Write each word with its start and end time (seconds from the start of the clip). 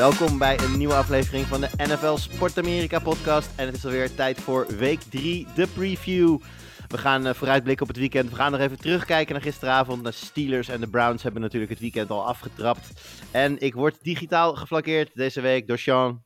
Welkom 0.00 0.38
bij 0.38 0.58
een 0.58 0.78
nieuwe 0.78 0.94
aflevering 0.94 1.46
van 1.46 1.60
de 1.60 1.68
NFL 1.76 2.16
Sport 2.16 2.58
Amerika 2.58 2.98
podcast. 2.98 3.50
En 3.56 3.66
het 3.66 3.76
is 3.76 3.84
alweer 3.84 4.14
tijd 4.14 4.40
voor 4.40 4.66
week 4.66 5.00
3, 5.00 5.46
de 5.54 5.66
preview. 5.66 6.38
We 6.88 6.98
gaan 6.98 7.26
eh, 7.26 7.34
vooruitblikken 7.34 7.82
op 7.82 7.88
het 7.88 8.00
weekend. 8.00 8.30
We 8.30 8.36
gaan 8.36 8.52
nog 8.52 8.60
even 8.60 8.78
terugkijken 8.78 9.32
naar 9.34 9.42
gisteravond. 9.42 10.04
De 10.04 10.10
Steelers 10.10 10.68
en 10.68 10.80
de 10.80 10.88
Browns 10.88 11.22
hebben 11.22 11.42
natuurlijk 11.42 11.70
het 11.70 11.80
weekend 11.80 12.10
al 12.10 12.26
afgetrapt. 12.26 12.90
En 13.30 13.58
ik 13.58 13.74
word 13.74 14.02
digitaal 14.02 14.54
geflankeerd 14.54 15.10
deze 15.14 15.40
week 15.40 15.66
door 15.66 15.78
Sean 15.78 16.22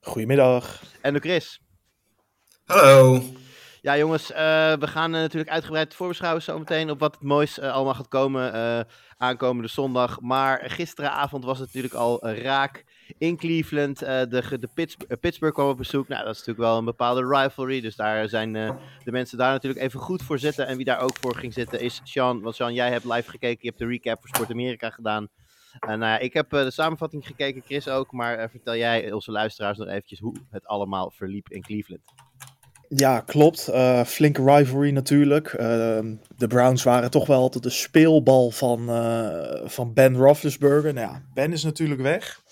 Goedemiddag. 0.00 0.82
en 1.00 1.12
door 1.12 1.22
Chris. 1.22 1.60
Hallo. 2.64 3.22
Ja, 3.88 3.96
jongens, 3.96 4.32
eh, 4.32 4.72
we 4.72 4.86
gaan 4.86 5.14
eh, 5.14 5.20
natuurlijk 5.20 5.50
uitgebreid 5.50 5.94
voorbeschouwen 5.94 6.42
zometeen 6.42 6.90
op 6.90 7.00
wat 7.00 7.14
het 7.14 7.22
moois 7.22 7.58
eh, 7.58 7.72
allemaal 7.72 7.94
gaat 7.94 8.08
komen 8.08 8.86
aankomende 9.16 9.68
zondag. 9.68 10.20
Maar 10.20 10.70
gisteravond 10.70 11.44
was 11.44 11.58
het 11.58 11.66
natuurlijk 11.66 11.94
al 11.94 12.28
raak 12.28 12.84
in 13.18 13.36
Cleveland. 13.36 13.98
De, 13.98 14.58
de 14.60 14.68
Pitts- 14.74 14.96
Pittsburgh 15.20 15.54
kwam 15.54 15.68
op 15.68 15.76
bezoek. 15.76 16.08
Nou, 16.08 16.24
dat 16.24 16.32
is 16.34 16.38
natuurlijk 16.38 16.68
wel 16.68 16.78
een 16.78 16.84
bepaalde 16.84 17.26
rivalry. 17.26 17.80
Dus 17.80 17.96
daar 17.96 18.28
zijn 18.28 18.52
de 19.04 19.10
mensen 19.12 19.38
daar 19.38 19.52
natuurlijk 19.52 19.82
even 19.82 20.00
goed 20.00 20.22
voor 20.22 20.38
zitten. 20.38 20.66
En 20.66 20.76
wie 20.76 20.84
daar 20.84 21.00
ook 21.00 21.16
voor 21.20 21.36
ging 21.36 21.52
zitten 21.52 21.80
is 21.80 22.00
Sean. 22.04 22.40
Want 22.40 22.54
Sean, 22.54 22.74
jij 22.74 22.90
hebt 22.90 23.04
live 23.04 23.30
gekeken. 23.30 23.58
Je 23.60 23.68
hebt 23.68 23.78
de 23.78 23.86
recap 23.86 24.20
voor 24.20 24.28
Sport 24.28 24.50
Amerika 24.50 24.90
gedaan. 24.90 25.28
En 25.80 25.98
nou 25.98 26.20
ik 26.20 26.32
heb 26.32 26.50
de 26.50 26.70
samenvatting 26.70 27.26
gekeken, 27.26 27.62
Chris 27.64 27.88
ook. 27.88 28.12
Maar 28.12 28.50
vertel 28.50 28.76
jij 28.76 29.12
onze 29.12 29.30
luisteraars 29.30 29.78
nog 29.78 29.88
eventjes 29.88 30.18
hoe 30.18 30.36
het 30.50 30.66
allemaal 30.66 31.10
verliep 31.10 31.48
in 31.50 31.62
Cleveland. 31.62 32.27
Ja, 32.88 33.20
klopt. 33.20 33.68
Eh, 33.68 34.04
flinke 34.04 34.42
rivalry 34.44 34.90
natuurlijk. 34.90 35.52
Eh, 35.52 36.00
de 36.36 36.46
Browns 36.46 36.82
waren 36.82 37.10
toch 37.10 37.26
wel 37.26 37.40
altijd 37.40 37.62
de 37.62 37.70
speelbal 37.70 38.50
van, 38.50 38.90
eh, 38.90 39.60
van 39.64 39.92
Ben 39.92 40.16
Roethlisberger. 40.16 40.94
Nou 40.94 41.06
ja, 41.06 41.22
Ben 41.34 41.52
is 41.52 41.62
natuurlijk 41.62 42.00
weg. 42.00 42.42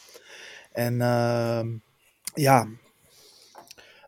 En 0.73 1.01
ehm, 1.01 1.69
ja, 2.34 2.69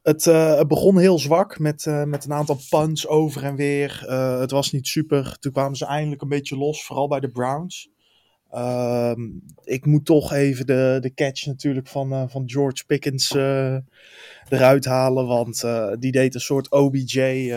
het, 0.03 0.25
het 0.25 0.69
begon 0.69 0.99
heel 0.99 1.19
zwak 1.19 1.59
met, 1.59 1.87
met 2.05 2.25
een 2.25 2.33
aantal 2.33 2.59
punts 2.71 3.07
over 3.07 3.45
en 3.45 3.57
weer. 3.57 4.05
Het 4.41 4.51
was 4.51 4.73
niet 4.73 4.87
super. 4.87 5.37
Toen 5.39 5.53
kwamen 5.53 5.77
ze 5.77 5.87
eindelijk 5.87 6.23
een 6.23 6.29
beetje 6.29 6.57
los, 6.57 6.85
vooral 6.85 7.09
bij 7.09 7.21
de 7.21 7.29
Browns. 7.29 7.91
Ehm, 8.51 9.21
ik 9.65 9.87
moet 9.87 10.05
toch 10.05 10.33
even 10.33 10.67
de, 10.67 10.99
de 11.01 11.15
catch 11.15 11.47
natuurlijk 11.47 11.87
van, 11.87 12.13
eh, 12.13 12.25
van 12.29 12.43
George 12.47 12.85
Pickens 12.87 13.31
eh, 13.35 13.77
eruit 14.49 14.85
halen. 14.85 15.27
Want 15.27 15.63
eh, 15.63 15.93
die 15.99 16.13
deed 16.13 16.35
een 16.35 16.41
soort 16.41 16.71
OBJ 16.71 17.53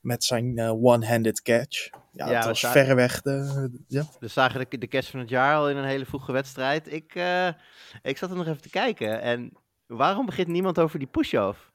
met 0.00 0.24
zijn 0.24 0.58
eh, 0.58 0.70
one-handed 0.84 1.42
catch. 1.42 1.88
Ja, 2.12 2.26
Ja, 2.30 2.32
dat 2.38 2.44
was 2.44 2.60
zagen- 2.60 2.80
verreweg 2.80 3.22
de... 3.22 3.70
Ja. 3.88 4.04
We 4.20 4.28
zagen 4.28 4.66
de, 4.68 4.78
de 4.78 4.86
kerst 4.86 5.10
van 5.10 5.20
het 5.20 5.28
jaar 5.28 5.54
al 5.56 5.70
in 5.70 5.76
een 5.76 5.84
hele 5.84 6.06
vroege 6.06 6.32
wedstrijd. 6.32 6.92
Ik, 6.92 7.14
ik 8.02 8.16
zat 8.16 8.30
er 8.30 8.36
nog 8.36 8.46
even 8.46 8.62
te 8.62 8.70
kijken. 8.70 9.20
En 9.20 9.52
waarom 9.86 10.26
begint 10.26 10.48
niemand 10.48 10.78
over 10.78 10.98
die 10.98 11.08
push-off? 11.08 11.71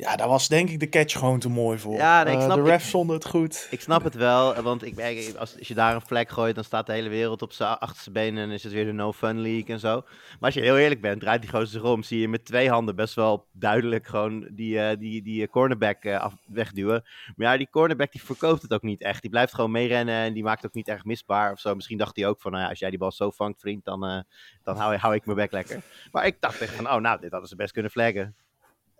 Ja, 0.00 0.16
daar 0.16 0.28
was 0.28 0.48
denk 0.48 0.70
ik 0.70 0.80
de 0.80 0.88
catch 0.88 1.18
gewoon 1.18 1.38
te 1.38 1.48
mooi 1.48 1.78
voor. 1.78 1.94
Ja, 1.94 2.22
nee, 2.22 2.32
ik 2.32 2.38
Eh, 2.38 2.44
snap- 2.44 2.56
de 2.56 2.70
refs 2.70 2.90
vonden 2.90 3.16
het 3.16 3.26
goed. 3.26 3.66
Ik 3.70 3.80
snap 3.80 4.04
het 4.04 4.14
wel, 4.14 4.62
want 4.62 4.84
ik, 4.84 4.98
als, 5.38 5.58
als 5.58 5.68
je 5.68 5.74
daar 5.74 5.94
een 5.94 6.00
vlek 6.00 6.28
gooit, 6.30 6.54
dan 6.54 6.64
staat 6.64 6.86
de 6.86 6.92
hele 6.92 7.08
wereld 7.08 7.42
op 7.42 7.52
zijn 7.52 7.78
achterste 7.78 8.10
benen 8.10 8.42
en 8.42 8.50
is 8.50 8.62
het 8.62 8.72
weer 8.72 8.84
de 8.84 8.92
no-fun 8.92 9.40
league 9.40 9.66
en 9.74 9.80
zo. 9.80 9.94
Maar 10.04 10.38
als 10.40 10.54
je 10.54 10.60
heel 10.60 10.78
eerlijk 10.78 11.00
bent, 11.00 11.20
draait 11.20 11.40
die 11.40 11.50
gozer 11.50 11.66
zich 11.68 11.82
om, 11.82 12.02
zie 12.02 12.20
je 12.20 12.28
met 12.28 12.44
twee 12.44 12.70
handen 12.70 12.96
best 12.96 13.14
wel 13.14 13.46
duidelijk 13.52 14.06
gewoon 14.06 14.48
die, 14.52 14.80
eh, 14.80 14.98
die, 14.98 15.22
die 15.22 15.48
cornerback 15.48 16.04
eh, 16.04 16.20
af, 16.20 16.34
wegduwen. 16.46 17.04
Maar 17.36 17.52
ja, 17.52 17.56
die 17.56 17.68
cornerback 17.70 18.12
die 18.12 18.22
verkoopt 18.24 18.62
het 18.62 18.72
ook 18.72 18.82
niet 18.82 19.02
echt. 19.02 19.20
Die 19.22 19.30
blijft 19.30 19.54
gewoon 19.54 19.70
meerennen 19.70 20.14
en 20.14 20.32
die 20.32 20.42
maakt 20.42 20.66
ook 20.66 20.74
niet 20.74 20.88
echt 20.88 21.04
misbaar 21.04 21.52
of 21.52 21.60
zo. 21.60 21.74
Misschien 21.74 21.98
dacht 21.98 22.16
hij 22.16 22.26
ook 22.26 22.40
van, 22.40 22.50
nou 22.50 22.62
ja, 22.62 22.68
als 22.70 22.78
jij 22.78 22.90
die 22.90 22.98
bal 22.98 23.12
zo 23.12 23.30
vangt, 23.30 23.60
vriend, 23.60 23.84
dan, 23.84 24.24
dan 24.62 24.76
hou, 24.76 24.96
hou 24.96 25.14
ik 25.14 25.24
mijn 25.26 25.36
bek 25.38 25.52
lekker. 25.52 25.82
Maar 26.12 26.26
ik 26.26 26.36
dacht 26.40 26.60
echt 26.60 26.74
van, 26.74 26.90
oh 26.90 26.96
nou, 27.00 27.20
dit 27.20 27.30
hadden 27.30 27.48
ze 27.48 27.56
best 27.56 27.72
kunnen 27.72 27.90
flaggen. 27.90 28.34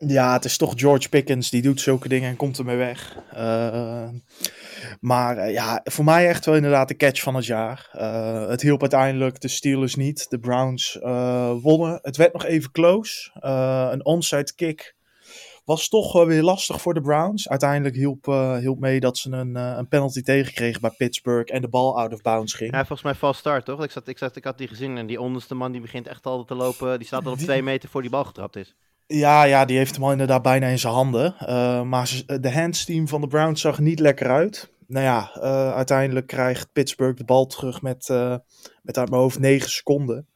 Ja, 0.06 0.32
het 0.32 0.44
is 0.44 0.56
toch 0.56 0.72
George 0.76 1.08
Pickens, 1.08 1.50
die 1.50 1.62
doet 1.62 1.80
zulke 1.80 2.08
dingen 2.08 2.28
en 2.30 2.36
komt 2.36 2.58
ermee 2.58 2.76
weg. 2.76 3.16
Eh, 3.30 4.08
maar 5.00 5.36
eh, 5.36 5.52
ja, 5.52 5.80
voor 5.84 6.04
mij 6.04 6.28
echt 6.28 6.44
wel 6.44 6.54
inderdaad 6.54 6.88
de 6.88 6.96
catch 6.96 7.22
van 7.22 7.34
het 7.34 7.46
jaar. 7.46 7.88
Eh, 7.92 8.48
het 8.48 8.62
hielp 8.62 8.80
uiteindelijk 8.80 9.40
de 9.40 9.48
Steelers 9.48 9.94
niet. 9.94 10.30
De 10.30 10.38
Browns 10.38 10.98
wonnen. 11.62 11.98
Het 12.02 12.16
werd 12.16 12.32
nog 12.32 12.44
even 12.44 12.70
close. 12.70 13.30
Een 13.92 14.04
onside 14.04 14.54
kick 14.54 14.94
was 15.64 15.88
toch 15.88 16.24
weer 16.24 16.42
lastig 16.42 16.80
voor 16.80 16.94
de 16.94 17.00
Browns. 17.00 17.48
Uiteindelijk 17.48 17.94
hielp, 17.96 18.24
hielp 18.60 18.78
mee 18.78 19.00
dat 19.00 19.18
ze 19.18 19.30
een, 19.30 19.54
een 19.54 19.88
penalty 19.88 20.20
tegenkregen 20.22 20.80
bij 20.80 20.94
Pittsburgh 20.96 21.54
en 21.54 21.60
de 21.60 21.68
bal 21.68 21.98
out 21.98 22.12
of 22.12 22.22
bounds 22.22 22.54
ging. 22.54 22.70
Ja, 22.72 22.78
volgens 22.78 23.02
mij 23.02 23.14
vast 23.14 23.40
start, 23.40 23.64
toch? 23.64 23.84
Ik, 23.84 23.90
zat, 23.90 24.08
ik, 24.08 24.18
zat, 24.18 24.36
ik 24.36 24.44
had 24.44 24.58
die 24.58 24.68
gezien 24.68 24.96
en 24.96 25.06
die 25.06 25.20
onderste 25.20 25.54
man 25.54 25.72
die 25.72 25.80
begint 25.80 26.06
echt 26.06 26.26
al 26.26 26.44
te 26.44 26.54
lopen. 26.54 26.98
Die 26.98 27.06
staat 27.06 27.24
al 27.26 27.32
op 27.32 27.38
Die- 27.38 27.46
twee 27.46 27.62
meter 27.62 27.88
voor 27.88 28.00
die 28.02 28.10
bal 28.10 28.24
getrapt 28.24 28.56
is. 28.56 28.74
Ja, 29.12 29.42
ja, 29.44 29.64
die 29.64 29.76
heeft 29.76 29.94
hem 29.94 30.04
al 30.04 30.12
inderdaad 30.12 30.42
bijna 30.42 30.66
in 30.66 30.78
zijn 30.78 30.92
handen. 30.92 31.34
Eh, 31.38 31.82
maar 31.82 32.06
ze- 32.06 32.40
de 32.40 32.52
hands 32.52 32.84
team 32.84 33.08
van 33.08 33.20
de 33.20 33.26
Browns 33.26 33.60
zag 33.60 33.78
niet 33.78 33.98
lekker 34.00 34.30
uit. 34.30 34.72
Nou 34.86 35.04
ja, 35.04 35.30
eh, 35.34 35.72
uiteindelijk 35.72 36.26
krijgt 36.26 36.72
Pittsburgh 36.72 37.16
de 37.16 37.24
bal 37.24 37.46
terug 37.46 37.82
met, 37.82 38.08
eh, 38.08 38.36
met 38.82 38.98
uit 38.98 39.10
mijn 39.10 39.22
hoofd 39.22 39.38
9 39.38 39.70
seconden. 39.70 40.26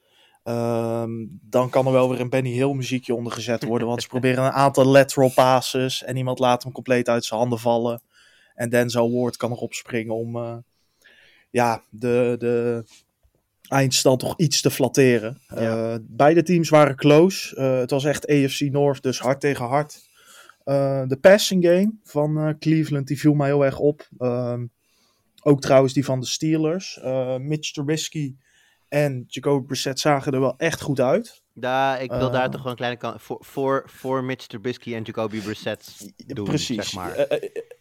Ehm, 0.42 1.10
dan 1.28 1.70
kan 1.70 1.86
er 1.86 1.92
wel 1.92 2.10
weer 2.10 2.20
een 2.20 2.30
Benny 2.30 2.50
Hill 2.50 2.72
muziekje 2.74 3.14
onder 3.14 3.32
gezet 3.32 3.64
worden. 3.64 3.88
Want 3.88 4.02
ze 4.02 4.08
proberen 4.08 4.44
een 4.44 4.50
aantal 4.52 4.84
lateral 4.84 5.30
passes. 5.34 6.02
En 6.04 6.16
iemand 6.16 6.38
laat 6.38 6.62
hem 6.62 6.72
compleet 6.72 7.08
uit 7.08 7.24
zijn 7.24 7.40
handen 7.40 7.58
vallen. 7.58 8.02
En 8.54 8.68
Denzel 8.70 9.12
Ward 9.12 9.36
kan 9.36 9.50
erop 9.52 9.72
springen 9.74 10.14
om 10.14 10.36
eh, 10.36 10.56
ja, 11.50 11.82
de, 11.90 12.34
de 12.38 12.84
eindstand 13.68 14.20
toch 14.20 14.34
iets 14.36 14.60
te 14.60 14.70
flatteren. 14.70 15.40
Ja. 15.48 15.92
Eh, 15.92 15.98
beide 16.02 16.42
teams 16.42 16.68
waren 16.68 16.96
close. 16.96 17.56
Eh, 17.56 17.78
het 17.78 17.90
was 17.90 18.04
echt 18.04 18.28
AFC 18.28 18.60
North, 18.60 19.02
dus 19.02 19.18
hard 19.18 19.40
tegen 19.40 19.64
hard. 19.66 20.08
Eh, 20.64 21.02
de 21.06 21.16
passing 21.16 21.64
game 21.64 21.94
van 22.02 22.56
Cleveland 22.58 23.06
die 23.06 23.18
viel 23.18 23.34
mij 23.34 23.46
heel 23.46 23.64
erg 23.64 23.78
op. 23.78 24.08
Ehm, 24.18 24.66
ook 25.42 25.60
trouwens 25.60 25.92
die 25.92 26.04
van 26.04 26.20
de 26.20 26.26
Steelers. 26.26 27.00
Mitch 27.38 27.72
Trubisky 27.72 28.34
en 28.88 29.24
Jacoby 29.26 29.66
Brissett 29.66 30.00
zagen 30.00 30.32
er 30.32 30.40
wel 30.40 30.54
echt 30.56 30.80
goed 30.80 31.00
uit. 31.00 31.42
Ja, 31.52 31.98
ik 31.98 32.10
wil 32.10 32.30
daar 32.30 32.44
toch 32.44 32.56
gewoon 32.56 32.70
een 32.70 32.76
kleine 32.76 32.98
kant 32.98 33.22
voor, 33.22 33.38
voor, 33.40 33.82
voor 33.86 34.24
Mitch 34.24 34.46
Trubisky 34.46 34.94
en 34.94 35.02
Jacoby 35.02 35.40
Brissett 35.40 36.12
doen, 36.26 36.44
Precies. 36.44 36.76
zeg 36.76 36.92
maar. 36.92 37.26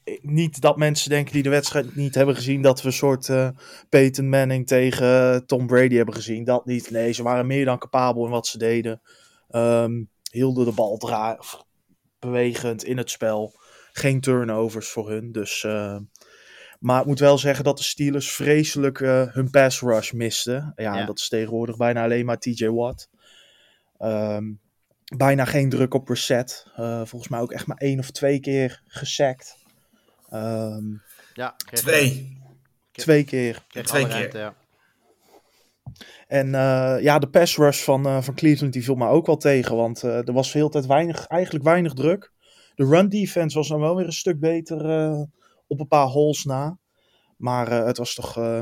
Eh, 0.04 0.14
eh, 0.14 0.20
eh, 0.20 0.24
niet 0.24 0.62
dat 0.62 0.78
mensen 0.78 1.10
denken 1.10 1.34
die 1.34 1.44
de 1.44 1.50
wedstrijd 1.50 1.96
niet 1.96 2.16
hebben 2.16 2.36
gezien 2.36 2.62
dat 2.62 2.82
we 2.82 2.88
een 2.88 2.94
soort 2.94 3.30
eh 3.30 3.50
Peyton 3.90 4.30
Manning 4.30 4.68
tegen 4.68 5.46
Tom 5.46 5.68
Brady 5.68 5.96
hebben 5.96 6.16
gezien. 6.16 6.44
Dat 6.44 6.66
niet. 6.66 6.92
Nee, 6.92 7.12
ze 7.12 7.24
waren 7.24 7.48
meer 7.48 7.66
dan 7.66 7.80
capabel 7.80 8.26
in 8.26 8.32
wat 8.32 8.48
ze 8.48 8.58
deden. 8.58 9.02
Ehm, 9.50 10.04
hielden 10.32 10.66
de 10.66 10.72
bal 10.72 10.98
dra- 10.98 11.36
of 11.40 11.64
bewegend 12.20 12.84
in 12.84 12.98
het 12.98 13.10
spel. 13.10 13.54
Geen 13.92 14.22
turnovers 14.22 14.88
voor 14.90 15.10
hun. 15.10 15.32
Dus, 15.32 15.64
eh, 15.64 15.98
maar 16.80 17.02
ik 17.02 17.08
moet 17.08 17.20
wel 17.20 17.38
zeggen 17.38 17.64
dat 17.64 17.78
de 17.78 17.84
Steelers 17.84 18.32
vreselijk 18.32 19.02
eh, 19.02 19.34
hun 19.34 19.50
pass 19.50 19.82
rush 19.82 20.12
misten. 20.12 20.74
Ja, 20.76 21.06
dat 21.06 21.20
is 21.20 21.28
tegenwoordig 21.30 21.78
bijna 21.78 22.04
alleen 22.04 22.26
maar 22.26 22.40
TJ 22.40 22.68
Watt. 22.68 23.10
Ehm, 23.98 24.52
bijna 25.18 25.46
geen 25.46 25.70
druk 25.70 25.94
op. 25.94 26.10
Eh, 26.10 27.02
volgens 27.04 27.28
mij 27.28 27.40
ook 27.40 27.52
echt 27.52 27.68
maar 27.68 27.78
één 27.78 28.00
of 28.00 28.12
twee 28.12 28.40
keer 28.40 28.82
gesackt. 28.86 29.63
Ehm, 30.34 30.84
ja, 31.34 31.56
Twee. 31.72 32.38
twee 32.92 33.24
keer. 33.24 33.66
kreeg 33.68 33.86
Twee 33.86 34.06
keer. 34.06 34.14
ruimte, 34.14 34.38
ja. 34.38 34.56
En 36.28 36.56
eh, 36.56 37.04
ja, 37.04 37.20
de 37.20 37.30
pass 37.30 37.58
rush 37.58 37.84
van, 37.84 38.06
eh, 38.06 38.22
van 38.22 38.34
Cleveland 38.34 38.74
die 38.74 38.84
viel 38.84 38.96
me 38.96 39.08
ook 39.08 39.26
wel 39.26 39.38
tegen. 39.38 39.76
Want 39.76 40.04
eh, 40.04 40.28
er 40.28 40.34
was 40.34 40.52
de 40.52 40.58
hele 40.58 40.70
tijd 40.70 40.86
weinig, 40.86 41.28
eigenlijk 41.28 41.64
weinig 41.64 41.94
druk. 41.94 42.32
De 42.76 42.86
run 42.86 43.10
defense 43.10 43.58
was 43.58 43.68
dan 43.68 43.80
wel 43.80 43.96
weer 43.96 44.06
een 44.06 44.14
stuk 44.14 44.40
beter 44.40 44.90
eh, 44.90 45.22
op 45.68 45.80
een 45.80 45.88
paar 45.88 46.08
holes 46.08 46.44
na. 46.44 46.78
Maar 47.38 47.68
eh, 47.68 47.86
het 47.86 47.98
was 47.98 48.14
toch, 48.14 48.38
eh, 48.38 48.62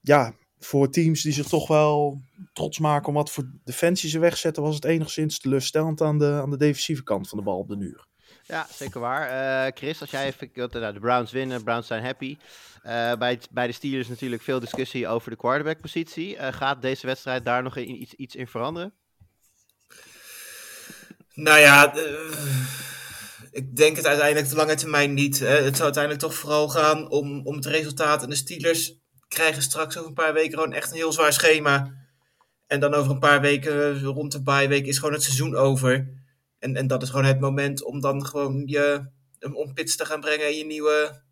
ja, 0.00 0.34
voor 0.58 0.90
teams 0.90 1.22
die 1.22 1.32
zich 1.32 1.48
toch 1.48 1.68
wel 1.68 2.20
trots 2.52 2.78
maken 2.78 3.08
om 3.08 3.14
wat 3.14 3.30
voor 3.30 3.50
defensie 3.64 4.10
ze 4.10 4.18
wegzetten, 4.18 4.62
was 4.62 4.74
het 4.74 4.84
enigszins 4.84 5.38
teleurstellend 5.38 6.00
aan 6.00 6.18
de, 6.18 6.32
aan 6.42 6.50
de 6.50 6.56
defensieve 6.56 7.02
kant 7.02 7.28
van 7.28 7.38
de 7.38 7.44
bal 7.44 7.58
op 7.58 7.68
de 7.68 7.76
muur. 7.76 8.06
Ja, 8.46 8.66
zeker 8.70 9.00
waar. 9.00 9.28
Eh, 9.28 9.72
Chris, 9.74 10.00
als 10.00 10.10
jij 10.10 10.26
even... 10.26 10.50
nou, 10.54 10.92
de 10.92 11.00
Browns 11.00 11.32
winnen, 11.32 11.62
Browns 11.62 11.86
zijn 11.86 12.04
happy. 12.04 12.36
Uh, 12.86 13.14
bij, 13.14 13.40
bij 13.50 13.66
de 13.66 13.72
Steelers 13.72 14.08
natuurlijk 14.08 14.42
veel 14.42 14.60
discussie 14.60 15.08
over 15.08 15.30
de 15.30 15.36
quarterback-positie. 15.36 16.36
Uh, 16.36 16.48
gaat 16.52 16.82
deze 16.82 17.06
wedstrijd 17.06 17.44
daar 17.44 17.62
nog 17.62 17.76
in, 17.76 18.02
iets, 18.02 18.14
iets 18.14 18.34
in 18.34 18.48
veranderen? 18.48 18.92
Nou 21.34 21.58
ja, 21.58 21.94
ik 23.50 23.76
denk 23.76 23.96
het 23.96 24.06
uiteindelijk 24.06 24.48
de 24.48 24.56
lange 24.56 24.74
termijn 24.74 25.14
niet. 25.14 25.38
Het 25.38 25.72
zou 25.76 25.82
uiteindelijk 25.82 26.22
toch 26.22 26.34
vooral 26.34 26.68
gaan 26.68 27.10
om, 27.10 27.46
om 27.46 27.54
het 27.54 27.66
resultaat. 27.66 28.22
En 28.22 28.28
de 28.28 28.34
Steelers 28.34 28.94
krijgen 29.28 29.62
straks 29.62 29.96
over 29.96 30.08
een 30.08 30.14
paar 30.14 30.32
weken 30.32 30.58
gewoon 30.58 30.72
echt 30.72 30.90
een 30.90 30.96
heel 30.96 31.12
zwaar 31.12 31.32
schema. 31.32 31.94
En 32.66 32.80
dan 32.80 32.94
over 32.94 33.12
een 33.12 33.18
paar 33.18 33.40
weken, 33.40 34.00
rond 34.02 34.32
de 34.32 34.42
bye 34.42 34.82
is 34.82 34.98
gewoon 34.98 35.12
het 35.12 35.22
seizoen 35.22 35.56
over. 35.56 36.21
En, 36.62 36.76
en 36.76 36.86
dat 36.86 37.02
is 37.02 37.10
gewoon 37.10 37.24
het 37.24 37.40
moment 37.40 37.84
om 37.84 38.00
dan 38.00 38.26
gewoon 38.26 38.62
je 38.66 39.06
om 39.52 39.74
pits 39.74 39.96
te 39.96 40.04
gaan 40.04 40.20
brengen 40.20 40.46
en 40.46 40.56
je 40.56 40.64
nieuwe 40.64 41.22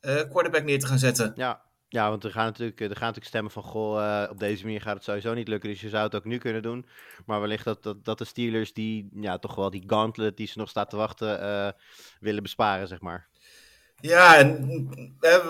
uh, 0.00 0.14
quarterback 0.14 0.64
neer 0.64 0.78
te 0.78 0.86
gaan 0.86 0.98
zetten. 0.98 1.32
Ja, 1.34 1.62
ja, 1.88 2.08
want 2.08 2.24
er 2.24 2.30
gaan 2.30 2.44
natuurlijk, 2.44 2.80
er 2.80 2.86
gaan 2.86 2.98
natuurlijk 2.98 3.26
stemmen 3.26 3.52
van, 3.52 3.62
goh, 3.62 4.00
uh, 4.00 4.30
op 4.30 4.38
deze 4.38 4.64
manier 4.64 4.80
gaat 4.80 4.94
het 4.94 5.04
sowieso 5.04 5.34
niet 5.34 5.48
lukken, 5.48 5.70
dus 5.70 5.80
je 5.80 5.88
zou 5.88 6.04
het 6.04 6.14
ook 6.14 6.24
nu 6.24 6.38
kunnen 6.38 6.62
doen. 6.62 6.86
Maar 7.26 7.40
wellicht 7.40 7.64
dat, 7.64 7.82
dat, 7.82 8.04
dat 8.04 8.18
de 8.18 8.24
Steelers 8.24 8.72
die, 8.72 9.08
ja, 9.14 9.38
toch 9.38 9.54
wel 9.54 9.70
die 9.70 9.84
gauntlet 9.86 10.36
die 10.36 10.46
ze 10.46 10.58
nog 10.58 10.68
staat 10.68 10.90
te 10.90 10.96
wachten, 10.96 11.42
uh, 11.42 11.70
willen 12.20 12.42
besparen, 12.42 12.88
zeg 12.88 13.00
maar. 13.00 13.28
Ja, 14.00 14.36
en 14.36 14.68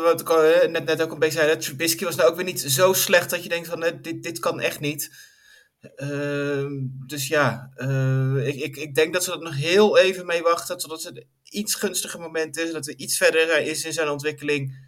wat 0.03 0.21
ik 0.21 0.31
al, 0.31 0.69
net, 0.69 0.85
net 0.85 1.03
ook 1.03 1.13
een 1.13 1.19
beetje 1.19 1.39
zei, 1.39 1.57
Trubisky 1.57 2.05
was 2.05 2.17
nou 2.17 2.31
ook 2.31 2.37
weer 2.37 2.45
niet 2.45 2.61
zo 2.61 2.93
slecht 2.93 3.31
dat 3.31 3.43
je 3.43 3.49
denkt 3.49 3.69
van, 3.69 3.81
dit, 4.03 4.23
dit 4.23 4.39
kan 4.39 4.61
echt 4.61 4.81
niet. 4.81 5.35
Uh, 5.97 6.67
dus 7.07 7.29
ja, 7.29 7.71
uh, 7.77 8.47
ik, 8.47 8.55
ik, 8.55 8.77
ik 8.77 8.95
denk 8.95 9.13
dat 9.13 9.25
ze 9.25 9.33
er 9.33 9.43
nog 9.43 9.57
heel 9.57 9.99
even 9.99 10.27
mee 10.27 10.43
wachten, 10.43 10.79
totdat 10.79 11.03
het 11.03 11.17
een 11.17 11.27
iets 11.43 11.75
gunstiger 11.75 12.21
moment 12.21 12.59
is, 12.59 12.73
dat 12.73 12.87
er 12.87 12.97
iets 12.97 13.17
verder 13.17 13.61
is 13.61 13.85
in 13.85 13.93
zijn 13.93 14.09
ontwikkeling. 14.09 14.85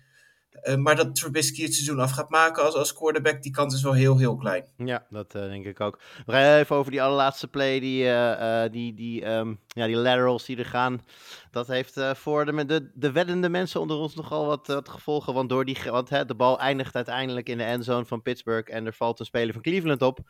Uh, 0.62 0.74
maar 0.74 0.96
dat 0.96 1.14
Trubisky 1.14 1.62
het 1.62 1.74
seizoen 1.74 2.00
af 2.00 2.10
gaat 2.10 2.30
maken 2.30 2.64
als, 2.64 2.74
als 2.74 2.92
quarterback, 2.92 3.42
die 3.42 3.52
kans 3.52 3.74
is 3.74 3.82
wel 3.82 3.92
heel, 3.92 4.18
heel 4.18 4.36
klein. 4.36 4.64
Ja, 4.76 5.06
dat 5.10 5.32
denk 5.32 5.66
ik 5.66 5.80
ook. 5.80 6.00
We 6.26 6.32
gaan 6.32 6.58
even 6.58 6.76
over 6.76 6.90
die 6.90 7.02
allerlaatste 7.02 7.48
play, 7.48 7.80
die, 7.80 8.04
die, 8.70 8.94
die, 8.94 9.26
um, 9.26 9.60
ja, 9.68 9.86
die 9.86 9.96
laterals 9.96 10.44
die 10.44 10.56
er 10.56 10.64
gaan. 10.64 11.04
Dat 11.50 11.66
heeft 11.66 12.00
voor 12.12 12.44
de, 12.44 12.64
de, 12.64 12.90
de 12.94 13.12
weddende 13.12 13.48
mensen 13.48 13.80
onder 13.80 13.96
ons 13.96 14.14
nogal 14.14 14.46
wat, 14.46 14.66
wat 14.66 14.88
gevolgen. 14.88 15.34
Want, 15.34 15.48
door 15.48 15.64
die, 15.64 15.78
want 15.84 16.08
hè, 16.08 16.24
de 16.24 16.34
bal 16.34 16.60
eindigt 16.60 16.94
uiteindelijk 16.94 17.48
in 17.48 17.58
de 17.58 17.64
endzone 17.64 18.06
van 18.06 18.22
Pittsburgh 18.22 18.74
en 18.74 18.86
er 18.86 18.92
valt 18.94 19.20
een 19.20 19.26
speler 19.26 19.52
van 19.52 19.62
Cleveland 19.62 20.02
op. 20.02 20.20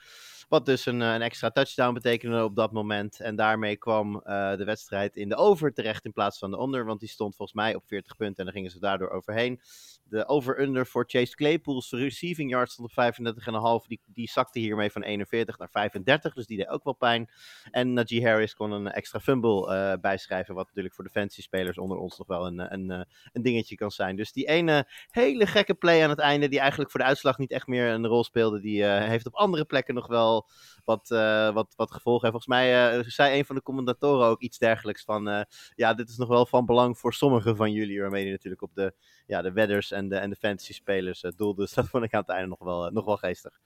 Wat 0.49 0.67
dus 0.67 0.87
een, 0.87 1.01
een, 1.01 1.23
extra 1.23 1.51
touchdown 1.51 1.95
betekende 1.95 2.45
op 2.45 2.57
dat 2.57 2.73
moment. 2.73 3.21
En 3.21 3.37
daarmee 3.37 3.77
kwam 3.77 4.15
uh, 4.15 4.57
de 4.57 4.65
wedstrijd 4.65 5.17
in 5.17 5.29
de 5.29 5.37
over 5.37 5.73
terecht 5.73 6.05
in 6.05 6.13
plaats 6.13 6.39
van 6.39 6.51
de 6.51 6.57
onder. 6.57 6.85
Want 6.85 7.01
die 7.01 7.09
stond 7.09 7.37
volgens 7.37 7.59
mij 7.59 7.75
op 7.75 7.83
40 7.87 8.17
punten 8.17 8.37
en 8.37 8.45
dan 8.45 8.55
gingen 8.55 8.71
ze 8.71 8.79
daardoor 8.79 9.11
overheen. 9.11 9.61
De 10.05 10.29
over-under 10.29 10.87
voor 10.87 11.05
Chase 11.07 11.35
Claypool's 11.35 11.91
receiving 11.91 12.51
yard 12.51 12.71
stond 12.71 12.97
op 12.97 13.83
35,5. 13.83 13.87
Die, 13.87 14.01
die 14.05 14.31
zakte 14.31 14.59
hiermee 14.59 14.91
van 14.91 15.03
41 15.03 15.59
naar 15.59 15.71
35, 15.71 16.35
dus 16.35 16.47
die 16.47 16.57
deed 16.57 16.69
ook 16.69 16.85
wel 16.85 16.93
pijn. 16.93 17.31
En 17.71 17.93
Najee 17.93 18.27
Harris 18.27 18.55
kon 18.55 18.73
een 18.73 18.91
extra 18.91 19.21
fumble 19.21 19.75
uh, 19.75 20.01
bijschrijven, 20.01 20.55
wat 20.55 20.67
natuurlijk 20.67 20.95
voor 20.95 21.05
de 21.05 21.11
fantasy 21.11 21.43
spelers 21.43 21.79
onder 21.79 21.99
ons 21.99 22.19
nog 22.19 22.27
wel 22.27 22.47
een, 22.47 22.73
een, 22.73 23.07
een 23.33 23.43
dingetje 23.43 23.77
kan 23.77 23.91
zijn. 23.91 24.17
Dus 24.17 24.33
die 24.33 24.47
ene 24.47 24.89
hele 25.11 25.47
gekke 25.47 25.75
play 25.75 26.03
aan 26.03 26.11
het 26.11 26.19
einde, 26.19 26.49
die 26.49 26.61
eigenlijk 26.61 26.91
voor 26.91 27.01
de 27.01 27.07
uitslag 27.07 27.39
niet 27.39 27.51
echt 27.51 27.67
meer 27.67 27.89
een 27.91 28.07
rol 28.07 28.25
speelde, 28.25 28.61
die 28.61 28.85
heeft 28.85 29.27
op 29.27 29.35
andere 29.35 29.65
plekken 29.65 29.95
nog 29.95 30.07
wel 30.07 30.38
wat, 30.85 31.11
uh, 31.11 31.53
wat, 31.53 31.75
wat 31.77 31.91
gevolgen 31.91 32.31
heeft. 32.31 32.45
Volgens 32.45 32.63
mij 32.63 32.99
uh, 32.99 33.05
zei 33.07 33.39
een 33.39 33.45
van 33.45 33.57
de 33.57 33.63
commentatoren 33.63 34.27
ook 34.27 34.41
iets 34.41 34.59
dergelijks 34.59 35.05
van, 35.05 35.29
uh, 35.29 35.41
ja, 35.75 35.95
dit 35.95 36.09
is 36.09 36.17
nog 36.17 36.29
wel 36.29 36.47
van 36.47 36.67
belang 36.67 36.99
voor 36.99 37.15
sommigen 37.15 37.57
van 37.57 37.73
jullie, 37.73 38.01
waarmee 38.01 38.23
hij 38.23 38.33
natuurlijk 38.33 38.63
op 38.63 38.75
de, 38.75 38.95
ja, 39.27 39.43
de 39.43 39.53
wedders 39.53 39.91
en 39.91 40.09
de, 40.09 40.17
en 40.17 40.31
de 40.31 40.37
fantasy 40.37 40.73
spelers 40.73 41.25
doelde. 41.37 41.61
Dus 41.61 41.75
dat 41.75 41.89
vond 41.89 42.05
ik 42.05 42.15
aan 42.15 42.21
het 42.21 42.31
einde 42.31 42.49
nog 42.49 42.59
wel, 42.59 42.91
nog 42.91 43.05
wel 43.05 43.17
geestig. 43.17 43.61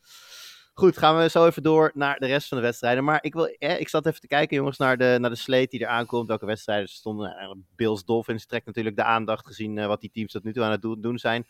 Goed, 0.75 0.99
gaan 0.99 1.19
we 1.19 1.29
zo 1.29 1.47
even 1.47 1.63
door 1.63 1.91
naar 1.95 2.19
de 2.19 2.27
rest 2.27 2.49
van 2.49 2.59
de 2.59 2.65
wedstrijden. 2.65 3.05
Maar 3.05 3.19
ik, 3.25 3.35
wil, 3.35 3.47
eh, 3.47 3.81
ik 3.81 3.89
zat 3.89 4.07
even 4.07 4.21
te 4.21 4.27
kijken, 4.27 4.57
jongens, 4.57 4.79
naar 4.79 4.97
de, 4.97 5.17
naar 5.21 5.31
de 5.31 5.37
slate 5.37 5.67
die 5.69 5.81
er 5.81 5.87
aankomt. 5.87 6.29
Welke 6.29 6.47
wedstrijden 6.47 6.89
stonden. 6.89 7.37
Eh, 7.37 7.51
Bills 7.77 8.05
Dolphins 8.05 8.47
trekt 8.47 8.67
natuurlijk 8.67 8.97
de 8.97 9.05
aandacht, 9.05 9.47
gezien 9.47 9.87
wat 9.87 10.01
die 10.01 10.11
teams 10.11 10.33
tot 10.33 10.45
nu 10.45 10.53
toe 10.53 10.63
aan 10.63 10.71
het 10.71 10.83
doen 10.83 11.19
zijn. 11.19 11.47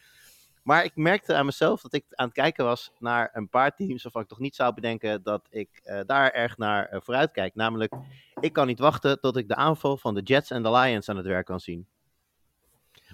Maar 0.62 0.85
ik 0.85 0.97
merkte 0.97 1.35
aan 1.35 1.47
mezelf 1.47 1.82
dat 1.82 1.93
ik 1.93 2.05
aan 2.11 2.26
het 2.26 2.35
kijken 2.35 2.64
was 2.64 2.93
naar 2.99 3.31
een 3.32 3.49
paar 3.49 3.75
teams 3.75 4.03
waarvan 4.03 4.23
ik 4.23 4.29
toch 4.29 4.38
niet 4.38 4.55
zou 4.55 4.75
bedenken 4.75 5.23
dat 5.23 5.47
ik 5.50 5.81
uh, 5.85 6.00
daar 6.06 6.31
erg 6.31 6.56
naar 6.59 6.93
uh, 6.93 7.00
vooruit 7.00 7.31
kijk. 7.31 7.55
Namelijk, 7.55 7.93
ik 8.41 8.53
kan 8.53 8.67
niet 8.67 8.79
wachten 8.79 9.20
tot 9.20 9.37
ik 9.37 9.49
de 9.49 9.55
aanval 9.56 9.97
van 9.97 10.14
de 10.14 10.23
Jets 10.23 10.50
en 10.50 10.62
de 10.62 10.70
Lions 10.70 11.09
aan 11.09 11.17
het 11.17 11.26
werk 11.26 11.47
kan 11.47 11.61
zien. 11.61 11.87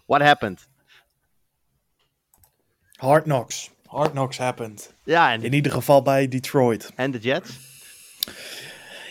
What 0.06 0.20
happened? 0.20 0.68
Hard 2.92 3.22
knocks. 3.22 3.70
Hard 3.86 4.10
knocks 4.10 4.38
happened. 4.38 4.94
Ja, 5.04 5.32
en 5.32 5.42
In 5.42 5.52
ieder 5.52 5.72
geval 5.72 6.02
bij 6.02 6.28
Detroit. 6.28 6.92
En 6.96 7.10
de 7.10 7.18
Jets? 7.18 7.67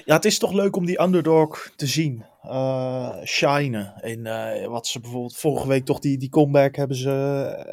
Ja, 0.08 0.16
het 0.16 0.26
is 0.26 0.38
toch 0.38 0.54
leuk 0.54 0.76
om 0.76 0.86
die 0.86 1.02
underdog 1.02 1.72
te 1.76 1.88
zien. 1.88 2.26
Uh, 2.46 3.24
shinen. 3.24 3.94
En 4.02 4.26
uh, 4.26 4.68
wat 4.68 4.88
ze 4.88 5.00
bijvoorbeeld 5.00 5.38
vorige 5.38 5.68
week 5.68 5.86
toch 5.86 6.00
die, 6.00 6.18
die 6.18 6.30
comeback 6.30 6.76
hebben 6.76 6.98
ze, 6.98 7.10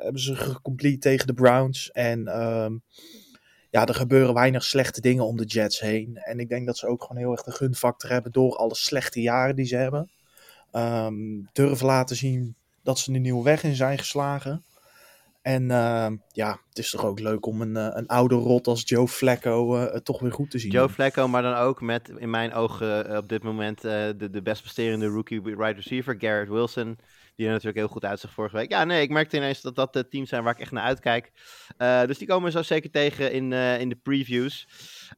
hebben 0.03 0.21
ze 0.21 0.37
gecomplete 0.37 0.99
tegen 0.99 1.27
de 1.27 1.35
Browns. 1.35 1.91
En 1.91 2.21
uh, 2.21 2.71
ja, 3.71 3.87
er 3.87 3.95
gebeuren 3.95 4.35
weinig 4.35 4.65
slechte 4.65 5.01
dingen 5.01 5.27
om 5.27 5.37
de 5.37 5.45
Jets 5.45 5.81
heen. 5.81 6.17
En 6.17 6.39
ik 6.39 6.49
denk 6.49 6.67
dat 6.67 6.79
ze 6.79 6.87
ook 6.87 7.03
gewoon 7.03 7.23
heel 7.23 7.33
erg 7.33 7.43
de 7.43 7.53
gunfactor 7.53 8.11
hebben 8.11 8.33
door 8.33 8.57
alle 8.57 8.75
slechte 8.75 9.21
jaren 9.21 9.57
die 9.57 9.67
ze 9.67 9.77
hebben. 9.77 10.11
Um, 10.73 11.49
durven 11.53 11.87
laten 11.87 12.17
zien 12.17 12.57
dat 12.83 12.99
ze 12.99 13.13
een 13.13 13.23
nieuwe 13.23 13.45
weg 13.45 13.63
in 13.63 13.77
zijn 13.77 13.99
geslagen. 13.99 14.65
En 15.44 15.62
uh, 15.62 16.06
ja, 16.32 16.61
het 16.69 16.79
is 16.79 16.91
toch 16.91 17.05
ook 17.05 17.20
leuk 17.20 17.46
om 17.46 17.61
een, 17.61 17.76
uh, 17.76 17.88
een 17.91 18.06
oude 18.06 18.35
rot 18.35 18.67
als 18.67 18.82
Joe 18.85 19.08
Flacco 19.08 19.76
uh, 19.76 19.85
toch 19.85 20.20
weer 20.20 20.32
goed 20.32 20.50
te 20.50 20.58
zien. 20.58 20.70
Joe 20.70 20.88
Flacco, 20.88 21.29
maar 21.29 21.43
dan 21.43 21.55
ook 21.55 21.81
met 21.81 22.08
in 22.17 22.31
mijn 22.31 22.52
ogen 22.52 23.17
op 23.17 23.29
dit 23.29 23.43
moment 23.43 23.81
de, 23.81 24.29
de 24.31 24.43
best 24.43 24.62
presterende 24.62 25.06
rookie 25.06 25.43
wide 25.43 25.73
receiver, 25.73 26.17
Garrett 26.19 26.50
Wilson. 26.50 26.99
Die 27.37 27.46
er 27.46 27.52
natuurlijk 27.52 27.79
heel 27.79 27.88
goed 27.88 28.05
uitzag 28.05 28.32
vorige 28.32 28.56
week. 28.56 28.70
Ja, 28.70 28.85
nee, 28.85 29.02
ik 29.02 29.11
merkte 29.11 29.37
ineens 29.37 29.61
dat 29.61 29.76
dat 29.76 29.93
de 29.93 30.08
teams 30.08 30.29
zijn 30.29 30.43
waar 30.43 30.55
ik 30.55 30.61
echt 30.61 30.73
naar 30.73 30.85
uitkijk. 30.85 31.32
dus 32.06 32.19
die 32.19 32.29
komen 32.29 32.44
we 32.44 32.50
zo 32.50 32.62
zeker 32.62 32.91
tegen 32.91 33.32
in, 33.32 33.52
in 33.52 33.88
de 33.88 33.99
previews. 34.02 34.69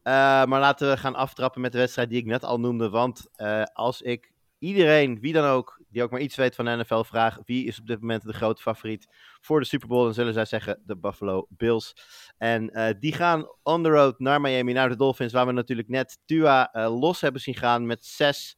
maar 0.02 0.48
laten 0.48 0.90
we 0.90 0.96
gaan 0.96 1.14
aftrappen 1.14 1.60
met 1.60 1.72
de 1.72 1.78
wedstrijd 1.78 2.08
die 2.08 2.18
ik 2.18 2.26
net 2.26 2.44
al 2.44 2.60
noemde. 2.60 2.88
Want 2.88 3.26
als 3.72 4.02
ik 4.02 4.32
iedereen, 4.58 5.20
wie 5.20 5.32
dan 5.32 5.44
ook, 5.44 5.80
die 5.88 6.02
ook 6.02 6.10
maar 6.10 6.20
iets 6.20 6.36
weet 6.36 6.54
van 6.54 6.64
de 6.64 6.76
NFL, 6.76 7.02
vraagt 7.02 7.40
wie 7.44 7.66
is 7.66 7.80
op 7.80 7.86
dit 7.86 8.00
moment 8.00 8.22
de 8.22 8.32
grote 8.32 8.62
favoriet 8.62 9.08
voor 9.46 9.60
de 9.60 9.66
Super 9.66 9.88
Bowl, 9.88 10.04
dan 10.04 10.14
zullen 10.14 10.32
zij 10.32 10.44
zeggen 10.44 10.82
de 10.86 10.96
Buffalo 10.96 11.46
Bills. 11.48 11.94
En 12.38 12.70
uh, 12.72 12.88
die 12.98 13.12
gaan 13.12 13.46
on 13.62 13.82
the 13.82 13.88
road 13.88 14.18
naar 14.18 14.40
Miami, 14.40 14.72
naar 14.72 14.88
de 14.88 14.96
Dolphins, 14.96 15.32
waar 15.32 15.46
we 15.46 15.52
natuurlijk 15.52 15.88
net 15.88 16.18
Tua 16.24 16.70
uh, 16.72 17.00
los 17.00 17.20
hebben 17.20 17.40
zien 17.40 17.54
gaan 17.54 17.86
met 17.86 18.04
zes 18.04 18.56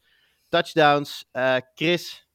touchdowns. 0.48 1.28
Uh, 1.32 1.56
Chris, 1.74 2.28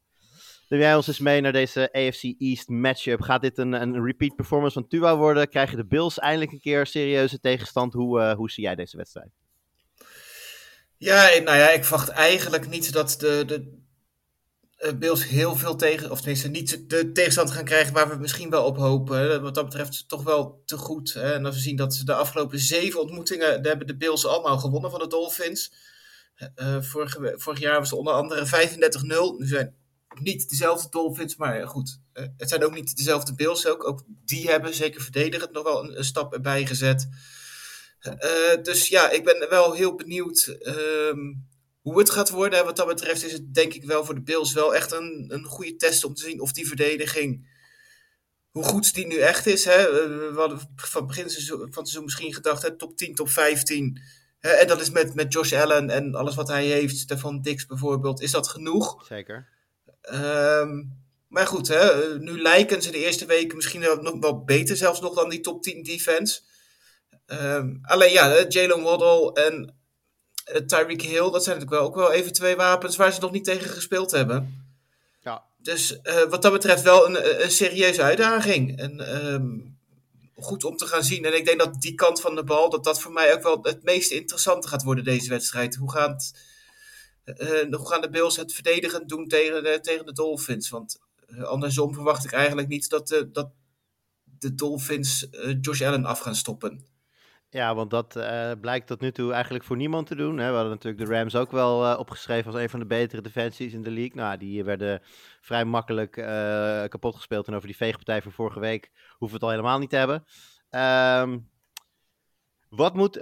neem 0.69 0.79
jij 0.79 0.95
ons 0.95 1.07
eens 1.07 1.19
mee 1.19 1.41
naar 1.41 1.51
deze 1.51 1.91
AFC 1.91 2.23
East 2.37 2.69
matchup. 2.69 3.21
Gaat 3.21 3.41
dit 3.41 3.57
een, 3.57 3.73
een 3.73 4.05
repeat 4.05 4.35
performance 4.35 4.73
van 4.73 4.87
Tua 4.87 5.17
worden? 5.17 5.49
Krijgen 5.49 5.77
de 5.77 5.85
Bills 5.85 6.19
eindelijk 6.19 6.51
een 6.51 6.59
keer 6.59 6.85
serieuze 6.85 7.39
tegenstand? 7.39 7.93
Hoe, 7.93 8.33
hoe 8.33 8.51
zie 8.51 8.63
jij 8.63 8.75
deze 8.75 8.97
wedstrijd? 8.97 9.29
Ja, 10.97 11.23
nou 11.43 11.57
ja, 11.57 11.69
ik 11.69 11.83
verwacht 11.83 12.09
eigenlijk 12.09 12.69
niet 12.69 12.93
dat 12.93 13.15
de, 13.19 13.43
de 13.45 13.82
Bills 14.99 15.27
heel 15.27 15.55
veel 15.55 15.75
tegen, 15.75 16.11
of 16.11 16.17
tenminste 16.17 16.47
niet 16.47 16.89
de 16.89 17.11
tegenstand 17.11 17.51
gaan 17.51 17.63
krijgen 17.63 17.93
waar 17.93 18.09
we 18.09 18.15
misschien 18.15 18.49
wel 18.49 18.65
op 18.65 18.77
hopen. 18.77 19.41
Wat 19.41 19.55
dat 19.55 19.65
betreft 19.65 20.07
toch 20.07 20.23
wel 20.23 20.61
te 20.65 20.77
goed. 20.77 21.13
Hè? 21.13 21.33
En 21.33 21.45
als 21.45 21.55
we 21.55 21.61
zien 21.61 21.75
dat 21.75 22.01
de 22.05 22.13
afgelopen 22.13 22.59
zeven 22.59 23.01
ontmoetingen, 23.01 23.47
daar 23.47 23.69
hebben 23.71 23.87
de 23.87 23.97
Bills 23.97 24.25
allemaal 24.25 24.57
gewonnen 24.57 24.91
van 24.91 24.99
de 24.99 25.07
Dolphins. 25.07 25.73
Uh, 26.55 26.81
vorig, 26.81 27.17
vorig 27.35 27.59
jaar 27.59 27.79
was 27.79 27.89
het 27.89 27.99
onder 27.99 28.13
andere 28.13 28.45
35-0. 28.45 29.37
Nu 29.37 29.47
zijn 29.47 29.75
niet 30.21 30.49
dezelfde 30.49 30.89
Dolphins, 30.89 31.35
maar 31.35 31.67
goed, 31.67 31.99
het 32.13 32.49
zijn 32.49 32.63
ook 32.63 32.73
niet 32.73 32.97
dezelfde 32.97 33.35
Bills. 33.35 33.67
Ook, 33.67 33.87
ook 33.87 34.03
die 34.07 34.49
hebben 34.49 34.73
zeker 34.73 35.01
verdedigend 35.01 35.51
nog 35.51 35.63
wel 35.63 35.97
een, 35.97 36.05
stap 36.05 36.33
erbij 36.33 36.65
gezet. 36.65 37.07
Dus 38.61 38.87
ja, 38.87 39.09
ik 39.09 39.23
ben 39.23 39.49
wel 39.49 39.73
heel 39.73 39.95
benieuwd 39.95 40.57
um, 40.61 41.47
hoe 41.83 41.99
het 41.99 42.09
gaat 42.09 42.29
worden. 42.29 42.65
Wat 42.65 42.75
dat 42.75 42.87
betreft 42.87 43.23
is 43.23 43.31
het 43.31 43.53
denk 43.53 43.73
ik 43.73 43.83
wel 43.83 44.05
voor 44.05 44.15
de 44.15 44.21
Bills 44.21 44.53
wel 44.53 44.75
echt 44.75 44.91
een, 44.91 45.25
een 45.27 45.45
goede 45.45 45.75
test 45.75 46.03
om 46.03 46.13
te 46.13 46.23
zien 46.23 46.41
of 46.41 46.51
die 46.51 46.67
verdediging, 46.67 47.47
hoe 48.51 48.63
goed 48.63 48.93
die 48.93 49.07
nu 49.07 49.17
echt 49.17 49.45
is. 49.45 49.65
Hè? 49.65 49.91
We 50.33 50.39
hadden 50.39 50.59
van 50.75 51.07
begin 51.07 51.29
van 51.29 51.59
het 51.59 51.71
seizoen 51.73 52.03
misschien 52.03 52.33
gedacht, 52.33 52.61
hè, 52.61 52.77
top 52.77 52.97
10, 52.97 53.15
top 53.15 53.29
15. 53.29 54.01
Hè? 54.39 54.49
En 54.49 54.67
dat 54.67 54.81
is 54.81 54.89
met, 54.89 55.15
met 55.15 55.33
Josh 55.33 55.53
Allen 55.53 55.89
en 55.89 56.15
alles 56.15 56.35
wat 56.35 56.47
hij 56.47 56.65
heeft, 56.65 56.97
Stefan 56.97 57.41
Dix 57.41 57.65
bijvoorbeeld, 57.65 58.21
is 58.21 58.31
dat 58.31 58.47
genoeg? 58.47 59.05
Zeker. 59.07 59.47
Um, 60.13 61.01
maar 61.27 61.47
goed, 61.47 61.67
hè, 61.67 62.19
nu 62.19 62.41
lijken 62.41 62.81
ze 62.81 62.91
de 62.91 63.05
eerste 63.05 63.25
weken 63.25 63.55
misschien 63.55 63.81
nog 63.81 64.19
wel 64.19 64.43
beter 64.43 64.77
zelfs 64.77 65.01
nog 65.01 65.15
dan 65.15 65.29
die 65.29 65.41
top 65.41 65.63
10 65.63 65.83
defense. 65.83 66.41
Um, 67.27 67.79
alleen 67.81 68.11
ja, 68.11 68.45
Jalen 68.47 68.81
Waddle 68.81 69.33
en 69.33 69.75
Tyreek 70.65 71.01
Hill, 71.01 71.31
dat 71.31 71.43
zijn 71.43 71.57
natuurlijk 71.57 71.69
wel 71.69 71.81
ook 71.81 71.95
wel 71.95 72.11
even 72.11 72.33
twee 72.33 72.55
wapens 72.55 72.95
waar 72.95 73.13
ze 73.13 73.19
nog 73.19 73.31
niet 73.31 73.43
tegen 73.43 73.69
gespeeld 73.69 74.11
hebben. 74.11 74.65
Ja. 75.21 75.43
Dus 75.57 76.01
eh, 76.01 76.23
wat 76.29 76.41
dat 76.41 76.51
betreft 76.51 76.81
wel 76.81 77.07
een, 77.07 77.43
een 77.43 77.51
serieuze 77.51 78.01
uitdaging. 78.01 78.77
En 78.79 78.99
ehm, 78.99 79.59
goed 80.35 80.63
om 80.63 80.77
te 80.77 80.85
gaan 80.85 81.03
zien. 81.03 81.25
En 81.25 81.37
ik 81.37 81.45
denk 81.45 81.59
dat 81.59 81.81
die 81.81 81.93
kant 81.95 82.21
van 82.21 82.35
de 82.35 82.43
bal, 82.43 82.69
dat 82.69 82.83
dat 82.83 83.01
voor 83.01 83.11
mij 83.11 83.33
ook 83.33 83.43
wel 83.43 83.59
het 83.61 83.83
meest 83.83 84.11
interessante 84.11 84.67
gaat 84.67 84.83
worden 84.83 85.03
deze 85.03 85.29
wedstrijd. 85.29 85.75
Hoe, 85.75 85.91
gaat, 85.91 86.33
eh, 87.23 87.67
hoe 87.69 87.87
gaan 87.87 88.01
de 88.01 88.09
Bills 88.09 88.37
het 88.37 88.53
verdedigend 88.53 89.09
doen 89.09 89.27
tegen 89.27 89.63
de, 89.63 89.79
tegen 89.81 90.05
de 90.05 90.13
Dolphins? 90.13 90.69
Want 90.69 90.99
eh, 91.27 91.43
andersom 91.43 91.93
verwacht 91.93 92.25
ik 92.25 92.31
eigenlijk 92.31 92.67
niet 92.67 92.89
dat, 92.89 93.07
de 93.07 93.31
dat 93.31 93.51
de 94.23 94.55
Dolphins 94.55 95.29
eh, 95.29 95.55
Josh 95.61 95.81
Allen 95.81 96.05
af 96.05 96.19
gaan 96.19 96.35
stoppen. 96.35 96.85
Ja, 97.53 97.75
want 97.75 97.89
dat 97.89 98.15
eh, 98.15 98.51
blijkt 98.61 98.87
tot 98.87 98.99
nu 99.01 99.11
toe 99.11 99.33
eigenlijk 99.33 99.63
voor 99.63 99.77
niemand 99.77 100.07
te 100.07 100.15
doen. 100.15 100.37
Hè. 100.37 100.47
We 100.49 100.53
hadden 100.53 100.71
natuurlijk 100.71 101.05
de 101.05 101.15
Rams 101.15 101.35
ook 101.35 101.51
wel 101.51 101.85
eh, 101.85 101.99
opgeschreven 101.99 102.51
als 102.51 102.61
een 102.61 102.69
van 102.69 102.79
de 102.79 102.85
betere 102.85 103.21
defensies 103.21 103.73
in 103.73 103.81
de 103.81 103.91
league. 103.91 104.15
Nou, 104.15 104.37
die 104.37 104.63
werden 104.63 105.01
vrij 105.41 105.65
makkelijk 105.65 106.17
eh, 106.17 106.25
kapot 106.87 107.15
gespeeld. 107.15 107.47
En 107.47 107.53
over 107.53 107.67
die 107.67 107.75
veegpartij 107.75 108.21
van 108.21 108.31
vorige 108.31 108.59
week 108.59 108.91
hoeven 109.09 109.27
we 109.27 109.33
het 109.33 109.43
al 109.43 109.49
helemaal 109.49 109.79
niet 109.79 109.89
te 109.89 109.95
hebben. 109.95 110.25
Ehm, 110.69 111.37
wat 112.69 112.93
moet, 112.93 113.19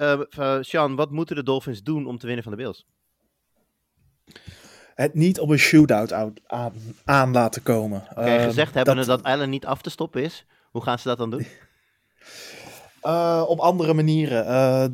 Sean, 0.62 0.96
wat 0.96 1.12
moeten 1.12 1.36
de 1.36 1.44
Dolphins 1.44 1.84
doen 1.84 2.08
om 2.08 2.18
te 2.18 2.26
winnen 2.26 2.44
van 2.44 2.52
de 2.52 2.58
Bills? 2.58 2.86
Het 4.96 5.14
niet 5.14 5.40
op 5.40 5.50
een 5.50 5.58
shootout 5.58 6.14
aan, 6.14 6.34
aan, 6.48 6.74
aan 7.06 7.32
laten 7.32 7.64
komen. 7.64 8.06
Oké, 8.10 8.22
Ehm, 8.22 8.44
gezegd 8.44 8.74
hebben 8.74 8.96
dat... 8.96 9.06
dat 9.06 9.24
Allen 9.24 9.50
niet 9.50 9.66
af 9.66 9.82
te 9.82 9.90
stoppen 9.90 10.24
is. 10.24 10.46
Hoe 10.72 10.84
gaan 10.84 11.00
ze 11.00 11.08
dat 11.08 11.18
dan 11.18 11.30
doen? 11.30 11.46
Eh, 13.01 13.43
op 13.48 13.60
andere 13.60 13.93
manieren. 13.93 14.46
Eh, 14.46 14.86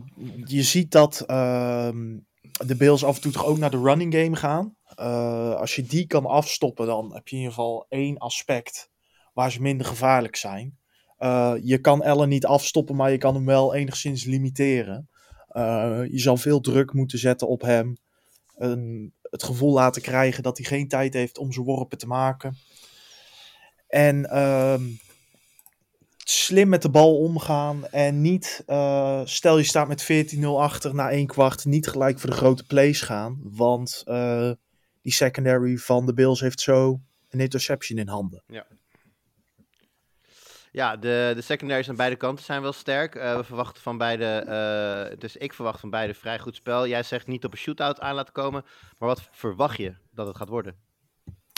je 0.45 0.63
ziet 0.63 0.91
dat 0.91 1.19
ehm, 1.21 2.17
de 2.65 2.75
Bills 2.75 3.03
af 3.03 3.15
en 3.15 3.21
toe 3.21 3.31
toch 3.31 3.45
ook 3.45 3.57
naar 3.57 3.71
de 3.71 3.81
running 3.81 4.13
game 4.13 4.35
gaan. 4.35 4.75
Eh, 4.95 5.55
als 5.55 5.75
je 5.75 5.83
die 5.83 6.07
kan 6.07 6.25
afstoppen, 6.25 6.85
dan 6.85 7.13
heb 7.13 7.27
je 7.27 7.35
in 7.35 7.41
ieder 7.41 7.55
geval 7.55 7.85
één 7.89 8.17
aspect 8.17 8.89
waar 9.33 9.51
ze 9.51 9.61
minder 9.61 9.85
gevaarlijk 9.85 10.35
zijn. 10.35 10.77
Je 11.61 11.77
kan 11.81 12.03
Allen 12.03 12.29
niet 12.29 12.45
afstoppen, 12.45 12.95
maar 12.95 13.11
je 13.11 13.17
kan 13.17 13.35
hem 13.35 13.45
wel 13.45 13.73
enigszins 13.73 14.23
limiteren. 14.23 15.09
Je 16.11 16.19
zal 16.19 16.37
veel 16.37 16.59
druk 16.59 16.93
moeten 16.93 17.19
zetten 17.19 17.47
op 17.47 17.61
hem. 17.61 17.97
Het 19.21 19.43
gevoel 19.43 19.73
laten 19.73 20.01
krijgen 20.01 20.43
dat 20.43 20.57
hij 20.57 20.65
geen 20.65 20.87
tijd 20.87 21.13
heeft 21.13 21.37
om 21.37 21.51
zijn 21.51 21.65
worpen 21.65 21.97
te 21.97 22.07
maken. 22.07 22.57
En 23.87 24.29
ehm, 24.29 24.83
slim 26.29 26.69
met 26.69 26.81
de 26.81 26.89
bal 26.89 27.17
omgaan 27.17 27.87
en 27.87 28.21
niet, 28.21 28.63
eh, 28.65 29.21
stel 29.23 29.57
je 29.57 29.63
staat 29.63 29.87
met 29.87 30.03
14-0 30.03 30.61
achter 30.61 30.95
na 30.95 31.09
één 31.09 31.27
kwart, 31.27 31.65
niet 31.65 31.87
gelijk 31.87 32.19
voor 32.19 32.29
de 32.29 32.35
grote 32.35 32.63
plays 32.63 33.01
gaan. 33.01 33.39
Want 33.43 34.01
eh, 34.05 34.51
die 35.01 35.13
secondary 35.13 35.77
van 35.77 36.05
de 36.05 36.13
Bills 36.13 36.39
heeft 36.39 36.59
zo 36.59 37.01
een 37.29 37.39
interception 37.39 37.99
in 37.99 38.07
handen. 38.07 38.43
Ja, 40.71 40.97
de, 40.97 41.31
de 41.35 41.41
secondaries 41.41 41.89
aan 41.89 41.95
beide 41.95 42.15
kanten 42.15 42.45
zijn 42.45 42.61
wel 42.61 42.73
sterk. 42.73 43.15
Eh, 43.15 43.35
we 43.35 43.43
verwachten 43.43 43.81
van 43.81 43.97
beide, 43.97 45.15
dus 45.19 45.37
ik 45.37 45.53
verwacht 45.53 45.79
van 45.79 45.89
beide 45.89 46.13
vrij 46.13 46.39
goed 46.39 46.55
spel. 46.55 46.87
Jij 46.87 47.03
zegt 47.03 47.27
niet 47.27 47.45
op 47.45 47.51
een 47.51 47.57
shootout 47.57 47.99
aan 47.99 48.15
laten 48.15 48.33
komen, 48.33 48.65
maar 48.97 49.09
wat 49.09 49.29
verwacht 49.31 49.77
je 49.77 49.95
dat 50.11 50.27
het 50.27 50.37
gaat 50.37 50.49
worden? 50.49 50.86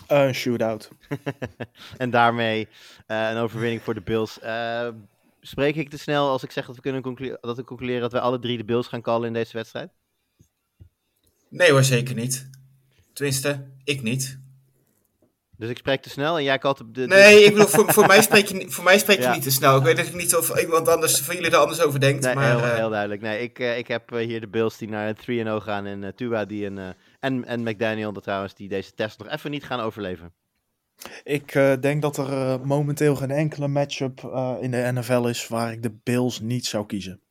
Een 0.10 0.34
shootout. 0.36 0.90
en 1.98 2.10
daarmee 2.10 2.68
eh, 3.08 3.30
een 3.30 3.38
overwinning 3.38 3.82
voor 3.82 3.94
de 3.94 4.02
Bills. 4.02 4.40
Eh, 4.40 4.88
spreek 5.42 5.76
ik 5.76 5.90
te 5.90 5.98
snel 5.98 6.30
als 6.30 6.44
ik 6.44 6.52
zeg 6.52 6.66
dat 6.66 6.76
we 6.76 6.82
kunnen 6.82 7.02
conclu- 7.02 7.38
dat 7.42 7.56
we 7.58 7.64
concluderen 7.64 8.02
dat 8.02 8.12
we 8.12 8.20
alle 8.20 8.40
drie 8.40 8.58
de 8.58 8.66
Bills 8.66 8.88
gaan 8.88 9.02
callen 9.02 9.28
in 9.28 9.34
deze 9.34 9.54
wedstrijd? 9.58 9.92
Nee 11.50 11.72
hoor, 11.72 11.84
zeker 11.84 12.16
niet. 12.16 12.50
Tenminste, 13.14 13.68
ik 13.84 14.02
niet. 14.02 14.40
Dus 15.58 15.70
ik 15.70 15.78
spreek 15.78 16.02
te 16.02 16.10
snel 16.10 16.38
en 16.38 16.44
jij 16.44 16.58
kalt 16.58 16.80
op 16.82 16.94
de... 16.96 17.02
de- 17.02 17.08
Nee, 17.08 17.44
ik 17.44 17.52
bedoel, 17.52 17.68
voor, 17.68 17.94
voor 17.94 18.06
mij 18.08 18.22
spreek 18.22 18.46
je, 18.48 18.70
voor 18.72 18.84
mij 18.84 19.00
spreek 19.00 19.18
je 19.18 19.24
Ja. 19.24 19.34
niet 19.34 19.44
te 19.44 19.52
snel. 19.52 19.78
Ik 19.78 19.84
weet 19.84 19.98
eigenlijk 19.98 20.26
niet 20.26 20.36
of 20.36 20.60
iemand 20.62 20.88
anders 20.88 21.20
van 21.20 21.36
jullie 21.36 21.52
er 21.52 21.58
anders 21.58 21.82
over 21.82 22.00
denkt. 22.00 22.24
Nee, 22.26 22.36
maar, 22.36 22.50
heel, 22.50 22.64
eh, 22.64 22.76
heel 22.76 22.90
duidelijk. 22.90 23.22
Nee, 23.22 23.42
ik, 23.42 23.60
eh, 23.60 23.78
ik 23.78 23.88
heb 23.88 24.10
hier 24.10 24.42
de 24.42 24.48
Bills 24.48 24.78
die 24.78 24.88
naar 24.90 25.14
3-0 25.16 25.62
gaan 25.62 25.86
en 25.86 26.16
Tua 26.16 26.46
die 26.46 26.66
een, 26.66 26.78
eh, 26.78 26.90
en, 27.20 27.46
en 27.46 27.64
McDaniel 27.64 28.14
dat 28.14 28.24
trouwens 28.24 28.54
die 28.54 28.70
deze 28.70 28.94
test 28.94 29.20
nog 29.20 29.28
even 29.28 29.52
niet 29.52 29.64
gaan 29.64 29.80
overleven. 29.80 30.34
Ik 31.24 31.56
eh, 31.56 31.74
denk 31.80 32.02
dat 32.02 32.18
er 32.18 32.32
eh, 32.32 32.62
momenteel 32.62 33.16
geen 33.16 33.32
enkele 33.32 33.68
matchup 33.68 34.24
eh, 34.24 34.56
in 34.60 34.72
de 34.72 34.92
NFL 34.94 35.26
is 35.28 35.48
waar 35.48 35.72
ik 35.72 35.84
de 35.84 36.00
Bills 36.04 36.40
niet 36.40 36.66
zou 36.66 36.86
kiezen. 36.86 37.22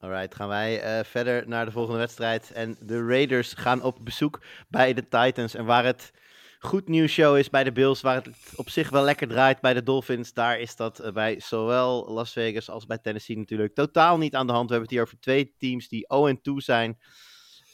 Alright, 0.00 0.34
gaan 0.34 0.48
wij 0.48 1.04
verder 1.04 1.48
naar 1.48 1.64
de 1.64 1.70
volgende 1.70 1.98
wedstrijd. 1.98 2.52
En 2.52 2.76
de 2.80 3.06
Raiders 3.06 3.52
gaan 3.52 3.82
op 3.82 3.98
bezoek 4.02 4.42
bij 4.68 4.94
de 4.94 5.08
Titans. 5.08 5.54
En 5.54 5.64
waar 5.64 5.84
het 5.84 6.12
goed 6.58 6.88
nieuws 6.88 7.12
show 7.12 7.36
is 7.36 7.50
bij 7.50 7.64
de 7.64 7.72
Bills, 7.72 8.00
waar 8.00 8.14
het 8.14 8.28
op 8.56 8.70
zich 8.70 8.90
wel 8.90 9.02
lekker 9.02 9.28
draait 9.28 9.60
bij 9.60 9.74
de 9.74 9.82
Dolphins, 9.82 10.32
daar 10.32 10.60
is 10.60 10.76
dat 10.76 11.10
bij 11.14 11.40
zowel 11.40 12.12
Las 12.12 12.32
Vegas 12.32 12.70
als 12.70 12.86
bij 12.86 12.98
Tennessee 12.98 13.36
natuurlijk 13.36 13.74
totaal 13.74 14.18
niet 14.18 14.34
aan 14.34 14.46
de 14.46 14.52
hand. 14.52 14.68
We 14.68 14.74
hebben 14.74 14.88
het 14.88 14.98
hier 14.98 15.06
over 15.06 15.20
twee 15.20 15.54
teams 15.58 15.88
die 15.88 16.06
0-2 16.36 16.38
zijn. 16.56 16.98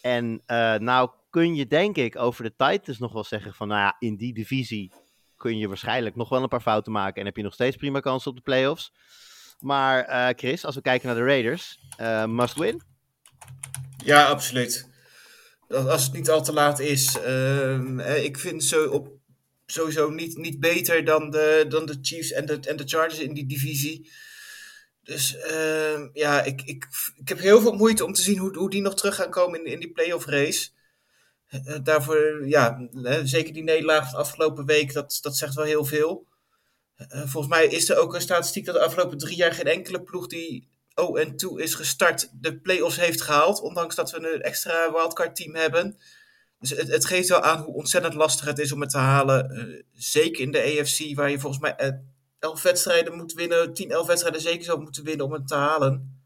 En 0.01 0.43
nou 0.79 1.11
kun 1.35 1.55
je 1.55 1.67
denk 1.67 1.97
ik 1.97 2.17
over 2.19 2.45
de 2.45 2.55
Titans 2.57 2.99
nog 2.99 3.13
wel 3.13 3.25
zeggen 3.25 3.55
van, 3.55 3.69
nou 3.69 3.81
ja, 3.81 3.97
in 3.99 4.17
die 4.17 4.35
divisie 4.35 4.93
kun 5.37 5.59
je 5.59 5.69
waarschijnlijk 5.69 6.17
nog 6.17 6.29
wel 6.29 6.43
een 6.43 6.49
paar 6.49 6.61
fouten 6.61 6.93
maken 6.93 7.21
en 7.21 7.27
heb 7.27 7.37
je 7.37 7.43
nog 7.43 7.53
steeds 7.53 7.77
prima 7.77 8.01
kans 8.01 8.27
op 8.27 8.37
de 8.37 8.43
playoffs. 8.43 8.93
Maar 9.61 10.05
eh, 10.05 10.29
Chris, 10.37 10.65
als 10.65 10.75
we 10.75 10.81
kijken 10.81 11.07
naar 11.07 11.17
de 11.17 11.25
Raiders, 11.25 11.79
eh, 11.97 12.25
must 12.27 12.59
win. 12.59 12.83
Ja, 14.05 14.27
absoluut. 14.27 14.89
Als 15.69 16.05
het 16.05 16.13
niet 16.13 16.31
al 16.31 16.43
te 16.43 16.53
laat 16.53 16.79
is. 16.79 17.19
Ehm, 17.21 18.01
eh, 18.01 18.25
ik 18.25 18.39
vind 18.39 18.65
zo 18.65 18.89
op, 18.89 19.09
sowieso 19.67 20.11
niet, 20.11 20.37
niet 20.37 20.61
beter 20.61 21.05
dan 21.05 21.31
de, 21.31 21.65
dan 21.69 21.87
de 21.87 21.99
Chiefs 22.01 22.33
en 22.33 22.47
de, 22.47 22.59
en 22.61 22.77
de 22.77 22.87
Chargers 22.87 23.19
in 23.19 23.35
die 23.35 23.47
divisie. 23.47 24.11
Dus 25.03 25.37
ehm, 25.37 26.09
ja, 26.13 26.43
ik, 26.43 26.63
ik, 26.63 26.87
ik 27.17 27.29
heb 27.29 27.39
heel 27.39 27.61
veel 27.61 27.75
moeite 27.75 28.05
om 28.05 28.13
te 28.13 28.23
zien 28.23 28.39
hoe, 28.39 28.57
hoe 28.57 28.71
die 28.71 28.83
nog 28.83 28.95
terug 28.95 29.15
gaan 29.15 29.31
komen 29.31 29.65
in, 29.65 29.73
in 29.73 29.81
die 29.81 29.93
playoff 29.93 30.27
race. 30.27 30.73
Eh, 31.65 31.75
daarvoor, 31.83 32.49
ja, 32.49 32.89
eh, 33.05 33.21
zeker 33.25 33.53
die 33.53 33.63
nederlaag 33.63 34.11
van 34.11 34.19
afgelopen 34.19 34.67
week, 34.67 34.93
dat, 34.93 35.19
dat 35.21 35.37
zegt 35.37 35.55
wel 35.55 35.65
heel 35.65 35.85
veel. 35.85 36.27
Eh, 36.97 37.21
volgens 37.21 37.55
mij 37.55 37.67
is 37.67 37.89
er 37.89 37.97
ook 37.97 38.15
een 38.15 38.21
statistiek 38.21 38.65
dat 38.65 38.75
de 38.75 38.81
afgelopen 38.81 39.19
drie 39.19 39.37
jaar 39.37 39.53
geen 39.53 39.67
enkele 39.67 40.03
ploeg 40.03 40.27
die 40.27 40.69
0-2 40.95 41.61
is 41.61 41.75
gestart, 41.75 42.31
de 42.33 42.61
play-offs 42.61 42.97
heeft 42.97 43.23
gehaald. 43.23 43.61
Ondanks 43.61 43.95
dat 43.95 44.11
we 44.11 44.33
een 44.33 44.43
extra 44.43 44.93
wildcard 44.93 45.37
team 45.37 45.55
hebben. 45.55 45.99
Dus 46.59 46.71
het, 46.71 46.89
het 46.89 47.05
geeft 47.05 47.29
wel 47.29 47.43
aan 47.43 47.63
hoe 47.63 47.75
ontzettend 47.75 48.15
lastig 48.15 48.47
het 48.47 48.59
is 48.59 48.73
om 48.73 48.81
het 48.81 48.91
te 48.91 48.99
halen. 48.99 49.51
Eh, 49.51 49.83
zeker 49.93 50.43
in 50.43 50.51
de 50.51 50.63
AFC, 50.63 51.15
waar 51.15 51.31
je 51.31 51.39
volgens 51.39 51.63
mij 51.63 51.77
eh, 51.77 51.93
11 52.39 52.63
wedstrijden 52.63 53.17
moet 53.17 53.33
winnen. 53.33 53.75
10, 53.75 53.91
11 53.91 54.07
wedstrijden 54.07 54.41
zeker 54.41 54.65
zou 54.65 54.81
moeten 54.81 55.05
winnen 55.05 55.27
om 55.27 55.33
het 55.33 55.49
te 55.49 55.55
halen. 55.55 56.24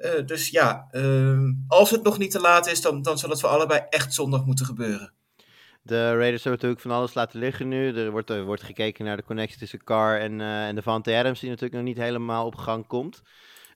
Eh, 0.00 0.26
dus 0.26 0.48
ja, 0.48 0.86
ehm, 0.90 1.52
als 1.66 1.90
het 1.90 2.02
nog 2.02 2.18
niet 2.18 2.30
te 2.30 2.40
laat 2.40 2.66
is, 2.66 2.80
dan, 2.80 3.02
dan 3.02 3.18
zal 3.18 3.30
het 3.30 3.40
voor 3.40 3.48
allebei 3.48 3.80
echt 3.88 4.14
zondag 4.14 4.44
moeten 4.44 4.66
gebeuren. 4.66 5.12
De 5.82 6.02
Raiders 6.16 6.44
hebben 6.44 6.52
natuurlijk 6.52 6.80
van 6.80 6.90
alles 6.90 7.14
laten 7.14 7.38
liggen 7.38 7.68
nu. 7.68 7.96
Er 7.96 8.10
wordt, 8.10 8.30
er 8.30 8.44
wordt 8.44 8.62
gekeken 8.62 9.04
naar 9.04 9.16
de 9.16 9.24
connectie 9.24 9.58
tussen 9.58 9.84
Carr 9.84 10.20
en, 10.20 10.40
eh 10.40 10.66
en 10.66 10.74
Devante 10.74 11.14
Adams, 11.16 11.40
die 11.40 11.48
natuurlijk 11.48 11.76
nog 11.76 11.84
niet 11.84 11.96
helemaal 11.98 12.46
op 12.46 12.54
gang 12.54 12.86
komt. 12.86 13.22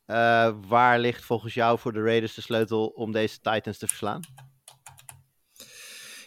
Eh, 0.06 0.54
waar 0.68 0.98
ligt 0.98 1.24
volgens 1.24 1.54
jou 1.54 1.78
voor 1.78 1.92
de 1.92 2.02
Raiders 2.02 2.34
de 2.34 2.40
sleutel 2.40 2.86
om 2.86 3.12
deze 3.12 3.40
Titans 3.40 3.78
te 3.78 3.86
verslaan? 3.86 4.20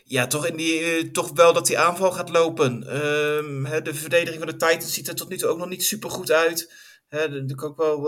Ja, 0.04 0.28
toch, 0.28 0.46
in 0.48 0.58
die, 0.58 1.12
toch 1.12 1.32
wel 1.34 1.54
dat 1.54 1.68
die 1.68 1.80
aanval 1.80 2.12
gaat 2.12 2.30
lopen. 2.30 2.84
Ehm, 2.84 3.84
de 3.84 3.94
verdediging 3.94 4.38
van 4.38 4.48
de 4.48 4.66
Titans 4.66 4.94
ziet 4.94 5.08
er 5.08 5.16
tot 5.16 5.30
nu 5.30 5.38
toe 5.38 5.50
ook 5.50 5.58
nog 5.58 5.70
niet 5.70 5.84
super 5.84 6.10
goed 6.10 6.32
uit. 6.32 6.74
De- 7.10 7.46
de- 7.46 7.64
ook 7.64 7.78
wel 7.78 8.02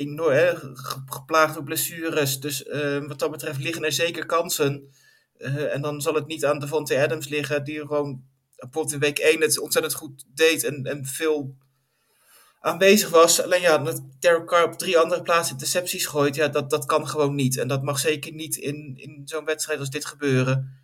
enorm 0.00 0.32
hè, 0.32 0.56
ge- 0.56 1.02
geplaagd 1.06 1.54
door 1.54 1.62
blessures. 1.64 2.40
Dus 2.40 2.64
ehm, 2.64 3.06
wat 3.06 3.18
dat 3.18 3.30
betreft 3.30 3.58
liggen 3.60 3.84
er 3.84 3.92
zeker 3.92 4.26
kansen. 4.26 4.90
Eh, 5.36 5.74
en 5.74 5.80
dan 5.82 6.00
zal 6.00 6.14
het 6.14 6.26
niet 6.26 6.44
aan 6.44 6.58
Devontae 6.58 7.02
Adams 7.02 7.28
liggen, 7.28 7.64
die 7.64 7.80
gewoon 7.80 8.22
bijvoorbeeld 8.56 8.92
in 8.94 9.00
week 9.00 9.18
1 9.18 9.40
het 9.40 9.58
ontzettend 9.58 9.94
goed 9.94 10.24
deed 10.34 10.64
en, 10.64 10.84
en 10.84 11.06
veel 11.06 11.56
aanwezig 12.60 13.08
was. 13.08 13.42
Alleen 13.42 13.60
ja, 13.60 13.78
dat 13.78 14.02
Derek 14.18 14.46
Carr 14.46 14.64
op 14.64 14.78
drie 14.78 14.98
andere 14.98 15.22
plaatsen 15.22 15.52
intercepties 15.52 16.06
gooit, 16.06 16.34
ja, 16.34 16.48
dat, 16.48 16.70
dat 16.70 16.84
kan 16.84 17.08
gewoon 17.08 17.34
niet. 17.34 17.58
En 17.58 17.68
dat 17.68 17.82
mag 17.82 17.98
zeker 17.98 18.32
niet 18.32 18.56
in, 18.56 18.92
in 18.96 19.22
zo'n 19.24 19.44
wedstrijd 19.44 19.78
als 19.78 19.90
dit 19.90 20.04
gebeuren. 20.04 20.78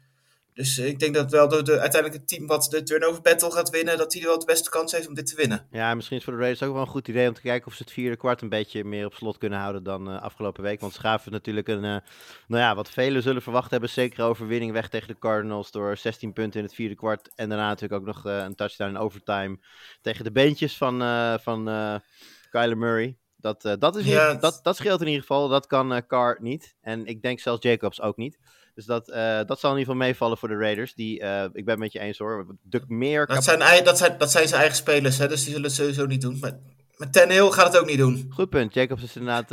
Dus 0.56 0.78
eh, 0.78 0.86
ik 0.86 0.98
denk 0.98 1.14
dat 1.14 1.30
wel 1.30 1.48
de, 1.48 1.62
de, 1.62 1.80
uiteindelijk 1.80 2.20
het 2.20 2.28
team 2.28 2.46
wat 2.46 2.66
de 2.70 2.82
turnover 2.82 3.22
battle 3.22 3.50
gaat 3.50 3.70
winnen, 3.70 3.98
dat 3.98 4.10
die 4.10 4.22
wel 4.22 4.38
de 4.38 4.44
beste 4.44 4.70
kans 4.70 4.92
heeft 4.92 5.08
om 5.08 5.14
dit 5.14 5.26
te 5.26 5.36
winnen. 5.36 5.66
Ja, 5.70 5.94
misschien 5.94 6.16
is 6.16 6.24
voor 6.24 6.32
de 6.32 6.38
Raiders 6.38 6.62
ook 6.62 6.72
wel 6.72 6.82
een 6.82 6.88
goed 6.88 7.08
idee 7.08 7.28
om 7.28 7.34
te 7.34 7.40
kijken 7.40 7.66
of 7.66 7.74
ze 7.74 7.82
het 7.82 7.92
vierde 7.92 8.16
kwart 8.16 8.42
een 8.42 8.48
beetje 8.48 8.84
meer 8.84 9.06
op 9.06 9.14
slot 9.14 9.38
kunnen 9.38 9.58
houden 9.58 9.82
dan 9.82 10.10
eh, 10.10 10.22
afgelopen 10.22 10.62
week. 10.62 10.80
Want 10.80 10.92
ze 10.92 11.00
gaven 11.00 11.32
natuurlijk 11.32 11.68
een, 11.68 11.84
eh, 11.84 11.96
nou 12.46 12.62
ja, 12.62 12.74
wat 12.74 12.90
velen 12.90 13.22
zullen 13.22 13.42
verwacht 13.42 13.70
hebben, 13.70 13.88
zeker 13.88 14.24
overwinning 14.24 14.72
weg 14.72 14.88
tegen 14.88 15.08
de 15.08 15.18
Cardinals 15.18 15.70
door 15.70 15.96
16 15.96 16.32
punten 16.32 16.60
in 16.60 16.66
het 16.66 16.74
vierde 16.74 16.94
kwart. 16.94 17.30
En 17.34 17.48
daarna 17.48 17.68
natuurlijk 17.68 18.00
ook 18.00 18.14
nog 18.14 18.24
een 18.24 18.54
touchdown 18.54 18.90
in 18.90 18.98
overtime 18.98 19.58
tegen 20.02 20.24
de 20.24 20.32
beentjes 20.32 20.76
van, 20.76 20.98
van 21.40 21.64
Kyler 22.50 22.78
Murray. 22.78 23.16
dat, 23.36 23.76
dat, 23.78 23.96
is 23.96 24.14
dat, 24.40 24.60
dat 24.62 24.76
scheelt 24.76 25.00
in 25.00 25.06
ieder 25.06 25.20
geval. 25.20 25.48
Dat 25.48 25.66
kan 25.66 26.06
Carr 26.06 26.38
niet. 26.40 26.76
En 26.80 27.06
ik 27.06 27.22
denk 27.22 27.40
zelfs 27.40 27.62
Jacobs 27.62 28.00
ook 28.00 28.16
niet. 28.16 28.38
Dus 28.76 28.84
dat, 28.84 29.10
eh, 29.10 29.40
dat 29.46 29.60
zal 29.60 29.70
in 29.72 29.78
ieder 29.78 29.92
geval 29.92 30.08
meevallen 30.08 30.38
voor 30.38 30.48
de 30.48 30.56
Raiders. 30.56 30.94
Die, 30.94 31.20
eh, 31.20 31.42
ik 31.42 31.64
ben 31.64 31.68
het 31.68 31.78
met 31.78 31.92
je 31.92 31.98
eens 31.98 32.18
hoor. 32.18 32.56
De 32.62 32.82
meer 32.86 33.26
Dat 33.26 33.44
zijn, 33.44 33.84
dat, 33.84 33.98
zijn, 33.98 34.18
dat 34.18 34.30
zijn 34.30 34.48
zijn 34.48 34.60
eigen 34.60 34.78
spelers, 34.78 35.18
hè, 35.18 35.28
dus 35.28 35.40
die 35.40 35.48
zullen 35.52 35.66
het 35.66 35.74
sowieso 35.74 36.06
niet 36.06 36.20
doen. 36.20 36.38
Maar 36.40 36.58
met 36.96 37.12
Tannehill 37.12 37.50
gaat 37.50 37.72
het 37.72 37.80
ook 37.80 37.86
niet 37.86 37.98
doen. 37.98 38.26
Goed 38.30 38.50
punt. 38.50 38.74
Jacobs 38.74 39.02
is 39.02 39.16
inderdaad. 39.16 39.52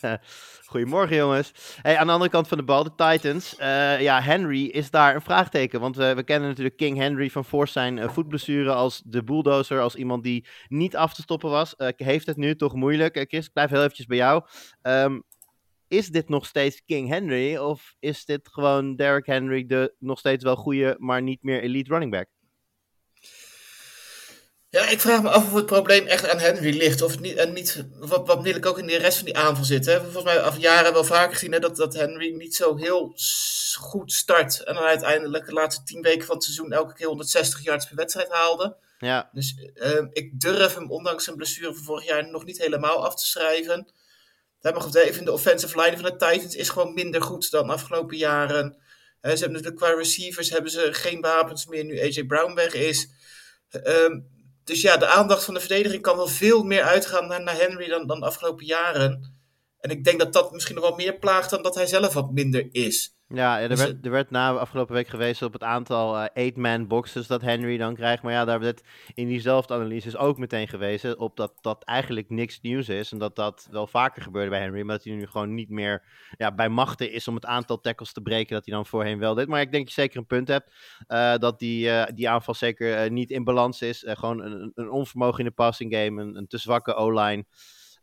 eh, 0.00 0.12
Goedemorgen, 0.66 1.16
jongens. 1.16 1.52
Hey, 1.82 1.96
aan 1.96 2.06
de 2.06 2.12
andere 2.12 2.30
kant 2.30 2.48
van 2.48 2.58
de 2.58 2.64
bal, 2.64 2.84
de 2.84 2.94
Titans. 2.96 3.54
Ja, 4.00 4.20
Henry 4.22 4.64
is 4.64 4.90
daar 4.90 5.14
een 5.14 5.22
vraagteken. 5.22 5.80
Want 5.80 5.96
we, 5.96 6.14
we 6.14 6.22
kennen 6.22 6.48
natuurlijk 6.48 6.76
King 6.76 6.96
Henry 6.98 7.30
van 7.30 7.44
voor 7.44 7.68
zijn 7.68 8.10
voetblessure 8.10 8.72
als 8.72 9.02
de 9.04 9.24
bulldozer. 9.24 9.80
Als 9.80 9.94
iemand 9.94 10.22
die 10.22 10.46
niet 10.68 10.96
af 10.96 11.14
te 11.14 11.22
stoppen 11.22 11.50
was. 11.50 11.74
Heeft 11.96 12.26
het 12.26 12.36
nu 12.36 12.56
toch 12.56 12.74
moeilijk. 12.74 13.24
Chris, 13.28 13.46
ik 13.46 13.52
blijf 13.52 13.70
heel 13.70 13.82
eventjes 13.82 14.06
bij 14.06 14.16
jou. 14.16 14.44
Ehm, 14.82 15.18
is 15.88 16.08
dit 16.08 16.28
nog 16.28 16.46
steeds 16.46 16.82
King 16.86 17.08
Henry? 17.08 17.56
Of 17.56 17.94
is 17.98 18.24
dit 18.24 18.48
gewoon 18.48 18.96
Derrick 18.96 19.26
Henry, 19.26 19.66
de 19.66 19.94
nog 19.98 20.18
steeds 20.18 20.44
wel 20.44 20.56
goede, 20.56 20.96
maar 20.98 21.22
niet 21.22 21.42
meer 21.42 21.62
elite 21.62 21.90
running 21.90 22.10
back? 22.10 22.26
Ja, 24.70 24.88
ik 24.88 25.00
vraag 25.00 25.22
me 25.22 25.28
af 25.28 25.46
of 25.46 25.52
het 25.52 25.66
probleem 25.66 26.06
echt 26.06 26.28
aan 26.28 26.38
Henry 26.38 26.76
ligt. 26.76 27.02
Of 27.02 27.10
het 27.10 27.20
niet, 27.20 27.36
en 27.36 27.52
niet 27.52 27.84
wat, 27.98 28.26
wat 28.26 28.66
ook 28.66 28.78
in 28.78 28.86
de 28.86 28.96
rest 28.96 29.16
van 29.16 29.26
die 29.26 29.36
aanval 29.36 29.64
zit. 29.64 29.86
Hè. 29.86 30.00
Volgens 30.00 30.24
mij 30.24 30.40
af 30.40 30.58
jaren 30.58 30.92
wel 30.92 31.04
vaker 31.04 31.32
gezien 31.32 31.52
hè, 31.52 31.58
dat, 31.58 31.76
dat 31.76 31.94
Henry 31.94 32.34
niet 32.34 32.54
zo 32.54 32.76
heel 32.76 33.12
goed 33.78 34.12
start. 34.12 34.62
En 34.64 34.74
dan 34.74 34.82
uiteindelijk 34.82 35.46
de 35.46 35.52
laatste 35.52 35.82
tien 35.82 36.02
weken 36.02 36.26
van 36.26 36.34
het 36.34 36.44
seizoen 36.44 36.72
elke 36.72 36.94
keer 36.94 37.06
160 37.06 37.62
yards 37.62 37.86
per 37.86 37.96
wedstrijd 37.96 38.32
haalde. 38.32 38.76
Ja, 38.98 39.30
Dus 39.32 39.70
eh, 39.74 40.06
ik 40.12 40.40
durf 40.40 40.74
hem, 40.74 40.90
ondanks 40.90 41.24
zijn 41.24 41.36
blessure 41.36 41.74
van 41.74 41.84
vorig 41.84 42.06
jaar, 42.06 42.30
nog 42.30 42.44
niet 42.44 42.58
helemaal 42.58 43.06
af 43.06 43.14
te 43.14 43.26
schrijven. 43.26 43.88
Daar 44.60 44.74
mag 44.74 44.86
ik 44.86 44.94
even 44.94 45.24
de 45.24 45.32
offensive 45.32 45.80
line 45.80 45.96
van 45.96 46.04
de 46.04 46.16
Titans 46.16 46.54
is 46.54 46.68
gewoon 46.68 46.94
minder 46.94 47.22
goed 47.22 47.50
dan 47.50 47.66
de 47.66 47.72
afgelopen 47.72 48.16
jaren. 48.16 48.76
Ze 49.22 49.28
hebben 49.28 49.52
natuurlijk 49.52 49.76
qua 49.76 49.94
receivers 49.94 50.50
hebben 50.50 50.70
ze 50.70 50.88
geen 50.92 51.20
wapens 51.20 51.66
meer 51.66 51.84
nu 51.84 52.00
AJ 52.00 52.24
Brown 52.24 52.54
weg 52.54 52.74
is. 52.74 53.08
Ehm, 53.70 54.20
dus 54.64 54.80
ja, 54.80 54.96
de 54.96 55.06
aandacht 55.06 55.44
van 55.44 55.54
de 55.54 55.60
verdediging 55.60 56.02
kan 56.02 56.16
wel 56.16 56.26
veel 56.26 56.62
meer 56.62 56.82
uitgaan 56.82 57.28
naar, 57.28 57.42
naar 57.42 57.56
Henry 57.56 57.88
dan, 57.88 58.06
dan 58.06 58.20
de 58.20 58.26
afgelopen 58.26 58.66
jaren. 58.66 59.36
En 59.80 59.90
ik 59.90 60.04
denk 60.04 60.18
dat 60.18 60.32
dat 60.32 60.52
misschien 60.52 60.74
nog 60.74 60.84
wel 60.84 60.96
meer 60.96 61.18
plaagt 61.18 61.50
dan 61.50 61.62
dat 61.62 61.74
hij 61.74 61.86
zelf 61.86 62.12
wat 62.12 62.32
minder 62.32 62.68
is. 62.72 63.17
Ja, 63.34 63.60
er 63.60 63.68
Dus 63.68 63.78
werd, 63.78 64.04
er 64.04 64.10
werd 64.10 64.30
na 64.30 64.52
afgelopen 64.52 64.94
week 64.94 65.08
gewezen 65.08 65.46
op 65.46 65.52
het 65.52 65.62
aantal 65.62 66.18
eh, 66.18 66.26
eight-man 66.32 66.86
boxes 66.86 67.26
dat 67.26 67.42
Henry 67.42 67.76
dan 67.76 67.94
krijgt. 67.94 68.22
Maar 68.22 68.32
ja, 68.32 68.44
daar 68.44 68.60
werd 68.60 68.82
in 69.14 69.28
diezelfde 69.28 69.74
analyses 69.74 70.16
ook 70.16 70.38
meteen 70.38 70.68
gewezen 70.68 71.18
op 71.18 71.36
dat 71.36 71.52
dat 71.60 71.84
eigenlijk 71.84 72.30
niks 72.30 72.60
nieuws 72.60 72.88
is. 72.88 73.12
En 73.12 73.18
dat 73.18 73.36
dat 73.36 73.68
wel 73.70 73.86
vaker 73.86 74.22
gebeurde 74.22 74.50
bij 74.50 74.60
Henry. 74.60 74.82
Maar 74.82 74.96
dat 74.96 75.04
hij 75.04 75.14
nu 75.14 75.26
gewoon 75.26 75.54
niet 75.54 75.68
meer 75.68 76.02
ja, 76.36 76.54
bij 76.54 76.68
machten 76.68 77.12
is 77.12 77.28
om 77.28 77.34
het 77.34 77.46
aantal 77.46 77.80
tackles 77.80 78.12
te 78.12 78.20
breken 78.20 78.54
dat 78.54 78.66
hij 78.66 78.74
dan 78.74 78.86
voorheen 78.86 79.18
wel 79.18 79.34
deed. 79.34 79.48
Maar 79.48 79.60
ik 79.60 79.72
denk 79.72 79.84
dat 79.86 79.94
je 79.94 80.00
zeker 80.00 80.18
een 80.18 80.26
punt 80.26 80.48
hebt. 80.48 80.72
eh, 81.06 81.34
dat 81.36 81.58
die, 81.58 81.90
eh, 81.90 82.14
die 82.14 82.28
aanval 82.28 82.54
zeker 82.54 83.10
niet 83.10 83.30
in 83.30 83.44
balans 83.44 83.82
is. 83.82 84.04
Gewoon 84.06 84.40
een, 84.42 84.72
een 84.74 84.90
onvermogen 84.90 85.38
in 85.38 85.44
de 85.44 85.50
passing 85.50 85.94
game. 85.94 86.22
Een, 86.22 86.36
een 86.36 86.46
te 86.46 86.58
zwakke 86.58 86.94
O-line. 86.94 87.44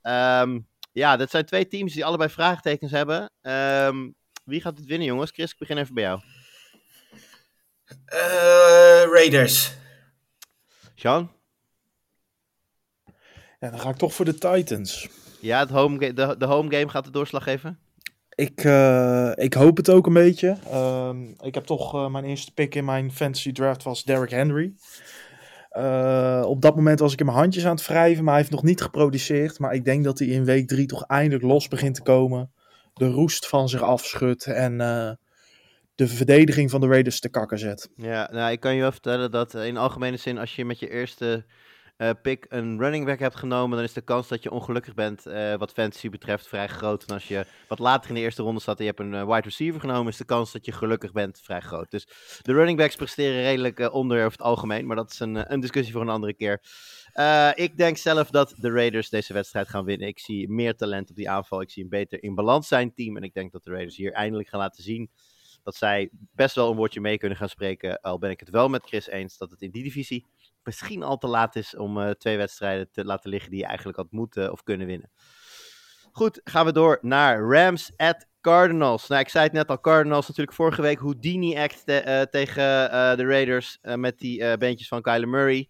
Ehm, 0.01 0.59
ja, 0.91 1.17
dat 1.17 1.29
zijn 1.29 1.45
twee 1.45 1.67
teams 1.67 1.93
die 1.93 2.05
allebei 2.05 2.29
vraagtekens 2.29 2.91
hebben. 2.91 3.31
Ehm, 3.41 4.09
wie 4.45 4.61
gaat 4.61 4.77
het 4.77 4.85
winnen, 4.85 5.07
jongens? 5.07 5.31
Chris, 5.31 5.51
ik 5.51 5.57
begin 5.57 5.77
even 5.77 5.93
bij 5.93 6.03
jou. 6.03 6.21
Eh, 8.05 9.03
Raiders. 9.11 9.75
Sean? 10.95 11.31
Ja, 13.59 13.69
dan 13.69 13.79
ga 13.79 13.89
ik 13.89 13.95
toch 13.95 14.13
voor 14.13 14.25
de 14.25 14.37
Titans. 14.37 15.09
Ja, 15.41 15.59
het 15.59 15.69
home 15.69 16.13
de, 16.13 16.35
de 16.37 16.45
home 16.45 16.75
game 16.75 16.89
gaat 16.89 17.05
de 17.05 17.11
doorslag 17.11 17.43
geven? 17.43 17.79
Ik, 18.35 18.63
eh, 18.63 19.31
ik 19.35 19.53
hoop 19.53 19.77
het 19.77 19.89
ook 19.89 20.07
een 20.07 20.13
beetje. 20.13 20.57
Ehm, 20.69 21.23
ik 21.41 21.53
heb 21.53 21.63
toch 21.63 21.93
eh, 21.93 22.09
mijn 22.09 22.25
eerste 22.25 22.53
pick 22.53 22.75
in 22.75 22.85
mijn 22.85 23.11
fantasy 23.11 23.51
draft 23.51 23.83
was 23.83 24.03
Derrick 24.03 24.29
Henry. 24.29 24.73
Eh, 25.69 26.43
op 26.47 26.61
dat 26.61 26.75
moment 26.75 26.99
was 26.99 27.13
ik 27.13 27.19
in 27.19 27.25
mijn 27.25 27.37
handjes 27.37 27.65
aan 27.65 27.75
het 27.75 27.87
wrijven, 27.87 28.23
maar 28.23 28.33
hij 28.33 28.41
heeft 28.41 28.53
nog 28.53 28.63
niet 28.63 28.81
geproduceerd. 28.81 29.59
Maar 29.59 29.73
ik 29.73 29.85
denk 29.85 30.03
dat 30.03 30.19
hij 30.19 30.27
in 30.27 30.45
week 30.45 30.67
drie 30.67 30.85
toch 30.85 31.05
eindelijk 31.05 31.43
los 31.43 31.67
begint 31.67 31.95
te 31.95 32.01
komen. 32.01 32.51
De 32.95 33.09
roest 33.09 33.47
van 33.47 33.69
zich 33.69 33.81
afschudt 33.81 34.45
en 34.45 34.81
eh, 34.81 35.11
de 35.95 36.07
verdediging 36.07 36.69
van 36.69 36.81
de 36.81 36.87
Raiders 36.87 37.19
te 37.19 37.29
kakken 37.29 37.59
zet. 37.59 37.89
Ja, 37.95 38.29
nou, 38.31 38.51
ik 38.51 38.59
kan 38.59 38.75
je 38.75 38.81
wel 38.81 38.91
vertellen 38.91 39.31
dat 39.31 39.53
eh, 39.53 39.65
in 39.65 39.77
algemene 39.77 40.17
zin, 40.17 40.37
als 40.37 40.55
je 40.55 40.65
met 40.65 40.79
je 40.79 40.89
eerste 40.89 41.45
eh, 41.97 42.09
pick 42.21 42.45
een 42.49 42.79
running 42.79 43.05
back 43.05 43.19
hebt 43.19 43.35
genomen, 43.35 43.75
dan 43.75 43.85
is 43.85 43.93
de 43.93 44.01
kans 44.01 44.27
dat 44.27 44.43
je 44.43 44.51
ongelukkig 44.51 44.93
bent, 44.93 45.23
wat 45.57 45.71
fantasy 45.71 46.09
betreft, 46.09 46.47
vrij 46.47 46.67
groot. 46.67 47.03
En 47.03 47.13
als 47.13 47.27
je 47.27 47.45
wat 47.67 47.79
later 47.79 48.09
in 48.09 48.15
de 48.15 48.21
eerste 48.21 48.41
ronde 48.41 48.61
staat 48.61 48.77
en 48.77 48.85
je 48.85 48.93
hebt 48.95 49.03
een 49.03 49.27
wide 49.27 49.41
receiver 49.41 49.79
genomen, 49.79 50.11
is 50.11 50.17
de 50.17 50.25
kans 50.25 50.51
dat 50.51 50.65
je 50.65 50.71
gelukkig 50.71 51.11
bent 51.11 51.39
vrij 51.43 51.61
groot. 51.61 51.91
Dus 51.91 52.07
de 52.41 52.53
running 52.53 52.77
backs 52.77 52.95
presteren 52.95 53.41
redelijk 53.41 53.93
onder 53.93 54.17
over 54.17 54.31
het 54.31 54.41
algemeen, 54.41 54.85
maar 54.85 54.95
dat 54.95 55.11
is 55.11 55.19
een, 55.19 55.53
een 55.53 55.59
discussie 55.59 55.93
voor 55.93 56.01
een 56.01 56.09
andere 56.09 56.33
keer. 56.33 56.61
Eh, 57.15 57.51
ik 57.53 57.77
denk 57.77 57.97
zelf 57.97 58.29
dat 58.29 58.53
de 58.57 58.71
Raiders 58.71 59.09
deze 59.09 59.33
wedstrijd 59.33 59.69
gaan 59.69 59.85
winnen. 59.85 60.07
Ik 60.07 60.19
zie 60.19 60.49
meer 60.49 60.75
talent 60.75 61.09
op 61.09 61.15
die 61.15 61.29
aanval. 61.29 61.61
Ik 61.61 61.69
zie 61.69 61.83
een 61.83 61.89
beter 61.89 62.23
in 62.23 62.35
balans 62.35 62.67
zijn 62.67 62.93
team. 62.93 63.17
En 63.17 63.23
ik 63.23 63.33
denk 63.33 63.51
dat 63.51 63.63
de 63.63 63.71
Raiders 63.71 63.97
hier 63.97 64.11
eindelijk 64.11 64.49
gaan 64.49 64.59
laten 64.59 64.83
zien 64.83 65.09
dat 65.63 65.75
zij 65.75 66.09
best 66.11 66.55
wel 66.55 66.69
een 66.69 66.75
woordje 66.75 67.01
mee 67.01 67.17
kunnen 67.17 67.37
gaan 67.37 67.49
spreken. 67.49 68.01
Al 68.01 68.17
ben 68.17 68.29
ik 68.29 68.39
het 68.39 68.49
wel 68.49 68.69
met 68.69 68.85
Chris 68.85 69.07
eens 69.07 69.37
dat 69.37 69.51
het 69.51 69.61
in 69.61 69.71
die 69.71 69.83
divisie 69.83 70.25
misschien 70.63 71.03
al 71.03 71.17
te 71.17 71.27
laat 71.27 71.55
is 71.55 71.75
om 71.75 72.01
eh, 72.01 72.09
twee 72.09 72.37
wedstrijden 72.37 72.91
te 72.91 73.05
laten 73.05 73.29
liggen 73.29 73.49
die 73.51 73.59
je 73.59 73.65
eigenlijk 73.65 73.97
had 73.97 74.11
moeten 74.11 74.51
of 74.51 74.63
kunnen 74.63 74.87
winnen. 74.87 75.11
Goed, 76.11 76.41
gaan 76.43 76.65
we 76.65 76.71
door 76.71 76.99
naar 77.01 77.39
Rams 77.39 77.91
at 77.97 78.27
Cardinals. 78.41 79.07
Nou, 79.07 79.21
ik 79.21 79.29
zei 79.29 79.43
het 79.43 79.53
net 79.53 79.67
al, 79.69 79.79
Cardinals 79.79 80.27
natuurlijk 80.27 80.55
vorige 80.55 80.81
week 80.81 80.99
Houdini 80.99 81.57
act 81.57 81.85
te- 81.85 81.99
eh, 81.99 82.21
tegen 82.21 82.91
eh, 82.91 83.15
de 83.15 83.25
Raiders 83.25 83.77
eh, 83.81 83.95
met 83.95 84.19
die 84.19 84.43
eh 84.43 84.57
beentjes 84.57 84.87
van 84.87 85.01
Kyler 85.01 85.29
Murray. 85.29 85.69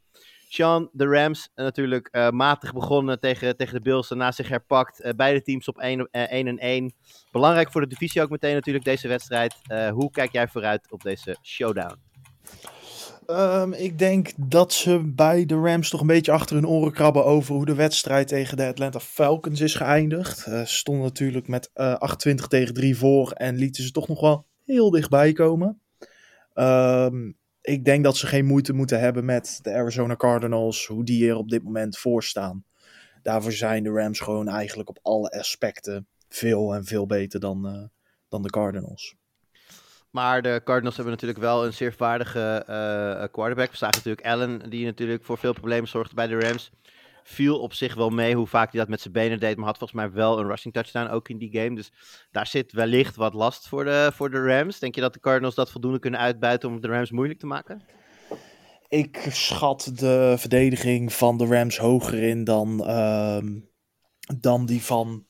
Sean, 0.55 0.89
de 0.91 1.05
Rams, 1.05 1.49
eh, 1.55 1.65
natuurlijk 1.65 2.07
eh, 2.11 2.29
matig 2.29 2.73
begonnen 2.73 3.19
tegen, 3.19 3.57
tegen 3.57 3.73
de 3.73 3.81
Bills, 3.81 4.07
daarna 4.07 4.31
zich 4.31 4.49
herpakt. 4.49 5.01
Eh, 5.01 5.13
beide 5.15 5.41
teams 5.41 5.67
op 5.67 5.77
1 5.77 6.09
en 6.11 6.57
1. 6.59 6.93
Belangrijk 7.31 7.71
voor 7.71 7.81
de 7.81 7.87
divisie 7.87 8.21
ook 8.21 8.29
meteen 8.29 8.53
natuurlijk 8.53 8.85
deze 8.85 9.07
wedstrijd. 9.07 9.55
Hoe 9.93 10.11
kijk 10.11 10.31
jij 10.31 10.47
vooruit 10.47 10.91
op 10.91 11.01
deze 11.01 11.37
showdown? 11.43 11.95
Ehm, 13.25 13.73
ik 13.73 13.99
denk 13.99 14.31
dat 14.37 14.73
ze 14.73 15.01
bij 15.05 15.45
de 15.45 15.55
Rams 15.55 15.89
toch 15.89 16.01
een 16.01 16.07
beetje 16.07 16.31
achter 16.31 16.55
hun 16.55 16.67
oren 16.67 16.91
krabben 16.91 17.25
over 17.25 17.55
hoe 17.55 17.65
de 17.65 17.75
wedstrijd 17.75 18.27
tegen 18.27 18.57
de 18.57 18.67
Atlanta 18.67 18.99
Falcons 18.99 19.61
is 19.61 19.75
geëindigd. 19.75 20.37
Ze 20.37 20.61
stonden 20.65 21.03
natuurlijk 21.03 21.47
met 21.47 21.69
eh 21.73 21.93
28 21.93 22.47
tegen 22.47 22.73
3 22.73 22.97
voor 22.97 23.31
en 23.31 23.55
lieten 23.55 23.83
ze 23.83 23.91
toch 23.91 24.07
nog 24.07 24.21
wel 24.21 24.45
heel 24.63 24.89
dichtbij 24.89 25.33
komen. 25.33 25.81
Ehm, 26.53 27.31
ik 27.65 27.85
denk 27.85 28.03
dat 28.03 28.17
ze 28.17 28.27
geen 28.27 28.45
moeite 28.45 28.73
moeten 28.73 28.99
hebben 28.99 29.25
met 29.25 29.59
de 29.61 29.73
Arizona 29.73 30.15
Cardinals, 30.15 30.85
hoe 30.85 31.03
die 31.03 31.29
er 31.29 31.35
op 31.35 31.49
dit 31.49 31.63
moment 31.63 31.97
voor 31.97 32.23
staan. 32.23 32.63
Daarvoor 33.21 33.51
zijn 33.51 33.83
de 33.83 33.89
Rams 33.89 34.19
gewoon 34.19 34.47
eigenlijk 34.47 34.89
op 34.89 34.99
alle 35.01 35.29
aspecten 35.29 36.07
veel 36.29 36.73
en 36.73 36.85
veel 36.85 37.05
beter 37.05 37.39
dan, 37.39 37.67
eh, 37.67 37.83
dan 38.29 38.41
de 38.41 38.49
Cardinals. 38.49 39.15
Maar 40.11 40.41
de 40.41 40.61
Cardinals 40.63 40.95
hebben 40.95 41.13
natuurlijk 41.13 41.39
wel 41.39 41.65
een 41.65 41.73
zeer 41.73 41.93
vaardige 41.93 42.63
eh, 42.67 43.31
quarterback. 43.31 43.71
We 43.71 43.77
zagen 43.77 43.95
natuurlijk 43.95 44.27
Allen, 44.27 44.69
die 44.69 44.85
natuurlijk 44.85 45.25
voor 45.25 45.37
veel 45.37 45.53
problemen 45.53 45.87
zorgde 45.87 46.15
bij 46.15 46.27
de 46.27 46.39
Rams. 46.39 46.71
Viel 47.27 47.59
op 47.59 47.73
zich 47.73 47.95
wel 47.95 48.09
mee 48.09 48.35
hoe 48.35 48.47
vaak 48.47 48.71
hij 48.71 48.79
dat 48.79 48.89
met 48.89 49.01
zijn 49.01 49.13
benen 49.13 49.39
deed. 49.39 49.55
Maar 49.57 49.65
had 49.65 49.77
volgens 49.77 49.99
mij 49.99 50.11
wel 50.11 50.39
een 50.39 50.47
rushing 50.47 50.73
touchdown 50.73 51.11
ook 51.11 51.29
in 51.29 51.37
die 51.37 51.51
game. 51.51 51.75
Dus 51.75 51.91
daar 52.31 52.47
zit 52.47 52.71
wellicht 52.71 53.15
wat 53.15 53.33
last 53.33 53.67
voor 53.67 53.83
de, 53.83 54.11
voor 54.13 54.31
de 54.31 54.43
Rams. 54.43 54.79
Denk 54.79 54.95
je 54.95 55.01
dat 55.01 55.13
de 55.13 55.19
Cardinals 55.19 55.55
dat 55.55 55.71
voldoende 55.71 55.99
kunnen 55.99 56.19
uitbuiten 56.19 56.69
om 56.69 56.81
de 56.81 56.87
Rams 56.87 57.11
moeilijk 57.11 57.39
te 57.39 57.45
maken? 57.45 57.81
Ik 58.87 59.27
schat 59.29 59.91
de 59.95 60.35
verdediging 60.37 61.13
van 61.13 61.37
de 61.37 61.45
Rams 61.45 61.77
hoger 61.77 62.23
in 62.23 62.43
dan, 62.43 62.85
ehm, 62.85 63.59
dan 64.39 64.65
die 64.65 64.81
van 64.81 65.25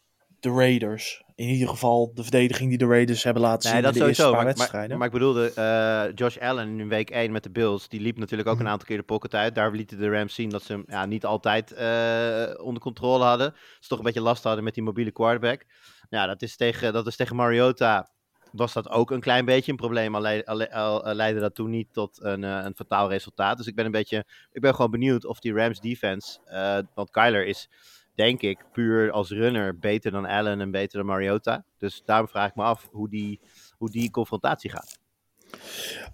de 0.45 0.51
Raiders. 0.51 1.23
In 1.36 1.47
ieder 1.47 1.67
geval 1.67 2.12
de 2.13 2.21
verdediging 2.21 2.69
die 2.69 2.77
de 2.77 2.86
Raiders 2.86 3.23
hebben 3.23 3.41
laten 3.41 3.69
zien 3.69 3.84
in 3.84 3.91
de 3.91 4.05
eerste 4.05 4.23
paar 4.23 4.31
Maar, 4.31 4.45
wedstrijden. 4.45 4.97
maar 4.97 5.08
ik 5.08 5.13
bedoelde, 5.13 5.51
eh, 5.55 6.12
Josh 6.15 6.38
Allen 6.38 6.79
in 6.79 6.88
week 6.89 7.10
1 7.10 7.31
met 7.31 7.43
de 7.43 7.49
Bills, 7.51 7.88
die 7.89 7.99
liep 8.01 8.17
natuurlijk 8.17 8.49
ook 8.49 8.55
een 8.55 8.62
Mhm. 8.63 8.71
aantal 8.71 8.88
keer 8.88 8.97
de 8.97 9.03
pocket 9.03 9.34
uit. 9.36 9.55
Daar 9.55 9.71
lieten 9.71 9.97
de 9.97 10.10
Rams 10.10 10.34
zien 10.36 10.49
dat 10.49 10.63
ze 10.63 10.71
hem 10.71 10.84
ja, 10.88 11.05
niet 11.05 11.25
altijd 11.25 11.71
eh, 11.71 12.65
onder 12.65 12.81
controle 12.81 13.23
hadden. 13.23 13.53
Ze 13.79 13.88
toch 13.89 13.97
een 13.97 14.03
beetje 14.03 14.21
last 14.21 14.43
hadden 14.43 14.63
met 14.63 14.73
die 14.73 14.84
mobiele 14.84 15.12
quarterback. 15.12 15.65
Ja, 16.10 16.25
dat 16.25 16.41
is 16.41 16.55
tegen, 16.55 16.93
dat 16.93 17.08
is 17.08 17.15
tegen 17.15 17.36
Mariota 17.36 18.10
was 18.51 18.73
dat 18.73 18.89
ook 18.89 19.12
een 19.12 19.19
klein 19.19 19.45
beetje 19.45 19.71
een 19.71 19.77
probleem. 19.77 20.15
Al, 20.15 20.21
leid- 20.21 20.45
al, 20.45 20.67
al- 20.67 21.05
al 21.05 21.13
leidde 21.13 21.39
dat 21.41 21.55
toen 21.55 21.69
niet 21.69 21.93
tot 21.93 22.23
een, 22.23 22.43
eh, 22.43 22.60
een 22.63 22.75
fataal 22.75 23.10
resultaat. 23.10 23.58
Dus 23.58 23.67
ik 23.67 23.75
ben 23.75 23.86
een 23.86 23.91
beetje, 23.91 24.25
ik 24.51 24.62
ben 24.62 24.75
gewoon 24.75 24.91
benieuwd 24.91 25.25
of 25.25 25.39
die 25.39 25.53
Rams 25.53 25.79
defense, 25.79 26.39
eh, 26.45 26.77
want 26.93 27.10
Kyler 27.12 27.45
is 27.45 27.69
denk 28.15 28.41
ik 28.41 28.65
puur 28.71 29.12
als 29.12 29.30
runner 29.30 29.80
beter 29.80 30.12
dan 30.12 30.25
Allen 30.25 30.62
en 30.62 30.71
beter 30.71 30.97
dan 30.97 31.08
Mariota. 31.08 31.65
Dus 31.78 32.01
daarom 32.06 32.28
vraag 32.28 32.49
ik 32.49 32.56
me 32.56 32.63
af 32.63 32.88
hoe 32.91 33.10
die, 33.10 33.39
hoe 33.78 33.89
die 33.89 34.12
confrontatie 34.12 34.69
gaat. 34.69 34.99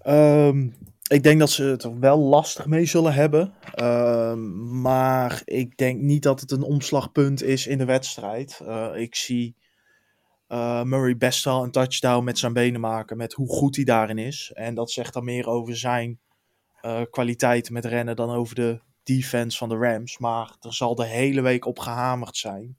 Ehm, 0.02 0.68
Ik 1.08 1.22
denk 1.22 1.38
dat 1.38 1.50
ze 1.50 1.64
het 1.64 1.98
wel 1.98 2.18
lastig 2.18 2.66
mee 2.66 2.84
zullen 2.86 3.12
hebben. 3.14 3.54
Ehm, 3.74 4.80
maar 4.80 5.42
ik 5.44 5.76
denk 5.76 6.00
niet 6.00 6.22
dat 6.22 6.40
het 6.40 6.50
een 6.50 6.62
omslagpunt 6.62 7.42
is 7.42 7.66
in 7.66 7.78
de 7.78 7.84
wedstrijd. 7.84 8.60
Eh, 8.66 8.90
ik 8.94 9.14
zie 9.14 9.56
eh, 10.48 10.82
Murray 10.82 11.16
best 11.16 11.44
wel 11.44 11.62
een 11.62 11.70
touchdown 11.70 12.24
met 12.24 12.38
zijn 12.38 12.52
benen 12.52 12.80
maken. 12.80 13.16
Met 13.16 13.32
hoe 13.32 13.48
goed 13.48 13.76
hij 13.76 13.84
daarin 13.84 14.18
is. 14.18 14.50
En 14.54 14.74
dat 14.74 14.90
zegt 14.90 15.12
dan 15.14 15.24
meer 15.24 15.46
over 15.46 15.76
zijn 15.76 16.20
eh 16.80 17.00
kwaliteit 17.10 17.70
met 17.70 17.84
rennen 17.84 18.16
dan 18.16 18.30
over 18.30 18.54
de 18.54 18.80
defense 19.02 19.58
van 19.58 19.68
de 19.68 19.76
Rams. 19.76 20.18
Maar 20.18 20.56
er 20.60 20.74
zal 20.74 20.94
de 20.94 21.06
hele 21.06 21.40
week 21.40 21.66
op 21.66 21.78
gehamerd 21.78 22.36
zijn. 22.36 22.76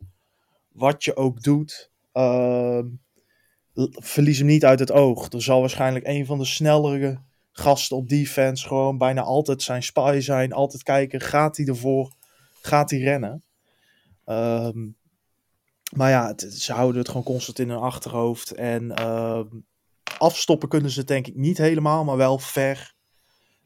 Wat 0.72 1.04
je 1.04 1.16
ook 1.16 1.42
doet, 1.42 1.92
ehm, 2.12 2.88
verlies 3.92 4.38
hem 4.38 4.48
niet 4.48 4.66
uit 4.66 4.80
het 4.80 4.92
oog. 4.92 5.32
Er 5.32 5.42
zal 5.42 5.60
waarschijnlijk 5.60 6.08
een 6.08 6.26
van 6.26 6.38
de 6.38 6.46
snellere 6.46 7.20
gasten 7.52 7.98
op 7.98 8.10
defense 8.10 8.68
gewoon 8.68 8.98
bijna 8.98 9.22
altijd 9.22 9.62
zijn 9.62 9.84
spy 9.84 10.20
zijn. 10.22 10.54
Altijd 10.54 10.84
kijken, 10.84 11.22
gaat 11.22 11.58
hij 11.58 11.66
ervoor? 11.66 12.14
Gaat 12.62 12.90
hij 12.90 13.00
rennen? 13.00 13.44
Ehm, 14.26 14.88
maar 15.96 16.10
ja, 16.10 16.34
ze 16.50 16.74
houden 16.74 16.98
het 16.98 17.08
gewoon 17.08 17.24
constant 17.24 17.60
in 17.60 17.70
hun 17.70 17.80
achterhoofd. 17.80 18.52
En 18.52 18.92
ehm, 18.96 19.48
afstoppen 20.18 20.70
kunnen 20.70 20.92
ze 20.92 21.04
denk 21.04 21.28
ik 21.28 21.36
niet 21.36 21.58
helemaal, 21.58 22.04
maar 22.04 22.18
wel 22.18 22.40
ver 22.40 22.94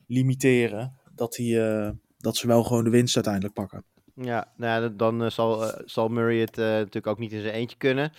limiteren. 0.08 1.00
Dat, 1.16 1.34
die, 1.34 1.62
eh, 1.62 1.90
dat 2.28 2.38
ze 2.38 2.48
wel 2.48 2.64
gewoon 2.64 2.84
de 2.84 2.90
winst 2.90 3.16
uiteindelijk 3.16 3.54
pakken. 3.54 3.84
Ja, 4.22 4.48
nou 4.56 4.84
ja, 4.84 4.90
dan 4.90 5.24
eh, 5.24 5.30
zal, 5.30 5.66
eh, 5.66 5.82
zal 5.86 6.08
Murray 6.08 6.40
het 6.40 6.58
eh, 6.58 6.66
natuurlijk 6.66 7.08
ook 7.08 7.20
niet 7.20 7.32
in 7.32 7.42
zijn 7.42 7.54
eentje 7.54 7.78
kunnen. 7.78 8.12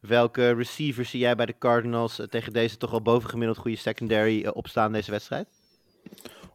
Welke 0.00 0.54
receivers 0.54 1.10
zie 1.10 1.20
jij 1.20 1.34
bij 1.34 1.46
de 1.46 1.58
Cardinals 1.58 2.20
tegen 2.30 2.52
deze 2.52 2.76
toch 2.76 2.92
al 2.92 3.02
bovengemiddeld 3.02 3.58
goede 3.58 3.76
secondary 3.76 4.46
opstaan 4.46 4.92
deze 4.92 5.10
wedstrijd? 5.10 5.46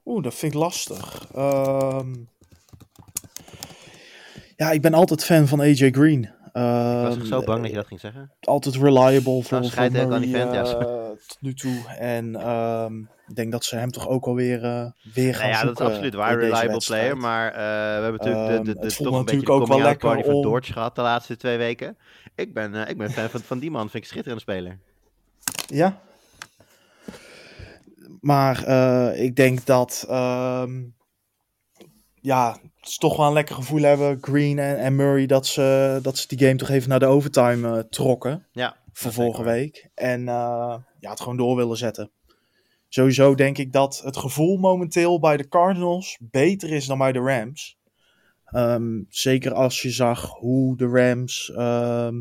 Oeh, 0.05 0.23
dat 0.23 0.35
vind 0.35 0.53
ik 0.53 0.59
lastig. 0.59 1.27
Ehm, 1.35 2.15
ja, 4.55 4.71
ik 4.71 4.81
ben 4.81 4.93
altijd 4.93 5.25
fan 5.25 5.47
van 5.47 5.59
AJ 5.59 5.91
Green. 5.91 6.29
Ik 6.53 6.61
was 7.07 7.17
Ehm, 7.17 7.25
zo 7.25 7.41
bang 7.43 7.61
dat 7.61 7.69
je 7.69 7.75
dat 7.75 7.87
ging 7.87 7.99
zeggen. 7.99 8.31
altijd 8.41 8.75
reliable 8.75 9.43
voor, 9.43 9.43
voor 9.43 9.91
Murray, 9.91 10.27
vent, 10.29 10.53
ja. 10.53 10.63
eh, 10.79 11.07
tot 11.27 11.37
nu 11.39 11.53
toe. 11.53 11.87
En 11.97 12.35
ehm, 12.35 12.99
ik 13.27 13.35
denk 13.35 13.51
dat 13.51 13.63
ze 13.63 13.75
hem 13.75 13.91
toch 13.91 14.07
ook 14.07 14.25
alweer 14.25 14.63
uh, 14.63 14.85
weer 15.13 15.35
gaan 15.35 15.49
Nou 15.49 15.59
ja, 15.59 15.65
dat 15.73 15.79
is 15.79 15.85
absoluut 15.85 16.13
waar, 16.13 16.39
reliable 16.39 16.71
wedstrijd. 16.71 17.01
player. 17.01 17.17
Maar 17.17 17.47
eh, 17.51 17.57
we 17.97 18.03
hebben 18.03 18.13
natuurlijk 18.13 18.65
de, 18.65 18.71
Ehm, 18.71 18.81
de, 18.81 18.91
voelt 18.91 19.09
toch 19.09 19.19
een 19.19 19.25
beetje 19.25 19.45
de 19.45 19.51
ook 19.51 19.67
wel 19.67 19.81
lekker 19.81 20.09
party 20.09 20.23
van 20.23 20.33
om- 20.33 20.41
Dodge 20.41 20.73
gehad 20.73 20.95
de 20.95 21.01
laatste 21.01 21.37
twee 21.37 21.57
weken. 21.57 21.97
Ik 22.35 22.53
ben, 22.53 22.75
eh, 22.75 22.89
ik 22.89 22.97
ben 22.97 23.09
fan 23.09 23.29
van, 23.29 23.39
van 23.41 23.59
die 23.59 23.71
man, 23.71 23.81
vind 23.81 23.93
ik 23.95 24.01
een 24.01 24.07
schitterende 24.07 24.41
speler. 24.41 24.79
Ja. 25.67 25.99
Maar 28.21 28.63
eh, 28.63 29.23
ik 29.23 29.35
denk 29.35 29.65
dat 29.65 30.05
ehm, 30.09 30.81
ja, 32.21 32.57
ze 32.81 32.97
toch 32.97 33.17
wel 33.17 33.27
een 33.27 33.33
lekker 33.33 33.55
gevoel 33.55 33.81
hebben, 33.81 34.17
Green 34.21 34.59
en, 34.59 34.77
en 34.77 34.95
Murray, 34.95 35.25
dat 35.25 35.47
ze, 35.47 35.99
dat 36.01 36.17
ze 36.17 36.27
die 36.27 36.39
game 36.39 36.55
toch 36.55 36.69
even 36.69 36.89
naar 36.89 36.99
de 36.99 37.05
overtime 37.05 37.77
eh, 37.77 37.83
trokken 37.89 38.47
Ja, 38.51 38.75
voor 38.93 39.11
zeker 39.11 39.13
vorige 39.13 39.43
week. 39.43 39.89
En 39.95 40.27
eh, 40.27 40.75
ja, 40.99 41.09
het 41.09 41.19
gewoon 41.19 41.37
door 41.37 41.55
willen 41.55 41.77
zetten. 41.77 42.11
Sowieso 42.89 43.35
denk 43.35 43.57
ik 43.57 43.71
dat 43.73 44.01
het 44.03 44.17
gevoel 44.17 44.57
momenteel 44.57 45.19
bij 45.19 45.37
de 45.37 45.47
Cardinals 45.47 46.17
beter 46.21 46.71
is 46.71 46.85
dan 46.85 46.97
bij 46.97 47.11
de 47.11 47.19
Rams. 47.19 47.77
Ehm, 48.45 49.01
zeker 49.09 49.53
als 49.53 49.81
je 49.81 49.89
zag 49.89 50.29
hoe 50.29 50.77
de 50.77 50.87
Rams 50.87 51.51
ehm, 51.55 52.15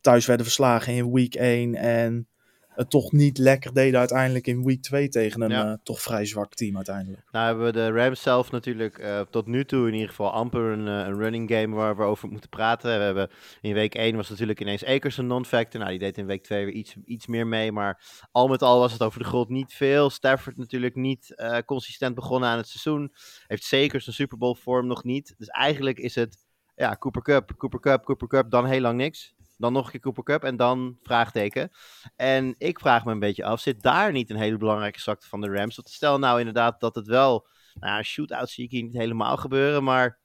thuis 0.00 0.26
werden 0.26 0.46
verslagen 0.46 0.94
in 0.94 1.12
week 1.12 1.34
1 1.34 1.74
en 1.74 2.28
het 2.74 2.90
toch 2.90 3.12
niet 3.12 3.38
lekker 3.38 3.72
deden 3.72 3.98
uiteindelijk 3.98 4.46
in 4.46 4.64
week 4.64 4.82
2 4.82 5.08
tegen 5.08 5.40
een 5.40 5.50
Ja. 5.50 5.70
eh, 5.70 5.76
toch 5.82 6.00
vrij 6.00 6.24
zwak 6.24 6.54
team 6.54 6.76
uiteindelijk. 6.76 7.22
Nou 7.30 7.46
hebben 7.46 7.64
we 7.64 7.72
de 7.72 7.90
Rams 7.90 8.22
zelf 8.22 8.50
natuurlijk 8.50 8.98
eh, 8.98 9.20
tot 9.20 9.46
nu 9.46 9.64
toe 9.64 9.86
in 9.86 9.92
ieder 9.92 10.08
geval 10.08 10.32
amper 10.32 10.60
een, 10.60 10.88
eh, 10.88 11.06
een 11.06 11.18
running 11.18 11.50
game 11.50 11.74
waar 11.74 11.96
we 11.96 12.02
over 12.02 12.28
moeten 12.28 12.50
praten. 12.50 12.98
We 12.98 13.04
hebben 13.04 13.30
in 13.60 13.74
week 13.74 13.94
1 13.94 14.16
was 14.16 14.28
natuurlijk 14.28 14.60
ineens 14.60 14.84
Akers 14.84 15.16
een 15.16 15.26
non-factor. 15.26 15.80
Nou, 15.80 15.92
die 15.92 16.00
deed 16.00 16.18
in 16.18 16.26
week 16.26 16.42
2 16.42 16.64
weer 16.64 16.74
iets, 16.74 16.94
iets 17.04 17.26
meer 17.26 17.46
mee. 17.46 17.72
Maar 17.72 18.26
al 18.32 18.48
met 18.48 18.62
al 18.62 18.78
was 18.78 18.92
het 18.92 19.02
over 19.02 19.18
de 19.18 19.26
grond 19.26 19.48
niet 19.48 19.72
veel. 19.72 20.10
Stafford 20.10 20.56
natuurlijk 20.56 20.94
niet 20.94 21.34
consistent 21.64 22.14
begonnen 22.14 22.48
aan 22.48 22.56
het 22.56 22.68
seizoen. 22.68 23.12
Heeft 23.46 23.64
zeker 23.64 24.00
zijn 24.00 24.14
Super 24.14 24.38
Bowl 24.38 24.54
vorm 24.54 24.86
nog 24.86 25.04
niet. 25.04 25.34
Dus 25.38 25.48
eigenlijk 25.48 25.98
is 25.98 26.14
het 26.14 26.36
ja, 26.76 26.96
Cooper 26.96 27.22
Cup, 27.22 27.52
Cooper 27.56 27.80
Cup, 27.80 28.04
Cooper 28.04 28.28
Cup, 28.28 28.50
dan 28.50 28.66
heel 28.66 28.80
lang 28.80 28.96
niks. 28.96 29.34
Dan 29.64 29.72
nog 29.72 29.84
een 29.84 29.90
keer 29.90 30.00
Cooper 30.00 30.22
Cup 30.22 30.44
en 30.44 30.56
dan 30.56 30.98
vraagteken. 31.02 31.70
En 32.16 32.54
ik 32.58 32.78
vraag 32.78 33.04
me 33.04 33.12
een 33.12 33.18
beetje 33.18 33.44
af, 33.44 33.60
zit 33.60 33.82
daar 33.82 34.12
niet 34.12 34.30
een 34.30 34.36
hele 34.36 34.56
belangrijke 34.56 35.00
zwakte 35.00 35.28
van 35.28 35.40
de 35.40 35.50
Rams? 35.50 35.76
Want 35.76 35.88
stel 35.88 36.18
nou 36.18 36.38
inderdaad 36.38 36.80
dat 36.80 36.94
het 36.94 37.06
wel, 37.06 37.46
nou 37.74 38.02
shootout 38.02 38.50
zie 38.50 38.64
ik 38.64 38.70
hier 38.70 38.82
niet 38.82 38.96
helemaal 38.96 39.36
gebeuren, 39.36 39.84
maar 39.84 40.18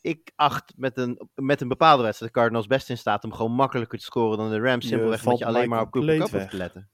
ik 0.00 0.32
acht 0.36 0.72
met 0.76 0.98
een, 0.98 1.28
met 1.34 1.60
een 1.60 1.68
bepaalde 1.68 2.02
wedstrijd 2.02 2.32
de 2.32 2.38
Cardinals 2.38 2.66
best 2.66 2.90
in 2.90 2.98
staat 2.98 3.24
om 3.24 3.32
gewoon 3.32 3.52
makkelijker 3.52 3.98
te 3.98 4.04
scoren 4.04 4.38
dan 4.38 4.50
de 4.50 4.60
Rams. 4.60 4.86
Simpelweg 4.86 5.24
omdat 5.24 5.38
je 5.38 5.46
alleen 5.46 5.68
maar 5.68 5.80
op 5.80 5.90
Cooper 5.90 6.18
Cup 6.18 6.30
hoeft 6.30 6.50
te 6.50 6.56
letten. 6.56 6.90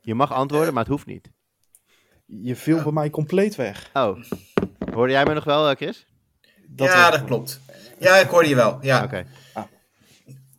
Je 0.00 0.14
mag 0.14 0.32
antwoorden, 0.32 0.74
maar 0.74 0.82
het 0.82 0.92
hoeft 0.92 1.06
niet. 1.06 1.32
Je 2.26 2.56
viel 2.56 2.82
bij 2.82 2.92
mij 2.92 3.10
compleet 3.10 3.56
weg. 3.56 3.90
Oh, 3.92 4.22
hoorde 4.92 5.12
jij 5.12 5.24
me 5.24 5.34
nog 5.34 5.44
wel, 5.44 5.70
eh, 5.70 5.76
Chris? 5.76 6.06
Dat 6.76 6.86
ja, 6.88 7.02
was- 7.10 7.18
dat 7.18 7.26
klopt. 7.26 7.60
Ja, 7.98 8.16
ik 8.16 8.28
hoorde 8.28 8.48
je 8.48 8.54
wel. 8.54 8.78
Ja. 8.82 9.02
Oké. 9.02 9.26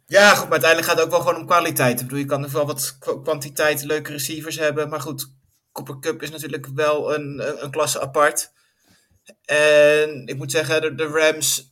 ja, 0.05 0.29
goed, 0.29 0.43
maar 0.43 0.51
uiteindelijk 0.51 0.87
gaat 0.87 0.95
het 0.97 1.05
ook 1.05 1.11
wel 1.11 1.19
gewoon 1.19 1.35
om 1.35 1.45
kwaliteit. 1.45 1.99
Ik 1.99 2.05
bedoel, 2.05 2.19
je 2.21 2.25
kan 2.25 2.41
nog 2.41 2.51
wel 2.51 2.65
wat 2.65 2.95
kwa- 2.99 3.21
kwantiteit 3.21 3.83
leuke 3.83 4.11
receivers 4.11 4.55
hebben. 4.57 4.89
Maar 4.89 5.01
goed, 5.01 5.31
Cooper 5.71 5.99
Cup 5.99 6.21
is 6.21 6.29
natuurlijk 6.31 6.67
wel 6.75 7.15
een, 7.15 7.47
een, 7.47 7.63
een 7.63 7.71
klasse 7.71 8.01
apart. 8.01 8.51
En 9.45 10.27
ik 10.27 10.37
moet 10.37 10.51
zeggen, 10.51 10.81
de, 10.81 10.95
de 10.95 11.07
Rams... 11.07 11.71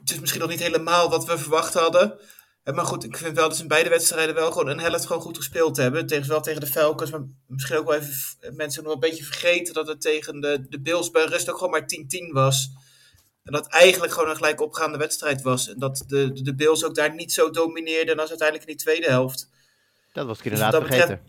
Het 0.00 0.10
is 0.10 0.20
misschien 0.20 0.40
nog 0.40 0.50
niet 0.50 0.60
helemaal 0.60 1.10
wat 1.10 1.24
we 1.24 1.38
verwacht 1.38 1.74
hadden. 1.74 2.18
Eh, 2.70 2.76
Maar 2.76 2.84
goed, 2.84 3.04
ik 3.04 3.16
vind 3.16 3.34
wel 3.36 3.48
dat 3.48 3.56
ze 3.56 3.62
in 3.62 3.68
beide 3.68 3.88
wedstrijden 3.88 4.34
wel 4.34 4.52
gewoon 4.52 4.68
een 4.68 4.80
helft 4.80 5.06
gewoon 5.06 5.22
goed 5.22 5.36
gespeeld 5.36 5.76
hebben. 5.76 6.06
Tegen, 6.06 6.28
wel 6.28 6.40
tegen 6.40 6.60
de 6.60 6.66
Falcons, 6.66 7.10
maar 7.10 7.20
misschien 7.46 7.76
ook 7.76 7.86
wel 7.88 7.98
even 7.98 8.56
mensen 8.56 8.82
nog 8.82 8.92
een 8.92 9.00
beetje 9.00 9.24
vergeten 9.24 9.74
dat 9.74 9.86
het 9.86 10.00
tegen 10.00 10.40
de, 10.40 10.66
de 10.68 10.80
Bills 10.80 11.10
bij 11.10 11.24
rust 11.24 11.50
ook 11.50 11.56
gewoon 11.56 11.70
maar 11.70 11.88
10-10 12.28 12.32
was. 12.32 12.70
En 13.42 13.52
dat 13.52 13.66
eigenlijk 13.66 14.12
gewoon 14.12 14.28
een 14.30 14.36
gelijk 14.36 14.60
opgaande 14.60 14.98
wedstrijd 14.98 15.42
was. 15.42 15.68
En 15.68 15.78
dat 15.78 16.04
de, 16.06 16.32
de, 16.32 16.42
de 16.42 16.54
Bills 16.54 16.84
ook 16.84 16.94
daar 16.94 17.14
niet 17.14 17.32
zo 17.32 17.50
domineerden 17.50 18.18
als 18.18 18.28
uiteindelijk 18.28 18.68
in 18.68 18.76
die 18.76 18.84
tweede 18.84 19.06
helft. 19.10 19.48
Dat 20.12 20.26
was 20.26 20.38
ik 20.38 20.42
Dus 20.44 20.52
inderdaad 20.52 20.82
betreft- 20.82 21.06
vergeten. 21.06 21.28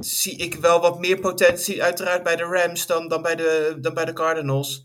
Zie 0.00 0.36
ik 0.36 0.54
wel 0.54 0.80
wat 0.80 0.98
meer 0.98 1.18
potentie 1.20 1.82
uiteraard 1.82 2.22
bij 2.22 2.36
de 2.36 2.42
Rams 2.42 2.86
dan, 2.86 3.08
dan, 3.08 3.22
bij, 3.22 3.36
de, 3.36 3.76
dan 3.80 3.94
bij 3.94 4.04
de 4.04 4.12
Cardinals. 4.12 4.84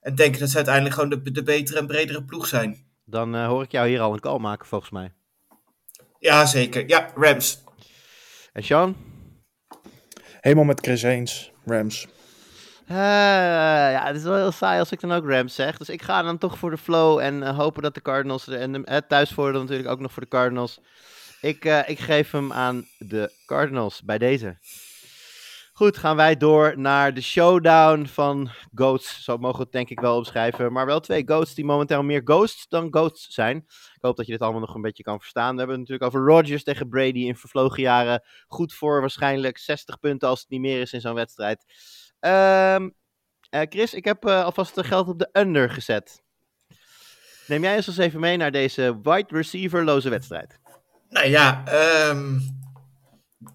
En 0.00 0.14
denk 0.14 0.38
dat 0.38 0.48
ze 0.50 0.56
uiteindelijk 0.56 0.94
gewoon 0.94 1.10
de, 1.10 1.30
de 1.32 1.42
betere 1.42 1.78
en 1.78 1.86
bredere 1.86 2.24
ploeg 2.24 2.46
zijn. 2.46 2.86
Dan 3.04 3.34
eh, 3.34 3.46
hoor 3.46 3.62
ik 3.62 3.70
jou 3.72 3.88
hier 3.88 4.00
al 4.00 4.12
een 4.12 4.20
call 4.20 4.38
maken, 4.38 4.66
volgens 4.66 4.90
mij. 4.90 5.12
Ja, 6.18 6.46
zeker. 6.46 6.88
Ja, 6.88 7.10
Rams. 7.14 7.62
En 8.52 8.62
Sean? 8.64 8.96
Helemaal 10.40 10.64
met 10.64 10.80
Chris 10.80 11.02
eens, 11.02 11.52
Rams. 11.64 12.06
Eh, 12.86 12.96
ja, 12.96 14.02
het 14.06 14.16
is 14.16 14.22
wel 14.22 14.34
heel 14.36 14.52
saai 14.52 14.78
als 14.78 14.92
ik 14.92 15.00
dan 15.00 15.12
ook 15.12 15.28
Rams 15.30 15.54
zeg. 15.54 15.76
Dus 15.78 15.88
ik 15.88 16.02
ga 16.02 16.22
dan 16.22 16.38
toch 16.38 16.58
voor 16.58 16.70
de 16.70 16.76
flow 16.78 17.18
en 17.18 17.42
eh, 17.42 17.56
hopen 17.56 17.82
dat 17.82 17.94
de 17.94 18.02
Cardinals... 18.02 18.46
er- 18.46 18.60
En 18.60 18.72
de, 18.72 18.80
het 18.84 19.08
thuisvoordeel 19.08 19.60
natuurlijk 19.60 19.88
ook 19.88 20.00
nog 20.00 20.12
voor 20.12 20.22
de 20.22 20.28
Cardinals. 20.28 20.80
Ik, 21.40 21.64
eh, 21.64 21.88
ik 21.88 21.98
geef 21.98 22.30
hem 22.30 22.52
aan 22.52 22.86
de 22.98 23.32
Cardinals 23.46 24.02
bij 24.02 24.18
deze. 24.18 24.56
Goed, 25.76 25.96
gaan 25.98 26.16
wij 26.16 26.36
door 26.36 26.78
naar 26.78 27.14
de 27.14 27.20
showdown 27.20 28.06
van 28.06 28.50
GOATs. 28.74 29.24
Zo 29.24 29.36
mogen 29.36 29.56
we 29.56 29.62
het 29.62 29.72
denk 29.72 29.88
ik 29.88 30.00
wel 30.00 30.16
omschrijven. 30.16 30.72
Maar 30.72 30.86
wel 30.86 31.00
twee 31.00 31.22
GOATs 31.26 31.54
die 31.54 31.64
momenteel 31.64 32.02
meer 32.02 32.20
ghosts 32.24 32.68
dan 32.68 32.88
GOATs 32.90 33.26
zijn. 33.28 33.56
Ik 33.94 33.98
hoop 34.00 34.16
dat 34.16 34.26
je 34.26 34.32
dit 34.32 34.40
allemaal 34.40 34.60
nog 34.60 34.74
een 34.74 34.82
beetje 34.82 35.02
kan 35.02 35.20
verstaan. 35.20 35.52
We 35.52 35.58
hebben 35.58 35.78
het 35.78 35.88
natuurlijk 35.88 36.16
over 36.16 36.34
Rodgers 36.34 36.62
tegen 36.62 36.88
Brady 36.88 37.18
in 37.18 37.36
vervlogen 37.36 37.82
jaren. 37.82 38.24
Goed 38.46 38.74
voor 38.74 39.00
waarschijnlijk 39.00 39.58
60 39.58 39.98
punten 39.98 40.28
als 40.28 40.40
het 40.40 40.48
niet 40.48 40.60
meer 40.60 40.80
is 40.80 40.92
in 40.92 41.00
zo'n 41.00 41.14
wedstrijd. 41.14 41.64
Ehm, 42.20 42.88
eh, 43.50 43.60
Chris, 43.68 43.94
ik 43.94 44.04
heb 44.04 44.24
eh, 44.24 44.44
alvast 44.44 44.86
geld 44.86 45.08
op 45.08 45.18
de 45.18 45.28
under 45.32 45.70
gezet. 45.70 46.22
Neem 47.46 47.62
jij 47.62 47.76
ons 47.76 47.86
eens 47.86 47.96
even 47.96 48.20
mee 48.20 48.36
naar 48.36 48.52
deze 48.52 48.98
wide 49.02 49.36
receiver-loze 49.36 50.08
wedstrijd. 50.08 50.58
Nou 51.08 51.28
ja, 51.28 51.62
ehm, 51.66 52.38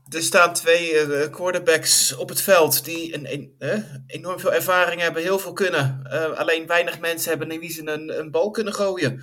er 0.09 0.21
staan 0.21 0.53
twee 0.53 0.97
eh, 0.99 1.31
quarterbacks 1.31 2.15
op 2.15 2.29
het 2.29 2.41
veld 2.41 2.85
die 2.85 3.13
een, 3.13 3.33
een- 3.33 4.03
enorm 4.07 4.39
veel 4.39 4.53
ervaring 4.53 5.01
hebben, 5.01 5.21
heel 5.21 5.39
veel 5.39 5.53
kunnen. 5.53 5.99
Eh, 6.09 6.31
alleen 6.37 6.67
weinig 6.67 6.99
mensen 6.99 7.29
hebben 7.29 7.51
in 7.51 7.59
wie 7.59 7.71
ze 7.71 7.87
een, 7.87 8.19
een 8.19 8.31
bal 8.31 8.51
kunnen 8.51 8.73
gooien. 8.73 9.21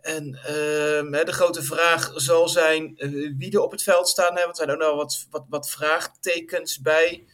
En 0.00 0.34
ehm, 0.44 1.24
de 1.24 1.32
grote 1.32 1.62
vraag 1.62 2.10
zal 2.14 2.48
zijn 2.48 2.96
eh, 2.96 3.10
wie 3.38 3.52
er 3.52 3.60
op 3.60 3.70
het 3.70 3.82
veld 3.82 4.08
staan. 4.08 4.36
Hè, 4.36 4.44
want 4.44 4.58
er 4.58 4.64
zijn 4.64 4.70
ook 4.70 4.86
nog 4.88 4.96
wat, 4.96 5.26
wat, 5.30 5.44
wat 5.48 5.70
vraagtekens 5.70 6.80
bij. 6.80 7.26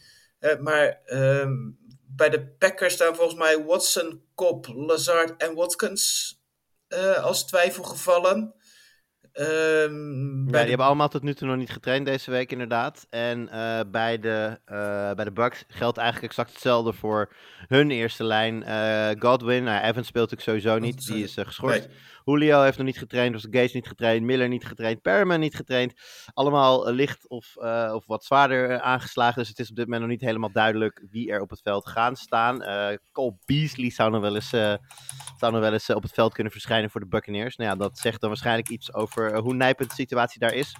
Maar 0.59 1.01
ehm, 1.05 1.53
bij 2.07 2.29
de 2.29 2.47
Packers 2.47 2.93
staan 2.93 3.15
volgens 3.15 3.39
mij 3.39 3.63
Watson, 3.63 4.23
Cobb, 4.35 4.67
Lazard 4.67 5.41
en 5.41 5.55
Watkins 5.55 6.33
als 7.21 7.45
twijfelgevallen. 7.47 8.53
Ehm, 9.35 10.45
Ja, 10.45 10.59
die 10.59 10.69
hebben 10.69 10.85
allemaal 10.85 11.09
tot 11.09 11.23
nu 11.23 11.33
toe 11.33 11.47
nog 11.47 11.57
niet 11.57 11.71
getraind 11.71 12.05
deze 12.05 12.31
week, 12.31 12.51
inderdaad. 12.51 13.07
En 13.09 13.49
eh, 13.49 13.79
bij, 13.91 14.19
de, 14.19 14.59
eh, 14.65 15.11
bij 15.11 15.25
de 15.25 15.31
Bucks 15.31 15.63
geldt 15.67 15.97
eigenlijk 15.97 16.27
exact 16.27 16.51
hetzelfde 16.51 16.93
voor 16.93 17.33
hun 17.67 17.91
eerste 17.91 18.23
lijn. 18.23 18.63
Eh, 18.63 19.09
Godwin, 19.19 19.63
nou, 19.63 19.83
Evans 19.83 20.07
speelt 20.07 20.31
natuurlijk 20.31 20.63
sowieso 20.63 20.79
niet, 20.79 21.05
die 21.05 21.23
is 21.23 21.33
geschorst. 21.37 21.87
Nee. 21.87 21.97
Julio 22.25 22.61
heeft 22.61 22.77
nog 22.77 22.85
niet 22.85 22.97
getraind, 22.97 23.35
of 23.35 23.41
Gage 23.49 23.69
niet 23.73 23.87
getraind, 23.87 24.25
Miller 24.25 24.47
niet 24.47 24.65
getraind, 24.65 25.01
Perriman 25.01 25.39
niet 25.39 25.55
getraind. 25.55 25.93
Allemaal 26.33 26.87
eh, 26.87 26.93
licht 26.93 27.29
of, 27.29 27.57
eh, 27.57 27.91
of 27.95 28.05
wat 28.05 28.25
zwaarder 28.25 28.69
eh, 28.69 28.77
aangeslagen, 28.77 29.39
dus 29.39 29.47
het 29.47 29.59
is 29.59 29.69
op 29.69 29.75
dit 29.75 29.85
moment 29.85 30.01
nog 30.01 30.11
niet 30.11 30.21
helemaal 30.21 30.51
duidelijk 30.51 31.05
wie 31.11 31.31
er 31.31 31.41
op 31.41 31.49
het 31.49 31.61
veld 31.61 31.87
gaan 31.87 32.15
staan. 32.15 32.61
Eh, 32.61 32.97
Cole 33.11 33.37
Beasley 33.45 33.89
zou 33.89 34.11
nog 34.11 34.21
wel 34.21 34.35
eens, 34.35 34.49
zou 34.49 35.51
nog 35.51 35.59
wel 35.59 35.73
eens 35.73 35.89
op 35.89 36.03
het 36.03 36.13
veld 36.13 36.33
kunnen 36.33 36.51
verschijnen 36.51 36.89
voor 36.89 37.01
de 37.01 37.07
Buccaneers. 37.07 37.55
Nou 37.55 37.69
ja, 37.69 37.75
dat 37.75 37.97
zegt 37.97 38.19
dan 38.21 38.29
waarschijnlijk 38.29 38.69
iets 38.69 38.93
over 38.93 39.37
hoe 39.37 39.53
nijpend 39.53 39.89
de 39.89 39.95
situatie 39.95 40.39
daar 40.39 40.53
is. 40.53 40.75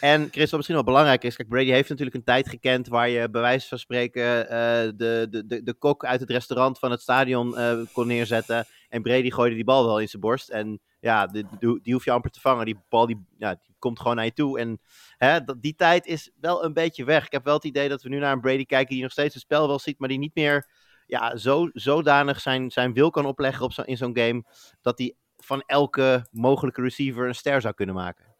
En 0.00 0.28
Chris, 0.30 0.44
wat 0.44 0.52
misschien 0.52 0.74
wel 0.74 0.84
belangrijk 0.84 1.24
is, 1.24 1.36
kijk, 1.36 1.48
Brady 1.48 1.70
heeft 1.70 1.88
natuurlijk 1.88 2.16
een 2.16 2.24
tijd 2.24 2.48
gekend 2.48 2.88
waar 2.88 3.08
je 3.08 3.30
bij 3.30 3.40
wijze 3.40 3.68
van 3.68 3.78
spreken 3.78 4.48
eh, 4.48 4.58
de, 4.96 5.26
de, 5.30 5.46
de, 5.46 5.62
de 5.62 5.74
kok 5.74 6.04
uit 6.04 6.20
het 6.20 6.30
restaurant 6.30 6.78
van 6.78 6.90
het 6.90 7.00
stadion 7.00 7.56
eh, 7.56 7.78
kon 7.92 8.06
neerzetten. 8.06 8.66
En 8.88 9.02
Brady 9.02 9.30
gooide 9.30 9.54
die 9.54 9.64
bal 9.64 9.84
wel 9.84 10.00
in 10.00 10.08
zijn 10.08 10.22
borst. 10.22 10.48
En 10.48 10.80
ja, 11.00 11.26
die, 11.26 11.46
die, 11.82 11.92
hoef 11.92 12.04
je 12.04 12.10
amper 12.10 12.30
te 12.30 12.40
vangen. 12.40 12.64
Die 12.64 12.80
bal 12.88 13.06
die, 13.06 13.26
ja, 13.38 13.50
die 13.50 13.74
komt 13.78 14.00
gewoon 14.00 14.16
naar 14.16 14.24
je 14.24 14.32
toe. 14.32 14.58
En 14.58 14.80
hè, 15.16 15.38
die 15.60 15.74
tijd 15.74 16.06
is 16.06 16.30
wel 16.40 16.64
een 16.64 16.72
beetje 16.72 17.04
weg. 17.04 17.24
Ik 17.24 17.32
heb 17.32 17.44
wel 17.44 17.54
het 17.54 17.64
idee 17.64 17.88
dat 17.88 18.02
we 18.02 18.08
nu 18.08 18.18
naar 18.18 18.32
een 18.32 18.40
Brady 18.40 18.64
kijken 18.64 18.94
die 18.94 19.02
nog 19.02 19.12
steeds 19.12 19.34
het 19.34 19.42
spel 19.42 19.66
wel 19.66 19.78
ziet, 19.78 19.98
maar 19.98 20.08
die 20.08 20.18
niet 20.18 20.34
meer 20.34 20.68
ja, 21.06 21.36
zo, 21.36 21.68
zodanig 21.72 22.40
zijn, 22.40 22.70
zijn 22.70 22.92
wil 22.92 23.10
kan 23.10 23.26
opleggen 23.26 23.64
op 23.64 23.72
zo, 23.72 23.82
in 23.82 23.96
zo'n 23.96 24.16
game, 24.18 24.44
dat 24.80 24.98
hij 24.98 25.14
van 25.36 25.62
elke 25.66 26.26
mogelijke 26.30 26.82
receiver 26.82 27.28
een 27.28 27.34
ster 27.34 27.60
zou 27.60 27.74
kunnen 27.74 27.94
maken. 27.94 28.33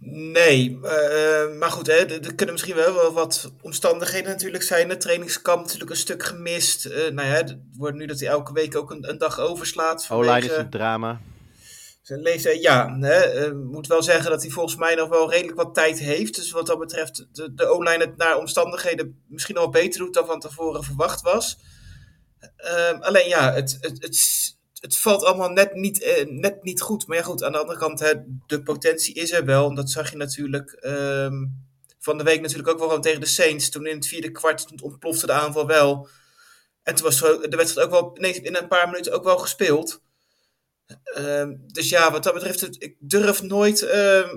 Nee, 0.00 0.78
eh, 0.82 1.56
maar 1.58 1.70
goed, 1.70 1.86
hè, 1.86 1.94
er 1.94 2.34
kunnen 2.34 2.54
misschien 2.54 2.74
wel, 2.74 2.94
wel 2.94 3.12
wat 3.12 3.52
omstandigheden 3.60 4.30
natuurlijk 4.30 4.62
zijn. 4.62 4.88
Het 4.88 5.00
trainingskamp 5.00 5.62
natuurlijk 5.62 5.90
een 5.90 5.96
stuk 5.96 6.22
gemist. 6.22 6.84
Eh, 6.84 7.10
nou 7.10 7.28
ja, 7.28 7.34
het 7.34 7.58
wordt 7.76 7.96
nu 7.96 8.06
dat 8.06 8.20
hij 8.20 8.28
elke 8.28 8.52
week 8.52 8.76
ook 8.76 8.90
een, 8.90 9.08
een 9.08 9.18
dag 9.18 9.38
overslaat. 9.38 10.06
O-line 10.10 10.38
is 10.38 10.42
vanwege 10.42 10.62
een 10.62 10.70
drama. 10.70 11.20
zijn 12.02 12.20
leeftijd. 12.20 12.62
Ja, 12.62 12.96
hè, 13.00 13.14
eh, 13.14 13.52
moet 13.52 13.86
wel 13.86 14.02
zeggen 14.02 14.30
dat 14.30 14.42
hij 14.42 14.50
volgens 14.50 14.76
mij 14.76 14.94
nog 14.94 15.08
wel 15.08 15.30
redelijk 15.30 15.56
wat 15.56 15.74
tijd 15.74 15.98
heeft. 15.98 16.34
Dus 16.34 16.50
wat 16.50 16.66
dat 16.66 16.78
betreft 16.78 17.26
de, 17.32 17.54
de 17.54 17.66
O-line 17.66 18.04
het 18.04 18.16
naar 18.16 18.38
omstandigheden 18.38 19.22
misschien 19.28 19.54
nog 19.54 19.64
wel 19.64 19.82
beter 19.82 20.00
doet 20.00 20.14
dan 20.14 20.26
van 20.26 20.40
tevoren 20.40 20.84
verwacht 20.84 21.20
was. 21.20 21.58
Ehm, 22.56 23.00
alleen 23.00 23.28
ja, 23.28 23.52
het, 23.52 23.78
het, 23.80 24.02
het, 24.02 24.56
het 24.80 24.98
valt 24.98 25.24
allemaal 25.24 25.50
net 25.50 25.74
niet, 25.74 26.02
eh, 26.02 26.26
net 26.26 26.62
niet 26.62 26.80
goed. 26.80 27.06
Maar 27.06 27.16
ja, 27.16 27.22
goed, 27.22 27.42
aan 27.42 27.52
de 27.52 27.58
andere 27.58 27.78
kant, 27.78 28.00
hè, 28.00 28.12
de 28.46 28.62
potentie 28.62 29.14
is 29.14 29.32
er 29.32 29.44
wel. 29.44 29.68
En 29.68 29.74
dat 29.74 29.90
zag 29.90 30.10
je 30.10 30.16
natuurlijk 30.16 30.70
ehm, 30.70 31.46
van 31.98 32.18
de 32.18 32.24
week 32.24 32.40
natuurlijk 32.40 32.68
ook 32.68 32.78
wel 32.78 32.86
gewoon 32.86 33.02
tegen 33.02 33.20
de 33.20 33.26
Saints. 33.26 33.68
Toen 33.68 33.86
in 33.86 33.96
het 33.96 34.06
vierde 34.06 34.30
kwart 34.30 34.82
ontplofte 34.82 35.26
de 35.26 35.32
aanval 35.32 35.66
wel. 35.66 36.08
En 36.82 36.94
toen 36.94 37.04
was 37.04 37.18
de 37.18 37.56
wedstrijd 37.56 37.92
ook 37.92 38.16
wel 38.16 38.30
in 38.42 38.56
een 38.56 38.68
paar 38.68 38.88
minuten 38.88 39.12
ook 39.12 39.24
wel 39.24 39.38
gespeeld. 39.38 40.00
Ehm, 41.04 41.54
dus 41.66 41.88
ja, 41.88 42.12
wat 42.12 42.22
dat 42.22 42.34
betreft, 42.34 42.82
ik 42.82 42.96
durf 42.98 43.42
nooit. 43.42 43.82
ehm, 43.82 44.36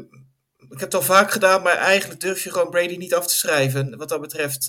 ik 0.58 0.80
heb 0.80 0.92
het 0.92 0.96
al 0.96 1.02
vaak 1.02 1.32
gedaan, 1.32 1.62
maar 1.62 1.76
eigenlijk 1.76 2.22
durf 2.22 2.44
je 2.44 2.52
gewoon 2.52 2.70
Brady 2.70 2.96
niet 2.96 3.14
af 3.14 3.28
te 3.28 3.36
schrijven. 3.36 3.98
Wat 3.98 4.10
dat 4.10 4.22
betreft, 4.22 4.66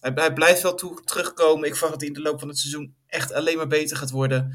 hij, 0.00 0.12
hij 0.14 0.32
blijft 0.32 0.62
wel 0.62 0.74
toe, 0.74 1.02
terugkomen. 1.04 1.68
Ik 1.68 1.72
verwacht 1.76 1.92
dat 1.92 2.00
hij 2.00 2.08
in 2.08 2.14
de 2.14 2.28
loop 2.28 2.38
van 2.38 2.48
het 2.48 2.58
seizoen 2.58 2.94
echt 3.06 3.32
alleen 3.32 3.56
maar 3.56 3.66
beter 3.66 3.96
gaat 3.96 4.10
worden. 4.10 4.52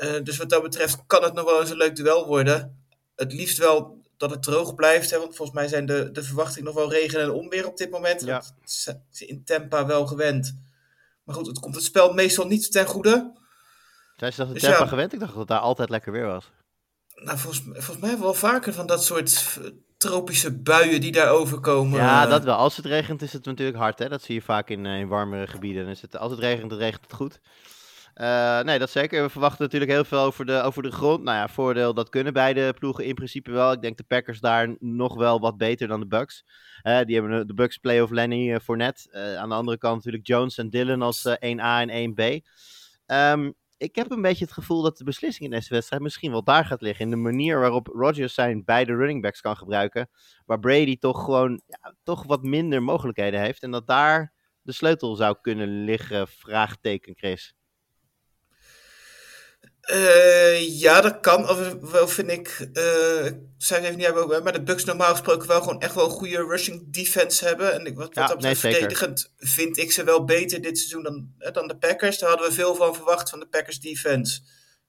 Eh, 0.00 0.22
dus 0.22 0.36
wat 0.36 0.50
dat 0.50 0.62
betreft 0.62 0.98
kan 1.06 1.22
het 1.22 1.32
nog 1.34 1.44
wel 1.44 1.60
eens 1.60 1.70
een 1.70 1.76
leuk 1.76 1.96
duel 1.96 2.26
worden. 2.26 2.84
Het 3.16 3.32
liefst 3.32 3.58
wel 3.58 3.98
dat 4.16 4.30
het 4.30 4.42
droog 4.42 4.74
blijft, 4.74 5.10
hè, 5.10 5.18
want 5.18 5.36
volgens 5.36 5.56
mij 5.56 5.68
zijn 5.68 5.86
de, 5.86 6.10
de 6.10 6.22
verwachtingen 6.22 6.64
nog 6.64 6.74
wel 6.74 6.90
regen 6.90 7.20
en 7.20 7.30
onweer 7.30 7.66
op 7.66 7.76
dit 7.76 7.90
moment. 7.90 8.20
Ja. 8.20 8.34
Dat 8.34 8.54
zijn 8.64 9.04
ze 9.10 9.26
in 9.26 9.44
Tampa 9.44 9.86
wel 9.86 10.06
gewend. 10.06 10.56
Maar 11.24 11.34
goed, 11.34 11.46
het 11.46 11.58
komt 11.58 11.74
het 11.74 11.84
spel 11.84 12.12
meestal 12.12 12.46
niet 12.46 12.72
ten 12.72 12.86
goede. 12.86 13.32
Zijn 14.16 14.32
ze 14.32 14.38
dat 14.38 14.48
in 14.48 14.54
Dus 14.54 14.62
Tampa 14.62 14.78
ja. 14.82 14.86
gewend? 14.86 15.12
Ik 15.12 15.18
dacht 15.18 15.30
dat 15.30 15.40
het 15.40 15.48
daar 15.48 15.58
altijd 15.58 15.88
lekker 15.88 16.12
weer 16.12 16.26
was. 16.26 16.50
Nou, 17.14 17.38
volgens, 17.38 17.62
volgens 17.64 17.98
mij 17.98 18.08
hebben 18.08 18.18
we 18.26 18.32
wel 18.32 18.50
vaker 18.50 18.72
van 18.72 18.86
dat 18.86 19.04
soort 19.04 19.58
eh, 19.62 19.70
tropische 19.96 20.52
buien 20.52 21.00
die 21.00 21.12
daar 21.12 21.30
overkomen. 21.30 21.98
Ja, 21.98 22.24
Eh, 22.24 22.30
dat 22.30 22.44
wel. 22.44 22.56
Als 22.56 22.76
het 22.76 22.86
regent 22.86 23.22
is 23.22 23.32
het 23.32 23.44
natuurlijk 23.44 23.78
hard, 23.78 23.98
hè. 23.98 24.08
Dat 24.08 24.22
zie 24.22 24.34
je 24.34 24.42
vaak 24.42 24.68
in, 24.68 24.86
eh, 24.86 24.98
in 24.98 25.08
warmere 25.08 25.46
gebieden. 25.46 25.86
Is 25.86 26.02
het, 26.02 26.16
als 26.16 26.30
het 26.30 26.40
regent, 26.40 26.70
dan 26.70 26.78
regent 26.78 27.02
het 27.02 27.12
goed. 27.12 27.40
Eh, 28.14 28.60
nee, 28.60 28.78
dat 28.78 28.90
zeker. 28.90 29.22
We 29.22 29.30
verwachten 29.30 29.62
natuurlijk 29.62 29.90
heel 29.90 30.04
veel 30.04 30.18
over 30.18 30.46
de, 30.46 30.62
over 30.62 30.82
de 30.82 30.90
grond. 30.90 31.22
Nou 31.22 31.36
ja, 31.36 31.48
voordeel, 31.48 31.94
dat 31.94 32.08
kunnen 32.08 32.32
beide 32.32 32.72
ploegen 32.72 33.04
in 33.04 33.14
principe 33.14 33.50
wel. 33.50 33.72
Ik 33.72 33.82
denk 33.82 33.96
de 33.96 34.04
Packers 34.04 34.40
daar 34.40 34.76
nog 34.78 35.14
wel 35.14 35.40
wat 35.40 35.56
beter 35.56 35.88
dan 35.88 36.00
de 36.00 36.06
Bucks. 36.06 36.44
Eh, 36.82 37.00
die 37.04 37.16
hebben 37.16 37.46
de 37.46 37.54
Bucks 37.54 37.78
play-off 37.78 38.12
Lenny 38.12 38.60
voor 38.60 38.76
net. 38.76 39.08
aan 39.38 39.48
de 39.48 39.54
andere 39.54 39.78
kant 39.78 39.94
natuurlijk 39.96 40.26
Jones 40.26 40.58
en 40.58 40.70
Dillon 40.70 41.02
als 41.02 41.24
eh, 41.24 41.56
1A 41.56 41.88
en 41.88 41.90
1B. 41.90 42.46
Ehm, 43.06 43.50
ik 43.76 43.94
heb 43.94 44.10
een 44.10 44.22
beetje 44.22 44.44
het 44.44 44.54
gevoel 44.54 44.82
dat 44.82 44.98
de 44.98 45.04
beslissing 45.04 45.44
in 45.44 45.58
deze 45.58 45.74
wedstrijd 45.74 46.02
misschien 46.02 46.30
wel 46.30 46.44
daar 46.44 46.64
gaat 46.64 46.80
liggen. 46.80 47.04
In 47.04 47.10
de 47.10 47.16
manier 47.16 47.60
waarop 47.60 47.86
Rodgers 47.86 48.34
zijn 48.34 48.64
beide 48.64 48.94
running 48.94 49.22
backs 49.22 49.40
kan 49.40 49.56
gebruiken. 49.56 50.10
Waar 50.46 50.58
Brady 50.58 50.98
toch 50.98 51.24
gewoon 51.24 51.62
ja, 51.66 51.94
toch 52.02 52.24
wat 52.24 52.42
minder 52.42 52.82
mogelijkheden 52.82 53.40
heeft. 53.40 53.62
En 53.62 53.70
dat 53.70 53.86
daar 53.86 54.32
de 54.62 54.72
sleutel 54.72 55.14
zou 55.16 55.36
kunnen 55.40 55.84
liggen, 55.84 56.28
vraagteken 56.28 57.16
Chris. 57.16 57.54
Eh, 59.90 60.80
ja, 60.80 61.00
dat 61.00 61.20
kan. 61.20 61.48
Of, 61.48 61.72
wel 61.80 62.08
vind 62.08 62.30
ik, 62.30 62.68
eh, 62.72 63.24
ik 63.26 63.66
zou 63.66 63.80
het 63.80 63.88
even 63.88 63.96
niet 63.96 64.06
hebben, 64.06 64.42
maar 64.42 64.52
de 64.52 64.62
Bucks 64.62 64.84
normaal 64.84 65.10
gesproken 65.10 65.48
wel 65.48 65.60
gewoon 65.60 65.80
echt 65.80 65.94
wel 65.94 66.04
een 66.04 66.10
goede 66.10 66.46
rushing 66.46 66.92
defense 66.92 67.44
hebben. 67.44 67.72
En 67.72 67.86
ik, 67.86 67.96
wat, 67.96 68.14
dat 68.14 68.28
betreft 68.28 68.62
nee, 68.62 68.72
verdedigend 68.72 69.32
vind 69.36 69.78
ik 69.78 69.92
ze 69.92 70.04
wel 70.04 70.24
beter 70.24 70.62
dit 70.62 70.78
seizoen 70.78 71.02
dan, 71.02 71.32
eh, 71.38 71.52
dan 71.52 71.68
de 71.68 71.76
Packers. 71.76 72.18
Daar 72.18 72.28
hadden 72.28 72.48
we 72.48 72.54
veel 72.54 72.74
van 72.74 72.94
verwacht 72.94 73.30
van 73.30 73.40
de 73.40 73.46
Packers 73.46 73.80
defense. 73.80 74.40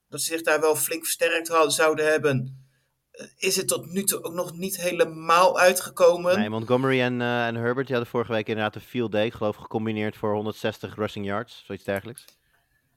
Dat 0.10 0.22
ze 0.22 0.34
zich 0.34 0.42
daar 0.42 0.62
wel 0.62 0.76
flink 0.76 1.04
versterkt 1.04 1.48
hadden, 1.48 1.72
zouden 1.72 2.06
hebben. 2.06 2.66
Eh, 3.12 3.26
Is 3.38 3.56
het 3.56 3.68
tot 3.68 3.86
nu 3.86 4.04
toe 4.04 4.24
ook 4.24 4.34
nog 4.34 4.58
niet 4.58 4.78
helemaal 4.82 5.60
uitgekomen? 5.60 6.40
Nee, 6.40 6.50
Montgomery 6.50 7.02
en, 7.02 7.22
eh, 7.22 7.48
en 7.48 7.56
Herbert 7.56 7.88
die 7.88 7.96
hadden 7.96 8.14
vorige 8.14 8.32
week 8.32 8.48
inderdaad 8.48 8.76
een 8.76 8.82
field 8.82 9.12
day. 9.12 9.26
Ik 9.26 9.34
geloof 9.34 9.56
gecombineerd 9.56 10.16
voor 10.16 10.34
160 10.34 10.96
rushing 10.96 11.26
yards. 11.26 11.64
Zoiets 11.66 11.86
dergelijks. 11.86 12.26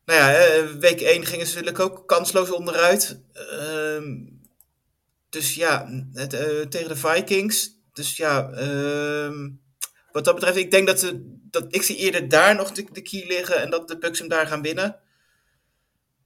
Nou 0.04 0.20
ja, 0.20 0.34
eh, 0.34 0.66
week 0.66 1.00
1 1.00 1.26
gingen 1.26 1.46
ze 1.46 1.54
natuurlijk 1.54 1.80
ook 1.80 2.08
kansloos 2.08 2.50
onderuit. 2.50 3.20
Ehm, 3.32 4.12
dus 5.28 5.54
ja, 5.54 5.88
het, 6.12 6.32
eh, 6.32 6.60
tegen 6.60 6.88
de 6.88 6.96
Vikings. 6.96 7.70
Dus 7.92 8.16
ja, 8.16 8.50
ehm, 8.50 9.50
wat 10.12 10.24
dat 10.24 10.34
betreft, 10.34 10.56
ik 10.56 10.70
denk 10.70 10.86
dat, 10.86 11.00
ze, 11.00 11.38
dat 11.50 11.64
ik 11.68 11.82
zie 11.82 11.96
eerder 11.96 12.28
daar 12.28 12.54
nog 12.54 12.72
de, 12.72 12.86
de 12.92 13.02
key 13.02 13.24
liggen 13.26 13.60
en 13.60 13.70
dat 13.70 13.88
de 13.88 13.98
Bucks 13.98 14.18
hem 14.18 14.28
daar 14.28 14.46
gaan 14.46 14.62
winnen. 14.62 14.96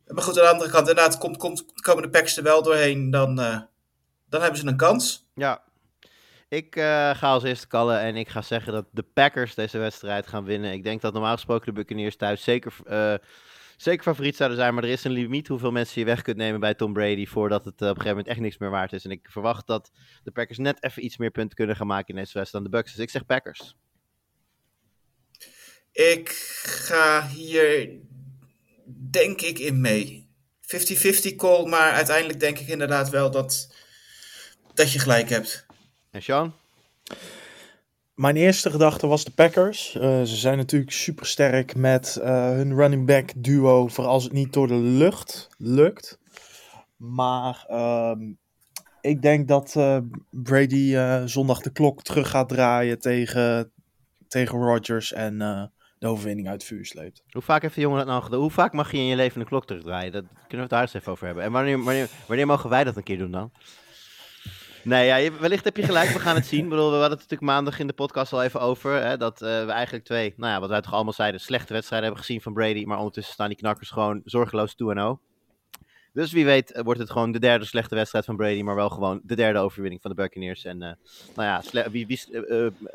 Maar 0.07 0.23
goed, 0.23 0.39
aan 0.39 0.45
de 0.45 0.51
andere 0.51 0.71
kant, 0.71 0.89
inderdaad, 0.89 1.19
komt, 1.19 1.37
komt, 1.37 1.65
komen 1.81 2.03
de 2.03 2.11
Packers 2.11 2.37
er 2.37 2.43
wel 2.43 2.63
doorheen, 2.63 3.11
dan, 3.11 3.41
eh, 3.41 3.61
dan 4.29 4.41
hebben 4.41 4.61
ze 4.61 4.67
een 4.67 4.77
kans. 4.77 5.27
Ja. 5.35 5.67
Ik 6.49 6.75
ga 7.15 7.21
als 7.21 7.43
eerste 7.43 7.67
kallen 7.67 8.01
en 8.01 8.17
ik 8.17 8.29
ga 8.29 8.43
zeggen 8.43 8.73
dat 8.73 8.85
de 8.91 9.03
Packers 9.03 9.55
deze 9.55 9.79
wedstrijd 9.79 10.27
gaan 10.27 10.45
winnen. 10.45 10.73
Ik 10.73 10.85
denk 10.85 11.01
dat 11.01 11.13
normaal 11.13 11.35
gesproken 11.35 11.67
de 11.67 11.73
Buccaneers 11.73 12.17
thuis 12.17 12.43
zeker, 12.43 12.75
zeker 13.79 14.03
favoriet 14.03 14.37
zouden 14.37 14.59
zijn. 14.59 14.75
Maar 14.75 14.85
er 14.85 14.91
is 14.91 15.05
een 15.05 15.11
limiet 15.11 15.49
hoeveel 15.49 15.71
mensen 15.71 16.01
je 16.01 16.07
weg 16.07 16.23
kunt 16.23 16.37
nemen 16.37 16.61
bij 16.61 16.75
Tom 16.75 16.93
Brady 16.93 17.27
voordat 17.27 17.65
het 17.65 17.81
eh, 17.81 17.89
op 17.89 17.95
een 17.97 18.03
gegeven 18.03 18.09
moment 18.09 18.27
echt 18.27 18.41
niks 18.41 18.59
meer 18.59 18.71
waard 18.71 18.93
is. 18.93 19.05
En 19.05 19.11
ik 19.11 19.29
verwacht 19.31 19.67
dat 19.67 19.91
de 20.23 20.31
Packers 20.31 20.59
net 20.59 20.83
even 20.83 21.05
iets 21.05 21.17
meer 21.17 21.31
punten 21.31 21.57
kunnen 21.57 21.77
gaan 21.77 21.87
maken 21.87 22.09
in 22.09 22.21
deze 22.21 22.39
wedstrijd 22.39 22.65
dan 22.65 22.73
de 22.73 22.77
Bucks. 22.77 22.93
Dus 22.93 23.03
ik 23.03 23.11
zeg 23.11 23.27
Packers. 23.27 23.77
Ik 25.93 26.29
ga 26.63 27.29
hier, 27.29 27.91
denk 29.11 29.41
ik, 29.41 29.59
in 29.59 29.81
mee. 29.81 30.29
50-50 30.63 31.37
call, 31.37 31.67
maar 31.67 31.93
uiteindelijk 31.93 32.41
denk 32.41 32.59
ik 32.59 32.69
inderdaad 32.69 33.11
wel 33.11 33.31
dat, 33.31 33.75
dat 34.75 34.93
je 34.93 34.99
gelijk 34.99 35.29
hebt. 35.29 35.67
En 36.11 36.23
Sean? 36.23 36.55
Mijn 38.19 38.37
eerste 38.37 38.71
gedachte 38.71 39.07
was 39.07 39.25
de 39.25 39.31
Packers. 39.31 39.95
Eh, 39.95 40.23
ze 40.23 40.37
zijn 40.37 40.57
natuurlijk 40.57 40.93
super 40.93 41.27
sterk 41.27 41.77
met 41.77 42.17
eh, 42.17 42.51
hun 42.51 42.75
running 42.75 43.07
back 43.07 43.31
duo, 43.37 43.89
voor 43.89 44.05
als 44.05 44.25
het 44.25 44.33
niet 44.33 44.53
door 44.53 44.67
de 44.67 44.75
lucht 44.75 45.49
lukt. 45.59 46.19
Maar 46.97 47.65
ehm, 47.69 48.21
ik 49.01 49.23
denk 49.23 49.49
dat 49.49 49.77
eh, 49.77 49.99
Brady 50.31 50.97
zondag 51.25 51.61
de 51.61 51.73
klok 51.73 52.03
terug 52.03 52.31
gaat 52.31 52.49
draaien 52.49 52.99
tegen, 52.99 53.73
tegen 54.29 54.59
Rodgers 54.59 55.13
en 55.13 55.39
de 55.99 56.07
overwinning 56.07 56.49
uit 56.49 56.65
vuur 56.65 56.87
sleept. 56.87 57.23
Hoe 57.31 57.43
vaak 57.43 57.63
heeft 57.63 57.75
de 57.75 57.81
jongen 57.81 57.99
dat 57.99 58.07
nou 58.07 58.23
gedaan? 58.23 58.41
Hoe 58.41 58.51
vaak 58.51 58.73
mag 58.73 58.91
je 58.91 58.99
in 58.99 59.07
je 59.07 59.17
leven 59.17 59.41
een 59.41 59.47
klok 59.47 59.67
terugdraaien? 59.67 60.13
Dat 60.13 60.25
kunnen 60.25 60.49
we 60.49 60.57
het 60.59 60.71
daar 60.71 60.83
eens 60.83 60.95
even 60.95 61.13
over 61.13 61.27
hebben. 61.27 61.45
En 61.45 61.53
wanneer, 61.53 61.83
wanneer, 61.83 62.09
wanneer 62.27 62.47
mogen 62.47 62.71
wij 62.71 62.85
dat 62.85 62.97
een 62.97 63.03
keer 63.03 63.19
doen 63.19 63.31
dan? 63.31 63.53
Nee, 64.83 65.07
ja, 65.07 65.39
wellicht 65.39 65.65
heb 65.65 65.77
je 65.77 65.83
gelijk. 65.83 66.09
We 66.09 66.19
gaan 66.19 66.35
het 66.35 66.47
zien. 66.47 66.63
Ik 66.65 66.69
bedoel, 66.69 66.85
we 66.85 66.91
hadden 66.91 67.19
het 67.19 67.21
natuurlijk 67.21 67.51
maandag 67.51 67.79
in 67.79 67.87
de 67.87 67.93
podcast 67.93 68.33
al 68.33 68.43
even 68.43 68.61
over. 68.61 69.03
Hè, 69.03 69.17
dat 69.17 69.43
eh, 69.43 69.65
we 69.65 69.73
eigenlijk 69.73 70.05
twee, 70.05 70.35
nou 70.37 70.53
ja, 70.53 70.61
wat 70.61 70.69
wij 70.69 70.81
toch 70.81 70.93
allemaal 70.93 71.13
zeiden, 71.13 71.41
slechte 71.41 71.73
wedstrijden 71.73 72.09
hebben 72.09 72.27
gezien 72.27 72.43
van 72.43 72.53
Brady. 72.53 72.85
Maar 72.85 72.99
ondertussen 72.99 73.33
staan 73.35 73.49
die 73.49 73.57
knakkers 73.57 73.91
gewoon 73.91 74.23
zorgeloos 74.25 74.75
2-0. 74.75 74.77
Dus 76.13 76.33
wie 76.33 76.45
weet 76.45 76.73
eh, 76.73 76.83
wordt 76.85 77.01
het 77.01 77.11
gewoon 77.11 77.33
de 77.33 77.39
derde 77.39 77.65
slechte 77.65 77.95
wedstrijd 77.95 78.25
van 78.25 78.37
Brady, 78.37 78.63
maar 78.63 78.75
wel 78.75 78.91
gewoon 78.91 79.21
de 79.23 79.37
derde 79.37 79.59
overwinning 79.59 80.03
van 80.03 80.11
de 80.11 80.17
Buccaneers. 80.17 80.65
En 80.65 80.83
eh, 80.83 80.93
nou 81.35 81.63
ja, 81.73 81.91
wie, 81.91 82.07
wie, 82.07 82.21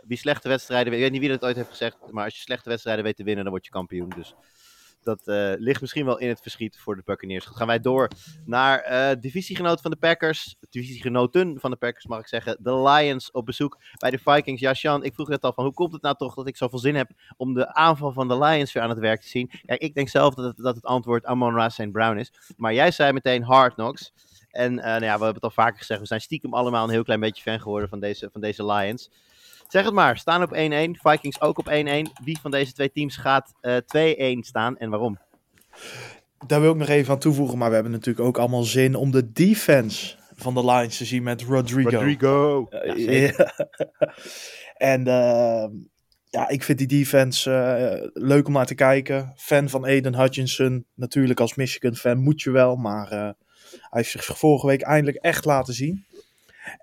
wie 0.04 0.17
slechte 0.17 0.48
wedstrijden, 0.50 0.93
ik 0.93 1.00
weet 1.00 1.12
niet 1.12 1.22
wie 1.22 1.30
dat 1.30 1.43
ooit 1.43 1.56
heeft 1.56 1.69
gezegd, 1.69 1.98
maar 2.12 2.24
als 2.24 2.36
je 2.36 2.41
slechte 2.41 2.69
wedstrijden 2.69 3.04
weet 3.04 3.15
te 3.15 3.24
winnen, 3.24 3.43
dan 3.43 3.54
word 3.54 3.65
je 3.65 3.72
kampioen. 3.72 4.10
Dus 4.15 4.36
dat 5.04 5.28
eh, 5.28 5.54
ligt 5.58 5.82
misschien 5.82 6.06
wel 6.06 6.20
in 6.20 6.28
het 6.28 6.42
verschiet 6.42 6.80
voor 6.80 6.96
de 6.96 7.02
Buccaneers. 7.06 7.46
Goed, 7.46 7.58
gaan 7.58 7.68
wij 7.68 7.80
door 7.80 8.08
naar 8.46 8.80
eh 8.80 9.16
divisiegenoot 9.20 9.82
van 9.82 9.92
de 9.92 9.98
Packers, 9.98 10.56
divisiegenoten 10.70 11.60
van 11.60 11.72
de 11.72 11.78
Packers 11.78 12.06
mag 12.06 12.20
ik 12.20 12.28
zeggen, 12.28 12.58
de 12.60 12.82
Lions 12.82 13.32
op 13.32 13.46
bezoek 13.46 13.78
bij 13.98 14.12
de 14.12 14.20
Vikings. 14.20 14.62
Ja, 14.62 14.74
Sean, 14.74 15.04
ik 15.04 15.13
vroeg 15.13 15.28
net 15.28 15.44
al 15.44 15.54
van 15.54 15.63
hoe 15.63 15.74
komt 15.74 15.94
het 15.94 16.02
nou 16.02 16.16
toch 16.16 16.34
dat 16.34 16.48
ik 16.48 16.58
zoveel 16.58 16.80
zin 16.80 16.96
heb 16.96 17.10
om 17.38 17.54
de 17.54 17.74
aanval 17.74 18.12
van 18.12 18.28
de 18.28 18.38
Lions 18.38 18.74
weer 18.74 18.84
aan 18.84 18.89
het 18.89 19.00
werk 19.00 19.22
te 19.22 19.28
zien? 19.28 19.52
Kijk, 19.66 19.82
ik 19.82 19.96
denk 19.96 20.10
zelf 20.10 20.34
dat 20.34 20.46
het, 20.46 20.58
dat 20.58 20.76
het 20.76 20.86
antwoord 20.86 21.26
Amon-Ra 21.26 21.70
St. 21.70 21.92
Brown 21.92 22.18
is. 22.18 22.34
Maar 22.58 22.74
jij 22.74 22.92
zei 22.92 23.13
meteen 23.13 23.44
Hard 23.44 23.74
Knocks. 23.74 24.13
En 24.50 24.80
eh, 24.80 24.86
nou 24.86 25.04
ja, 25.04 25.18
we 25.18 25.24
hebben 25.24 25.34
het 25.34 25.44
al 25.44 25.50
vaker 25.50 25.78
gezegd. 25.78 26.00
We 26.00 26.06
zijn 26.06 26.22
stiekem 26.22 26.54
allemaal 26.54 26.84
een 26.84 26.89
heel 26.89 27.04
klein 27.04 27.20
beetje 27.20 27.44
fan 27.44 27.60
geworden 27.60 27.89
van 27.89 28.00
deze, 28.00 28.30
van 28.32 28.42
deze 28.42 28.66
Lions. 28.66 29.10
Zeg 29.74 29.86
het 29.86 29.94
maar, 29.94 30.18
staan 30.18 30.42
op 30.42 30.54
1-1. 30.54 30.56
Vikings 31.02 31.42
ook 31.42 31.58
op 31.58 31.70
1-1. 31.70 31.72
Wie 32.24 32.40
van 32.42 32.52
deze 32.52 32.74
twee 32.74 32.92
teams 32.92 33.18
gaat 33.18 33.54
eh 33.62 34.36
2-1 34.36 34.40
staan 34.40 34.78
en 34.78 34.90
waarom? 34.90 35.20
Daar 36.48 36.62
wil 36.62 36.72
ik 36.72 36.78
nog 36.78 36.88
even 36.88 37.14
aan 37.14 37.20
toevoegen, 37.20 37.58
maar 37.58 37.68
we 37.68 37.74
hebben 37.74 37.92
natuurlijk 37.92 38.26
ook 38.26 38.38
allemaal 38.38 38.64
zin 38.64 38.96
om 38.96 39.12
de 39.12 39.32
defense 39.32 40.16
van 40.36 40.54
de 40.54 40.66
Lions 40.66 40.98
te 40.98 41.06
zien 41.06 41.24
met 41.24 41.42
Rodrigo. 41.42 42.68
Eh, 42.70 42.96
zeker. 42.96 43.54
ja. 43.58 43.68
en 44.94 45.08
eh, 45.08 45.66
ja, 46.30 46.50
ik 46.50 46.64
vind 46.64 46.78
die 46.78 46.88
defense 46.88 47.52
eh, 47.52 48.10
leuk 48.14 48.48
om 48.48 48.54
naar 48.54 48.66
te 48.66 48.76
kijken. 48.76 49.34
Fan 49.36 49.70
van 49.70 49.84
Aiden 49.84 50.16
Hutchinson. 50.16 50.86
Natuurlijk 50.94 51.40
als 51.40 51.56
Michigan 51.56 51.96
fan 51.96 52.18
moet 52.18 52.42
je 52.42 52.52
wel, 52.52 52.76
maar 52.76 53.12
eh, 53.12 53.20
hij 53.70 53.90
heeft 53.90 54.12
zich 54.12 54.38
vorige 54.38 54.68
week 54.68 54.82
eindelijk 54.82 55.18
echt 55.18 55.46
laten 55.46 55.74
zien. 55.74 56.06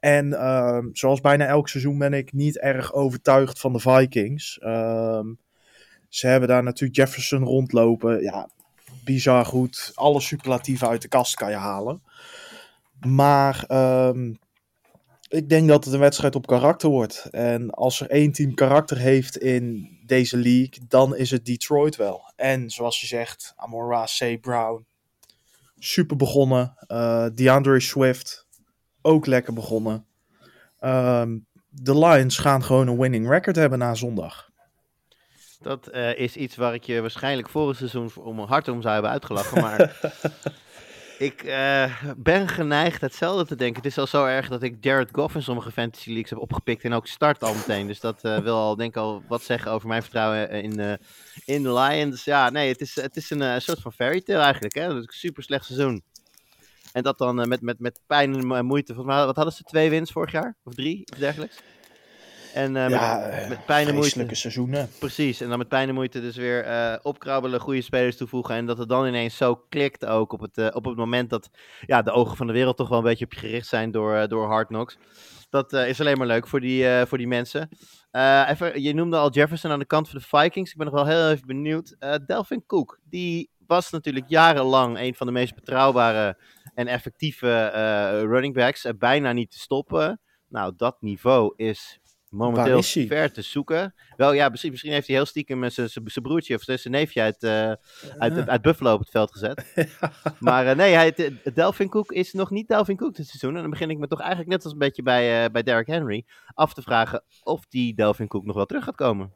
En 0.00 0.32
ehm, 0.32 0.88
zoals 0.92 1.20
bijna 1.20 1.46
elk 1.46 1.68
seizoen 1.68 1.98
ben 1.98 2.12
ik 2.12 2.32
niet 2.32 2.58
erg 2.58 2.92
overtuigd 2.92 3.58
van 3.58 3.72
de 3.72 3.80
Vikings. 3.80 4.58
Ehm, 4.58 5.26
ze 6.08 6.26
hebben 6.26 6.48
daar 6.48 6.62
natuurlijk 6.62 6.96
Jefferson 6.96 7.44
rondlopen. 7.44 8.22
Ja, 8.22 8.48
bizar 9.04 9.44
goed. 9.44 9.92
Alle 9.94 10.20
superlatieven 10.20 10.88
uit 10.88 11.02
de 11.02 11.08
kast 11.08 11.34
kan 11.34 11.50
je 11.50 11.56
halen. 11.56 12.02
Maar 13.00 13.64
ehm, 13.66 14.32
ik 15.28 15.48
denk 15.48 15.68
dat 15.68 15.84
het 15.84 15.94
een 15.94 16.00
wedstrijd 16.00 16.34
op 16.34 16.46
karakter 16.46 16.88
wordt. 16.88 17.28
En 17.30 17.70
als 17.70 18.00
er 18.00 18.10
één 18.10 18.32
team 18.32 18.54
karakter 18.54 18.98
heeft 18.98 19.36
in 19.38 19.88
deze 20.06 20.36
league, 20.36 20.86
dan 20.88 21.16
is 21.16 21.30
het 21.30 21.46
Detroit 21.46 21.96
wel. 21.96 22.32
En 22.36 22.70
zoals 22.70 23.00
je 23.00 23.06
zegt, 23.06 23.52
Amon-Ra 23.56 24.04
C. 24.04 24.40
Brown, 24.40 24.86
super 25.78 26.16
begonnen. 26.16 26.74
Eh 26.86 27.26
DeAndre 27.34 27.80
Swift, 27.80 28.46
ook 29.02 29.26
lekker 29.26 29.52
begonnen. 29.52 30.06
Ehm, 30.78 31.38
de 31.68 31.98
Lions 31.98 32.38
gaan 32.38 32.62
gewoon 32.62 32.88
een 32.88 32.98
winning 32.98 33.28
record 33.28 33.56
hebben 33.56 33.78
na 33.78 33.94
zondag. 33.94 34.50
Dat 35.60 35.86
eh, 35.86 36.18
is 36.18 36.36
iets 36.36 36.56
waar 36.56 36.74
ik 36.74 36.84
je 36.84 37.00
waarschijnlijk 37.00 37.48
vorig 37.48 37.76
seizoen 37.76 38.10
om 38.14 38.38
hard 38.40 38.68
om 38.68 38.80
zou 38.80 38.92
hebben 38.92 39.10
uitgelachen. 39.10 39.60
Maar 39.66 40.12
ik 41.18 41.42
eh, 41.42 42.02
ben 42.16 42.48
geneigd 42.48 43.00
hetzelfde 43.00 43.44
te 43.44 43.56
denken. 43.56 43.82
Het 43.82 43.90
is 43.90 43.98
al 43.98 44.06
zo 44.06 44.24
erg 44.24 44.48
dat 44.48 44.62
ik 44.62 44.76
Jared 44.80 45.08
Goff 45.12 45.34
in 45.34 45.42
sommige 45.42 45.70
fantasy 45.70 46.08
leagues 46.08 46.30
heb 46.30 46.38
opgepikt 46.38 46.84
en 46.84 46.92
ook 46.92 47.06
start 47.06 47.42
al 47.42 47.54
meteen. 47.54 47.86
Dus 47.86 48.00
dat 48.00 48.24
eh, 48.24 48.38
wil 48.38 48.56
al 48.56 48.76
denk 48.76 48.90
ik 48.90 48.96
al 48.96 49.22
wat 49.28 49.42
zeggen 49.42 49.70
over 49.70 49.88
mijn 49.88 50.02
vertrouwen 50.02 50.50
in, 50.50 50.98
in 51.44 51.62
de 51.62 51.72
Lions. 51.72 52.24
Ja, 52.24 52.50
nee, 52.50 52.68
het 52.68 52.80
is, 52.80 52.94
het 52.94 53.16
is 53.16 53.30
een 53.30 53.62
soort 53.62 53.80
van 53.80 53.92
fairy 53.92 54.20
tale 54.20 54.42
eigenlijk. 54.42 54.74
Hè? 54.74 54.86
Dat 54.86 54.96
is 54.96 55.02
een 55.02 55.08
super 55.08 55.42
slecht 55.42 55.64
seizoen. 55.64 56.02
En 56.92 57.02
dat 57.02 57.18
dan 57.18 57.40
eh, 57.40 57.46
met, 57.46 57.60
met, 57.60 57.78
met 57.78 58.00
pijn 58.06 58.34
en 58.34 58.46
mo- 58.46 58.62
moeite. 58.62 58.94
Volgens 58.94 59.16
mij, 59.16 59.26
wat 59.26 59.36
hadden 59.36 59.54
ze? 59.54 59.62
Twee 59.62 59.90
wins 59.90 60.12
vorig 60.12 60.32
jaar? 60.32 60.56
Of 60.64 60.74
drie? 60.74 60.98
Iets 60.98 61.18
dergelijks? 61.18 61.60
En 62.54 62.76
eh, 62.76 62.88
ja, 62.88 63.16
met, 63.18 63.28
eh, 63.30 63.48
met 63.48 63.66
pijn 63.66 63.88
en 63.88 63.94
moeite. 63.94 64.26
seizoenen. 64.34 64.88
Precies, 64.98 65.40
en 65.40 65.48
dan 65.48 65.58
met 65.58 65.68
pijn 65.68 65.88
en 65.88 65.94
moeite 65.94 66.20
dus 66.20 66.36
weer 66.36 66.64
eh, 66.64 66.94
opkrabbelen, 67.02 67.60
goede 67.60 67.82
spelers 67.82 68.16
toevoegen. 68.16 68.54
En 68.54 68.66
dat 68.66 68.78
het 68.78 68.88
dan 68.88 69.06
ineens 69.06 69.36
zo 69.36 69.54
klikt 69.68 70.04
ook 70.06 70.32
op 70.32 70.40
het, 70.40 70.58
eh, 70.58 70.66
op 70.72 70.84
het 70.84 70.96
moment 70.96 71.30
dat 71.30 71.50
ja, 71.86 72.02
de 72.02 72.10
ogen 72.10 72.36
van 72.36 72.46
de 72.46 72.52
wereld 72.52 72.76
toch 72.76 72.88
wel 72.88 72.98
een 72.98 73.04
beetje 73.04 73.24
op 73.24 73.32
je 73.32 73.38
gericht 73.40 73.66
zijn 73.66 73.90
door, 73.90 74.14
eh, 74.14 74.28
door 74.28 74.46
Hard 74.46 74.66
Knocks. 74.66 74.98
Dat 75.50 75.72
eh, 75.72 75.88
is 75.88 76.00
alleen 76.00 76.18
maar 76.18 76.26
leuk 76.26 76.46
voor 76.48 76.60
die, 76.60 76.88
eh, 76.88 77.06
voor 77.06 77.18
die 77.18 77.26
mensen. 77.28 77.68
Eh, 78.10 78.48
even, 78.48 78.82
je 78.82 78.94
noemde 78.94 79.16
al 79.16 79.30
Jefferson 79.30 79.70
aan 79.70 79.78
de 79.78 79.84
kant 79.84 80.08
van 80.08 80.18
de 80.18 80.24
Vikings. 80.38 80.70
Ik 80.70 80.76
ben 80.76 80.86
nog 80.86 80.94
wel 80.94 81.06
heel 81.06 81.30
even 81.30 81.46
benieuwd. 81.46 81.96
Eh, 81.98 82.14
Delvin 82.26 82.66
Cook, 82.66 82.98
die 83.04 83.50
was 83.66 83.90
natuurlijk 83.90 84.28
jarenlang 84.28 84.98
een 84.98 85.14
van 85.14 85.26
de 85.26 85.32
meest 85.32 85.54
betrouwbare 85.54 86.36
en 86.74 86.86
effectieve 86.86 87.52
eh, 87.52 88.20
running 88.20 88.54
backs. 88.54 88.86
Bijna 88.98 89.32
niet 89.32 89.50
te 89.50 89.58
stoppen. 89.58 90.20
Nou, 90.48 90.72
dat 90.76 90.96
niveau 91.00 91.52
is 91.56 92.00
momenteel 92.30 92.78
is 92.78 92.92
ver 93.08 93.32
te 93.32 93.42
zoeken. 93.42 93.94
Wel 94.16 94.32
ja, 94.32 94.48
misschien, 94.48 94.70
misschien 94.70 94.92
heeft 94.92 95.06
hij 95.06 95.16
heel 95.16 95.26
stiekem 95.26 95.58
met 95.58 95.72
zijn 95.72 96.22
broertje 96.22 96.54
of 96.54 96.62
zijn 96.62 96.80
neefje 96.90 97.20
uit, 97.20 97.42
eh, 97.42 97.72
uit, 98.18 98.48
uit 98.48 98.62
Buffalo 98.62 98.92
op 98.94 99.00
het 99.00 99.10
veld 99.10 99.32
gezet. 99.32 99.64
Maar 100.38 100.66
eh, 100.66 100.76
nee, 100.76 100.94
hij, 100.94 101.12
de- 101.12 101.52
Delvin 101.54 101.88
Cook 101.88 102.12
is 102.12 102.32
nog 102.32 102.50
niet 102.50 102.68
Delvin 102.68 102.96
Cook 102.96 103.14
dit 103.14 103.26
seizoen. 103.26 103.54
En 103.54 103.60
dan 103.60 103.70
begin 103.70 103.90
ik 103.90 103.98
me 103.98 104.06
toch 104.06 104.20
eigenlijk 104.20 104.50
net 104.50 104.64
als 104.64 104.72
een 104.72 104.78
beetje 104.78 105.02
bij, 105.02 105.44
eh 105.44 105.50
bij 105.50 105.62
Derrick 105.62 105.86
Henry 105.86 106.24
af 106.54 106.74
te 106.74 106.82
vragen 106.82 107.22
of 107.42 107.66
die 107.66 107.94
Delvin 107.94 108.28
Cook 108.28 108.44
nog 108.44 108.56
wel 108.56 108.66
terug 108.66 108.84
gaat 108.84 108.96
komen. 108.96 109.32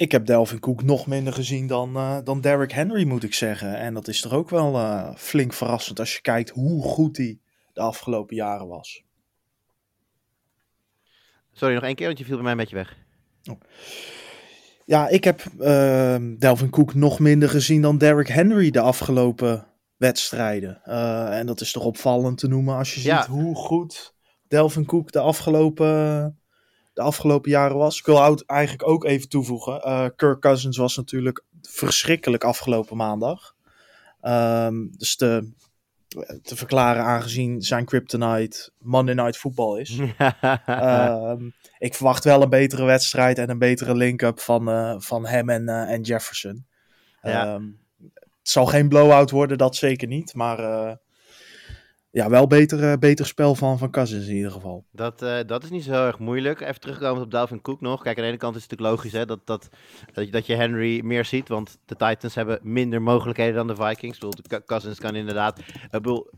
Ik 0.00 0.12
heb 0.12 0.26
Delvin 0.26 0.60
Cook 0.60 0.82
nog 0.82 1.06
minder 1.06 1.32
gezien 1.32 1.66
dan, 1.66 1.96
eh, 1.96 2.18
dan 2.24 2.40
Derrick 2.40 2.72
Henry, 2.72 3.04
moet 3.06 3.22
ik 3.22 3.34
zeggen. 3.34 3.76
En 3.76 3.94
dat 3.94 4.08
is 4.08 4.20
toch 4.20 4.32
ook 4.32 4.50
wel 4.50 4.76
eh, 4.76 5.14
flink 5.16 5.52
verrassend 5.52 5.98
als 5.98 6.14
je 6.14 6.20
kijkt 6.20 6.50
hoe 6.50 6.82
goed 6.82 7.16
hij 7.16 7.38
de 7.72 7.80
afgelopen 7.80 8.36
jaren 8.36 8.68
was. 8.68 9.02
Sorry, 11.52 11.74
nog 11.74 11.84
één 11.84 11.94
keer, 11.94 12.06
want 12.06 12.18
je 12.18 12.24
viel 12.24 12.34
bij 12.34 12.42
mij 12.42 12.52
een 12.52 12.58
beetje 12.58 12.76
weg. 12.76 12.96
Ja, 14.84 15.08
ik 15.08 15.24
heb 15.24 15.42
ehm, 15.58 16.36
Delvin 16.38 16.70
Cook 16.70 16.94
nog 16.94 17.18
minder 17.18 17.48
gezien 17.48 17.82
dan 17.82 17.98
Derrick 17.98 18.28
Henry 18.28 18.70
de 18.70 18.80
afgelopen 18.80 19.66
wedstrijden. 19.96 20.80
Eh, 20.84 21.38
en 21.38 21.46
dat 21.46 21.60
is 21.60 21.72
toch 21.72 21.84
opvallend 21.84 22.38
te 22.38 22.48
noemen 22.48 22.76
als 22.76 22.94
je 22.94 23.02
Ja. 23.02 23.16
ziet 23.22 23.30
hoe 23.30 23.54
goed 23.54 24.14
Delvin 24.48 24.84
Cook 24.84 25.12
de 25.12 25.20
afgelopen, 25.20 26.39
de 26.92 27.00
afgelopen 27.00 27.50
jaren 27.50 27.76
was. 27.76 27.98
Ik 27.98 28.06
wil 28.06 28.22
oud- 28.22 28.44
eigenlijk 28.46 28.88
ook 28.88 29.04
even 29.04 29.28
toevoegen. 29.28 29.82
eh, 29.82 30.06
Kirk 30.16 30.40
Cousins 30.40 30.76
was 30.76 30.96
natuurlijk 30.96 31.44
verschrikkelijk 31.62 32.44
afgelopen 32.44 32.96
maandag. 32.96 33.54
Ehm, 34.20 34.86
dus 34.90 35.16
te, 35.16 35.52
te 36.42 36.56
verklaren 36.56 37.04
aangezien 37.04 37.62
zijn 37.62 37.84
kryptonite 37.84 38.70
Monday 38.78 39.14
Night 39.14 39.36
Football 39.36 39.80
is. 39.80 39.98
Ehm, 40.66 41.50
ik 41.78 41.94
verwacht 41.94 42.24
wel 42.24 42.42
een 42.42 42.48
betere 42.50 42.84
wedstrijd 42.84 43.38
en 43.38 43.50
een 43.50 43.58
betere 43.58 43.94
link-up 43.94 44.40
van, 44.40 44.68
eh, 44.70 44.94
van 44.98 45.26
hem 45.26 45.48
en, 45.50 45.68
eh, 45.68 45.90
en 45.92 46.02
Jefferson. 46.02 46.66
Ja. 47.22 47.46
Ehm, 47.54 47.64
het 48.18 48.48
zal 48.50 48.66
geen 48.66 48.88
blowout 48.88 49.30
worden, 49.30 49.58
dat 49.58 49.76
zeker 49.76 50.08
niet. 50.08 50.34
Maar 50.34 50.98
ja, 52.10 52.28
wel 52.28 52.46
beter, 52.46 52.90
eh, 52.90 52.98
beter 52.98 53.26
spel 53.26 53.54
van, 53.54 53.78
van 53.78 53.90
Cousins 53.90 54.26
in 54.26 54.34
ieder 54.34 54.50
geval. 54.50 54.84
Dat, 54.92 55.22
eh, 55.22 55.38
dat 55.46 55.64
is 55.64 55.70
niet 55.70 55.84
zo 55.84 55.90
heel 55.92 56.06
erg 56.06 56.18
moeilijk. 56.18 56.60
Even 56.60 56.80
terugkomen 56.80 57.22
op 57.22 57.30
Dalvin 57.30 57.62
Cook 57.62 57.80
nog. 57.80 58.02
Kijk, 58.02 58.16
aan 58.16 58.22
de 58.22 58.28
ene 58.28 58.38
kant 58.38 58.56
is 58.56 58.62
het 58.62 58.70
natuurlijk 58.70 58.96
logisch 58.96 59.18
hè, 59.18 59.26
dat, 59.26 59.40
dat, 59.44 59.68
dat, 60.12 60.24
je, 60.24 60.30
dat 60.30 60.46
je 60.46 60.54
Henry 60.54 61.04
meer 61.04 61.24
ziet. 61.24 61.48
Want 61.48 61.78
de 61.86 61.96
Titans 61.96 62.34
hebben 62.34 62.58
minder 62.62 63.02
mogelijkheden 63.02 63.54
dan 63.54 63.66
de 63.66 63.74
Vikings. 63.74 64.14
Ik 64.14 64.20
bedoel, 64.20 64.42
de 64.42 64.48
Cou- 64.48 64.62
Cousins 64.66 64.98
kan 64.98 65.14
inderdaad... 65.14 65.58
Ik 65.58 65.90
bedoel, 65.90 66.30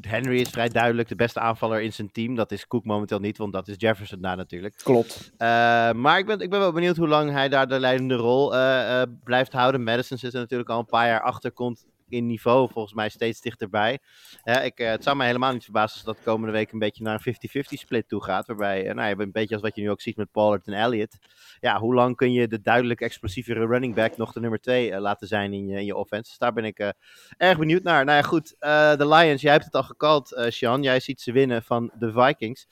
Henry 0.00 0.40
is 0.40 0.48
vrij 0.48 0.68
duidelijk 0.68 1.08
de 1.08 1.14
beste 1.14 1.40
aanvaller 1.40 1.82
in 1.82 1.92
zijn 1.92 2.12
team. 2.12 2.34
Dat 2.34 2.52
is 2.52 2.66
Cook 2.66 2.84
momenteel 2.84 3.18
niet, 3.18 3.38
want 3.38 3.52
dat 3.52 3.68
is 3.68 3.74
Jefferson 3.78 4.20
daar 4.20 4.36
natuurlijk. 4.36 4.80
Klopt. 4.82 5.32
Eh, 5.36 5.48
maar 5.92 6.18
ik 6.18 6.26
ben, 6.26 6.40
ik 6.40 6.50
ben 6.50 6.58
wel 6.58 6.72
benieuwd 6.72 6.96
hoe 6.96 7.08
lang 7.08 7.30
hij 7.30 7.48
daar 7.48 7.68
de 7.68 7.80
leidende 7.80 8.14
rol 8.14 8.54
eh, 8.54 9.00
eh, 9.02 9.08
blijft 9.24 9.52
houden. 9.52 9.82
Madison 9.82 10.18
zit 10.18 10.34
er 10.34 10.40
natuurlijk 10.40 10.70
al 10.70 10.78
een 10.78 10.84
paar 10.84 11.06
jaar 11.06 11.22
achter, 11.22 11.52
komt 11.52 11.84
in 12.10 12.26
niveau 12.26 12.70
volgens 12.72 12.94
mij 12.94 13.08
steeds 13.08 13.40
dichterbij. 13.40 13.98
Ik, 14.44 14.78
eh, 14.78 14.90
het 14.90 15.02
zou 15.02 15.16
mij 15.16 15.26
helemaal 15.26 15.52
niet 15.52 15.64
verbazen 15.64 15.96
als 15.96 16.16
dat 16.16 16.24
komende 16.24 16.52
week 16.52 16.72
een 16.72 16.78
beetje 16.78 17.02
naar 17.02 17.14
een 17.14 17.20
50-50 17.20 17.78
split 17.78 18.08
toe 18.08 18.24
gaat. 18.24 18.46
Waarbij, 18.46 18.86
eh, 18.86 18.94
nou 18.94 19.22
een 19.22 19.32
beetje 19.32 19.54
als 19.54 19.62
wat 19.62 19.74
je 19.76 19.82
nu 19.82 19.90
ook 19.90 20.00
ziet 20.00 20.16
met 20.16 20.30
Pollard 20.30 20.66
en 20.66 20.72
Elliott. 20.72 21.18
Ja, 21.60 21.78
hoe 21.78 21.94
lang 21.94 22.16
kun 22.16 22.32
je 22.32 22.48
de 22.48 22.60
duidelijk 22.60 23.00
explosievere 23.00 23.66
running 23.66 23.94
back 23.94 24.16
nog 24.16 24.32
de 24.32 24.40
nummer 24.40 24.60
2 24.60 25.00
laten 25.00 25.26
zijn 25.26 25.52
in 25.52 25.66
je, 25.66 25.78
in 25.78 25.84
je 25.84 25.96
offense? 25.96 26.28
Dus 26.28 26.38
daar 26.38 26.52
ben 26.52 26.64
ik 26.64 26.78
eh, 26.78 26.88
erg 27.36 27.58
benieuwd 27.58 27.82
naar. 27.82 28.04
Nou 28.04 28.16
ja, 28.16 28.22
goed. 28.22 28.56
eh, 28.58 28.96
de 28.96 29.08
Lions, 29.08 29.42
jij 29.42 29.52
hebt 29.52 29.64
het 29.64 29.74
al 29.74 29.82
gekald, 29.82 30.32
eh 30.32 30.50
Sean. 30.50 30.82
Jij 30.82 31.00
ziet 31.00 31.20
ze 31.20 31.32
winnen 31.32 31.62
van 31.62 31.92
de 31.98 32.12
Vikings. 32.12 32.68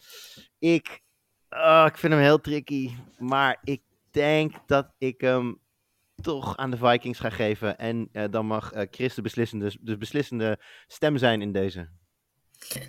Ik 0.59 1.03
ik 1.87 1.97
vind 1.97 2.12
hem 2.12 2.23
heel 2.23 2.41
tricky. 2.41 2.91
Maar 3.19 3.59
ik 3.62 3.83
denk 4.11 4.55
dat 4.67 4.95
ik 4.99 5.21
hem 5.21 5.61
toch 6.23 6.57
aan 6.57 6.71
de 6.71 6.77
Vikings 6.77 7.19
ga 7.19 7.31
geven. 7.31 7.79
En 7.79 8.09
eh, 8.12 8.25
dan 8.31 8.47
mag 8.47 8.73
eh, 8.73 8.87
Chris 8.91 9.14
de 9.14 9.23
beslissende, 9.23 9.73
de 9.81 9.97
beslissende 9.97 10.59
stem 10.87 11.16
zijn 11.16 11.43
in 11.43 11.53
deze. 11.53 11.89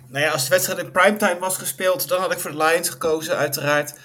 Nou 0.08 0.24
ja, 0.24 0.30
als 0.30 0.44
de 0.44 0.50
wedstrijd 0.50 0.78
in 0.78 0.90
primetime 0.90 1.38
was 1.38 1.56
gespeeld, 1.56 2.08
dan 2.08 2.20
had 2.20 2.32
ik 2.32 2.38
voor 2.38 2.50
de 2.50 2.56
Lions 2.56 2.88
gekozen, 2.88 3.36
uiteraard. 3.36 3.98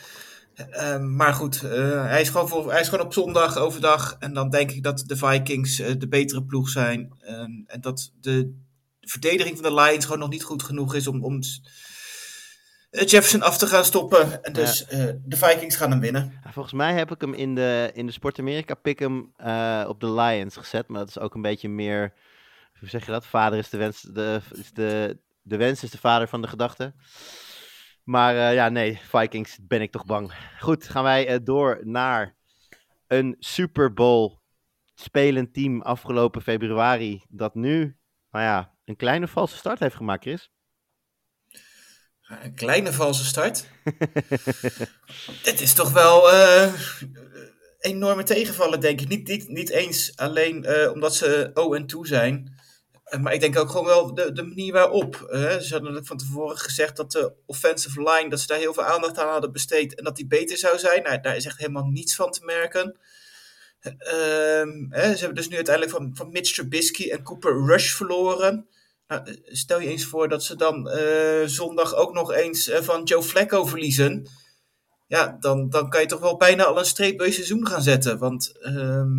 Ehm, 0.56 1.16
maar 1.16 1.34
goed, 1.34 1.64
eh, 1.64 2.06
hij, 2.06 2.22
is 2.22 2.30
gewoon 2.30 2.48
voor, 2.48 2.72
hij 2.72 2.82
is 2.82 2.88
gewoon 2.88 3.06
op 3.06 3.14
zondag 3.14 3.58
overdag. 3.58 4.16
En 4.20 4.34
dan 4.34 4.50
denk 4.50 4.72
ik 4.72 4.84
dat 4.84 5.04
de 5.06 5.18
Vikings 5.18 5.80
eh, 5.80 5.94
de 5.98 6.08
betere 6.08 6.44
ploeg 6.44 6.70
zijn. 6.70 7.14
Ehm, 7.20 7.52
en 7.66 7.82
dat 7.82 8.12
de 8.20 8.64
de 9.06 9.12
verdediging 9.12 9.58
van 9.58 9.76
de 9.76 9.82
Lions 9.82 10.06
gewoon 10.06 10.20
nog 10.20 10.30
niet 10.30 10.44
goed 10.44 10.64
genoeg 10.64 10.96
is 10.96 11.08
om, 11.08 11.24
om 11.24 11.36
eh, 11.36 11.42
Jefferson 13.04 13.42
af 13.42 13.58
te 13.58 13.68
gaan 13.68 13.86
stoppen. 13.86 14.44
En 14.44 14.54
dus 14.54 14.86
eh, 14.86 15.06
de 15.24 15.38
Vikings 15.38 15.76
gaan 15.76 15.92
hem 15.92 16.00
winnen. 16.00 16.40
Volgens 16.52 16.74
mij 16.74 16.94
heb 16.94 17.12
ik 17.12 17.22
hem 17.22 17.34
in 17.34 17.56
de, 17.56 17.92
in 17.94 18.06
de 18.06 18.12
Sport 18.12 18.40
Amerika 18.40 18.74
pick 18.74 19.00
hem 19.00 19.32
eh, 19.36 19.86
op 19.88 20.00
de 20.00 20.12
Lions 20.12 20.58
gezet. 20.58 20.88
Maar 20.88 21.00
dat 21.00 21.10
is 21.10 21.20
ook 21.20 21.36
een 21.36 21.42
beetje 21.42 21.70
meer. 21.70 22.14
Hoe 22.80 22.90
zeg 22.90 23.06
je 23.06 23.12
dat? 23.12 23.26
Vader 23.26 23.60
is 23.60 23.70
de 23.70 23.78
wens. 23.78 24.02
De, 24.02 24.42
is 24.52 24.72
de, 24.72 25.18
de 25.42 25.58
wens 25.58 25.84
is 25.84 25.92
de 25.92 25.98
vader 25.98 26.28
van 26.28 26.42
de 26.42 26.48
gedachte. 26.48 26.94
Maar 28.04 28.36
eh, 28.36 28.54
ja, 28.54 28.70
nee, 28.70 29.00
Vikings 29.04 29.58
ben 29.62 29.82
ik 29.82 29.92
toch 29.92 30.06
bang. 30.06 30.34
Goed, 30.60 30.88
gaan 30.88 31.04
wij 31.04 31.44
door 31.44 31.80
naar 31.84 32.36
een 33.08 33.36
Super 33.40 33.94
Bowl 33.94 34.38
spelend 34.94 35.54
team 35.54 35.82
afgelopen 35.82 36.42
februari. 36.42 37.24
Dat 37.30 37.56
nu, 37.56 37.98
nou 38.32 38.46
ja, 38.46 38.74
een 38.86 38.96
kleine 38.96 39.28
valse 39.28 39.58
start 39.58 39.80
heeft 39.80 39.96
gemaakt, 39.96 40.24
Chris. 40.24 40.50
Een 42.26 42.56
kleine 42.56 42.94
valse 42.94 43.26
start. 43.26 43.66
Dit 45.44 45.62
is 45.62 45.74
toch 45.74 45.92
wel 45.92 46.32
eh 46.32 46.74
enorme 47.80 48.24
tegenvallen, 48.24 48.80
denk 48.80 49.02
ik. 49.02 49.08
Niet, 49.08 49.28
niet, 49.28 49.48
niet 49.48 49.70
eens 49.70 50.12
alleen 50.16 50.66
eh, 50.66 50.92
omdat 50.92 51.16
ze 51.16 51.52
0-2 51.96 52.00
zijn. 52.02 52.60
Eh, 53.04 53.20
maar 53.20 53.34
ik 53.34 53.40
denk 53.40 53.58
ook 53.58 53.70
gewoon 53.70 53.86
wel 53.86 54.14
de, 54.14 54.32
de 54.32 54.44
manier 54.44 54.74
waarop. 54.74 55.28
ze 55.62 55.68
hadden 55.70 56.06
van 56.06 56.18
tevoren 56.18 56.58
gezegd 56.58 56.98
dat 56.98 57.12
de 57.12 57.34
offensive 57.46 58.02
line, 58.02 58.30
dat 58.30 58.40
ze 58.40 58.48
daar 58.48 58.58
heel 58.58 58.74
veel 58.74 58.84
aandacht 58.84 59.18
aan 59.18 59.30
hadden 59.32 59.52
besteed 59.52 59.96
en 59.96 60.04
dat 60.04 60.16
die 60.16 60.28
beter 60.28 60.58
zou 60.58 60.80
zijn. 60.80 61.04
Nou, 61.04 61.22
daar 61.22 61.36
is 61.36 61.46
echt 61.46 61.58
helemaal 61.58 61.86
niets 61.86 62.16
van 62.16 62.32
te 62.32 62.46
merken. 62.46 62.98
Ehm, 63.82 64.88
ze 64.92 65.18
hebben 65.18 65.36
dus 65.36 65.48
nu 65.48 65.56
uiteindelijk 65.56 65.96
van, 65.96 66.12
van 66.14 66.32
Mitch 66.32 66.54
Trubisky 66.54 67.10
en 67.10 67.24
Cooper 67.24 67.66
Rush 67.66 67.94
verloren. 67.94 68.68
Nou, 69.08 69.22
eh, 69.26 69.34
stel 69.44 69.80
je 69.80 69.88
eens 69.88 70.06
voor 70.06 70.30
dat 70.30 70.44
ze 70.44 70.56
dan 70.56 70.90
eh, 70.90 71.46
zondag 71.46 71.96
ook 71.96 72.14
nog 72.14 72.34
eens 72.34 72.70
eh, 72.70 72.82
van 72.82 73.04
Joe 73.04 73.24
Flacco 73.24 73.66
verliezen. 73.66 74.28
Ja, 75.08 75.38
dan, 75.40 75.70
dan 75.70 75.90
kan 75.90 76.02
je 76.02 76.08
toch 76.08 76.20
wel 76.20 76.38
bijna 76.38 76.64
al 76.64 76.80
een 76.80 76.86
streep 76.86 77.18
bij 77.18 77.32
seizoen 77.32 77.68
gaan 77.68 77.82
zetten. 77.82 78.18
Want 78.18 78.62
ehm, 78.62 79.12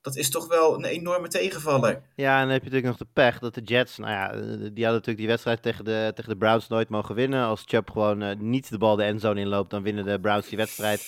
dat 0.00 0.16
is 0.16 0.30
toch 0.30 0.48
wel 0.48 0.74
een 0.74 0.84
enorme 0.84 1.28
tegenvaller. 1.28 2.02
Ja, 2.14 2.34
en 2.34 2.42
dan 2.42 2.52
heb 2.52 2.62
je 2.62 2.70
natuurlijk 2.70 2.98
nog 2.98 3.08
de 3.08 3.12
pech 3.12 3.38
dat 3.38 3.54
de 3.54 3.60
Jets, 3.60 3.96
nou 3.96 4.10
ja, 4.10 4.30
die 4.56 4.84
hadden 4.84 4.92
natuurlijk 4.92 5.16
die 5.16 5.26
wedstrijd 5.26 5.62
tegen 5.62 5.84
de, 5.84 6.12
tegen 6.14 6.30
de 6.30 6.36
Browns 6.36 6.68
nooit 6.68 6.88
mogen 6.88 7.14
winnen. 7.14 7.44
Als 7.44 7.62
Chubb 7.66 7.90
gewoon 7.90 8.50
niet 8.50 8.70
de 8.70 8.78
bal 8.78 8.96
de 8.96 9.02
endzone 9.02 9.40
inloopt, 9.40 9.70
dan 9.70 9.82
winnen 9.82 10.04
de 10.04 10.20
Browns 10.20 10.48
die 10.48 10.58
wedstrijd. 10.58 11.00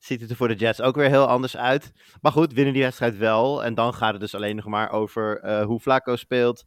Ziet 0.00 0.20
het 0.20 0.30
er 0.30 0.36
voor 0.36 0.48
de 0.48 0.54
Jets 0.54 0.80
ook 0.80 0.96
weer 0.96 1.08
heel 1.08 1.26
anders 1.26 1.56
uit. 1.56 1.92
Maar 2.20 2.32
goed, 2.32 2.52
winnen 2.52 2.74
die 2.74 2.82
wedstrijd 2.82 3.16
wel. 3.16 3.64
En 3.64 3.74
dan 3.74 3.94
gaat 3.94 4.12
het 4.12 4.20
dus 4.20 4.34
alleen 4.34 4.56
nog 4.56 4.66
maar 4.66 4.90
over 4.90 5.62
hoe 5.64 5.80
Flacco 5.80 6.16
speelt. 6.16 6.64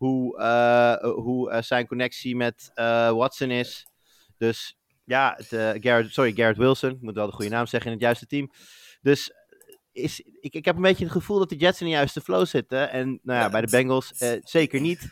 Hoe, 0.00 0.38
eh, 0.38 1.10
hoe 1.12 1.50
eh, 1.50 1.62
zijn 1.62 1.86
connectie 1.86 2.36
met 2.36 2.70
eh, 2.74 3.10
Watson 3.10 3.50
is. 3.50 3.86
Dus 4.38 4.76
ja, 5.04 5.34
het, 5.36 5.52
eh, 5.52 5.70
Garrett, 5.82 6.12
sorry, 6.12 6.32
Garrett 6.32 6.58
Wilson. 6.58 6.90
Ik 6.90 7.00
moet 7.00 7.14
wel 7.14 7.26
de 7.26 7.32
goede 7.32 7.50
naam 7.50 7.66
zeggen 7.66 7.90
in 7.90 7.96
het 7.96 8.04
juiste 8.04 8.26
team. 8.26 8.50
Dus 9.00 9.32
is, 9.92 10.20
ik, 10.40 10.54
ik 10.54 10.64
heb 10.64 10.76
een 10.76 10.82
beetje 10.82 11.04
het 11.04 11.12
gevoel 11.12 11.38
dat 11.38 11.48
de 11.48 11.56
Jets 11.56 11.80
in 11.80 11.86
de 11.86 11.92
juiste 11.92 12.20
flow 12.20 12.46
zitten. 12.46 12.90
En 12.90 13.06
nou 13.22 13.38
ja, 13.38 13.44
Ja, 13.44 13.50
bij 13.50 13.60
de 13.60 13.70
Bengals 13.70 14.12
eh, 14.18 14.32
zeker 14.42 14.80
niet. 14.80 15.08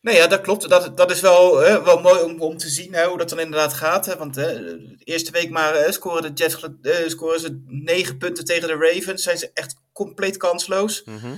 Nee, 0.00 0.16
ja, 0.16 0.26
dat 0.26 0.40
klopt. 0.40 0.68
Dat, 0.68 0.96
dat 0.96 1.10
is 1.10 1.20
wel, 1.20 1.58
hè, 1.58 1.82
wel 1.82 2.00
mooi 2.00 2.22
om, 2.22 2.40
om 2.40 2.56
te 2.56 2.68
zien 2.68 2.92
hè, 2.94 3.06
hoe 3.06 3.18
dat 3.18 3.28
dan 3.28 3.40
inderdaad 3.40 3.74
gaat. 3.74 4.06
Hè. 4.06 4.16
Want 4.16 4.34
hè, 4.34 4.62
de 4.62 4.96
eerste 5.04 5.30
week 5.30 5.50
maar 5.50 5.74
hè, 5.74 5.92
scoren 5.92 6.22
de 6.22 6.42
Jets 6.42 6.68
eh, 6.82 7.08
scoren 7.08 7.40
ze 7.40 7.62
negen 7.66 8.18
punten 8.18 8.44
tegen 8.44 8.68
de 8.68 8.92
Ravens. 8.92 9.22
Zijn 9.22 9.38
ze 9.38 9.50
echt 9.54 9.76
compleet 9.92 10.36
kansloos. 10.36 11.04
Mhm. 11.04 11.34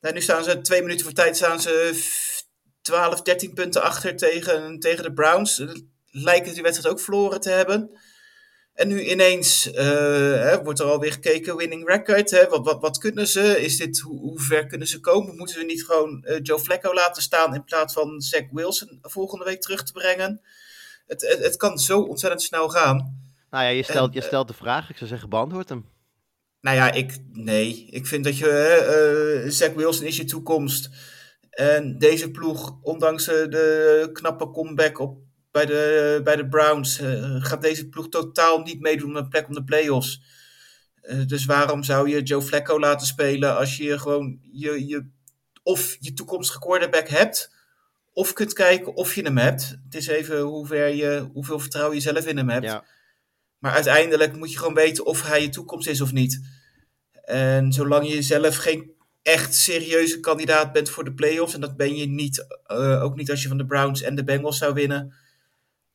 Nou, 0.00 0.14
nu 0.14 0.20
staan 0.20 0.44
ze 0.44 0.60
twee 0.60 0.82
minuten 0.82 1.04
voor 1.04 1.14
tijd 1.14 1.36
staan 1.36 1.60
ze 1.60 1.90
f- 1.94 2.42
12, 2.82 3.22
13 3.22 3.54
punten 3.54 3.82
achter 3.82 4.16
tegen, 4.16 4.78
tegen 4.78 5.02
de 5.02 5.12
Browns. 5.12 5.62
Lijken 6.10 6.52
die 6.52 6.62
wedstrijd 6.62 6.94
ook 6.94 7.00
verloren 7.00 7.40
te 7.40 7.50
hebben. 7.50 7.90
En 8.74 8.88
nu 8.88 9.04
ineens 9.04 9.70
eh, 9.70 9.84
hè, 10.42 10.62
wordt 10.62 10.80
er 10.80 10.86
alweer 10.86 11.12
gekeken, 11.12 11.56
winning 11.56 11.88
record. 11.88 12.30
Hè? 12.30 12.48
Wat, 12.48 12.64
wat, 12.64 12.80
wat 12.80 12.98
kunnen 12.98 13.26
ze? 13.28 13.60
Is 13.62 13.76
dit, 13.76 13.98
hoe, 13.98 14.20
hoe 14.20 14.40
ver 14.40 14.66
kunnen 14.66 14.86
ze 14.88 15.00
komen? 15.00 15.36
Moeten 15.36 15.58
we 15.58 15.64
niet 15.64 15.84
gewoon 15.84 16.22
eh, 16.24 16.38
Joe 16.42 16.58
Flacco 16.58 16.94
laten 16.94 17.22
staan 17.22 17.54
in 17.54 17.64
plaats 17.64 17.94
van 17.94 18.20
Zach 18.20 18.50
Wilson 18.50 18.98
volgende 19.02 19.44
week 19.44 19.60
terug 19.60 19.82
te 19.82 19.92
brengen? 19.92 20.40
Het, 21.06 21.20
het, 21.28 21.38
het 21.38 21.56
kan 21.56 21.78
zo 21.78 22.00
ontzettend 22.00 22.42
snel 22.42 22.68
gaan. 22.68 22.96
Nou 23.50 23.64
ja, 23.64 23.70
je 23.70 23.82
stelt, 23.82 24.08
En, 24.08 24.14
je 24.20 24.26
stelt 24.26 24.48
de 24.48 24.54
vraag. 24.54 24.90
Ik 24.90 24.96
zou 24.96 25.10
zeggen, 25.10 25.28
beantwoord 25.28 25.68
hem. 25.68 25.88
Nou 26.60 26.76
ja, 26.76 26.92
ik, 26.92 27.18
nee. 27.32 27.86
Ik 27.90 28.06
vind 28.06 28.24
dat 28.24 28.38
je, 28.38 28.48
eh 28.48 29.50
Zach 29.50 29.72
Wilson 29.72 30.06
is 30.06 30.16
je 30.16 30.24
toekomst. 30.24 30.90
En 31.50 31.98
deze 31.98 32.30
ploeg, 32.30 32.78
ondanks 32.82 33.28
eh, 33.28 33.34
de 33.34 34.10
knappe 34.12 34.50
comeback 34.50 34.98
op, 34.98 35.18
bij, 35.50 35.66
de, 35.66 36.20
bij 36.24 36.36
de 36.36 36.48
Browns, 36.48 37.00
eh, 37.00 37.36
gaat 37.38 37.62
deze 37.62 37.88
ploeg 37.88 38.08
totaal 38.08 38.58
niet 38.58 38.80
meedoen 38.80 39.16
een 39.16 39.28
plek 39.28 39.48
om 39.48 39.54
de 39.54 39.64
playoffs. 39.64 40.38
Dus 41.26 41.44
waarom 41.44 41.82
zou 41.82 42.08
je 42.08 42.22
Joe 42.22 42.42
Flacco 42.42 42.78
laten 42.78 43.06
spelen 43.06 43.56
als 43.56 43.76
je 43.76 43.98
gewoon 43.98 44.38
je, 44.52 44.86
je, 44.86 45.06
of 45.62 45.96
je 46.00 46.12
toekomstige 46.12 46.58
quarterback 46.58 47.08
hebt, 47.08 47.54
of 48.12 48.32
kunt 48.32 48.52
kijken 48.52 48.94
of 48.94 49.14
je 49.14 49.22
hem 49.22 49.38
hebt. 49.38 49.78
Het 49.84 49.94
is 49.94 50.06
even 50.06 50.40
hoe 50.40 50.66
ver 50.66 50.88
je, 50.88 51.28
hoeveel 51.32 51.58
vertrouwen 51.58 51.96
je 51.96 52.02
zelf 52.02 52.26
in 52.26 52.36
hem 52.36 52.48
hebt. 52.48 52.64
Ja. 52.64 52.84
Maar 53.60 53.72
uiteindelijk 53.72 54.36
moet 54.36 54.52
je 54.52 54.58
gewoon 54.58 54.74
weten 54.74 55.06
of 55.06 55.22
hij 55.22 55.42
je 55.42 55.48
toekomst 55.48 55.88
is 55.88 56.00
of 56.00 56.12
niet. 56.12 56.40
En 57.24 57.72
zolang 57.72 58.08
je 58.08 58.22
zelf 58.22 58.56
geen 58.56 58.92
echt 59.22 59.54
serieuze 59.54 60.20
kandidaat 60.20 60.72
bent 60.72 60.90
voor 60.90 61.04
de 61.04 61.14
playoffs, 61.14 61.54
en 61.54 61.60
dat 61.60 61.76
ben 61.76 61.96
je 61.96 62.06
niet, 62.06 62.46
eh, 62.66 63.02
ook 63.02 63.16
niet 63.16 63.30
als 63.30 63.42
je 63.42 63.48
van 63.48 63.58
de 63.58 63.66
Browns 63.66 64.02
en 64.02 64.14
de 64.14 64.24
Bengals 64.24 64.58
zou 64.58 64.74
winnen, 64.74 65.14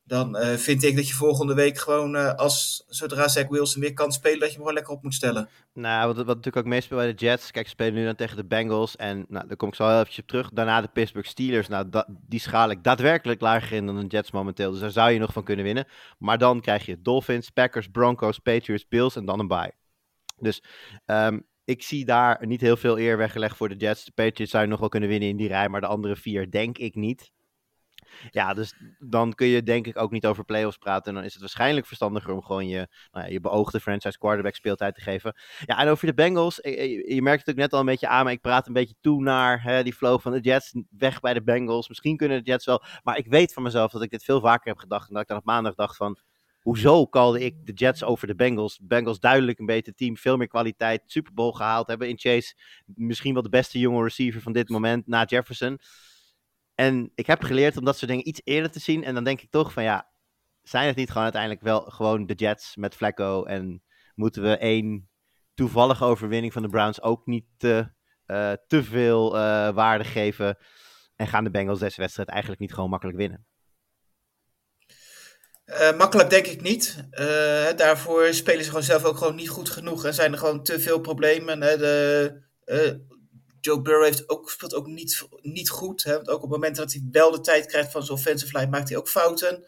dan 0.06 0.36
eh, 0.36 0.56
vind 0.56 0.82
ik 0.82 0.96
dat 0.96 1.08
je 1.08 1.14
volgende 1.14 1.54
week 1.54 1.78
gewoon, 1.78 2.16
eh, 2.16 2.34
als 2.34 2.84
zodra 2.88 3.28
Zach 3.28 3.48
Wilson 3.48 3.80
weer 3.80 3.92
kan 3.92 4.12
spelen, 4.12 4.38
dat 4.38 4.48
je 4.48 4.54
hem 4.54 4.60
gewoon 4.60 4.74
lekker 4.74 4.92
op 4.92 5.02
moet 5.02 5.14
stellen. 5.14 5.48
Nou, 5.72 6.06
wat, 6.06 6.16
wat 6.16 6.26
natuurlijk 6.26 6.56
ook 6.56 6.72
meespeelt 6.72 7.00
bij 7.00 7.12
de 7.14 7.26
Jets. 7.26 7.50
Kijk, 7.50 7.66
ze 7.66 7.72
spelen 7.72 7.94
nu 7.94 8.04
dan 8.04 8.14
tegen 8.14 8.36
de 8.36 8.44
Bengals. 8.44 8.96
En 8.96 9.24
nou, 9.28 9.46
daar 9.46 9.56
kom 9.56 9.68
ik 9.68 9.74
zo 9.74 9.86
heel 9.86 9.94
eventjes 9.94 10.18
op 10.18 10.26
terug. 10.26 10.50
Daarna 10.50 10.80
de 10.80 10.88
Pittsburgh 10.88 11.28
Steelers. 11.28 11.68
Nou, 11.68 11.88
die 12.08 12.40
schaal 12.40 12.70
ik 12.70 12.82
daadwerkelijk 12.82 13.40
lager 13.40 13.76
in 13.76 13.86
dan 13.86 14.00
de 14.00 14.06
Jets 14.06 14.30
momenteel. 14.30 14.70
Dus 14.70 14.80
daar 14.80 14.90
zou 14.90 15.10
je 15.10 15.18
nog 15.18 15.32
van 15.32 15.44
kunnen 15.44 15.64
winnen. 15.64 15.86
Maar 16.18 16.38
dan 16.38 16.60
krijg 16.60 16.86
je 16.86 17.02
Dolphins, 17.02 17.50
Packers, 17.50 17.88
Broncos, 17.88 18.38
Patriots, 18.38 18.88
Bills 18.88 19.16
en 19.16 19.24
dan 19.24 19.40
een 19.40 19.48
bye. 19.48 19.72
Dus 20.38 20.62
ehm, 21.04 21.38
ik 21.64 21.82
zie 21.82 22.04
daar 22.04 22.46
niet 22.46 22.60
heel 22.60 22.76
veel 22.76 22.98
eer 22.98 23.16
weggelegd 23.16 23.56
voor 23.56 23.68
de 23.68 23.76
Jets. 23.76 24.04
De 24.04 24.12
Patriots 24.12 24.50
zou 24.50 24.64
je 24.64 24.70
nog 24.70 24.80
wel 24.80 24.88
kunnen 24.88 25.08
winnen 25.08 25.28
in 25.28 25.36
die 25.36 25.48
rij. 25.48 25.68
Maar 25.68 25.80
de 25.80 25.86
andere 25.86 26.16
vier 26.16 26.50
denk 26.50 26.78
ik 26.78 26.94
niet. 26.94 27.34
Ja, 28.30 28.54
dus 28.54 28.74
dan 28.98 29.34
kun 29.34 29.46
je 29.46 29.62
denk 29.62 29.86
ik 29.86 29.98
ook 29.98 30.10
niet 30.10 30.26
over 30.26 30.44
playoffs 30.44 30.76
praten. 30.76 31.08
En 31.08 31.14
dan 31.14 31.24
is 31.24 31.32
het 31.32 31.40
waarschijnlijk 31.40 31.86
verstandiger 31.86 32.32
om 32.32 32.42
gewoon 32.42 32.68
je, 32.68 32.88
nou 33.10 33.24
ja, 33.24 33.32
je 33.32 33.40
beoogde 33.40 33.80
franchise 33.80 34.18
quarterback 34.18 34.54
speeltijd 34.54 34.94
te 34.94 35.00
geven. 35.00 35.34
Ja, 35.64 35.78
en 35.78 35.88
over 35.88 36.06
de 36.06 36.14
Bengals, 36.14 36.60
eh, 36.60 36.82
eh, 36.82 37.14
je, 37.14 37.22
merkt 37.22 37.46
het 37.46 37.54
ook 37.54 37.60
net 37.60 37.72
al 37.72 37.80
een 37.80 37.86
beetje 37.86 38.08
aan, 38.08 38.24
maar 38.24 38.32
ik 38.32 38.40
praat 38.40 38.66
een 38.66 38.72
beetje 38.72 38.94
toe 39.00 39.22
naar 39.22 39.62
hè, 39.62 39.82
die 39.82 39.94
flow 39.94 40.20
van 40.20 40.32
de 40.32 40.40
Jets, 40.40 40.74
weg 40.90 41.20
bij 41.20 41.34
de 41.34 41.42
Bengals. 41.42 41.88
Misschien 41.88 42.16
kunnen 42.16 42.44
de 42.44 42.50
Jets 42.50 42.66
wel, 42.66 42.82
maar 43.02 43.16
ik 43.18 43.26
weet 43.26 43.52
van 43.52 43.62
mezelf 43.62 43.92
dat 43.92 44.02
ik 44.02 44.10
dit 44.10 44.24
veel 44.24 44.40
vaker 44.40 44.68
heb 44.68 44.78
gedacht 44.78 45.08
en 45.08 45.12
dat 45.12 45.22
ik 45.22 45.28
dan 45.28 45.38
op 45.38 45.44
maandag 45.44 45.74
dacht 45.74 45.96
van, 45.96 46.18
hoezo 46.66 47.06
kalde 47.06 47.40
ik 47.40 47.66
de 47.66 47.72
Jets 47.72 48.04
over 48.04 48.26
de 48.26 48.34
Bengals? 48.34 48.78
Bengals 48.82 49.20
duidelijk 49.20 49.58
een 49.58 49.66
beter 49.66 49.94
team, 49.94 50.16
veel 50.16 50.36
meer 50.36 50.48
kwaliteit, 50.48 51.02
Super 51.06 51.34
Bowl 51.34 51.52
gehaald 51.52 51.86
hebben 51.86 52.08
in 52.08 52.18
Chase. 52.18 52.54
Misschien 52.84 53.34
wel 53.34 53.42
de 53.42 53.48
beste 53.48 53.78
jonge 53.78 54.02
receiver 54.02 54.40
van 54.40 54.52
dit 54.52 54.68
moment, 54.68 55.06
na 55.06 55.24
Jefferson. 55.24 55.78
En 56.76 57.12
ik 57.14 57.26
heb 57.26 57.42
geleerd 57.42 57.76
om 57.76 57.84
dat 57.84 57.96
soort 57.96 58.10
dingen 58.10 58.28
iets 58.28 58.40
eerder 58.44 58.70
te 58.70 58.78
zien 58.78 59.04
en 59.04 59.14
dan 59.14 59.24
denk 59.24 59.40
ik 59.40 59.50
toch 59.50 59.72
van 59.72 59.82
ja, 59.82 60.10
zijn 60.62 60.86
het 60.86 60.96
niet 60.96 61.08
gewoon 61.08 61.22
uiteindelijk 61.22 61.62
wel 61.62 61.80
gewoon 61.80 62.26
de 62.26 62.34
Jets 62.34 62.76
met 62.76 62.94
Flacco 62.94 63.44
en 63.44 63.82
moeten 64.14 64.42
we 64.42 64.56
één 64.56 65.08
toevallige 65.54 66.04
overwinning 66.04 66.52
van 66.52 66.62
de 66.62 66.68
Browns 66.68 67.02
ook 67.02 67.26
niet 67.26 67.44
te, 67.56 67.88
eh, 68.26 68.52
veel 68.68 69.36
eh, 69.36 69.74
waarde 69.74 70.04
geven. 70.04 70.58
En 71.16 71.26
gaan 71.26 71.44
de 71.44 71.50
Bengals 71.50 71.78
deze 71.78 72.00
wedstrijd 72.00 72.28
eigenlijk 72.28 72.60
niet 72.60 72.74
gewoon 72.74 72.90
makkelijk 72.90 73.18
winnen? 73.18 73.46
Eh, 75.64 75.96
makkelijk 75.96 76.30
denk 76.30 76.46
ik 76.46 76.62
niet. 76.62 77.08
Daarvoor 77.76 78.34
spelen 78.34 78.62
ze 78.62 78.68
gewoon 78.68 78.84
zelf 78.84 79.04
ook 79.04 79.16
gewoon 79.16 79.34
niet 79.34 79.48
goed 79.48 79.70
genoeg 79.70 80.04
en 80.04 80.14
zijn 80.14 80.32
er 80.32 80.38
gewoon 80.38 80.62
te 80.62 80.80
veel 80.80 81.00
problemen. 81.00 81.62
Hè. 81.62 81.76
De, 81.76 83.14
Joe 83.66 83.82
Burrow 83.82 84.04
heeft 84.04 84.28
ook, 84.28 84.50
speelt 84.50 84.74
ook 84.74 84.86
niet, 84.86 85.26
niet 85.40 85.70
goed. 85.70 86.02
Hè. 86.02 86.12
Want 86.12 86.28
ook 86.28 86.36
op 86.36 86.42
het 86.42 86.50
moment 86.50 86.76
dat 86.76 86.92
hij 86.92 87.02
wel 87.10 87.30
de 87.30 87.40
tijd 87.40 87.66
krijgt 87.66 87.92
van 87.92 88.02
zijn 88.02 88.18
offensive 88.18 88.58
line, 88.58 88.70
maakt 88.70 88.88
hij 88.88 88.98
ook 88.98 89.08
fouten. 89.08 89.64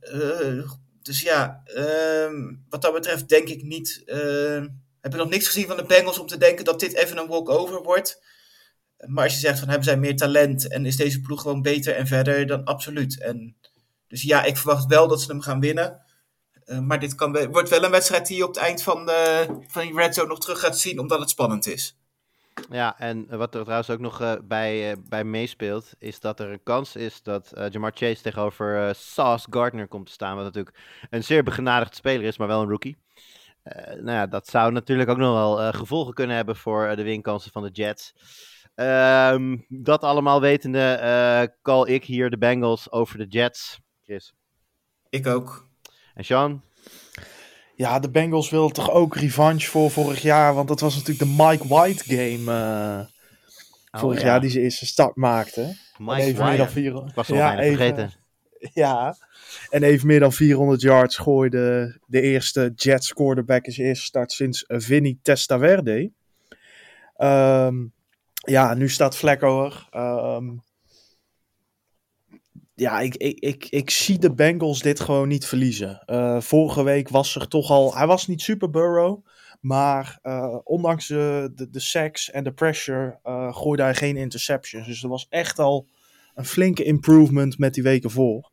Eh, 0.00 0.70
dus 1.02 1.20
ja, 1.20 1.62
ehm, 1.64 2.54
wat 2.68 2.82
dat 2.82 2.92
betreft 2.92 3.28
denk 3.28 3.48
ik 3.48 3.62
niet. 3.62 4.02
ehm, 4.06 4.68
heb 5.00 5.12
ik 5.12 5.18
nog 5.18 5.28
niks 5.28 5.46
gezien 5.46 5.66
van 5.66 5.76
de 5.76 5.84
Bengals 5.84 6.18
om 6.18 6.26
te 6.26 6.38
denken 6.38 6.64
dat 6.64 6.80
dit 6.80 6.94
even 6.94 7.16
een 7.16 7.26
walkover 7.26 7.82
wordt. 7.82 8.22
Maar 9.06 9.24
als 9.24 9.32
je 9.32 9.38
zegt 9.38 9.58
van 9.58 9.68
hebben 9.68 9.86
zij 9.86 9.96
meer 9.96 10.16
talent 10.16 10.68
en 10.68 10.86
is 10.86 10.96
deze 10.96 11.20
ploeg 11.20 11.40
gewoon 11.42 11.62
beter 11.62 11.94
en 11.94 12.06
verder, 12.06 12.46
dan 12.46 12.64
absoluut. 12.64 13.20
En 13.20 13.56
dus 14.08 14.22
ja, 14.22 14.44
ik 14.44 14.56
verwacht 14.56 14.86
wel 14.86 15.08
dat 15.08 15.20
ze 15.20 15.30
hem 15.30 15.40
gaan 15.40 15.60
winnen. 15.60 16.00
Uh, 16.66 16.78
maar 16.78 17.00
dit 17.00 17.14
kan, 17.14 17.50
wordt 17.50 17.68
wel 17.68 17.84
een 17.84 17.90
wedstrijd 17.90 18.26
die 18.26 18.36
je 18.36 18.42
op 18.42 18.54
het 18.54 18.64
eind 18.64 18.82
van, 18.82 19.06
de, 19.06 19.46
van 19.66 19.82
die 19.82 19.94
Red 19.94 20.14
Zone 20.14 20.28
nog 20.28 20.40
terug 20.40 20.60
gaat 20.60 20.78
zien, 20.78 20.98
omdat 20.98 21.20
het 21.20 21.30
spannend 21.30 21.66
is. 21.66 21.96
Ja, 22.70 22.98
en 22.98 23.36
wat 23.36 23.54
er 23.54 23.62
trouwens 23.62 23.90
ook 23.90 24.00
nog 24.00 24.20
uh, 24.20 24.32
bij, 24.44 24.90
uh, 24.90 24.96
bij 25.08 25.24
meespeelt, 25.24 25.92
is 25.98 26.20
dat 26.20 26.40
er 26.40 26.50
een 26.50 26.62
kans 26.62 26.96
is 26.96 27.22
dat 27.22 27.52
uh, 27.58 27.68
Jamar 27.70 27.92
Chase 27.94 28.22
tegenover 28.22 28.94
Sauce 28.94 29.46
Gardner 29.50 29.88
komt 29.88 30.06
te 30.06 30.12
staan. 30.12 30.36
Wat 30.36 30.44
natuurlijk 30.44 30.76
een 31.10 31.24
zeer 31.24 31.42
begenadigd 31.42 31.96
speler 31.96 32.26
is, 32.26 32.38
maar 32.38 32.48
wel 32.48 32.62
een 32.62 32.68
rookie. 32.68 32.96
nou 33.86 34.10
ja, 34.10 34.26
dat 34.26 34.48
zou 34.48 34.72
natuurlijk 34.72 35.10
ook 35.10 35.16
nog 35.16 35.34
wel 35.34 35.72
gevolgen 35.72 36.14
kunnen 36.14 36.36
hebben 36.36 36.56
voor 36.56 36.96
de 36.96 37.02
winkansen 37.02 37.52
van 37.52 37.62
de 37.62 37.70
Jets. 37.70 38.12
Um, 38.74 39.64
dat 39.68 40.02
allemaal 40.02 40.40
wetende, 40.40 41.54
call 41.62 41.86
ik 41.86 42.04
hier 42.04 42.30
de 42.30 42.38
Bengals 42.38 42.90
over 42.90 43.18
de 43.18 43.26
Jets. 43.26 43.80
Chris. 44.02 44.34
Ik 45.08 45.26
ook. 45.26 45.68
En 46.14 46.24
Sean? 46.24 46.62
Ja, 47.82 47.98
de 47.98 48.10
Bengals 48.10 48.50
wilden 48.50 48.72
toch 48.72 48.90
ook 48.90 49.16
revanche 49.16 49.70
voor 49.70 49.90
vorig 49.90 50.22
jaar. 50.22 50.54
Want 50.54 50.68
dat 50.68 50.80
was 50.80 50.94
natuurlijk 50.94 51.30
de 51.30 51.44
Mike 51.44 51.68
White 51.68 52.04
game 52.04 52.50
uh, 52.50 53.06
oh, 53.90 54.00
vorig 54.00 54.20
ja. 54.20 54.26
jaar 54.26 54.40
die 54.40 54.50
ze 54.50 54.60
eerste 54.60 54.86
start 54.86 55.16
maakten. 55.16 55.78
Mike 55.98 56.20
even 56.20 56.44
meer 56.44 56.56
dan 56.56 56.70
400. 56.70 57.10
Ik 57.10 57.14
was 57.16 57.30
al 57.30 57.36
ja, 57.36 57.58
even, 57.58 57.76
vergeten. 57.76 58.12
Ja, 58.72 59.16
en 59.70 59.82
even 59.82 60.06
meer 60.06 60.20
dan 60.20 60.32
400 60.32 60.80
yards 60.80 61.16
gooide 61.16 61.98
de 62.06 62.20
eerste 62.20 62.72
Jets 62.76 63.12
quarterback 63.12 63.66
in 63.66 63.72
zijn 63.72 63.86
eerste 63.86 64.04
start 64.04 64.32
sinds 64.32 64.64
Vinny 64.68 65.18
Testaverde. 65.22 66.10
Um, 67.16 67.92
ja, 68.34 68.74
nu 68.74 68.88
staat 68.88 69.16
Flacco 69.16 69.64
er. 69.64 69.88
Um, 70.36 70.62
ja, 72.74 73.00
ik, 73.00 73.16
ik, 73.16 73.40
ik, 73.40 73.66
ik 73.70 73.90
zie 73.90 74.18
de 74.18 74.34
Bengals 74.34 74.80
dit 74.80 75.00
gewoon 75.00 75.28
niet 75.28 75.46
verliezen. 75.46 76.02
Uh, 76.06 76.40
vorige 76.40 76.82
week 76.82 77.08
was 77.08 77.34
er 77.34 77.48
toch 77.48 77.70
al. 77.70 77.96
Hij 77.96 78.06
was 78.06 78.26
niet 78.26 78.42
super 78.42 78.70
Burrow. 78.70 79.24
Maar 79.60 80.18
uh, 80.22 80.58
ondanks 80.64 81.06
de, 81.06 81.52
de, 81.54 82.10
en 82.32 82.44
de 82.44 82.52
pressure 82.52 83.18
uh, 83.24 83.54
gooide 83.54 83.82
hij 83.82 83.94
geen 83.94 84.16
interceptions. 84.16 84.86
Dus 84.86 85.02
er 85.02 85.08
was 85.08 85.26
echt 85.28 85.58
al 85.58 85.88
een 86.34 86.44
flinke 86.44 86.84
improvement 86.84 87.58
met 87.58 87.74
die 87.74 87.82
weken 87.82 88.10
voor. 88.10 88.50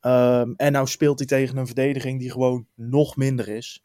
Um, 0.00 0.54
en 0.56 0.72
nou 0.72 0.86
speelt 0.86 1.18
hij 1.18 1.28
tegen 1.28 1.56
een 1.56 1.66
verdediging 1.66 2.20
die 2.20 2.30
gewoon 2.30 2.66
nog 2.74 3.16
minder 3.16 3.48
is. 3.48 3.84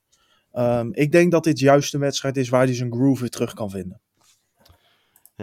Um, 0.53 0.93
ik 0.93 1.12
denk 1.12 1.32
dat 1.32 1.43
dit 1.43 1.60
juist 1.60 1.93
een 1.93 1.99
wedstrijd 1.99 2.38
is 2.38 2.49
waar 2.49 2.66
hij 2.66 2.76
zijn 2.76 2.93
groove 2.93 3.20
weer 3.20 3.30
terug 3.30 3.53
kan 3.53 3.70
vinden. 3.70 4.01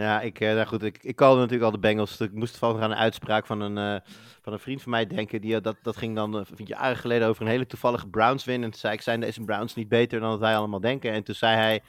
Ja, 0.01 0.21
ik, 0.21 0.41
uh, 0.41 0.55
nou 0.55 0.67
goed, 0.67 0.83
ik, 0.83 0.99
ik 1.03 1.17
kalde 1.17 1.41
natuurlijk 1.41 1.65
al 1.65 1.71
de 1.71 1.79
Bengals. 1.79 2.21
Ik 2.21 2.33
moest 2.33 2.57
van 2.57 2.81
aan 2.81 2.91
een 2.91 2.97
uitspraak 2.97 3.47
van 3.47 3.61
een, 3.61 3.95
uh, 3.95 4.01
van 4.43 4.53
een 4.53 4.59
vriend 4.59 4.83
van 4.83 4.91
mij 4.91 5.07
denken. 5.07 5.41
Die, 5.41 5.61
dat, 5.61 5.77
dat 5.83 5.97
ging 5.97 6.15
dan 6.15 6.37
uh, 6.37 6.67
jaren 6.67 6.97
geleden 6.97 7.29
over 7.29 7.43
een 7.43 7.49
hele 7.49 7.67
toevallige 7.67 8.09
Browns 8.09 8.45
win. 8.45 8.63
En 8.63 8.71
toen 8.71 8.81
zei 8.81 8.95
ik, 8.95 9.01
zijn 9.01 9.21
deze 9.21 9.41
Browns 9.41 9.75
niet 9.75 9.89
beter 9.89 10.21
dan 10.21 10.31
dat 10.31 10.39
wij 10.39 10.57
allemaal 10.57 10.81
denken? 10.81 11.13
En 11.13 11.23
toen 11.23 11.35
zei 11.35 11.57
hij, 11.57 11.83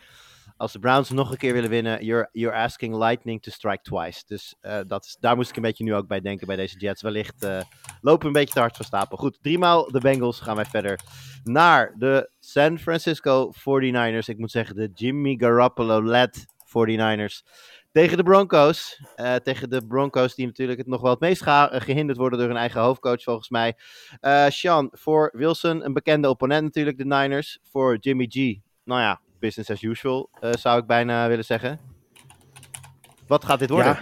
als 0.58 0.72
de 0.72 0.80
Browns 0.80 1.10
nog 1.10 1.32
een 1.32 1.38
keer 1.38 1.53
willen 1.53 1.70
winnen, 1.70 2.06
you're, 2.06 2.30
you're 2.32 2.58
asking 2.58 2.95
lightning 2.95 3.41
to 3.41 3.51
strike 3.51 3.82
twice. 3.82 4.24
Dus 4.26 4.56
dat 4.88 5.18
daar 5.20 5.36
moest 5.36 5.49
ik 5.49 5.56
een 5.56 5.62
beetje 5.62 5.84
nu 5.84 5.95
ook 5.95 6.08
bij 6.08 6.22
denken 6.22 6.47
bij 6.47 6.56
deze 6.56 6.78
Jets. 6.78 7.01
Wellicht 7.01 7.47
lopen 8.01 8.28
een 8.28 8.34
beetje 8.34 8.53
te 8.53 8.60
hard 8.60 8.76
van 8.76 8.86
stapel. 8.86 9.18
Goed, 9.18 9.38
driemaal 9.41 9.91
de 9.91 9.99
Bengals 9.99 10.39
gaan 10.39 10.56
wij 10.56 10.66
verder 10.66 10.99
naar 11.43 11.95
de 11.97 12.30
San 12.39 12.80
Francisco 12.80 13.51
49ers. 13.53 14.26
Ik 14.26 14.38
moet 14.38 14.51
zeggen, 14.51 14.76
de 14.76 14.91
Jimmy 14.93 15.36
Garoppolo-led 15.38 16.45
49ers. 16.66 17.43
Tegen 17.96 18.18
de 18.18 18.24
Broncos. 18.24 19.02
Uh, 19.16 19.36
tegen 19.36 19.70
de 19.70 19.86
Broncos 19.88 20.36
die 20.36 20.46
natuurlijk 20.46 20.78
het 20.78 20.88
nog 20.88 21.02
wel 21.02 21.12
het 21.12 21.20
meest 21.20 21.41
gehinderd 21.84 22.18
worden 22.18 22.39
door 22.39 22.48
hun 22.48 22.58
eigen 22.58 22.82
hoofdcoach 22.82 23.24
volgens 23.24 23.50
mij. 23.50 23.78
Uh, 24.22 24.46
Sean, 24.48 24.89
voor 24.91 25.30
Wilson 25.34 25.86
een 25.86 25.93
bekende 25.93 26.30
opponent 26.30 26.64
natuurlijk, 26.64 26.98
de 26.98 27.06
Niners. 27.06 27.60
Voor 27.72 27.98
Jimmy 27.98 28.26
G, 28.30 28.36
nou 28.84 29.02
ja, 29.02 29.22
business 29.39 29.70
as 29.70 29.82
usual 29.82 30.30
zou 30.39 30.80
ik 30.80 30.86
bijna 30.86 31.28
willen 31.28 31.46
zeggen. 31.46 31.80
Wat 33.28 33.46
gaat 33.46 33.60
dit 33.60 33.70
worden? 33.70 33.98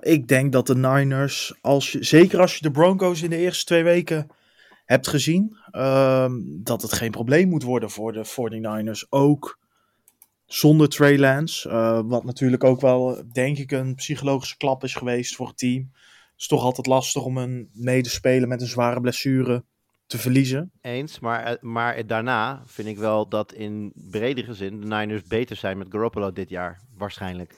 Ik 0.00 0.28
denk 0.28 0.52
dat 0.52 0.66
de 0.66 0.76
Niners, 0.76 1.54
als 1.60 1.90
zeker 1.90 2.40
als 2.40 2.54
je 2.54 2.62
de 2.62 2.70
Broncos 2.70 3.22
in 3.22 3.30
de 3.30 3.36
eerste 3.36 3.64
twee 3.64 3.84
weken 3.84 4.30
hebt 4.84 5.08
gezien, 5.08 5.56
ehm, 5.70 6.32
dat 6.44 6.82
het 6.82 6.92
geen 6.92 7.10
probleem 7.10 7.48
moet 7.48 7.62
worden 7.62 7.90
voor 7.90 8.12
de 8.12 8.24
49ers. 8.24 9.06
Ook 9.10 9.62
zonder 10.46 10.88
Trey 10.88 11.18
Lance. 11.18 11.68
Uh, 11.68 12.00
wat 12.04 12.24
natuurlijk 12.24 12.64
ook 12.64 12.80
wel, 12.80 13.22
denk 13.32 13.58
ik, 13.58 13.70
een 13.70 13.94
psychologische 13.94 14.56
klap 14.56 14.84
is 14.84 14.94
geweest 14.94 15.36
voor 15.36 15.46
het 15.46 15.58
team. 15.58 15.90
Het 15.92 16.42
is 16.42 16.46
toch 16.46 16.62
altijd 16.62 16.86
lastig 16.86 17.24
om 17.24 17.38
een 17.38 17.68
medespeler 17.72 18.48
met 18.48 18.60
een 18.60 18.66
zware 18.66 19.00
blessure 19.00 19.64
te 20.06 20.18
verliezen. 20.18 20.70
Eens, 20.80 21.18
maar, 21.18 21.44
eh, 21.44 21.54
maar 21.60 22.06
daarna 22.06 22.62
vind 22.66 22.88
ik 22.88 22.98
wel 22.98 23.28
dat 23.28 23.52
in 23.52 23.92
bredere 23.94 24.54
zin 24.54 24.80
de 24.80 24.86
Niners 24.86 25.22
beter 25.22 25.56
zijn 25.56 25.78
met 25.78 25.86
Garoppolo 25.90 26.32
dit 26.32 26.48
jaar, 26.48 26.80
waarschijnlijk. 26.96 27.54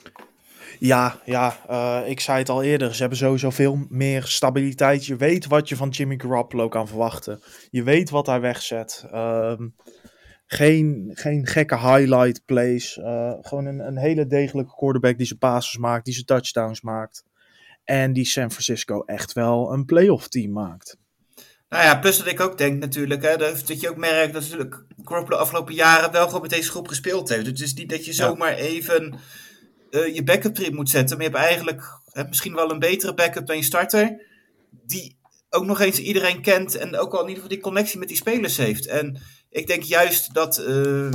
Ja, 0.78 1.20
ja 1.24 1.56
uh, 1.70 2.10
ik 2.10 2.20
zei 2.20 2.38
het 2.38 2.48
al 2.48 2.62
eerder. 2.62 2.94
Ze 2.94 3.00
hebben 3.00 3.18
sowieso 3.18 3.50
veel 3.50 3.86
meer 3.88 4.22
stabiliteit. 4.22 5.06
Je 5.06 5.16
weet 5.16 5.46
wat 5.46 5.68
je 5.68 5.76
van 5.76 5.88
Jimmy 5.88 6.18
Garoppolo 6.18 6.68
kan 6.68 6.88
verwachten. 6.88 7.40
Je 7.70 7.82
weet 7.82 8.10
wat 8.10 8.26
hij 8.26 8.40
wegzet. 8.40 9.04
Uh, 9.12 9.52
geen, 10.46 11.10
geen 11.14 11.46
gekke 11.46 11.78
highlight 11.78 12.44
plays. 12.44 12.96
Uh, 12.96 13.32
gewoon 13.40 13.66
een, 13.66 13.78
een 13.78 13.98
hele 13.98 14.26
degelijke 14.26 14.74
quarterback 14.74 15.16
die 15.16 15.26
zijn 15.26 15.38
passes 15.38 15.76
maakt, 15.76 16.04
die 16.04 16.14
zijn 16.14 16.26
touchdowns 16.26 16.80
maakt. 16.80 17.24
En 17.84 18.12
die 18.12 18.24
San 18.24 18.50
Francisco 18.50 19.02
echt 19.04 19.32
wel 19.32 19.72
een 19.72 19.84
playoff 19.84 20.28
team 20.28 20.52
maakt. 20.52 20.96
Nou 21.68 21.84
ja, 21.84 21.98
plus 21.98 22.18
dat 22.18 22.26
ik 22.26 22.40
ook 22.40 22.58
denk 22.58 22.80
natuurlijk, 22.80 23.22
hè, 23.22 23.36
dat 23.36 23.80
je 23.80 23.90
ook 23.90 23.96
merkt 23.96 24.32
dat 24.32 24.42
natuurlijk 24.42 24.84
Garoppolo 25.04 25.36
de 25.36 25.42
afgelopen 25.42 25.74
jaren 25.74 26.12
wel 26.12 26.26
gewoon 26.26 26.40
met 26.40 26.50
deze 26.50 26.70
groep 26.70 26.88
gespeeld 26.88 27.28
heeft. 27.28 27.46
Het 27.46 27.60
is 27.60 27.74
niet 27.74 27.90
dat 27.90 28.04
je 28.04 28.12
zomaar 28.12 28.54
even 28.54 29.18
uh, 29.90 30.14
je 30.14 30.22
backup 30.22 30.54
trip 30.54 30.74
moet 30.74 30.90
zetten, 30.90 31.16
maar 31.16 31.26
je 31.26 31.32
hebt 31.32 31.44
eigenlijk 31.44 31.82
hè, 32.04 32.24
misschien 32.28 32.54
wel 32.54 32.70
een 32.70 32.78
betere 32.78 33.14
backup 33.14 33.46
dan 33.46 33.56
je 33.56 33.62
starter. 33.62 34.22
Die 34.70 35.16
ook 35.50 35.64
nog 35.64 35.80
eens 35.80 35.98
iedereen 35.98 36.42
kent 36.42 36.74
en 36.74 36.96
ook 36.96 37.12
al 37.12 37.22
in 37.22 37.28
ieder 37.28 37.42
geval 37.42 37.56
die 37.56 37.64
connectie 37.64 37.98
met 37.98 38.08
die 38.08 38.16
spelers 38.16 38.56
heeft. 38.56 38.86
En 38.86 39.20
ik 39.56 39.66
denk 39.66 39.82
juist 39.82 40.34
dat 40.34 40.58
uh, 40.58 41.10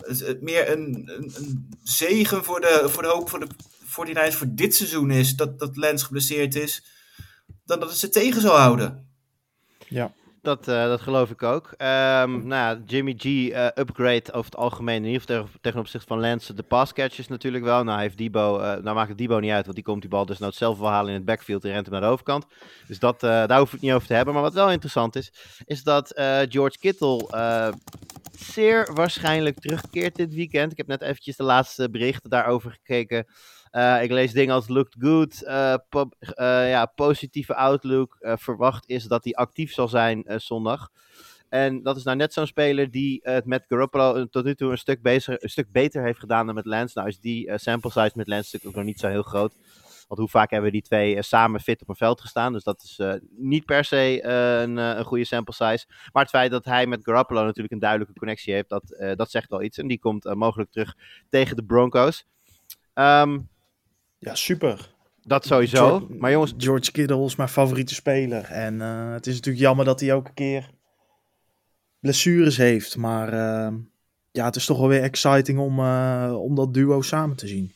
het, 0.00 0.42
meer 0.42 0.70
een, 0.70 1.10
een, 1.16 1.32
een, 1.34 1.68
zegen 1.82 2.44
voor 2.44 2.60
de, 2.60 2.84
voor 2.86 3.02
de 3.02 3.08
hoop 3.08 3.28
voor 3.28 3.40
de 3.40 3.48
49ers 4.30 4.36
voor 4.36 4.46
dit 4.50 4.74
seizoen 4.74 5.10
is 5.10 5.36
dat, 5.36 5.58
dat 5.58 5.76
Lens 5.76 6.02
geblesseerd 6.02 6.54
is, 6.54 6.84
dan 7.64 7.80
dat 7.80 7.88
het 7.88 7.98
ze 7.98 8.08
tegen 8.08 8.40
zou 8.40 8.58
houden. 8.58 9.08
Ja. 9.88 10.12
Dat, 10.48 10.68
uh, 10.68 10.84
dat 10.84 11.00
geloof 11.00 11.30
ik 11.30 11.42
ook. 11.42 11.66
Um, 11.66 11.76
nou 11.78 12.48
ja, 12.48 12.80
Jimmy 12.86 13.14
G 13.16 13.24
uh, 13.24 13.66
upgrade 13.74 14.32
over 14.32 14.44
het 14.44 14.56
algemeen. 14.56 15.04
In 15.04 15.10
ieder 15.10 15.20
geval 15.20 15.48
tegen, 15.60 15.80
opzichte 15.80 16.06
van 16.06 16.20
Lance. 16.20 16.54
De 16.54 16.62
passcatches 16.62 17.28
natuurlijk 17.28 17.64
wel. 17.64 17.84
Nou 17.84 18.00
heeft 18.00 18.18
Debo, 18.18 18.58
uh, 18.58 18.64
nou 18.64 18.94
maakt 18.94 19.08
het 19.08 19.18
Debo 19.18 19.38
niet 19.38 19.50
uit. 19.50 19.64
Want 19.64 19.74
die 19.74 19.84
komt 19.84 20.00
die 20.00 20.10
bal 20.10 20.26
dus 20.26 20.38
nou 20.38 20.52
zelf 20.52 20.78
wel 20.78 20.88
halen 20.88 21.08
in 21.08 21.14
het 21.14 21.24
backfield. 21.24 21.64
En 21.64 21.70
rent 21.70 21.86
hem 21.86 21.92
naar 21.92 22.02
de 22.02 22.08
overkant. 22.08 22.46
Dus 22.86 22.98
dat, 22.98 23.20
daar 23.20 23.58
hoef 23.58 23.66
ik 23.66 23.72
het 23.72 23.80
niet 23.80 23.92
over 23.92 24.06
te 24.06 24.14
hebben. 24.14 24.34
Maar 24.34 24.42
wat 24.42 24.54
wel 24.54 24.70
interessant 24.70 25.16
is. 25.16 25.32
Is 25.64 25.82
dat 25.82 26.12
George 26.48 26.78
Kittle 26.78 27.26
zeer 28.38 28.90
waarschijnlijk 28.94 29.60
terugkeert 29.60 30.16
dit 30.16 30.34
weekend. 30.34 30.72
Ik 30.72 30.78
heb 30.78 30.86
net 30.86 31.02
eventjes 31.02 31.36
de 31.36 31.42
laatste 31.42 31.90
berichten 31.90 32.30
daarover 32.30 32.70
gekeken. 32.70 33.26
Uh, 33.72 34.02
ik 34.02 34.10
lees 34.10 34.32
dingen 34.32 34.54
als 34.54 34.68
looked 34.68 34.96
good, 34.98 35.42
po 35.88 36.08
uh, 36.20 36.70
ja, 36.70 36.86
positieve 36.86 37.54
outlook. 37.54 38.16
verwacht 38.20 38.88
is 38.88 39.04
dat 39.04 39.24
hij 39.24 39.32
actief 39.32 39.72
zal 39.72 39.88
zijn 39.88 40.24
zondag. 40.36 40.88
En 41.48 41.82
dat 41.82 41.96
is 41.96 42.02
nou 42.02 42.16
net 42.16 42.32
zo'n 42.32 42.46
speler 42.46 42.90
die 42.90 43.20
het 43.22 43.44
met 43.44 43.64
Garoppolo 43.68 44.26
tot 44.26 44.44
nu 44.44 44.54
toe 44.54 44.70
een 44.70 44.78
stuk, 44.78 45.02
beter, 45.02 45.42
een 45.42 45.48
stuk 45.48 45.72
beter 45.72 46.02
heeft 46.04 46.18
gedaan 46.18 46.46
dan 46.46 46.54
met 46.54 46.66
Lance. 46.66 46.98
Nou 46.98 47.08
is 47.08 47.20
die 47.20 47.58
sample 47.58 47.90
size 47.90 48.12
met 48.14 48.28
Lance 48.28 48.44
natuurlijk 48.44 48.66
ook 48.66 48.74
nog 48.74 48.84
niet 48.84 49.00
zo 49.00 49.08
heel 49.08 49.22
groot. 49.22 49.54
Want 50.08 50.20
hoe 50.20 50.28
vaak 50.28 50.50
hebben 50.50 50.72
die 50.72 50.82
twee 50.82 51.22
samen 51.22 51.60
fit 51.60 51.82
op 51.82 51.88
een 51.88 51.96
veld 51.96 52.20
gestaan. 52.20 52.52
Dus 52.52 52.64
dat 52.64 52.82
is 52.82 53.00
niet 53.36 53.64
per 53.64 53.84
se 53.84 54.24
een, 54.24 54.76
een 54.76 55.04
goede 55.04 55.24
sample 55.24 55.54
size. 55.54 55.86
Maar 56.12 56.22
het 56.22 56.32
feit 56.32 56.50
dat 56.50 56.64
hij 56.64 56.86
met 56.86 57.04
Garoppolo 57.04 57.44
natuurlijk 57.44 57.72
een 57.72 57.78
duidelijke 57.78 58.14
connectie 58.14 58.54
heeft, 58.54 58.68
dat, 58.68 59.14
dat 59.16 59.30
zegt 59.30 59.50
wel 59.50 59.62
iets. 59.62 59.78
En 59.78 59.86
die 59.86 59.98
komt 59.98 60.34
mogelijk 60.34 60.70
terug 60.70 60.96
tegen 61.28 61.56
de 61.56 61.64
Broncos. 61.64 62.26
Um, 62.94 63.48
ja, 64.18 64.34
super. 64.34 64.96
Dat 65.22 65.46
sowieso. 65.46 65.86
George, 65.86 66.14
maar 66.14 66.30
jongens... 66.30 66.54
George 66.56 66.90
Kittle 66.90 67.24
is 67.24 67.36
mijn 67.36 67.48
favoriete 67.48 67.94
speler. 67.94 68.44
En 68.44 68.74
uh, 68.74 69.12
het 69.12 69.26
is 69.26 69.34
natuurlijk 69.34 69.64
jammer 69.64 69.84
dat 69.84 70.00
hij 70.00 70.08
elke 70.08 70.32
keer 70.34 70.70
blessures 72.00 72.56
heeft. 72.56 72.96
Maar 72.96 73.32
uh, 73.32 73.78
ja, 74.30 74.44
het 74.44 74.56
is 74.56 74.66
toch 74.66 74.78
wel 74.78 74.88
weer 74.88 75.02
exciting 75.02 75.58
om, 75.58 75.78
uh, 75.78 76.34
om 76.38 76.54
dat 76.54 76.74
duo 76.74 77.02
samen 77.02 77.36
te 77.36 77.46
zien. 77.46 77.72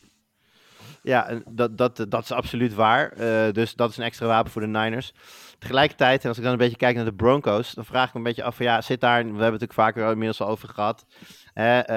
Ja, 1.03 1.41
dat, 1.49 1.77
dat, 1.77 2.05
dat 2.09 2.23
is 2.23 2.31
absoluut 2.31 2.73
waar. 2.73 3.13
dus 3.53 3.75
dat 3.75 3.89
is 3.89 3.97
een 3.97 4.03
extra 4.03 4.25
wapen 4.25 4.51
voor 4.51 4.61
de 4.61 4.67
Niners. 4.67 5.13
Tegelijkertijd, 5.59 6.21
en 6.23 6.27
als 6.27 6.37
ik 6.37 6.43
dan 6.43 6.51
een 6.51 6.57
beetje 6.57 6.77
kijk 6.77 6.95
naar 6.95 7.05
de 7.05 7.13
Broncos, 7.13 7.73
dan 7.73 7.85
vraag 7.85 8.07
ik 8.07 8.13
me 8.13 8.19
een 8.19 8.25
beetje 8.25 8.43
af 8.43 8.55
van 8.55 8.65
ja, 8.65 8.81
zit 8.81 9.01
daar, 9.01 9.17
we 9.17 9.23
hebben 9.23 9.41
het 9.41 9.51
natuurlijk 9.51 9.79
vaker 9.79 10.11
inmiddels 10.11 10.41
al 10.41 10.47
over 10.47 10.69
gehad, 10.69 11.05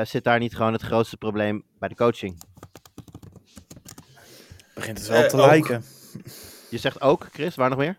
zit 0.08 0.24
daar 0.24 0.38
niet 0.38 0.56
gewoon 0.56 0.72
het 0.72 0.82
grootste 0.82 1.16
probleem 1.16 1.64
bij 1.78 1.88
de 1.88 1.94
coaching? 1.94 2.42
Begint 4.76 4.98
het 4.98 5.06
wel 5.06 5.22
uh, 5.22 5.28
te 5.28 5.36
ook. 5.36 5.46
lijken. 5.46 5.84
Je 6.70 6.78
zegt 6.78 7.00
ook, 7.00 7.28
Chris, 7.32 7.54
waar 7.54 7.68
nog 7.68 7.78
meer? 7.78 7.98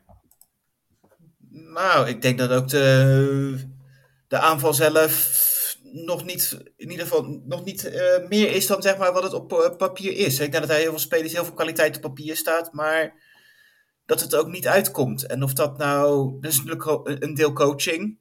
Nou, 1.49 2.07
ik 2.07 2.21
denk 2.21 2.37
dat 2.37 2.49
ook 2.49 2.67
de, 2.67 3.69
de 4.27 4.39
aanval 4.39 4.73
zelf 4.73 5.31
nog 5.83 6.25
niet, 6.25 6.57
in 6.75 6.89
ieder 6.89 7.05
geval, 7.05 7.41
nog 7.45 7.63
niet 7.63 7.85
eh, 7.85 8.27
meer 8.27 8.51
is 8.51 8.67
dan 8.67 8.81
zeg 8.81 8.97
maar 8.97 9.13
wat 9.13 9.23
het 9.23 9.33
op 9.33 9.53
eh, 9.53 9.75
papier 9.75 10.17
is. 10.17 10.39
Ik 10.39 10.51
denk 10.51 10.63
dat 10.63 10.71
hij 10.71 10.79
heel 10.79 10.89
veel 10.89 10.99
spelers, 10.99 11.33
heel 11.33 11.45
veel 11.45 11.53
kwaliteit 11.53 11.95
op 11.95 12.01
papier 12.01 12.35
staat, 12.35 12.73
maar 12.73 13.13
dat 14.05 14.21
het 14.21 14.35
ook 14.35 14.47
niet 14.47 14.67
uitkomt. 14.67 15.25
En 15.25 15.43
of 15.43 15.53
dat 15.53 15.77
nou, 15.77 16.37
dat 16.41 16.51
is 16.51 16.63
natuurlijk 16.63 17.21
een 17.23 17.33
deel 17.33 17.53
coaching. 17.53 18.17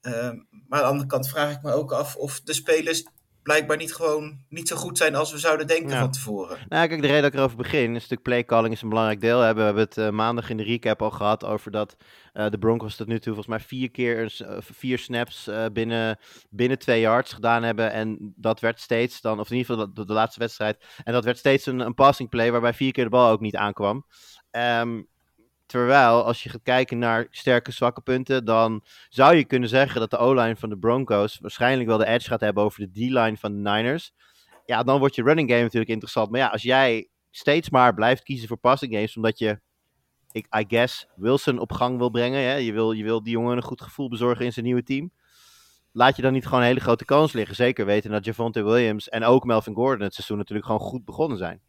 Ehm, 0.00 0.36
maar 0.68 0.78
aan 0.78 0.86
de 0.86 0.90
andere 0.90 1.08
kant 1.08 1.28
vraag 1.28 1.54
ik 1.54 1.62
me 1.62 1.72
ook 1.72 1.92
af 1.92 2.16
of 2.16 2.40
de 2.40 2.52
spelers 2.52 3.04
blijkbaar 3.42 3.76
niet 3.76 3.94
gewoon 3.94 4.38
niet 4.48 4.68
zo 4.68 4.76
goed 4.76 4.98
zijn 4.98 5.14
als 5.14 5.32
we 5.32 5.38
zouden 5.38 5.66
denken 5.66 5.90
Ja. 5.90 5.98
van 6.00 6.10
tevoren. 6.10 6.58
Nou, 6.68 6.88
kijk, 6.88 7.00
de 7.00 7.06
reden 7.06 7.22
dat 7.22 7.32
ik 7.32 7.38
erover 7.38 7.56
begin, 7.56 7.94
een 7.94 8.00
stuk 8.00 8.22
playcalling 8.22 8.74
is 8.74 8.82
een 8.82 8.88
belangrijk 8.88 9.20
deel. 9.20 9.38
We 9.38 9.44
hebben 9.44 9.76
het 9.76 9.98
eh, 9.98 10.10
maandag 10.10 10.50
in 10.50 10.56
de 10.56 10.62
recap 10.62 11.02
al 11.02 11.10
gehad 11.10 11.44
over 11.44 11.70
dat 11.70 11.96
eh, 12.32 12.46
de 12.50 12.58
Broncos 12.58 12.96
tot 12.96 13.06
nu 13.06 13.14
toe 13.14 13.34
volgens 13.34 13.46
mij 13.56 13.60
vier 13.60 13.90
keer 13.90 14.40
eh, 14.46 14.56
vier 14.60 14.98
snaps 14.98 15.50
binnen, 15.72 16.18
binnen 16.50 16.78
twee 16.78 17.00
yards 17.00 17.32
gedaan 17.32 17.62
hebben. 17.62 17.92
En 17.92 18.32
dat 18.36 18.60
werd 18.60 18.80
steeds 18.80 19.20
dan, 19.20 19.40
of 19.40 19.50
in 19.50 19.56
ieder 19.56 19.74
geval 19.74 19.92
de, 19.94 20.04
de 20.04 20.12
laatste 20.12 20.40
wedstrijd, 20.40 20.84
en 21.04 21.12
dat 21.12 21.24
werd 21.24 21.38
steeds 21.38 21.66
een, 21.66 21.80
een 21.80 21.94
passing 21.94 22.28
play 22.28 22.50
waarbij 22.50 22.74
vier 22.74 22.92
keer 22.92 23.04
de 23.04 23.10
bal 23.10 23.30
ook 23.30 23.40
niet 23.40 23.56
aankwam. 23.56 24.06
Ehm, 24.50 25.02
terwijl, 25.72 26.24
als 26.24 26.42
je 26.42 26.48
gaat 26.48 26.62
kijken 26.62 26.98
naar 26.98 27.26
sterke, 27.30 27.72
zwakke 27.72 28.00
punten, 28.00 28.44
dan 28.44 28.84
zou 29.08 29.34
je 29.36 29.44
kunnen 29.44 29.68
zeggen 29.68 30.00
dat 30.00 30.10
de 30.10 30.18
O-line 30.18 30.56
van 30.56 30.68
de 30.68 30.78
Broncos 30.78 31.38
waarschijnlijk 31.40 31.88
wel 31.88 31.98
de 31.98 32.06
edge 32.06 32.28
gaat 32.28 32.40
hebben 32.40 32.62
over 32.62 32.80
de 32.80 32.90
D-line 32.90 33.36
van 33.36 33.52
de 33.52 33.70
Niners 33.70 34.12
ja, 34.66 34.82
dan 34.82 34.98
wordt 34.98 35.14
je 35.14 35.22
running 35.22 35.50
game 35.50 35.62
natuurlijk 35.62 35.90
interessant. 35.90 36.30
Maar 36.30 36.40
ja, 36.40 36.48
als 36.48 36.62
jij 36.62 37.08
steeds 37.30 37.70
maar 37.70 37.94
blijft 37.94 38.22
kiezen 38.22 38.48
voor 38.48 38.56
passing 38.56 38.92
games, 38.92 39.16
omdat 39.16 39.38
je, 39.38 39.60
ik, 40.32 40.46
I 40.58 40.64
guess, 40.68 41.06
Wilson 41.16 41.58
op 41.58 41.72
gang 41.72 41.98
wil 41.98 42.10
brengen. 42.10 42.40
Hè? 42.40 42.54
Je, 42.54 42.72
wil, 42.72 42.92
je 42.92 43.04
wil 43.04 43.22
die 43.22 43.32
jongen 43.32 43.56
een 43.56 43.62
goed 43.62 43.82
gevoel 43.82 44.08
bezorgen 44.08 44.44
in 44.44 44.52
zijn 44.52 44.64
nieuwe 44.64 44.82
team. 44.82 45.12
Laat 45.92 46.16
je 46.16 46.22
dan 46.22 46.32
niet 46.32 46.44
gewoon 46.44 46.60
een 46.60 46.66
hele 46.66 46.80
grote 46.80 47.04
kans 47.04 47.32
liggen. 47.32 47.56
Zeker 47.56 47.86
weten 47.86 48.10
dat 48.10 48.24
Javonte 48.24 48.62
Williams 48.62 49.08
en 49.08 49.24
ook 49.24 49.44
Melvin 49.44 49.74
Gordon 49.74 50.04
het 50.04 50.14
seizoen 50.14 50.36
natuurlijk 50.36 50.66
gewoon 50.66 50.80
goed 50.80 51.04
begonnen 51.04 51.38
zijn. 51.38 51.60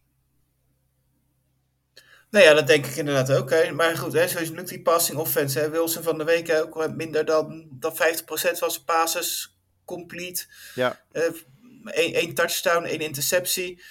Nou 2.34 2.46
ja, 2.46 2.54
dat 2.54 2.68
denk 2.68 2.86
ik 2.86 2.96
inderdaad 2.96 3.32
ook. 3.32 3.50
Hè. 3.50 3.72
Maar 3.72 3.98
goed, 3.98 4.14
hè, 4.14 4.28
sowieso 4.28 4.54
lukt 4.54 4.70
die 4.70 4.82
passing 4.82 5.18
offense. 5.18 5.60
Hè. 5.60 5.70
Wilson 5.70 6.04
van 6.04 6.18
de 6.18 6.24
week 6.24 6.48
hè, 6.48 6.62
ook 6.62 6.92
minder 6.96 7.26
dan, 7.26 7.68
dan 7.72 7.94
50% 7.94 7.96
van 8.26 8.72
zijn 8.72 8.84
passes 8.86 9.58
complete. 9.86 10.46
Ja. 10.76 11.00
Eén 11.84 12.14
één 12.14 12.34
touchdown, 12.34 12.86
één 12.86 13.00
interceptie. 13.00 13.84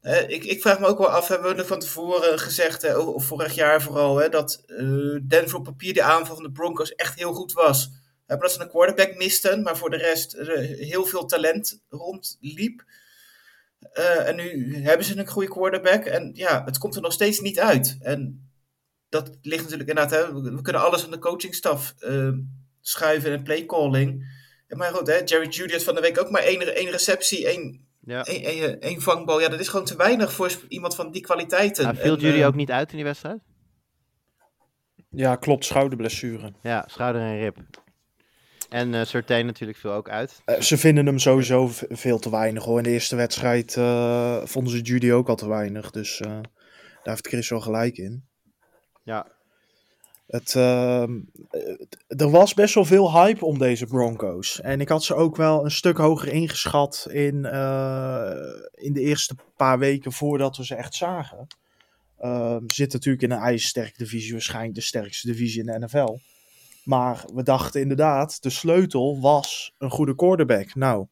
Eh, 0.00 0.28
ik, 0.28 0.44
ik 0.44 0.60
vraag 0.60 0.78
me 0.78 0.86
ook 0.86 0.98
wel 0.98 1.08
af, 1.08 1.28
hebben 1.28 1.54
we 1.54 1.60
er 1.60 1.66
van 1.66 1.78
tevoren 1.78 2.38
gezegd, 2.38 2.82
hè, 2.82 2.96
of 2.96 3.24
vorig 3.24 3.54
jaar 3.54 3.82
vooral, 3.82 4.16
hè, 4.16 4.28
dat 4.28 4.62
eh, 4.66 5.18
Denver 5.22 5.58
op 5.58 5.64
papier 5.64 5.94
de 5.94 6.02
aanval 6.02 6.34
van 6.34 6.44
de 6.44 6.52
Broncos 6.52 6.94
echt 6.94 7.18
heel 7.18 7.32
goed 7.32 7.52
was. 7.52 7.84
Eh, 7.84 7.90
maar 8.26 8.38
dat 8.38 8.52
ze 8.52 8.60
een 8.60 8.68
quarterback 8.68 9.16
misten, 9.16 9.62
maar 9.62 9.76
voor 9.76 9.90
de 9.90 9.96
rest 9.96 10.32
eh, 10.32 10.88
heel 10.88 11.04
veel 11.04 11.24
talent 11.24 11.82
rondliep. 11.88 12.84
Eh, 13.92 14.28
en 14.28 14.36
nu 14.36 14.76
hebben 14.82 15.06
ze 15.06 15.18
een 15.18 15.26
goede 15.26 15.48
quarterback. 15.48 16.04
En 16.04 16.30
ja, 16.34 16.64
het 16.64 16.78
komt 16.78 16.94
er 16.94 17.02
nog 17.02 17.12
steeds 17.12 17.40
niet 17.40 17.60
uit. 17.60 17.98
En 18.00 18.48
dat 19.08 19.38
ligt 19.42 19.62
natuurlijk 19.62 19.88
inderdaad. 19.88 20.26
Hè, 20.26 20.42
we, 20.42 20.62
kunnen 20.62 20.82
alles 20.82 21.04
aan 21.04 21.10
de 21.10 21.18
coachingstaf 21.18 21.94
eh, 21.98 22.28
schuiven 22.80 23.32
en 23.32 23.42
playcalling. 23.42 24.24
Ja, 24.68 24.76
maar 24.76 24.92
goed, 24.94 25.06
hè, 25.06 25.20
Jerry 25.24 25.48
Judy 25.48 25.72
had 25.72 25.82
van 25.82 25.94
de 25.94 26.00
week 26.00 26.20
ook 26.20 26.30
maar 26.30 26.42
één, 26.42 26.74
één 26.74 26.90
receptie, 26.90 27.46
één, 27.46 27.86
Ja. 28.00 28.24
één, 28.24 28.42
één, 28.44 28.80
één 28.80 29.00
vangbal. 29.00 29.40
Ja, 29.40 29.48
dat 29.48 29.60
is 29.60 29.68
gewoon 29.68 29.86
te 29.86 29.96
weinig 29.96 30.32
voor 30.32 30.52
iemand 30.68 30.94
van 30.94 31.10
die 31.10 31.22
kwaliteiten. 31.22 31.84
Nou, 31.84 31.96
viel 31.96 32.14
En, 32.14 32.20
jullie 32.20 32.40
eh, 32.40 32.46
ook 32.46 32.54
niet 32.54 32.70
uit 32.70 32.90
in 32.90 32.96
die 32.96 33.04
wedstrijd? 33.04 33.38
Ja, 35.10 35.36
klopt. 35.36 35.64
Schouderblessure. 35.64 36.52
Ja, 36.62 36.84
schouder 36.86 37.22
en 37.22 37.38
rib. 37.38 37.56
En 38.74 39.06
Surtain 39.06 39.46
natuurlijk 39.46 39.78
viel 39.78 39.92
ook 39.92 40.08
uit. 40.08 40.42
Eh, 40.44 40.60
ze 40.60 40.78
vinden 40.78 41.06
hem 41.06 41.18
sowieso 41.18 41.70
veel 41.88 42.18
te 42.18 42.30
weinig 42.30 42.64
hoor. 42.64 42.78
In 42.78 42.84
de 42.84 42.90
eerste 42.90 43.16
wedstrijd 43.16 43.76
eh, 43.76 44.44
vonden 44.44 44.72
ze 44.72 44.80
Judy 44.80 45.10
ook 45.10 45.28
al 45.28 45.36
te 45.36 45.48
weinig. 45.48 45.90
Dus 45.90 46.18
daar 46.18 46.44
heeft 47.02 47.26
Chris 47.26 47.48
wel 47.48 47.60
gelijk 47.60 47.98
in. 47.98 48.24
Ja. 49.02 49.26
Het, 50.26 50.54
ehm, 50.54 51.20
eh, 51.50 52.20
er 52.20 52.30
was 52.30 52.54
best 52.54 52.74
wel 52.74 52.84
veel 52.84 53.12
hype 53.12 53.44
om 53.44 53.58
deze 53.58 53.86
Broncos. 53.86 54.60
En 54.60 54.80
ik 54.80 54.88
had 54.88 55.04
ze 55.04 55.14
ook 55.14 55.36
wel 55.36 55.64
een 55.64 55.70
stuk 55.70 55.96
hoger 55.96 56.28
ingeschat 56.28 57.06
in, 57.10 57.34
in 58.74 58.92
de 58.92 59.00
eerste 59.00 59.34
paar 59.56 59.78
weken 59.78 60.12
voordat 60.12 60.56
we 60.56 60.64
ze 60.64 60.74
echt 60.74 60.94
zagen. 60.94 61.46
Ehm 62.18 62.62
zit 62.66 62.92
natuurlijk 62.92 63.22
in 63.22 63.30
een 63.30 63.38
ijzersterke 63.38 63.98
divisie, 63.98 64.32
waarschijnlijk 64.32 64.74
de 64.74 64.80
sterkste 64.80 65.26
divisie 65.26 65.60
in 65.60 65.66
de 65.66 65.78
NFL. 65.78 66.18
Maar 66.84 67.24
we 67.34 67.42
dachten 67.42 67.80
inderdaad, 67.80 68.42
de 68.42 68.50
sleutel 68.50 69.20
was 69.20 69.74
een 69.78 69.90
goede 69.90 70.14
quarterback. 70.14 70.74
Nou, 70.74 71.06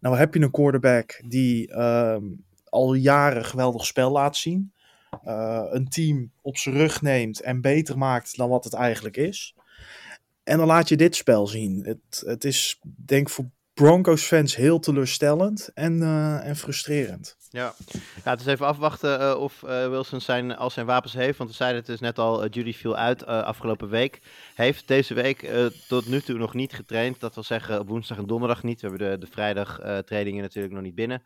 nou 0.00 0.16
heb 0.16 0.34
je 0.34 0.40
een 0.40 0.50
quarterback 0.50 1.22
die 1.26 1.72
ehm, 1.72 2.24
al 2.64 2.94
jaren 2.94 3.44
geweldig 3.44 3.86
spel 3.86 4.10
laat 4.10 4.36
zien. 4.36 4.72
eh, 5.24 5.64
een 5.70 5.88
team 5.88 6.32
op 6.42 6.56
zijn 6.56 6.74
rug 6.74 7.02
neemt 7.02 7.40
en 7.40 7.60
beter 7.60 7.98
maakt 7.98 8.36
dan 8.36 8.48
wat 8.48 8.64
het 8.64 8.74
eigenlijk 8.74 9.16
is. 9.16 9.54
En 10.44 10.58
dan 10.58 10.66
laat 10.66 10.88
je 10.88 10.96
dit 10.96 11.16
spel 11.16 11.46
zien. 11.46 11.84
Het, 11.84 12.22
het 12.26 12.44
is, 12.44 12.80
denk 13.04 13.26
ik, 13.26 13.32
voor 13.32 13.50
Broncos 13.74 14.22
fans 14.22 14.56
heel 14.56 14.78
teleurstellend 14.78 15.70
en, 15.74 16.02
eh, 16.02 16.46
en 16.46 16.56
frustrerend. 16.56 17.36
Ja. 17.50 17.74
ja, 18.24 18.30
het 18.30 18.40
is 18.40 18.46
even 18.46 18.66
afwachten 18.66 19.20
eh, 19.20 19.40
of 19.40 19.62
eh, 19.62 19.88
Wilson 19.88 20.20
zijn, 20.20 20.56
al 20.56 20.70
zijn 20.70 20.86
wapens 20.86 21.12
heeft. 21.12 21.38
Want 21.38 21.50
we 21.50 21.56
zeiden 21.56 21.78
het 21.78 21.86
dus 21.86 22.00
net 22.00 22.18
al, 22.18 22.42
eh, 22.42 22.50
Judy 22.50 22.72
viel 22.72 22.96
uit 22.96 23.26
afgelopen 23.26 23.88
week. 23.88 24.20
Heeft 24.54 24.88
deze 24.88 25.14
week 25.14 25.50
tot 25.88 26.06
nu 26.06 26.20
toe 26.20 26.38
nog 26.38 26.54
niet 26.54 26.72
getraind. 26.72 27.20
Dat 27.20 27.34
wil 27.34 27.44
zeggen 27.44 27.80
op 27.80 27.88
woensdag 27.88 28.18
en 28.18 28.26
donderdag 28.26 28.62
niet. 28.62 28.80
We 28.80 28.88
hebben 28.88 29.10
de, 29.10 29.18
de 29.18 29.32
vrijdag 29.32 29.80
trainingen 30.04 30.42
natuurlijk 30.42 30.74
nog 30.74 30.82
niet 30.82 30.94
binnen. 30.94 31.22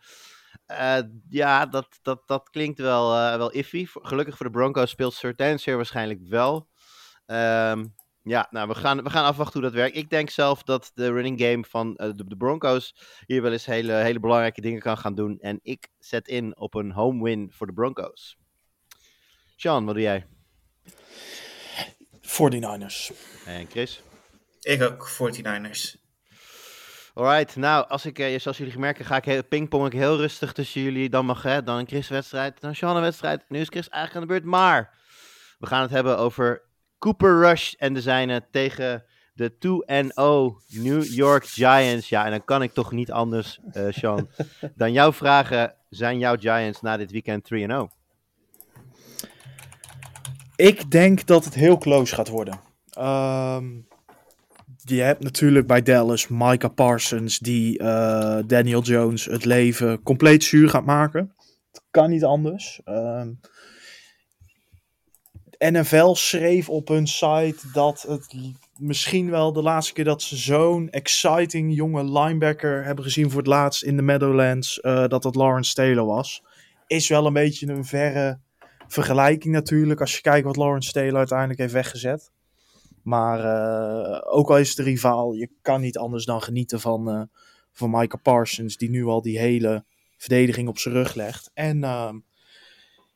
Ja, 1.29 1.66
dat, 1.66 1.99
dat, 2.03 2.23
dat 2.27 2.51
klinkt 2.51 2.79
wel, 2.79 3.11
wel 3.39 3.51
iffy. 3.51 3.87
Gelukkig 3.93 4.37
voor 4.37 4.47
de 4.47 4.53
Broncos 4.53 4.91
speelt 4.91 5.14
Sertan 5.14 5.59
zeer 5.59 5.77
waarschijnlijk 5.77 6.20
wel. 6.29 6.68
Ehm, 7.27 7.85
ja, 8.23 8.49
nou, 8.51 8.68
we 8.68 8.75
gaan, 8.75 9.03
we 9.03 9.11
gaan 9.11 9.25
afwachten 9.25 9.61
hoe 9.61 9.70
dat 9.70 9.79
werkt. 9.79 9.97
Ik 9.97 10.11
denk 10.11 10.31
zelf 10.31 10.62
dat 10.62 10.91
de 10.95 11.12
running 11.12 11.41
game 11.41 11.64
van 11.68 11.97
eh, 11.97 12.11
de, 12.16 12.27
de 12.27 12.37
Broncos 12.37 12.95
hier 13.27 13.43
wel 13.43 13.53
eens 13.53 13.66
hele, 13.66 13.93
hele 13.93 14.20
belangrijke 14.20 14.61
dingen 14.61 14.81
kan 14.81 14.99
gaan 14.99 15.14
doen. 15.14 15.39
En 15.41 15.61
ik 15.62 15.89
zet 15.99 16.29
in 16.29 16.57
op 16.57 16.75
een 16.75 16.93
home 16.93 17.23
win 17.23 17.53
voor 17.53 17.66
de 17.66 17.73
Broncos. 17.73 18.37
Sean, 19.57 19.85
wat 19.85 19.95
doe 19.95 20.03
jij? 20.03 20.27
49ers. 22.20 23.12
En 23.47 23.66
Chris? 23.70 24.03
Ik 24.61 24.83
ook, 24.83 25.11
49ers. 25.11 26.01
Alright, 27.14 27.57
nou, 27.57 27.89
als 27.89 28.07
ik, 28.07 28.18
eh, 28.18 28.39
zoals 28.39 28.57
jullie 28.57 28.73
gemerkt 28.73 28.99
hebben, 28.99 29.16
ga 29.16 29.23
ik 29.23 29.33
heel, 29.33 29.45
pingpong 29.45 29.87
ik 29.87 29.93
heel 29.93 30.16
rustig 30.16 30.53
tussen 30.53 30.83
jullie. 30.83 31.09
Dan 31.09 31.27
mag 31.27 31.43
hè, 31.43 31.62
dan 31.62 31.79
een 31.79 31.87
Chris-wedstrijd, 31.87 32.61
dan 32.61 32.70
een 32.70 32.77
Sean-wedstrijd. 32.77 33.45
Nu 33.49 33.61
is 33.61 33.68
Chris 33.68 33.89
eigenlijk 33.89 34.14
aan 34.14 34.20
de 34.20 34.41
beurt, 34.41 34.51
maar 34.51 34.95
we 35.59 35.66
gaan 35.66 35.83
het 35.83 35.91
hebben 35.91 36.18
over 36.18 36.62
Cooper 37.03 37.41
Rush 37.41 37.73
en 37.73 37.95
de 37.95 38.01
zijne 38.01 38.43
tegen 38.51 39.05
de 39.35 39.53
2-0 40.71 40.81
New 40.83 41.05
York 41.05 41.47
Giants. 41.47 42.09
Ja, 42.09 42.25
en 42.25 42.31
dan 42.31 42.45
kan 42.45 42.63
ik 42.63 42.73
toch 42.73 42.93
niet 42.93 43.13
anders, 43.13 43.61
eh 43.73 43.87
Sean, 43.91 44.29
dan 44.77 44.93
jou 44.93 45.15
vragen, 45.15 45.75
zijn 45.89 46.19
jouw 46.19 46.37
Giants 46.37 46.81
na 46.81 46.97
dit 46.97 47.11
weekend 47.11 47.49
3-0? 47.55 47.57
Ik 50.57 50.91
denk 50.91 51.27
dat 51.27 51.45
het 51.45 51.55
heel 51.55 51.79
close 51.79 52.15
gaat 52.15 52.29
worden. 52.29 52.61
Ehm, 52.91 53.67
je 54.85 55.01
hebt 55.01 55.23
natuurlijk 55.23 55.67
bij 55.67 55.83
Dallas 55.83 56.29
Micah 56.29 56.75
Parsons 56.75 57.39
die 57.39 57.79
eh, 57.79 58.39
Daniel 58.47 58.83
Jones 58.83 59.25
het 59.25 59.45
leven 59.45 60.03
compleet 60.03 60.45
zuur 60.45 60.69
gaat 60.69 60.85
maken. 60.85 61.35
Het 61.73 61.83
kan 61.91 62.11
niet 62.11 62.25
anders. 62.25 62.81
Ehm, 62.85 63.29
NFL 65.71 66.13
schreef 66.15 66.69
op 66.69 66.89
hun 66.89 67.07
site 67.07 67.57
dat 67.73 68.03
het 68.03 68.35
misschien 68.79 69.31
wel 69.31 69.53
de 69.53 69.63
laatste 69.63 69.93
keer 69.93 70.05
dat 70.05 70.23
ze 70.23 70.37
zo'n 70.37 70.91
exciting 70.91 71.75
jonge 71.75 72.05
linebacker 72.05 72.85
hebben 72.85 73.05
gezien 73.05 73.31
voor 73.31 73.39
het 73.39 73.49
laatst 73.49 73.83
in 73.83 73.97
de 73.97 74.03
Meadowlands, 74.03 74.81
eh, 74.81 75.09
dat 75.09 75.23
dat 75.23 75.35
Lawrence 75.35 75.75
Taylor 75.75 76.07
was. 76.07 76.43
Is 76.87 77.09
wel 77.09 77.27
een 77.27 77.33
beetje 77.33 77.67
een 77.67 77.85
verre 77.85 78.39
vergelijking 78.89 79.55
natuurlijk, 79.55 80.01
als 80.01 80.15
je 80.15 80.21
kijkt 80.21 80.47
wat 80.47 80.57
Lawrence 80.57 80.93
Taylor 80.93 81.19
uiteindelijk 81.19 81.59
heeft 81.59 81.73
weggezet. 81.73 82.31
Maar 83.03 83.41
eh, 83.45 84.35
ook 84.35 84.51
al 84.51 84.59
is 84.59 84.69
het 84.69 84.77
de 84.77 84.83
rivaal, 84.83 85.33
je 85.33 85.51
kan 85.63 85.81
niet 85.81 85.99
anders 85.99 86.25
dan 86.25 86.43
genieten 86.43 86.81
van, 86.81 87.11
eh 87.11 87.23
van 87.73 87.91
Micah 87.91 88.23
Parsons, 88.23 88.77
die 88.77 88.91
nu 88.91 89.05
al 89.05 89.23
die 89.23 89.39
hele 89.39 89.85
verdediging 90.17 90.69
op 90.69 90.79
zijn 90.79 90.95
rug 90.95 91.15
legt. 91.15 91.51
En 91.55 91.85
ehm, 91.85 92.19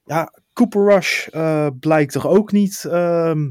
ja, 0.05 0.32
Cooper 0.57 0.84
Rush 0.84 1.26
eh, 1.26 1.68
blijkt 1.80 2.12
toch 2.12 2.26
ook 2.26 2.52
niet 2.52 2.84
ehm, 2.84 3.48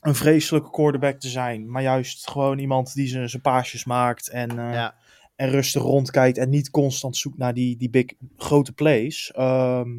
een 0.00 0.14
vreselijke 0.14 0.70
quarterback 0.70 1.20
te 1.20 1.28
zijn, 1.28 1.70
maar 1.70 1.82
juist 1.82 2.30
gewoon 2.30 2.58
iemand 2.58 2.94
die 2.94 3.06
zijn 3.08 3.40
paasjes 3.40 3.84
maakt 3.84 4.28
en, 4.28 4.50
eh, 4.50 4.72
Ja. 4.72 4.94
en 5.36 5.50
rustig 5.50 5.82
rondkijkt 5.82 6.38
en 6.38 6.48
niet 6.48 6.70
constant 6.70 7.16
zoekt 7.16 7.38
naar 7.38 7.54
die, 7.54 7.76
die 7.76 7.90
big, 7.90 8.04
grote 8.36 8.72
plays. 8.72 9.32
Ehm, 9.32 9.90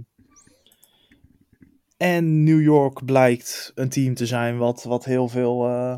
en 1.97 2.43
New 2.43 2.61
York 2.61 3.05
blijkt 3.05 3.71
een 3.75 3.89
team 3.89 4.13
te 4.13 4.25
zijn 4.25 4.57
wat, 4.57 4.83
wat 4.83 5.05
heel 5.05 5.27
veel, 5.27 5.65
eh, 5.65 5.97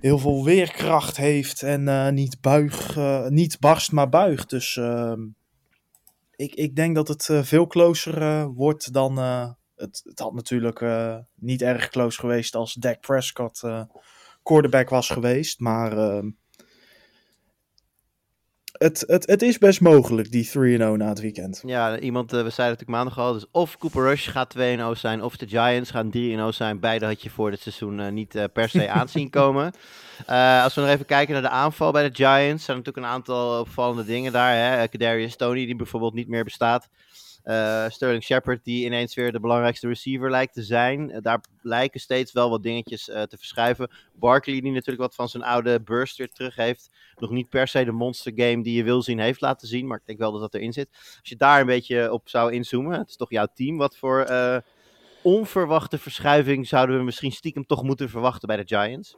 heel 0.00 0.18
veel 0.18 0.44
weerkracht 0.44 1.16
heeft 1.16 1.62
en 1.62 2.14
niet, 2.14 2.40
buig, 2.40 2.96
niet 3.28 3.60
barst, 3.60 3.92
maar 3.92 4.08
buigt. 4.08 4.50
Dus 4.50 4.76
ehm, 4.76 5.20
ik, 6.38 6.54
ik 6.54 6.76
denk 6.76 6.94
dat 6.94 7.08
het 7.08 7.28
eh, 7.28 7.42
veel 7.42 7.66
closer 7.66 8.22
eh, 8.22 8.46
wordt 8.54 8.92
dan. 8.92 9.18
eh, 9.18 9.50
het, 9.76 10.00
het 10.04 10.18
had 10.18 10.34
natuurlijk 10.34 10.84
niet 11.34 11.62
erg 11.62 11.88
close 11.88 12.20
geweest 12.20 12.54
als 12.54 12.74
Dak 12.74 13.00
Prescott 13.00 13.60
quarterback 14.42 14.88
was 14.88 15.10
geweest. 15.10 15.60
Maar 15.60 15.98
ehm, 15.98 16.30
het, 18.78 19.04
het, 19.06 19.26
het 19.26 19.42
is 19.42 19.58
best 19.58 19.80
mogelijk, 19.80 20.30
die 20.30 20.48
3-0 20.48 20.52
na 20.78 21.08
het 21.08 21.20
weekend. 21.20 21.62
Ja, 21.66 21.98
iemand, 21.98 22.32
eh, 22.32 22.42
we 22.42 22.50
zeiden 22.50 22.78
natuurlijk 22.78 23.04
maandag 23.04 23.18
al, 23.18 23.32
dus 23.32 23.46
of 23.50 23.78
Cooper 23.78 24.02
Rush 24.02 24.30
gaat 24.30 24.54
2-0 24.58 24.60
zijn, 24.92 25.22
of 25.22 25.36
de 25.36 25.48
Giants 25.48 25.90
gaan 25.90 26.10
3-0 26.10 26.52
zijn. 26.52 26.80
Beide 26.80 27.06
had 27.06 27.22
je 27.22 27.30
voor 27.30 27.50
dit 27.50 27.60
seizoen 27.60 28.00
eh, 28.00 28.12
niet 28.12 28.34
eh, 28.34 28.44
per 28.52 28.68
se 28.68 28.88
aanzien 28.98 29.30
komen. 29.30 29.72
Als 30.62 30.74
we 30.74 30.80
nog 30.80 30.90
even 30.90 31.06
kijken 31.06 31.32
naar 31.32 31.42
de 31.42 31.48
aanval 31.48 31.92
bij 31.92 32.10
de 32.10 32.14
Giants, 32.14 32.64
zijn 32.64 32.76
er 32.76 32.84
natuurlijk 32.84 32.96
een 32.96 33.12
aantal 33.12 33.60
opvallende 33.60 34.04
dingen 34.04 34.32
daar. 34.32 34.78
Hè? 34.78 34.88
Kadarius 34.88 35.36
Tony, 35.36 35.66
die 35.66 35.76
bijvoorbeeld 35.76 36.14
niet 36.14 36.28
meer 36.28 36.44
bestaat. 36.44 36.88
Eh, 37.42 37.88
Sterling 37.88 38.22
Shepard, 38.22 38.64
die 38.64 38.84
ineens 38.84 39.14
weer 39.14 39.32
de 39.32 39.40
belangrijkste 39.40 39.88
receiver 39.88 40.30
lijkt 40.30 40.54
te 40.54 40.62
zijn. 40.62 41.10
Eh, 41.10 41.22
daar 41.22 41.40
lijken 41.62 42.00
steeds 42.00 42.32
wel 42.32 42.50
wat 42.50 42.62
dingetjes 42.62 43.08
eh, 43.08 43.22
te 43.22 43.36
verschuiven. 43.36 43.90
Barkley, 44.12 44.60
die 44.60 44.72
natuurlijk 44.72 45.00
wat 45.00 45.14
van 45.14 45.28
zijn 45.28 45.42
oude 45.42 45.80
burst 45.80 46.16
weer 46.16 46.30
terug 46.30 46.56
heeft. 46.56 46.90
Nog 47.16 47.30
niet 47.30 47.48
per 47.48 47.68
se 47.68 47.84
de 47.84 47.92
monster 47.92 48.32
game 48.36 48.62
die 48.62 48.76
je 48.76 48.84
wil 48.84 49.02
zien, 49.02 49.18
heeft 49.18 49.40
laten 49.40 49.68
zien. 49.68 49.86
Maar 49.86 49.98
ik 49.98 50.06
denk 50.06 50.18
wel 50.18 50.32
dat 50.32 50.40
dat 50.40 50.54
erin 50.54 50.72
zit. 50.72 50.88
Als 50.92 51.28
je 51.28 51.36
daar 51.36 51.60
een 51.60 51.66
beetje 51.66 52.12
op 52.12 52.28
zou 52.28 52.52
inzoomen, 52.52 52.98
het 52.98 53.08
is 53.08 53.16
toch 53.16 53.30
jouw 53.30 53.48
team. 53.54 53.76
Wat 53.76 53.96
voor 53.96 54.26
onverwachte 55.22 55.98
verschuiving 55.98 56.66
zouden 56.66 56.98
we 56.98 57.04
misschien 57.04 57.32
stiekem 57.32 57.66
toch 57.66 57.82
moeten 57.82 58.08
verwachten 58.08 58.48
bij 58.48 58.56
de 58.56 58.76
Giants? 58.76 59.16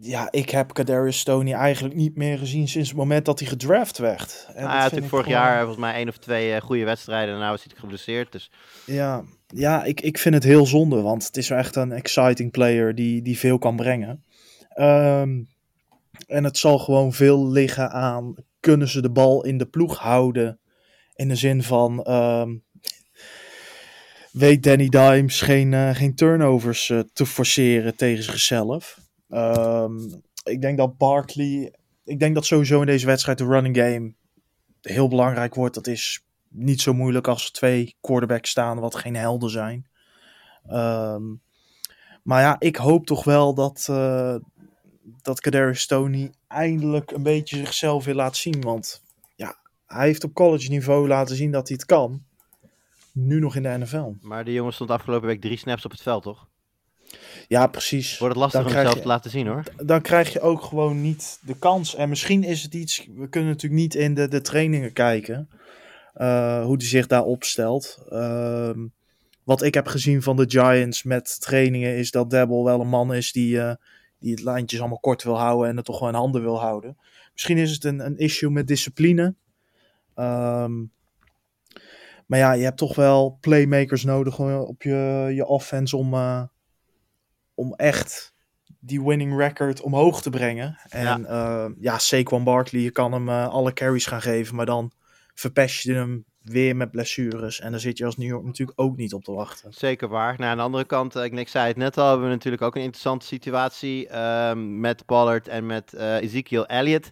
Ja, 0.00 0.28
ik 0.30 0.50
heb 0.50 0.72
Kadarius 0.72 1.18
Stoney 1.18 1.52
eigenlijk 1.54 1.94
niet 1.94 2.16
meer 2.16 2.38
gezien 2.38 2.68
sinds 2.68 2.88
het 2.88 2.98
moment 2.98 3.24
dat 3.24 3.38
hij 3.38 3.48
gedraft 3.48 3.98
werd. 3.98 4.44
En 4.48 4.62
dat 4.62 4.72
ja, 4.72 4.82
natuurlijk 4.82 5.08
vorig 5.08 5.24
gewoon- 5.26 5.40
jaar 5.40 5.56
volgens 5.58 5.78
mij 5.80 5.94
één 5.94 6.08
of 6.08 6.16
twee 6.18 6.54
eh, 6.54 6.60
goede 6.60 6.84
wedstrijden. 6.84 7.34
En 7.34 7.40
nou 7.40 7.54
is 7.54 7.64
hij 7.68 7.76
geblesseerd. 7.76 8.32
Dus 8.32 8.50
Ja, 8.86 9.24
ja 9.46 9.84
ik, 9.84 10.00
ik 10.00 10.18
vind 10.18 10.34
het 10.34 10.44
heel 10.44 10.66
zonde, 10.66 11.00
want 11.00 11.26
het 11.26 11.36
is 11.36 11.50
echt 11.50 11.76
een 11.76 11.92
exciting 11.92 12.50
player 12.50 12.94
die, 12.94 13.22
die 13.22 13.38
veel 13.38 13.58
kan 13.58 13.76
brengen. 13.76 14.24
Ehm, 14.68 15.42
en 16.26 16.44
het 16.44 16.58
zal 16.58 16.78
gewoon 16.78 17.12
veel 17.12 17.50
liggen 17.50 17.90
aan, 17.90 18.34
kunnen 18.60 18.88
ze 18.88 19.02
de 19.02 19.10
bal 19.10 19.44
in 19.44 19.58
de 19.58 19.66
ploeg 19.66 19.98
houden? 19.98 20.58
In 21.14 21.28
de 21.28 21.36
zin 21.36 21.62
van, 21.62 22.02
ehm, 22.02 22.50
weet 24.32 24.62
Danny 24.62 24.88
Dimes 24.88 25.40
geen, 25.40 25.74
eh, 25.74 25.94
geen 25.94 26.14
turnovers 26.14 26.90
eh, 26.90 26.98
te 27.12 27.26
forceren 27.26 27.96
tegen 27.96 28.24
zichzelf? 28.24 29.02
Ehm, 29.34 29.98
ik 30.44 30.60
denk 30.60 30.78
dat 30.78 30.96
Barkley, 30.96 31.74
ik 32.04 32.18
denk 32.18 32.34
dat 32.34 32.44
sowieso 32.44 32.80
in 32.80 32.86
deze 32.86 33.06
wedstrijd 33.06 33.38
de 33.38 33.44
running 33.44 33.76
game 33.76 34.14
heel 34.80 35.08
belangrijk 35.08 35.54
wordt. 35.54 35.74
Dat 35.74 35.86
is 35.86 36.24
niet 36.48 36.80
zo 36.80 36.92
moeilijk 36.94 37.28
als 37.28 37.50
twee 37.50 37.96
quarterbacks 38.00 38.50
staan, 38.50 38.80
wat 38.80 38.94
geen 38.94 39.16
helden 39.16 39.50
zijn. 39.50 39.86
Ehm, 40.66 41.22
maar 42.22 42.40
ja, 42.40 42.56
ik 42.58 42.76
hoop 42.76 43.06
toch 43.06 43.24
wel 43.24 43.54
dat, 43.54 43.86
eh 43.90 44.36
dat 45.22 45.40
Kadarius 45.40 45.80
Stoney 45.80 46.32
eindelijk 46.48 47.10
een 47.10 47.22
beetje 47.22 47.56
zichzelf 47.56 48.04
weer 48.04 48.14
laat 48.14 48.36
zien. 48.36 48.60
Want 48.60 49.02
ja, 49.36 49.56
hij 49.86 50.06
heeft 50.06 50.24
op 50.24 50.34
college 50.34 50.70
niveau 50.70 51.08
laten 51.08 51.36
zien 51.36 51.50
dat 51.50 51.68
hij 51.68 51.76
het 51.76 51.86
kan. 51.86 52.24
Nu 53.12 53.40
nog 53.40 53.56
in 53.56 53.62
de 53.62 53.78
NFL. 53.78 54.12
Maar 54.20 54.44
de 54.44 54.52
jongen 54.52 54.72
stond 54.72 54.90
afgelopen 54.90 55.28
week 55.28 55.40
drie 55.40 55.58
snaps 55.58 55.84
op 55.84 55.90
het 55.90 56.02
veld, 56.02 56.22
toch? 56.22 56.48
Ja, 57.48 57.66
precies. 57.66 58.18
Wordt 58.18 58.34
het 58.34 58.42
lastig 58.42 58.60
Dan 58.60 58.68
om 58.70 58.76
krijg 58.76 58.94
het 58.94 59.04
zelf 59.04 59.04
je- 59.04 59.08
te 59.10 59.14
laten 59.16 59.30
zien, 59.30 59.46
hoor. 59.46 59.86
dan 59.86 60.00
krijg 60.00 60.32
je 60.32 60.40
ook 60.40 60.62
gewoon 60.62 61.02
niet 61.02 61.38
de 61.42 61.54
kans. 61.58 61.94
En 61.94 62.08
misschien 62.08 62.42
is 62.44 62.62
het 62.62 62.74
iets. 62.74 63.06
We 63.16 63.28
kunnen 63.28 63.50
natuurlijk 63.50 63.82
niet 63.82 63.94
in 63.94 64.14
de, 64.14 64.28
de 64.28 64.40
trainingen 64.40 64.92
kijken. 64.92 65.48
eh, 66.14 66.64
hoe 66.64 66.78
die 66.78 66.88
zich 66.88 67.06
daar 67.06 67.24
opstelt. 67.24 67.98
Ehm, 68.10 68.78
wat 69.44 69.62
ik 69.62 69.74
heb 69.74 69.86
gezien 69.86 70.22
van 70.22 70.36
de 70.36 70.44
Giants 70.48 71.02
met 71.02 71.40
trainingen. 71.40 71.96
is 71.96 72.10
dat 72.10 72.30
Debble 72.30 72.64
wel 72.64 72.80
een 72.80 72.88
man 72.88 73.14
is 73.14 73.32
die, 73.32 73.60
eh, 73.60 73.74
die 74.18 74.30
het 74.30 74.42
lijntjes 74.42 74.80
allemaal 74.80 74.98
kort 74.98 75.22
wil 75.22 75.38
houden. 75.38 75.68
en 75.70 75.76
het 75.76 75.84
toch 75.84 75.98
wel 76.00 76.08
in 76.08 76.14
handen 76.14 76.42
wil 76.42 76.60
houden. 76.60 76.96
Misschien 77.32 77.58
is 77.58 77.70
het 77.70 77.84
een, 77.84 78.00
een 78.06 78.16
issue 78.18 78.50
met 78.50 78.66
discipline. 78.66 79.34
Ehm, 80.14 80.72
maar 82.26 82.38
ja, 82.38 82.52
je 82.52 82.64
hebt 82.64 82.76
toch 82.78 82.94
wel 82.94 83.38
playmakers 83.40 84.04
nodig 84.04 84.38
op 84.66 84.82
je, 84.82 85.30
je 85.34 85.46
offense 85.46 85.96
om, 85.96 86.14
eh, 86.14 86.42
om 87.54 87.74
echt 87.74 88.34
die 88.80 89.02
winning 89.02 89.36
record 89.36 89.80
omhoog 89.80 90.22
te 90.22 90.30
brengen. 90.30 90.78
En 90.88 91.22
ja, 91.22 91.70
ja 91.78 91.98
Saquon 91.98 92.44
Barkley, 92.44 92.80
je 92.82 92.90
kan 92.90 93.12
hem 93.12 93.28
eh, 93.28 93.48
alle 93.48 93.72
carries 93.72 94.06
gaan 94.06 94.22
geven, 94.22 94.54
maar 94.54 94.66
dan 94.66 94.92
verpest 95.34 95.82
je 95.82 95.94
hem 95.94 96.24
weer 96.44 96.76
met 96.76 96.90
blessures. 96.90 97.60
En 97.60 97.70
daar 97.70 97.80
zit 97.80 97.98
je 97.98 98.04
als 98.04 98.16
New 98.16 98.28
York 98.28 98.44
natuurlijk 98.44 98.80
ook 98.80 98.96
niet 98.96 99.14
op 99.14 99.24
te 99.24 99.32
wachten. 99.32 99.72
Zeker 99.72 100.08
waar. 100.08 100.34
Nou, 100.38 100.50
aan 100.50 100.56
de 100.56 100.62
andere 100.62 100.84
kant, 100.84 101.16
eh, 101.16 101.24
ik, 101.24 101.32
ik 101.32 101.48
zei 101.48 101.66
het 101.66 101.76
net 101.76 101.98
al, 101.98 102.08
hebben 102.08 102.26
we 102.26 102.32
natuurlijk 102.32 102.62
ook 102.62 102.76
een 102.76 102.82
interessante 102.82 103.26
situatie 103.26 104.08
ehm, 104.08 104.80
met 104.80 105.04
Pollard 105.04 105.48
en 105.48 105.66
met 105.66 105.92
eh, 105.92 106.16
Ezekiel 106.16 106.66
Elliott. 106.66 107.10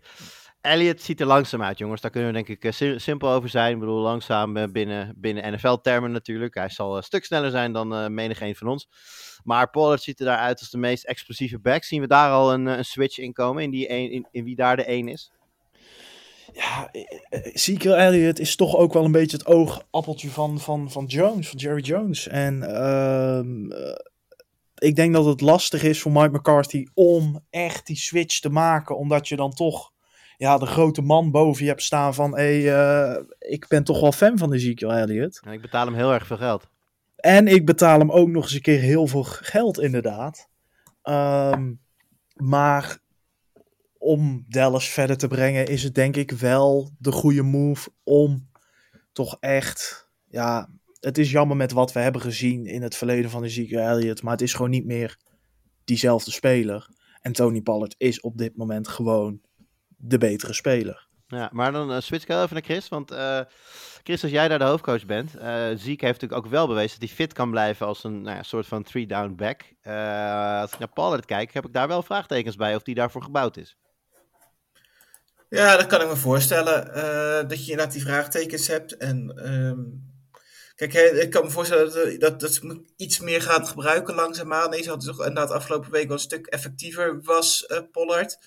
Elliott 0.63 1.03
ziet 1.03 1.21
er 1.21 1.27
langzaam 1.27 1.63
uit, 1.63 1.79
jongens. 1.79 2.01
Daar 2.01 2.11
kunnen 2.11 2.31
we 2.31 2.35
denk 2.35 2.49
ik 2.49 2.65
eh, 2.65 2.73
si- 2.73 2.99
simpel 2.99 3.29
over 3.31 3.49
zijn. 3.49 3.73
Ik 3.73 3.79
bedoel, 3.79 4.01
langzaam 4.01 4.57
eh, 4.57 4.69
binnen, 4.69 5.15
binnen 5.17 5.53
NFL-termen 5.53 6.13
natuurlijk. 6.13 6.55
Hij 6.55 6.69
zal 6.69 6.97
een 6.97 7.03
stuk 7.03 7.25
sneller 7.25 7.51
zijn 7.51 7.73
dan 7.73 7.95
eh 7.95 8.07
menig 8.07 8.59
van 8.59 8.69
ons. 8.69 8.89
Maar 9.45 9.71
Pollard 9.71 10.03
ziet 10.03 10.21
er 10.21 10.27
daaruit 10.27 10.59
als 10.61 10.71
de 10.71 10.79
meest 10.79 11.05
explosieve 11.05 11.59
back. 11.59 11.85
Zien 11.85 12.01
we 12.01 12.07
daar 12.07 12.31
al 12.31 12.53
een, 12.53 12.69
eh, 12.69 12.77
een 12.77 12.85
switch 12.85 13.19
in 13.19 13.33
komen, 13.33 13.63
in, 13.63 13.71
die 13.71 13.91
een, 13.91 14.11
in, 14.11 14.29
in 14.31 14.45
wie 14.45 14.57
daar 14.57 14.77
de 14.77 14.85
één 14.85 15.09
is? 15.09 15.33
Ja, 16.53 16.89
eh, 16.93 17.03
eh, 17.29 17.55
Ezekiel 17.55 17.97
Elliott 17.97 18.39
is 18.39 18.57
toch 18.57 18.77
ook 18.77 18.93
wel 18.93 19.05
een 19.05 19.13
beetje 19.13 19.37
het 19.37 19.47
oogappeltje 19.47 20.31
van, 20.31 20.61
van, 20.61 20.91
van 20.91 21.05
Jones, 21.05 21.49
van 21.49 21.59
Jerry 21.59 21.83
Jones. 21.83 22.29
En 22.29 22.63
ehm, 22.63 23.71
eh, 23.71 23.95
ik 24.75 24.97
denk 24.97 25.13
dat 25.15 25.25
het 25.25 25.41
lastig 25.41 25.83
is 25.83 26.01
voor 26.01 26.13
Mike 26.13 26.37
McCarthy 26.37 26.87
om 26.95 27.41
echt 27.51 27.87
die 27.87 27.97
switch 27.97 28.41
te 28.41 28.51
maken. 28.51 28.97
Omdat 28.97 29.29
je 29.29 29.37
dan 29.37 29.51
toch 29.51 29.92
ja, 30.43 30.59
de 30.59 30.67
grote 30.67 31.03
man 31.03 31.31
boven 31.31 31.63
je 31.63 31.69
hebt 31.69 31.83
staan 31.83 32.15
van... 32.15 32.35
Hey, 32.35 32.75
eh, 32.75 33.23
ik 33.39 33.69
ben 33.69 33.85
toch 33.85 34.01
wel 34.01 34.13
fan 34.13 34.39
van 34.39 34.53
Ezekiel 34.53 34.93
Elliott. 34.93 35.41
En 35.45 35.53
ik 35.53 35.61
betaal 35.61 35.87
hem 35.87 35.95
heel 35.95 36.13
erg 36.13 36.27
veel 36.27 36.37
geld. 36.37 36.69
En 37.17 37.47
ik 37.47 37.67
betaal 37.67 37.99
hem 37.99 38.11
ook 38.11 38.29
nog 38.29 38.43
eens 38.43 38.55
een 38.55 38.61
keer 38.61 38.81
heel 38.81 39.07
veel 39.07 39.23
geld, 39.23 39.81
inderdaad. 39.81 40.49
Ehm, 41.03 41.73
maar 42.35 42.99
om 43.99 44.45
Dallas 44.49 44.89
verder 44.89 45.17
te 45.17 45.29
brengen, 45.29 45.67
is 45.67 45.83
het 45.83 45.95
denk 45.95 46.17
ik 46.17 46.31
wel 46.31 46.91
de 46.99 47.13
goede 47.13 47.43
move 47.43 47.91
om 48.03 48.49
toch 49.13 49.37
echt. 49.41 50.09
Ja, 50.29 50.69
het 51.01 51.19
is 51.19 51.31
jammer 51.31 51.57
met 51.57 51.73
wat 51.73 51.93
we 51.93 52.01
hebben 52.01 52.21
gezien 52.21 52.67
in 52.67 52.83
het 52.83 52.97
verleden 52.97 53.31
van 53.31 53.45
Ezekiel 53.45 53.81
Elliott, 53.81 54.23
maar 54.23 54.33
het 54.33 54.43
is 54.43 54.55
gewoon 54.55 54.71
niet 54.71 54.87
meer 54.87 55.19
diezelfde 55.85 56.31
speler. 56.31 56.89
En 57.21 57.33
Tony 57.33 57.61
Pollard 57.61 57.95
is 57.99 58.21
op 58.21 58.39
dit 58.39 58.57
moment 58.57 58.89
gewoon 58.89 59.41
de 60.05 60.19
betere 60.19 60.53
speler. 60.53 61.07
Ja, 61.27 61.49
maar 61.53 61.73
dan 61.73 61.93
eh, 61.93 62.01
switch 62.01 62.25
ik 62.25 62.31
even 62.31 62.49
naar 62.53 62.63
Chris. 62.63 62.89
Want 62.89 63.11
eh, 63.11 63.41
Chris, 64.03 64.23
als 64.23 64.33
jij 64.33 64.49
daar 64.49 64.59
de 64.59 64.65
hoofdcoach 64.65 65.07
bent, 65.07 65.37
eh 65.37 65.67
Ziek 65.75 66.01
heeft 66.01 66.21
natuurlijk 66.21 66.45
ook 66.45 66.53
wel 66.53 66.67
bewezen 66.67 67.01
dat 67.01 67.09
hij 67.09 67.17
fit 67.17 67.33
kan 67.33 67.51
blijven 67.51 67.87
als 67.87 68.05
een 68.05 68.23
nou 68.23 68.37
ja, 68.37 68.43
soort 68.43 68.67
van 68.67 68.83
three-down 68.83 69.35
back. 69.37 69.63
Eh, 69.83 70.61
als 70.61 70.73
ik 70.73 70.79
naar 70.79 70.93
Pollard 70.93 71.25
kijk, 71.25 71.53
heb 71.53 71.67
ik 71.67 71.73
daar 71.73 71.89
wel 71.89 72.03
vraagtekens 72.03 72.57
bij 72.57 72.75
of 72.75 72.83
die 72.83 72.95
daarvoor 72.95 73.23
gebouwd 73.23 73.57
is. 73.57 73.77
Ja, 75.49 75.77
dat 75.77 75.87
kan 75.87 76.01
ik 76.01 76.09
me 76.09 76.17
voorstellen. 76.17 76.95
eh, 76.95 77.49
dat 77.49 77.65
je 77.65 77.71
inderdaad 77.71 77.93
die 77.93 78.03
vraagtekens 78.03 78.67
hebt. 78.67 78.97
En 78.97 79.33
ehm, 79.37 79.81
kijk, 80.75 80.93
hè, 80.93 81.21
ik 81.21 81.31
kan 81.31 81.45
me 81.45 81.51
voorstellen 81.51 81.93
dat, 81.93 82.21
dat, 82.21 82.41
dat 82.41 82.55
ze 82.55 82.85
iets 82.97 83.21
meer 83.21 83.43
gaan 83.43 83.67
gebruiken 83.67 84.15
langzaamaan. 84.15 84.71
Deze 84.71 84.89
had 84.89 85.05
toch 85.05 85.19
inderdaad 85.19 85.51
afgelopen 85.51 85.91
week 85.91 86.07
wel 86.07 86.17
een 86.17 86.23
stuk 86.23 86.47
effectiever 86.47 87.23
was 87.23 87.67
eh, 87.67 87.79
Pollard. 87.93 88.39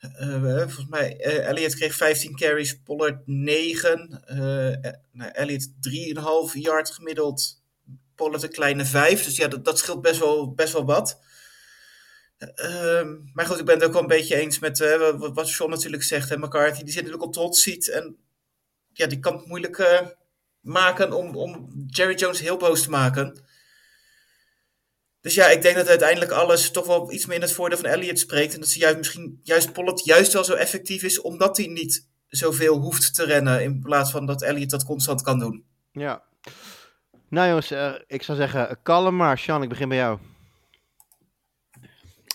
Eh, 0.00 0.58
volgens 0.58 0.86
mij, 0.88 1.16
eh 1.16 1.48
Elliot 1.48 1.74
kreeg 1.74 1.94
15 1.94 2.36
carries, 2.36 2.80
Pollard 2.84 3.26
9. 3.26 4.22
eh 4.26 4.84
eh, 4.84 4.94
nou, 5.12 5.30
Elliot 5.30 5.68
3,5 5.80 6.60
yard 6.60 6.90
gemiddeld, 6.90 7.62
Pollard 8.14 8.42
een 8.42 8.50
kleine 8.50 8.84
5. 8.84 9.24
Dus 9.24 9.36
ja, 9.36 9.48
dat, 9.48 9.64
dat 9.64 9.78
scheelt 9.78 10.02
best 10.02 10.18
wel, 10.20 10.54
best 10.54 10.72
wel 10.72 10.84
wat. 10.84 11.20
Ehm, 12.54 13.16
maar 13.32 13.46
goed, 13.46 13.58
ik 13.58 13.64
ben 13.64 13.74
het 13.74 13.84
ook 13.84 13.92
wel 13.92 14.02
een 14.02 14.08
beetje 14.08 14.36
eens 14.36 14.58
met 14.58 14.80
eh, 14.80 15.14
wat, 15.16 15.48
Sean 15.48 15.70
natuurlijk 15.70 16.02
zegt. 16.02 16.28
Hè, 16.28 16.36
McCarthy, 16.38 16.82
die 16.82 16.92
zit 16.92 17.02
natuurlijk 17.02 17.22
op 17.22 17.34
de 17.34 17.40
hot 17.40 17.56
seat. 17.56 17.86
En 17.86 18.16
ja, 18.92 19.06
die 19.06 19.18
kan 19.18 19.36
het 19.36 19.46
moeilijk 19.46 19.78
eh, 19.78 20.06
maken 20.60 21.12
om, 21.12 21.36
om 21.36 21.68
Jerry 21.86 22.14
Jones 22.14 22.40
heel 22.40 22.56
boos 22.56 22.82
te 22.82 22.90
maken. 22.90 23.44
Dus 25.20 25.34
ja, 25.34 25.46
ik 25.46 25.62
denk 25.62 25.76
dat 25.76 25.88
uiteindelijk 25.88 26.30
alles 26.30 26.70
toch 26.70 26.86
wel 26.86 27.12
iets 27.12 27.26
meer 27.26 27.36
in 27.36 27.42
het 27.42 27.52
voordeel 27.52 27.78
van 27.78 27.90
Elliott 27.90 28.18
spreekt. 28.18 28.54
En 28.54 28.60
dat 28.60 28.68
ze 28.68 28.78
juist 28.78 28.96
misschien 28.96 29.40
juist 29.42 29.72
Pollard 29.72 30.04
juist 30.04 30.32
wel 30.32 30.44
zo 30.44 30.54
effectief 30.54 31.02
is, 31.02 31.20
omdat 31.20 31.56
hij 31.56 31.66
niet 31.66 32.08
zoveel 32.26 32.78
hoeft 32.78 33.14
te 33.14 33.24
rennen. 33.24 33.62
In 33.62 33.80
plaats 33.80 34.10
van 34.10 34.26
dat 34.26 34.42
Elliott 34.42 34.70
dat 34.70 34.84
constant 34.84 35.22
kan 35.22 35.38
doen. 35.38 35.64
Ja. 35.92 36.22
Nou 37.28 37.48
jongens, 37.48 37.70
eh, 37.70 37.94
ik 38.06 38.22
zou 38.22 38.38
zeggen, 38.38 38.78
kalm 38.82 39.16
maar. 39.16 39.38
Sean, 39.38 39.62
ik 39.62 39.68
begin 39.68 39.88
bij 39.88 39.98
jou. 39.98 40.18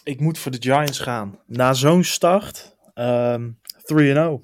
Ik 0.03 0.19
moet 0.19 0.37
voor 0.37 0.51
de 0.51 0.61
Giants 0.61 0.99
gaan. 0.99 1.39
Na 1.45 1.73
zo'n 1.73 2.03
start, 2.03 2.75
ehm 2.93 3.49
3-0. 3.83 4.41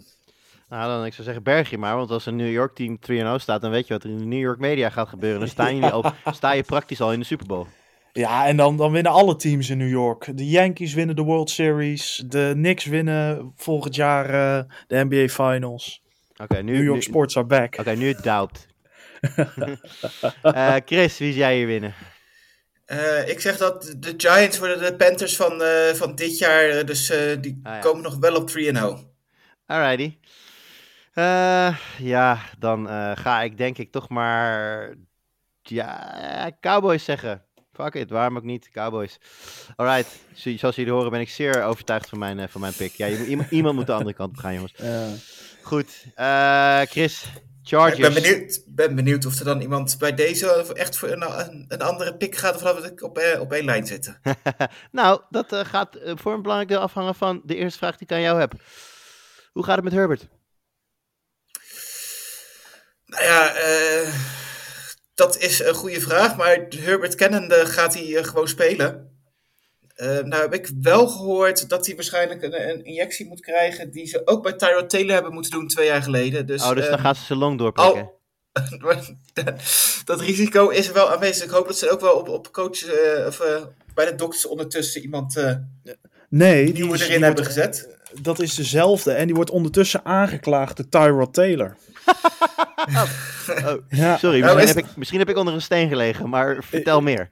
Nou, 0.70 0.88
dan 0.88 1.06
ik 1.06 1.14
zou 1.14 1.24
zeggen, 1.24 1.44
berg 1.44 1.70
je 1.70 1.78
maar. 1.78 1.96
Want 1.96 2.12
als 2.12 2.26
een 2.26 2.36
New 2.36 2.52
York 2.52 2.76
team 2.76 3.00
3-0 3.00 3.40
staat, 3.40 3.62
dan 3.62 3.72
weet 3.72 3.88
je 3.88 3.94
wat 3.94 4.04
er 4.04 4.10
in 4.10 4.18
de 4.18 4.26
New 4.26 4.40
York 4.40 4.60
media 4.60 4.90
gaat 4.90 5.10
gebeuren. 5.10 5.40
Dan 5.40 5.50
sta 5.50 5.68
je, 5.68 5.92
al, 5.92 6.12
sta 6.34 6.52
je 6.52 6.64
praktisch 6.64 7.02
al 7.02 7.14
in 7.14 7.20
de 7.20 7.26
Super 7.26 7.48
Bowl. 7.48 7.68
Ja, 8.14 8.48
en 8.48 8.58
dan, 8.58 8.78
dan 8.78 8.92
winnen 8.92 9.12
alle 9.12 9.36
teams 9.36 9.70
in 9.70 9.78
New 9.78 9.90
York. 9.90 10.38
De 10.38 10.48
Yankees 10.50 10.94
winnen 10.94 11.16
de 11.16 11.22
World 11.22 11.50
Series. 11.50 12.24
De 12.28 12.52
Knicks 12.54 12.86
winnen 12.86 13.52
volgend 13.56 13.96
jaar 13.96 14.26
eh, 14.26 14.64
de 14.88 15.06
NBA 15.10 15.28
Finals. 15.28 16.02
Oké, 16.38 16.62
nu, 16.62 16.72
New 16.74 16.84
York 16.84 16.96
nu- 16.96 17.02
sports 17.02 17.38
are 17.38 17.46
back. 17.46 17.78
Oké, 17.80 17.96
nu 17.96 18.08
het 18.08 18.24
doubt. 18.24 18.68
Eh, 20.42 20.76
Chris, 20.86 21.18
wie 21.18 21.32
zie 21.32 21.40
jij 21.42 21.56
hier 21.56 21.68
winnen? 21.68 21.94
Eh, 22.86 23.28
ik 23.28 23.40
zeg 23.40 23.58
dat 23.58 23.96
de 24.00 24.14
Giants 24.18 24.60
worden 24.60 24.80
de 24.80 24.96
Panthers 24.96 25.36
van, 25.36 25.62
eh, 25.62 25.94
van 25.94 26.16
dit 26.16 26.38
jaar. 26.38 26.86
Dus 26.86 27.10
eh, 27.10 27.42
die 27.42 27.60
Ah, 27.64 27.74
ja. 27.74 27.80
komen 27.80 28.04
nog 28.04 28.18
wel 28.20 28.36
op 28.36 28.50
3-0. 28.50 29.14
Alrighty. 29.66 30.18
Eh, 31.14 31.76
ja, 31.98 32.38
dan 32.60 32.90
eh, 32.90 33.12
ga 33.16 33.42
ik 33.42 33.58
denk 33.58 33.78
ik 33.78 33.92
toch 33.92 34.10
maar... 34.10 34.94
Ja, 35.62 36.52
Cowboys 36.62 37.04
zeggen. 37.04 37.46
Fuck 37.74 37.94
it, 37.94 38.10
waarom 38.10 38.38
ook 38.38 38.44
niet? 38.44 38.70
Cowboys. 38.72 39.18
Alright, 39.76 40.08
zo- 40.36 40.58
zoals 40.58 40.76
jullie 40.76 40.92
horen 40.92 41.12
ben 41.12 41.20
ik 41.20 41.30
zeer 41.30 41.64
overtuigd 41.64 42.10
van 42.10 42.20
mijn, 42.20 42.40
eh, 42.40 42.48
van 42.48 42.62
mijn 42.62 42.74
pick. 42.74 42.94
Ja, 42.94 43.08
iemand, 43.08 43.52
iemand 43.60 43.76
moet 43.76 43.86
de 43.86 43.94
andere 43.94 44.14
kant 44.16 44.30
op 44.30 44.38
gaan, 44.38 44.54
jongens. 44.54 44.74
Ja. 44.78 45.08
Goed, 45.62 46.06
eh, 46.16 46.82
Chris, 46.82 47.26
Chargers. 47.64 48.08
Ik 48.08 48.14
ben 48.14 48.24
benieuwd, 48.24 48.62
ben 48.68 48.96
benieuwd 48.96 49.26
of 49.26 49.40
er 49.40 49.46
dan 49.46 49.62
iemand 49.62 49.96
bij 50.00 50.14
deze 50.14 50.74
echt 50.74 50.98
voor 50.98 51.10
een, 51.10 51.40
een, 51.40 51.66
een 51.68 51.82
andere 51.82 52.18
pick 52.18 52.36
gaat. 52.36 52.56
Of 52.56 52.62
dat 52.62 52.82
we 52.82 53.06
op, 53.06 53.18
eh, 53.18 53.40
op 53.42 53.54
één 53.54 53.66
lijn 53.66 53.86
zitten. 53.88 54.22
nou, 54.92 55.22
dat 55.30 55.54
eh, 55.54 55.66
gaat 55.66 55.98
voor 56.04 56.34
een 56.34 56.42
belangrijk 56.42 56.72
deel 56.72 56.82
afhangen 56.82 57.16
van 57.16 57.42
de 57.46 57.56
eerste 57.56 57.78
vraag 57.78 57.98
die 57.98 58.08
ik 58.08 58.14
aan 58.16 58.22
jou 58.22 58.40
heb. 58.40 58.54
Hoe 59.52 59.64
gaat 59.64 59.76
het 59.76 59.84
met 59.84 59.94
Herbert? 59.94 60.28
Nou 63.06 63.24
ja, 63.24 63.54
eh, 63.56 64.14
dat 65.22 65.38
is 65.38 65.60
een 65.60 65.74
goede 65.74 66.00
vraag. 66.02 66.36
Maar 66.38 66.66
Herbert 66.78 67.16
kennende 67.16 67.66
gaat 67.66 67.94
hij 67.94 68.16
eh, 68.18 68.24
gewoon 68.24 68.48
spelen. 68.48 69.10
Eh, 69.96 70.08
nou 70.20 70.42
heb 70.42 70.54
ik 70.54 70.70
wel 70.82 71.08
gehoord 71.08 71.70
dat 71.70 71.86
hij 71.86 71.96
waarschijnlijk 71.96 72.44
een, 72.44 72.70
een 72.70 72.84
injectie 72.86 73.28
moet 73.28 73.40
krijgen. 73.42 73.92
Die 73.92 74.08
ze 74.08 74.22
ook 74.26 74.44
bij 74.44 74.54
Tyrod 74.54 74.90
Taylor 74.90 75.14
hebben 75.14 75.34
moeten 75.34 75.52
doen 75.52 75.68
twee 75.68 75.86
jaar 75.88 76.02
geleden. 76.04 76.46
Dus, 76.46 76.64
oh, 76.64 76.76
dus 76.76 76.86
dan 76.86 76.98
eh, 76.98 77.04
gaan 77.04 77.16
ze 77.16 77.24
zijn 77.24 77.40
long 77.40 77.58
doorprikken. 77.58 78.02
Oh, 78.02 78.98
dat 80.06 80.22
risico 80.22 80.70
is 80.70 80.88
er 80.88 80.94
wel 80.94 81.12
aanwezig. 81.12 81.44
Ik 81.44 81.50
hoop 81.50 81.68
dat 81.68 81.78
ze 81.78 81.90
ook 81.92 82.02
wel 82.02 82.14
op, 82.16 82.28
op 82.30 82.52
coach 82.52 82.84
eh, 82.86 83.26
of 83.28 83.42
bij 83.94 84.06
de 84.06 84.16
dokters 84.16 84.48
ondertussen 84.48 85.02
iemand 85.02 85.38
eh 85.38 85.54
Nee, 86.30 86.74
die, 86.74 86.84
is- 86.94 87.02
erin 87.02 87.16
die 87.16 87.24
hebben 87.26 87.44
wordt- 87.44 87.60
gezet. 87.60 87.90
dat 88.22 88.40
is 88.40 88.56
dezelfde. 88.56 89.12
En 89.12 89.26
die 89.26 89.36
wordt 89.36 89.50
ondertussen 89.50 90.06
aangeklaagd 90.06 90.78
door 90.78 90.90
Tyrod 90.90 91.34
Taylor. 91.34 91.76
Oh, 93.66 93.74
Ja, 93.90 94.18
Sorry, 94.18 94.40
misschien, 94.42 94.60
is- 94.62 94.68
heb 94.68 94.78
ik, 94.78 94.96
misschien 94.96 95.20
heb 95.20 95.30
ik 95.30 95.38
onder 95.38 95.54
een 95.54 95.62
steen 95.62 95.90
gelegen, 95.90 96.30
maar 96.30 96.64
vertel 96.64 97.02
meer. 97.02 97.32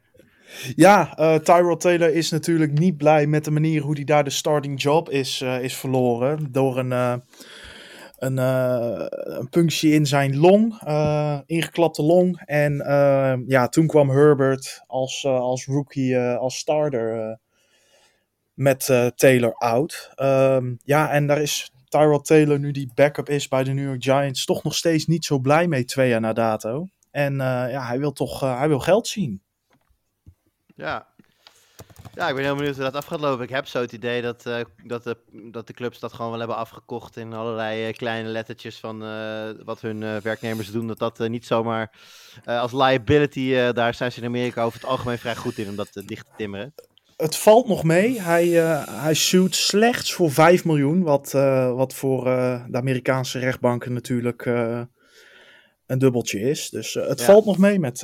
ja 0.75 1.15
eh, 1.17 1.35
Tyrod 1.35 1.81
Taylor 1.81 2.13
is 2.13 2.29
natuurlijk 2.29 2.71
niet 2.79 2.97
blij 2.97 3.27
met 3.27 3.43
de 3.45 3.51
manier 3.51 3.81
hoe 3.81 3.95
hij 3.95 4.03
daar 4.03 4.23
de 4.23 4.29
starting 4.29 4.81
job 4.81 5.09
is, 5.09 5.41
eh, 5.41 5.63
is 5.63 5.75
verloren. 5.75 6.47
Door 6.51 6.77
een, 6.77 6.91
eh, 6.91 7.13
een, 8.17 8.37
eh, 8.39 9.05
een 9.37 9.49
punctie 9.49 9.93
in 9.93 10.05
zijn 10.05 10.37
long, 10.37 10.81
eh, 10.85 11.39
ingeklapte 11.45 12.03
long. 12.03 12.41
En 12.45 12.81
eh, 12.81 13.33
ja, 13.47 13.67
toen 13.67 13.87
kwam 13.87 14.09
Herbert 14.09 14.83
als, 14.87 15.23
eh, 15.23 15.39
als 15.39 15.65
rookie, 15.65 16.15
eh, 16.17 16.37
als 16.37 16.57
starter 16.57 17.19
eh, 17.29 17.35
met 18.53 18.89
eh, 18.89 19.05
Taylor 19.15 19.53
out. 19.53 20.11
Ehm, 20.15 20.73
ja, 20.83 21.11
en 21.11 21.27
daar 21.27 21.41
is 21.41 21.71
Tyrod 21.89 22.25
Taylor, 22.25 22.59
nu 22.59 22.71
die 22.71 22.91
backup 22.95 23.29
is 23.29 23.47
bij 23.47 23.63
de 23.63 23.71
New 23.71 23.85
York 23.85 24.03
Giants, 24.03 24.45
toch 24.45 24.63
nog 24.63 24.75
steeds 24.75 25.05
niet 25.05 25.25
zo 25.25 25.39
blij 25.39 25.67
mee 25.67 25.85
twee 25.85 26.09
jaar 26.09 26.21
na 26.21 26.33
dato. 26.33 26.87
En 27.11 27.41
eh, 27.41 27.71
ja, 27.71 27.87
hij 27.87 27.99
wil 27.99 28.11
toch 28.11 28.43
eh, 28.43 28.57
hij 28.57 28.67
wil 28.67 28.79
geld 28.79 29.07
zien. 29.07 29.41
Ja. 30.75 31.07
Ja, 32.13 32.27
ik 32.27 32.35
ben 32.35 32.43
heel 32.43 32.55
benieuwd 32.55 32.75
hoe 32.75 32.83
dat 32.83 32.95
af 32.95 33.05
gaat 33.05 33.19
lopen. 33.19 33.43
Ik 33.43 33.49
heb 33.49 33.67
zo 33.67 33.81
het 33.81 33.91
idee 33.91 34.21
dat, 34.21 34.45
eh, 34.45 34.59
dat, 34.83 35.03
de, 35.03 35.17
dat 35.51 35.67
de 35.67 35.73
clubs 35.73 35.99
dat 35.99 36.13
gewoon 36.13 36.29
wel 36.29 36.39
hebben 36.39 36.57
afgekocht 36.57 37.17
in 37.17 37.33
allerlei 37.33 37.93
kleine 37.93 38.29
lettertjes 38.29 38.79
van 38.79 38.99
wat 39.63 39.81
hun 39.81 40.21
werknemers 40.21 40.71
doen. 40.71 40.87
Dat 40.87 40.99
dat 40.99 41.29
niet 41.29 41.45
zomaar 41.45 41.91
als 42.45 42.71
liability, 42.71 43.71
daar 43.71 43.93
zijn 43.93 44.11
ze 44.11 44.19
in 44.19 44.25
Amerika 44.25 44.63
over 44.63 44.79
het 44.79 44.89
algemeen 44.89 45.17
vrij 45.17 45.35
goed 45.35 45.57
in 45.57 45.69
om 45.69 45.75
dat 45.75 46.01
dicht 46.05 46.25
te 46.25 46.31
timmeren. 46.37 46.73
Het 47.22 47.36
valt 47.36 47.67
nog 47.67 47.84
mee. 47.84 48.22
Hij, 48.22 48.65
eh 48.65 49.01
hij 49.03 49.13
suit 49.13 49.55
slechts 49.55 50.13
voor 50.13 50.32
5 50.32 50.65
miljoen. 50.65 51.03
Wat, 51.03 51.34
eh, 51.34 51.74
wat 51.76 51.93
voor 51.93 52.28
eh, 52.28 52.63
de 52.67 52.78
Amerikaanse 52.78 53.39
rechtbanken 53.39 53.93
natuurlijk 53.93 54.45
een 55.86 55.99
dubbeltje 55.99 56.39
is. 56.39 56.70
Dus 56.70 56.93
het 56.93 57.20
Ja. 57.20 57.26
valt 57.26 57.45
nog 57.45 57.57
mee 57.57 57.80
met, 57.80 57.99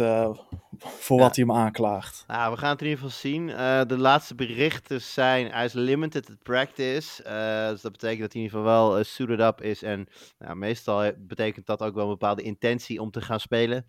voor 0.80 1.18
Ja. 1.18 1.24
wat 1.24 1.36
hij 1.36 1.46
hem 1.48 1.52
aanklaagt. 1.56 2.24
Nou, 2.28 2.52
we 2.54 2.58
gaan 2.58 2.70
het 2.70 2.82
in 2.82 2.88
ieder 2.88 3.04
geval 3.04 3.20
zien. 3.20 3.48
De 3.88 3.98
laatste 3.98 4.36
berichten 4.36 5.02
zijn, 5.02 5.52
hij 5.52 5.66
is 5.66 5.74
limited 5.74 6.30
at 6.30 6.44
practice. 6.44 7.24
Dus 7.72 7.82
dat 7.82 7.92
betekent 7.92 8.20
dat 8.22 8.34
hij 8.34 8.42
in 8.42 8.48
ieder 8.48 8.60
geval 8.60 8.92
wel 8.94 9.04
suited 9.04 9.40
up 9.40 9.62
is. 9.62 9.84
En 9.84 10.08
nou, 10.40 10.56
meestal 10.56 11.12
betekent 11.18 11.66
dat 11.66 11.82
ook 11.82 11.94
wel 11.96 12.04
een 12.04 12.10
bepaalde 12.10 12.42
intentie 12.42 13.02
om 13.02 13.12
te 13.12 13.22
gaan 13.22 13.40
spelen. 13.40 13.86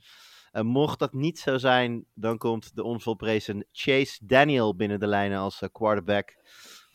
Eh, 0.56 0.62
mocht 0.62 0.98
dat 0.98 1.12
niet 1.12 1.38
zo 1.38 1.58
zijn, 1.58 2.04
dan 2.14 2.38
komt 2.38 2.76
de 2.76 2.82
onvolprezen 2.82 3.66
Chase 3.72 4.26
Daniel 4.26 4.76
binnen 4.76 5.00
de 5.00 5.06
lijnen 5.06 5.38
als 5.38 5.62
eh, 5.62 5.68
quarterback 5.72 6.36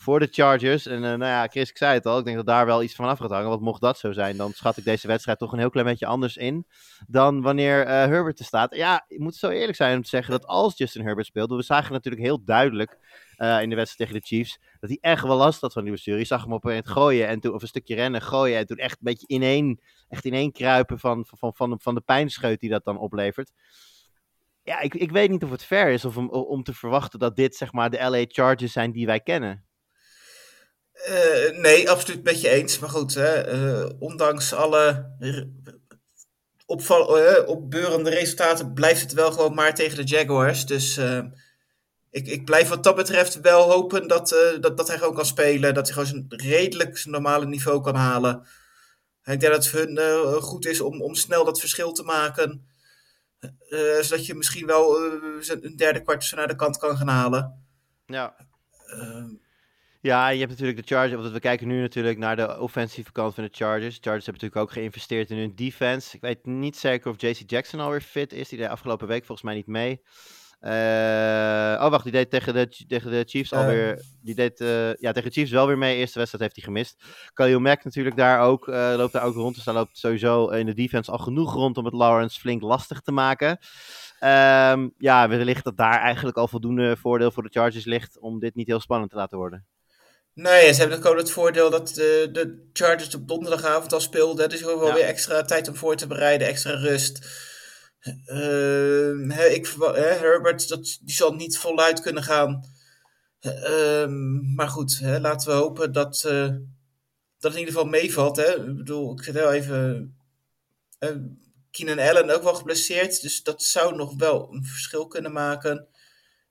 voor 0.02 0.20
de 0.20 0.28
Chargers. 0.32 0.86
En 0.86 0.96
eh, 0.96 1.02
nou 1.02 1.26
ja, 1.26 1.48
Chris, 1.48 1.70
ik 1.70 1.78
zei 1.78 1.94
het 1.94 2.06
al, 2.06 2.18
ik 2.18 2.26
denk 2.26 2.38
dat 2.38 2.46
daar 2.46 2.66
wel 2.66 2.84
iets 2.84 2.96
van 2.96 3.06
af 3.06 3.20
gaat 3.20 3.30
hangen. 3.30 3.50
Want 3.50 3.62
mocht 3.62 3.82
dat 3.82 3.98
zo 3.98 4.12
zijn, 4.12 4.38
dan 4.38 4.52
schat 4.52 4.78
ik 4.78 4.84
deze 4.84 5.08
wedstrijd 5.08 5.40
toch 5.40 5.52
een 5.52 5.60
heel 5.60 5.70
klein 5.70 5.88
beetje 5.88 6.06
anders 6.06 6.38
in 6.38 6.66
dan 7.08 7.42
wanneer 7.42 7.86
eh, 7.86 7.88
Herbert 7.88 8.40
er 8.40 8.46
staat. 8.46 8.76
Ja, 8.76 9.06
ik 9.08 9.20
moet 9.20 9.36
zo 9.36 9.50
eerlijk 9.50 9.78
zijn 9.78 9.96
om 9.96 10.04
te 10.04 10.10
zeggen 10.10 10.32
dat 10.32 10.46
als 10.46 10.78
Justin 10.78 11.06
Herbert 11.06 11.28
speelde, 11.28 11.56
we 11.56 11.64
zagen 11.64 11.94
natuurlijk 11.94 12.24
heel 12.24 12.44
duidelijk 12.44 12.98
eh, 13.36 13.62
in 13.62 13.70
de 13.70 13.76
wedstrijd 13.76 14.10
tegen 14.10 14.22
de 14.22 14.36
Chiefs, 14.36 14.60
dat 14.80 14.90
hij 14.90 14.98
echt 15.02 15.24
wel 15.24 15.38
last 15.38 15.62
had 15.62 15.74
van 15.74 15.84
die 15.84 15.92
bestuur. 15.92 16.18
Je 16.18 16.26
zag 16.26 16.44
hem 16.44 16.54
op 16.54 16.66
een 16.66 16.86
gooien 16.86 17.28
en 17.28 17.40
toen, 17.40 17.54
of 17.54 17.62
een 17.62 17.68
stukje 17.68 17.96
rennen, 17.96 18.22
gooien 18.22 18.58
en 18.58 18.66
toen 18.66 18.78
echt 18.78 18.94
een 18.94 19.06
beetje 19.06 19.28
ineen, 19.28 19.80
echt 20.10 20.26
ineen 20.26 20.52
kruipen 20.52 21.00
van, 21.00 21.26
van, 21.28 21.54
van, 21.56 21.80
van 21.82 21.96
de 21.96 22.02
pijnscheut 22.02 22.60
die 22.60 22.70
dat 22.70 22.84
dan 22.84 22.98
oplevert. 22.98 23.52
Ja, 24.64 24.80
ik, 24.80 24.94
ik 24.94 25.12
weet 25.12 25.30
niet 25.30 25.44
of 25.44 25.52
het 25.52 25.64
fair 25.64 25.90
is 25.90 26.06
of 26.06 26.18
om, 26.18 26.30
om 26.30 26.64
te 26.64 26.74
verwachten 26.74 27.20
dat 27.20 27.36
dit 27.36 27.56
zeg 27.56 27.72
maar 27.72 27.90
de 27.90 28.10
LA 28.10 28.24
Chargers 28.28 28.72
zijn 28.72 28.92
die 28.92 29.06
wij 29.06 29.20
kennen. 29.20 29.70
Eh, 31.06 31.58
nee, 31.58 31.90
absoluut 31.90 32.24
met 32.24 32.42
je 32.42 32.50
eens. 32.50 32.80
Maar 32.80 32.90
goed, 32.90 33.14
hè, 33.14 33.34
eh, 33.34 33.90
ondanks 34.00 34.54
alle 34.54 35.12
opval, 36.66 37.20
eh, 37.20 37.48
opbeurende 37.48 38.10
resultaten 38.10 38.74
blijft 38.74 39.02
het 39.02 39.14
wel 39.14 39.32
gewoon 39.32 39.54
maar 39.54 39.76
tegen 39.76 39.98
de 39.98 40.04
Jaguars. 40.04 40.66
Dus 40.66 41.00
ik, 42.10 42.28
ik 42.28 42.46
blijf 42.46 42.70
wat 42.70 42.84
dat 42.84 42.96
betreft 42.96 43.42
wel 43.42 43.72
hopen 43.72 44.08
dat, 44.08 44.30
dat, 44.60 44.78
dat 44.78 44.88
hij 44.88 44.98
gewoon 44.98 45.16
kan 45.16 45.26
spelen. 45.26 45.74
Dat 45.74 45.86
hij 45.86 45.94
gewoon 45.94 46.08
zijn 46.08 46.26
redelijk 46.28 46.98
zijn 46.98 47.14
normale 47.14 47.46
niveau 47.46 47.82
kan 47.82 47.96
halen. 47.96 48.48
En 49.22 49.34
ik 49.34 49.40
denk 49.40 49.54
dat 49.54 49.64
het 49.64 49.72
voor 49.72 49.80
hun 49.80 50.42
goed 50.42 50.66
is 50.66 50.82
om, 50.82 51.02
om 51.02 51.16
snel 51.16 51.46
dat 51.46 51.60
verschil 51.60 51.92
te 51.92 52.04
maken. 52.04 52.70
Zodat 54.02 54.26
je 54.26 54.36
misschien 54.36 54.66
wel 54.66 55.02
een 55.46 55.76
derde 55.76 56.02
kwart 56.02 56.24
zo 56.24 56.36
naar 56.36 56.48
de 56.48 56.56
kant 56.56 56.78
kan 56.78 56.98
gaan 56.98 57.08
halen. 57.08 57.66
Ja. 58.06 58.36
Ja, 60.02 60.30
je 60.30 60.40
hebt 60.40 60.52
natuurlijk 60.52 60.78
de 60.78 60.96
Chargers. 60.96 61.22
Want 61.22 61.34
we 61.34 61.40
kijken 61.40 61.68
nu 61.68 61.82
natuurlijk 61.82 62.18
naar 62.18 62.36
de 62.36 62.60
offensieve 62.60 63.12
kant 63.12 63.34
van 63.36 63.44
de 63.44 63.50
Chargers. 63.54 63.98
Chargers 64.02 64.26
hebben 64.26 64.44
natuurlijk 64.44 64.62
ook 64.62 64.72
geïnvesteerd 64.72 65.30
in 65.30 65.38
hun 65.38 65.56
defense. 65.56 66.16
Ik 66.16 66.22
weet 66.22 66.46
niet 66.46 66.78
zeker 66.78 67.12
of 67.12 67.22
JC 67.22 67.42
Jackson 67.46 67.80
alweer 67.80 68.02
fit 68.02 68.34
is. 68.34 68.50
Die 68.50 68.58
deed 68.58 68.68
afgelopen 68.68 69.08
week 69.08 69.26
volgens 69.26 69.42
mij 69.42 69.56
niet 69.56 69.68
mee. 69.68 70.02
Eh, 70.60 71.84
oh, 71.84 71.90
wacht, 71.90 72.04
die 72.04 72.12
deed 72.12 72.30
tegen 72.30 72.54
de, 72.54 72.86
tegen 72.88 73.12
de 73.12 73.24
Chiefs 73.28 73.52
Eh. 73.52 73.60
alweer. 73.60 74.02
Die 74.22 74.36
deed 74.36 74.60
eh, 74.60 74.94
ja, 74.94 75.12
tegen 75.12 75.24
de 75.24 75.32
Chiefs 75.32 75.52
wel 75.52 75.68
weer 75.68 75.78
mee. 75.78 75.98
Eerste 75.98 76.18
wedstrijd 76.18 76.44
heeft 76.44 76.56
hij 76.56 76.66
gemist. 76.74 77.04
Khalil 77.34 77.60
Mack 77.60 77.84
natuurlijk 77.84 78.16
daar 78.16 78.40
ook. 78.40 78.68
loopt 78.68 79.14
daar 79.14 79.24
ook 79.24 79.36
rond. 79.36 79.56
Dus 79.56 79.64
daar 79.64 79.74
loopt 79.76 79.98
sowieso 79.98 80.48
in 80.50 80.66
de 80.66 80.74
defense 80.74 81.12
al 81.12 81.18
genoeg 81.18 81.54
rond 81.54 81.78
om 81.78 81.86
het 81.86 81.94
Lawrence 81.94 82.40
flink 82.40 82.62
lastig 82.62 83.02
te 83.02 83.12
maken. 83.12 83.58
Ehm, 84.20 84.90
ja, 84.98 85.28
wellicht 85.30 85.64
dat 85.64 85.78
daar 85.78 86.00
eigenlijk 86.00 86.38
al 86.38 86.48
voldoende 86.48 86.98
voordeel 86.98 87.32
voor 87.32 87.44
de 87.44 87.50
Chargers 87.50 87.86
ligt. 87.86 88.20
om 88.20 88.40
dit 88.40 88.56
niet 88.56 88.68
heel 88.68 88.80
spannend 88.80 89.12
te 89.12 89.18
laten 89.18 89.38
worden. 89.38 89.66
Nee, 90.34 90.74
ze 90.74 90.80
hebben 90.80 91.04
ook 91.04 91.18
het 91.18 91.32
voordeel 91.32 91.70
dat 91.70 91.88
de, 91.88 92.30
de 92.32 92.70
Chargers 92.74 93.16
op 93.16 93.28
donderdagavond 93.28 93.94
al 93.94 94.00
speelden. 94.00 94.50
Dus 94.50 94.60
gewoon 94.62 94.80
wel 94.80 94.88
Ja. 94.88 94.94
weer 94.94 95.04
extra 95.04 95.42
tijd 95.42 95.68
om 95.68 95.76
voor 95.76 95.96
te 95.96 96.08
bereiden, 96.08 96.48
extra 96.48 96.72
rust. 96.80 97.20
Ehm, 98.26 99.32
ik, 99.32 99.68
Herbert, 99.96 100.68
dat, 100.70 100.84
die 101.02 101.16
zal 101.16 101.34
niet 101.34 101.58
voluit 101.58 102.02
kunnen 102.02 102.24
gaan. 102.24 102.64
Ehm, 103.40 104.54
maar 104.56 104.68
goed, 104.70 105.00
laten 105.02 105.48
we 105.50 105.54
hopen 105.56 105.92
dat, 105.92 106.24
eh, 106.26 106.48
dat 106.48 107.52
het 107.52 107.54
in 107.54 107.60
ieder 107.60 107.74
geval 107.74 107.90
meevalt. 107.90 108.36
Hè. 108.38 108.56
Ik 108.70 108.76
bedoel, 108.78 109.18
ik 109.18 109.24
zit 109.24 109.36
heel 109.36 109.52
even... 109.52 110.16
eh, 111.00 111.10
Keenan 111.72 112.00
Allen 112.00 112.30
ook 112.36 112.44
wel 112.44 112.54
geblesseerd, 112.54 113.22
dus 113.22 113.44
dat 113.44 113.64
zou 113.64 113.96
nog 113.96 114.14
wel 114.18 114.50
een 114.54 114.66
verschil 114.66 115.08
kunnen 115.08 115.32
maken. 115.32 115.88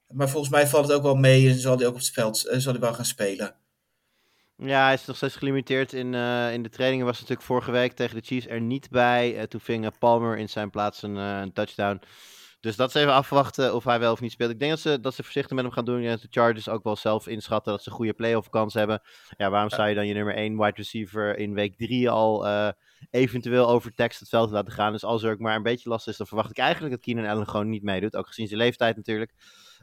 Maar 0.08 0.28
volgens 0.28 0.52
mij 0.52 0.66
valt 0.66 0.86
het 0.86 0.96
ook 0.96 1.02
wel 1.02 1.14
mee 1.14 1.48
en 1.48 1.58
zal 1.58 1.76
hij 1.76 1.86
ook 1.86 1.92
op 1.92 1.98
het 1.98 2.10
veld 2.10 2.46
eh, 2.46 2.58
zal 2.58 2.72
hij 2.72 2.80
wel 2.80 2.94
gaan 2.94 3.04
spelen. 3.04 3.54
Ja, 4.62 4.84
hij 4.84 4.94
is 4.94 5.04
nog 5.04 5.16
steeds 5.16 5.36
gelimiteerd 5.36 5.92
in, 5.92 6.14
eh, 6.14 6.52
in 6.52 6.62
de 6.62 6.68
trainingen. 6.68 7.06
Was 7.06 7.20
natuurlijk 7.20 7.46
vorige 7.46 7.70
week 7.70 7.92
tegen 7.92 8.16
de 8.16 8.22
Chiefs 8.24 8.46
er 8.46 8.60
niet 8.60 8.90
bij. 8.90 9.36
Eh, 9.36 9.42
toen 9.42 9.60
ving 9.60 9.84
eh, 9.84 9.90
Palmer 9.98 10.38
in 10.38 10.48
zijn 10.48 10.70
plaats 10.70 11.02
een, 11.02 11.16
een 11.16 11.52
touchdown. 11.52 12.00
Dus 12.60 12.76
dat 12.76 12.88
is 12.88 12.94
even 12.94 13.12
afwachten 13.12 13.74
of 13.74 13.84
hij 13.84 13.98
wel 14.00 14.12
of 14.12 14.20
niet 14.20 14.32
speelt. 14.32 14.50
Ik 14.50 14.58
denk 14.58 14.70
dat 14.70 14.80
ze, 14.80 15.00
dat 15.00 15.14
ze 15.14 15.22
voorzichtig 15.22 15.56
met 15.56 15.64
hem 15.64 15.72
gaan 15.72 15.84
doen. 15.84 16.02
En 16.02 16.18
de 16.20 16.26
Chargers 16.30 16.68
ook 16.68 16.84
wel 16.84 16.96
zelf 16.96 17.26
inschatten 17.26 17.72
dat 17.72 17.82
ze 17.82 17.88
een 17.88 17.94
goede 17.94 18.12
playoff 18.12 18.48
kans 18.48 18.74
hebben. 18.74 19.02
Ja, 19.36 19.50
waarom 19.50 19.70
zou 19.70 19.88
je 19.88 19.94
dan 19.94 20.06
je 20.06 20.14
nummer 20.14 20.34
1 20.34 20.56
wide 20.56 20.76
receiver 20.76 21.38
in 21.38 21.54
week 21.54 21.76
3 21.76 22.10
al 22.10 22.46
eventueel 23.10 23.68
over 23.68 23.94
tekst 23.94 24.20
het 24.20 24.28
veld 24.28 24.50
laten 24.50 24.72
gaan? 24.72 24.92
Dus 24.92 25.04
als 25.04 25.22
er 25.22 25.32
ook 25.32 25.38
maar 25.38 25.56
een 25.56 25.62
beetje 25.62 25.88
last 25.88 26.08
is, 26.08 26.16
dan 26.16 26.26
verwacht 26.26 26.50
ik 26.50 26.58
eigenlijk 26.58 26.94
dat 26.94 27.04
Keenan 27.04 27.26
Allen 27.26 27.48
gewoon 27.48 27.68
niet 27.68 27.82
meedoet. 27.82 28.16
Ook 28.16 28.26
gezien 28.26 28.46
zijn 28.46 28.60
leeftijd 28.60 28.96
natuurlijk. 28.96 29.32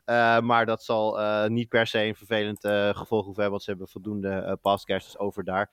Uh, 0.09 0.39
maar 0.39 0.65
dat 0.65 0.83
zal 0.83 1.19
uh, 1.19 1.45
niet 1.45 1.69
per 1.69 1.87
se 1.87 1.99
een 1.99 2.15
vervelend 2.15 2.63
uh, 2.63 2.89
gevolg 2.89 3.25
hoeven 3.25 3.41
hebben, 3.43 3.49
want 3.49 3.63
ze 3.63 3.69
hebben 3.69 3.87
voldoende 3.87 4.43
uh, 4.47 4.53
passcasters 4.61 5.17
over 5.17 5.43
daar. 5.43 5.69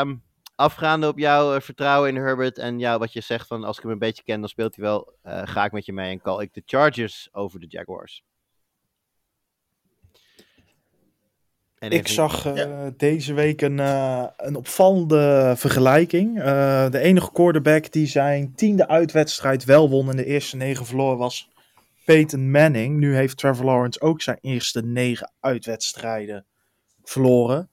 Um, 0.00 0.22
afgaande 0.54 1.08
op 1.08 1.18
jouw 1.18 1.60
vertrouwen 1.60 2.08
in 2.08 2.16
Herbert 2.16 2.58
en 2.58 2.78
jou, 2.78 2.98
wat 2.98 3.12
je 3.12 3.20
zegt 3.20 3.46
van 3.46 3.64
als 3.64 3.76
ik 3.76 3.82
hem 3.82 3.92
een 3.92 3.98
beetje 3.98 4.22
ken, 4.22 4.40
dan 4.40 4.48
speelt 4.48 4.76
hij 4.76 4.84
wel. 4.84 5.12
ga 5.22 5.64
ik 5.64 5.72
met 5.72 5.86
je 5.86 5.92
mee 5.92 6.10
en 6.10 6.20
call 6.20 6.42
ik 6.42 6.54
de 6.54 6.62
Chargers 6.66 7.28
over 7.32 7.60
de 7.60 7.66
Jaguars. 7.68 8.24
En 11.78 11.90
ik 11.90 12.08
zag 12.08 12.54
ja. 12.54 12.90
deze 12.96 13.34
week 13.34 13.60
een, 13.60 13.78
een 14.36 14.56
opvallende 14.56 15.54
vergelijking. 15.56 16.42
de 16.90 16.98
enige 16.98 17.32
quarterback 17.32 17.92
die 17.92 18.06
zijn 18.06 18.54
tiende 18.54 18.88
uitwedstrijd 18.88 19.64
wel 19.64 19.90
won 19.90 20.10
en 20.10 20.16
de 20.16 20.24
eerste 20.24 20.56
negen 20.56 20.86
verloren 20.86 21.18
was 21.18 21.50
Peyton 22.10 22.50
Manning. 22.50 22.98
Nu 22.98 23.14
heeft 23.14 23.36
Trevor 23.36 23.64
Lawrence 23.64 24.00
ook 24.00 24.22
zijn 24.22 24.38
eerste 24.40 24.82
negen 24.82 25.32
uitwedstrijden 25.40 26.46
verloren. 27.02 27.70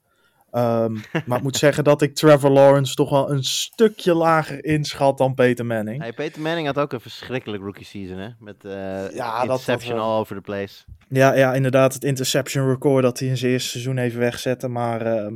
Um, 0.52 1.00
maar 1.26 1.38
ik 1.38 1.42
moet 1.42 1.56
zeggen 1.56 1.84
dat 1.84 2.02
ik 2.02 2.14
Trevor 2.14 2.50
Lawrence 2.50 2.94
toch 2.94 3.10
wel 3.10 3.30
een 3.30 3.44
stukje 3.44 4.14
lager 4.14 4.64
inschat 4.64 5.18
dan 5.18 5.34
Peyton 5.34 5.66
Manning. 5.66 6.00
Hey, 6.00 6.12
Peyton 6.12 6.42
Manning 6.42 6.66
had 6.66 6.78
ook 6.78 6.92
een 6.92 7.00
verschrikkelijk 7.00 7.62
rookie 7.62 7.84
season, 7.84 8.18
hè? 8.18 8.28
Met 8.38 8.64
uh, 8.64 8.72
ja, 9.14 9.42
interception 9.42 9.96
dat, 9.96 10.04
all 10.04 10.18
over 10.18 10.36
the 10.36 10.42
place. 10.42 10.84
Ja, 11.08 11.34
ja, 11.34 11.54
inderdaad. 11.54 11.94
Het 11.94 12.04
interception 12.04 12.68
record 12.68 13.02
dat 13.02 13.18
hij 13.18 13.28
in 13.28 13.36
zijn 13.36 13.52
eerste 13.52 13.68
seizoen 13.68 13.98
even 13.98 14.20
wegzette. 14.20 14.68
Maar 14.68 15.06
uh, 15.06 15.32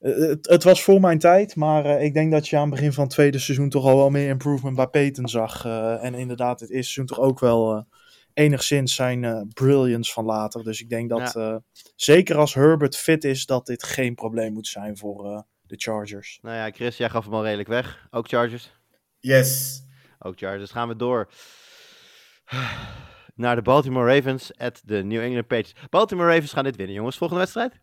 het, 0.00 0.46
het, 0.48 0.64
was 0.64 0.82
voor 0.82 1.00
mijn 1.00 1.18
tijd, 1.18 1.56
maar 1.56 1.84
uh, 1.86 2.02
ik 2.02 2.14
denk 2.14 2.32
dat 2.32 2.48
je 2.48 2.56
aan 2.56 2.62
het 2.62 2.70
begin 2.70 2.92
van 2.92 3.04
het 3.04 3.12
tweede 3.12 3.38
seizoen 3.38 3.68
toch 3.68 3.84
al 3.84 3.96
wel 3.96 4.10
meer 4.10 4.28
improvement 4.28 4.76
bij 4.76 4.86
Peyton 4.86 5.28
zag. 5.28 5.64
Uh, 5.64 6.04
en 6.04 6.14
inderdaad, 6.14 6.60
het 6.60 6.70
eerste 6.70 6.92
seizoen 6.92 7.16
toch 7.16 7.26
ook 7.26 7.40
wel 7.40 7.76
uh, 7.76 7.82
enigszins 8.32 8.94
zijn 8.94 9.48
brilliance 9.54 10.12
van 10.12 10.24
later. 10.24 10.64
Dus 10.64 10.80
ik 10.80 10.88
denk 10.88 11.08
dat, 11.08 11.32
ja. 11.32 11.62
zeker 11.96 12.36
als 12.36 12.54
Herbert 12.54 12.96
fit 12.96 13.24
is, 13.24 13.46
dat 13.46 13.66
dit 13.66 13.82
geen 13.82 14.14
probleem 14.14 14.52
moet 14.52 14.66
zijn 14.66 14.96
voor 14.96 15.44
de 15.62 15.74
Chargers. 15.76 16.38
Nou 16.42 16.56
ja, 16.56 16.70
Chris, 16.70 16.96
jij 16.96 17.10
gaf 17.10 17.24
hem 17.24 17.34
al 17.34 17.44
redelijk 17.44 17.68
weg. 17.68 18.06
Ook 18.10 18.28
Chargers? 18.28 18.72
Yes. 19.18 19.82
Ook 20.18 20.38
Chargers. 20.38 20.70
Gaan 20.70 20.88
we 20.88 20.96
door 20.96 21.30
naar 23.34 23.56
de 23.56 23.62
Baltimore 23.62 24.14
Ravens 24.14 24.56
at 24.56 24.82
de 24.84 25.04
New 25.04 25.22
England 25.22 25.46
Patriots. 25.46 25.88
Baltimore 25.90 26.32
Ravens 26.32 26.52
gaan 26.52 26.64
dit 26.64 26.76
winnen, 26.76 26.94
jongens. 26.94 27.18
Volgende 27.18 27.42
wedstrijd? 27.42 27.80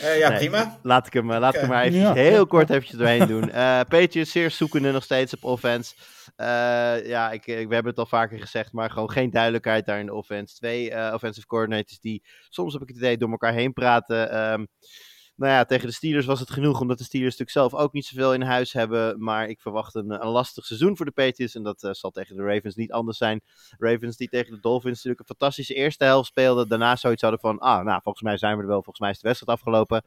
Uh, 0.00 0.18
ja, 0.18 0.28
nee, 0.28 0.38
prima. 0.38 0.78
Laat 0.82 1.06
ik 1.06 1.12
hem, 1.12 1.32
laat 1.32 1.54
ik 1.54 1.60
hem 1.60 1.68
maar 1.68 1.84
even 1.84 1.98
ja. 1.98 2.14
heel 2.14 2.46
kort 2.46 2.70
eventjes 2.70 2.98
doorheen 2.98 3.26
doen. 3.26 3.48
Uh, 3.48 3.80
Patriots 3.88 4.30
zeer 4.30 4.50
zoekende 4.50 4.92
nog 4.92 5.02
steeds 5.02 5.34
op 5.34 5.44
offense. 5.44 5.94
Uh, 6.36 7.06
ja, 7.06 7.30
ik, 7.30 7.46
ik, 7.46 7.68
we 7.68 7.74
hebben 7.74 7.92
het 7.92 7.98
al 7.98 8.06
vaker 8.06 8.40
gezegd, 8.40 8.72
maar 8.72 8.90
gewoon 8.90 9.10
geen 9.10 9.30
duidelijkheid 9.30 9.86
daar 9.86 9.98
in 9.98 10.06
de 10.06 10.14
offense. 10.14 10.54
Twee 10.54 11.12
offensive 11.14 11.46
coordinators 11.46 12.00
die 12.00 12.24
soms 12.48 12.72
heb 12.72 12.82
ik 12.82 12.88
het 12.88 12.96
idee 12.96 13.16
door 13.16 13.30
elkaar 13.30 13.52
heen 13.52 13.72
praten. 13.72 14.50
Um, 14.52 14.68
nou 15.36 15.52
ja, 15.52 15.64
tegen 15.64 15.86
de 15.86 15.94
Steelers 15.94 16.26
was 16.26 16.40
het 16.40 16.50
genoeg, 16.50 16.80
omdat 16.80 16.98
de 16.98 17.04
Steelers 17.04 17.38
natuurlijk 17.38 17.70
zelf 17.70 17.82
ook 17.82 17.92
niet 17.92 18.04
zoveel 18.04 18.34
in 18.34 18.42
huis 18.42 18.72
hebben. 18.72 19.22
Maar 19.22 19.48
ik 19.48 19.60
verwacht 19.60 19.94
een, 19.94 20.10
een 20.10 20.28
lastig 20.28 20.64
seizoen 20.64 20.96
voor 20.96 21.06
de 21.06 21.12
Patriots. 21.12 21.54
En 21.54 21.62
dat 21.62 21.82
uh, 21.82 21.90
zal 21.92 22.10
tegen 22.10 22.36
de 22.36 22.42
Ravens 22.42 22.74
niet 22.74 22.92
anders 22.92 23.18
zijn. 23.18 23.40
Ravens 23.78 24.16
die 24.16 24.28
tegen 24.28 24.54
de 24.54 24.60
Dolphins 24.60 24.94
natuurlijk 24.94 25.20
een 25.20 25.36
fantastische 25.36 25.74
eerste 25.74 26.04
helft 26.04 26.28
speelden. 26.28 26.68
Daarna 26.68 26.96
zoiets 26.96 27.22
hadden 27.22 27.40
van, 27.40 27.58
ah, 27.58 27.84
nou, 27.84 28.00
volgens 28.02 28.24
mij 28.24 28.36
zijn 28.36 28.56
we 28.56 28.62
er 28.62 28.68
wel. 28.68 28.82
Volgens 28.82 28.98
mij 28.98 29.10
is 29.10 29.20
de 29.20 29.28
wedstrijd 29.28 29.58
afgelopen. 29.58 30.04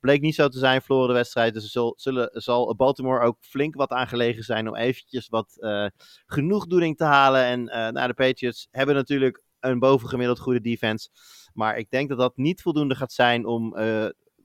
Bleek 0.00 0.20
niet 0.20 0.34
zo 0.34 0.48
te 0.48 0.58
zijn, 0.58 0.82
verloren 0.82 1.08
de 1.08 1.14
wedstrijd. 1.14 1.54
Dus 1.54 1.70
zal, 1.70 1.94
zullen, 1.96 2.30
zal 2.32 2.76
Baltimore 2.76 3.24
ook 3.24 3.36
flink 3.40 3.74
wat 3.74 3.90
aangelegen 3.90 4.42
zijn 4.42 4.68
om 4.68 4.76
eventjes 4.76 5.28
wat 5.28 5.56
uh, 5.58 5.86
genoegdoening 6.26 6.96
te 6.96 7.04
halen. 7.04 7.44
En 7.44 7.94
uh, 7.94 8.06
de 8.06 8.14
Patriots 8.14 8.68
hebben 8.70 8.94
natuurlijk 8.94 9.42
een 9.60 9.78
bovengemiddeld 9.78 10.38
goede 10.38 10.60
defense. 10.60 11.08
Maar 11.52 11.78
ik 11.78 11.90
denk 11.90 12.08
dat 12.08 12.18
dat 12.18 12.36
niet 12.36 12.62
voldoende 12.62 12.94
gaat 12.94 13.12
zijn 13.12 13.46
om 13.46 13.76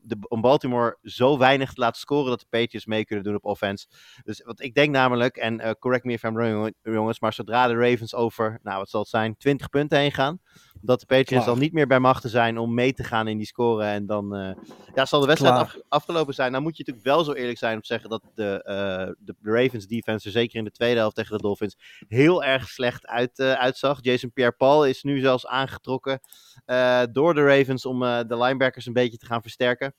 de, 0.04 0.18
om 0.28 0.42
Baltimore 0.42 0.98
zo 1.02 1.38
weinig 1.38 1.74
te 1.74 1.82
laten 1.82 2.00
scoren 2.00 2.30
dat 2.30 2.40
de 2.40 2.46
Patriots 2.50 2.86
mee 2.86 3.06
kunnen 3.06 3.26
doen 3.26 3.36
op 3.36 3.46
offense. 3.46 3.88
Dus 4.24 4.44
wat 4.44 4.62
ik 4.62 4.74
denk 4.74 4.92
namelijk, 4.92 5.38
en 5.38 5.60
uh, 5.60 5.72
correct 5.80 6.04
me 6.04 6.14
if 6.14 6.24
I'm 6.24 6.34
wrong 6.36 6.74
jongens, 6.82 7.20
maar 7.20 7.34
zodra 7.34 7.68
de 7.68 7.76
Ravens 7.76 8.16
over, 8.16 8.60
nou 8.64 8.78
wat 8.78 8.90
zal 8.90 9.00
het 9.00 9.10
zijn, 9.10 9.38
20 9.38 9.70
punten 9.70 10.00
heen 10.00 10.12
gaan, 10.12 10.40
dat 10.86 11.00
de 11.00 11.06
Patriots 11.06 11.46
dan 11.46 11.60
niet 11.60 11.74
meer 11.74 11.88
bij 11.88 12.00
machten 12.00 12.30
zijn 12.30 12.58
om 12.58 12.74
mee 12.74 12.94
te 12.94 13.04
gaan 13.04 13.28
in 13.28 13.38
die 13.38 13.46
score. 13.46 13.84
En 13.84 14.06
dan 14.06 14.38
uh, 14.38 14.52
ja, 14.96 15.06
zal 15.06 15.20
de 15.20 15.28
wedstrijd 15.28 15.56
af, 15.56 15.76
afgelopen 15.88 16.34
zijn. 16.34 16.52
Nou 16.52 16.64
moet 16.64 16.78
je 16.78 16.84
natuurlijk 16.86 17.16
wel 17.16 17.24
zo 17.24 17.34
eerlijk 17.34 17.58
zijn 17.58 17.76
om 17.76 17.82
te 17.82 17.88
zeggen 17.88 18.10
dat 18.10 18.22
de, 18.36 18.64
uh, 18.68 19.14
de, 19.20 19.36
Ravens 19.42 19.88
defense 19.88 20.26
er 20.26 20.32
zeker 20.32 20.58
in 20.58 20.64
de 20.64 20.72
tweede 20.72 21.00
helft 21.00 21.16
tegen 21.16 21.38
de 21.38 21.44
Dolphins 21.44 21.78
heel 22.08 22.44
erg 22.44 22.70
slecht 22.70 23.06
uit, 23.06 23.40
uitzag. 23.40 24.00
Jason 24.02 24.32
Pierre-Paul 24.32 24.86
is 24.86 25.04
nu 25.04 25.20
zelfs 25.20 25.48
aangetrokken 25.48 26.20
door 27.12 27.34
de 27.34 27.46
Ravens 27.46 27.86
om 27.86 28.00
de 28.00 28.38
linebackers 28.38 28.86
een 28.86 28.94
beetje 28.94 29.18
te 29.18 29.26
gaan 29.26 29.42
versterken. 29.42 29.94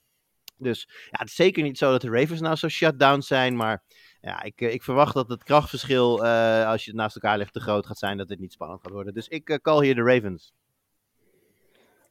Dus 0.57 0.87
ja, 0.89 1.19
het 1.19 1.27
is 1.27 1.35
zeker 1.35 1.63
niet 1.63 1.77
zo 1.77 1.91
dat 1.91 2.01
de 2.01 2.09
Ravens 2.09 2.41
nou 2.41 2.55
zo 2.55 2.67
shutdown 2.67 3.21
zijn. 3.21 3.55
Maar 3.55 3.83
ja, 4.21 4.43
ik, 4.43 4.61
ik 4.61 4.83
verwacht 4.83 5.13
dat 5.13 5.29
het 5.29 5.43
krachtverschil, 5.43 6.25
uh, 6.25 6.67
als 6.67 6.83
je 6.83 6.91
het 6.91 6.99
naast 6.99 7.15
elkaar 7.15 7.37
legt, 7.37 7.53
te 7.53 7.59
groot 7.59 7.85
gaat 7.85 7.97
zijn. 7.97 8.17
Dat 8.17 8.29
het 8.29 8.39
niet 8.39 8.53
spannend 8.53 8.81
gaat 8.81 8.91
worden. 8.91 9.13
Dus 9.13 9.27
ik 9.27 9.49
uh, 9.49 9.57
call 9.57 9.83
hier 9.83 9.95
de 9.95 10.03
Ravens. 10.03 10.53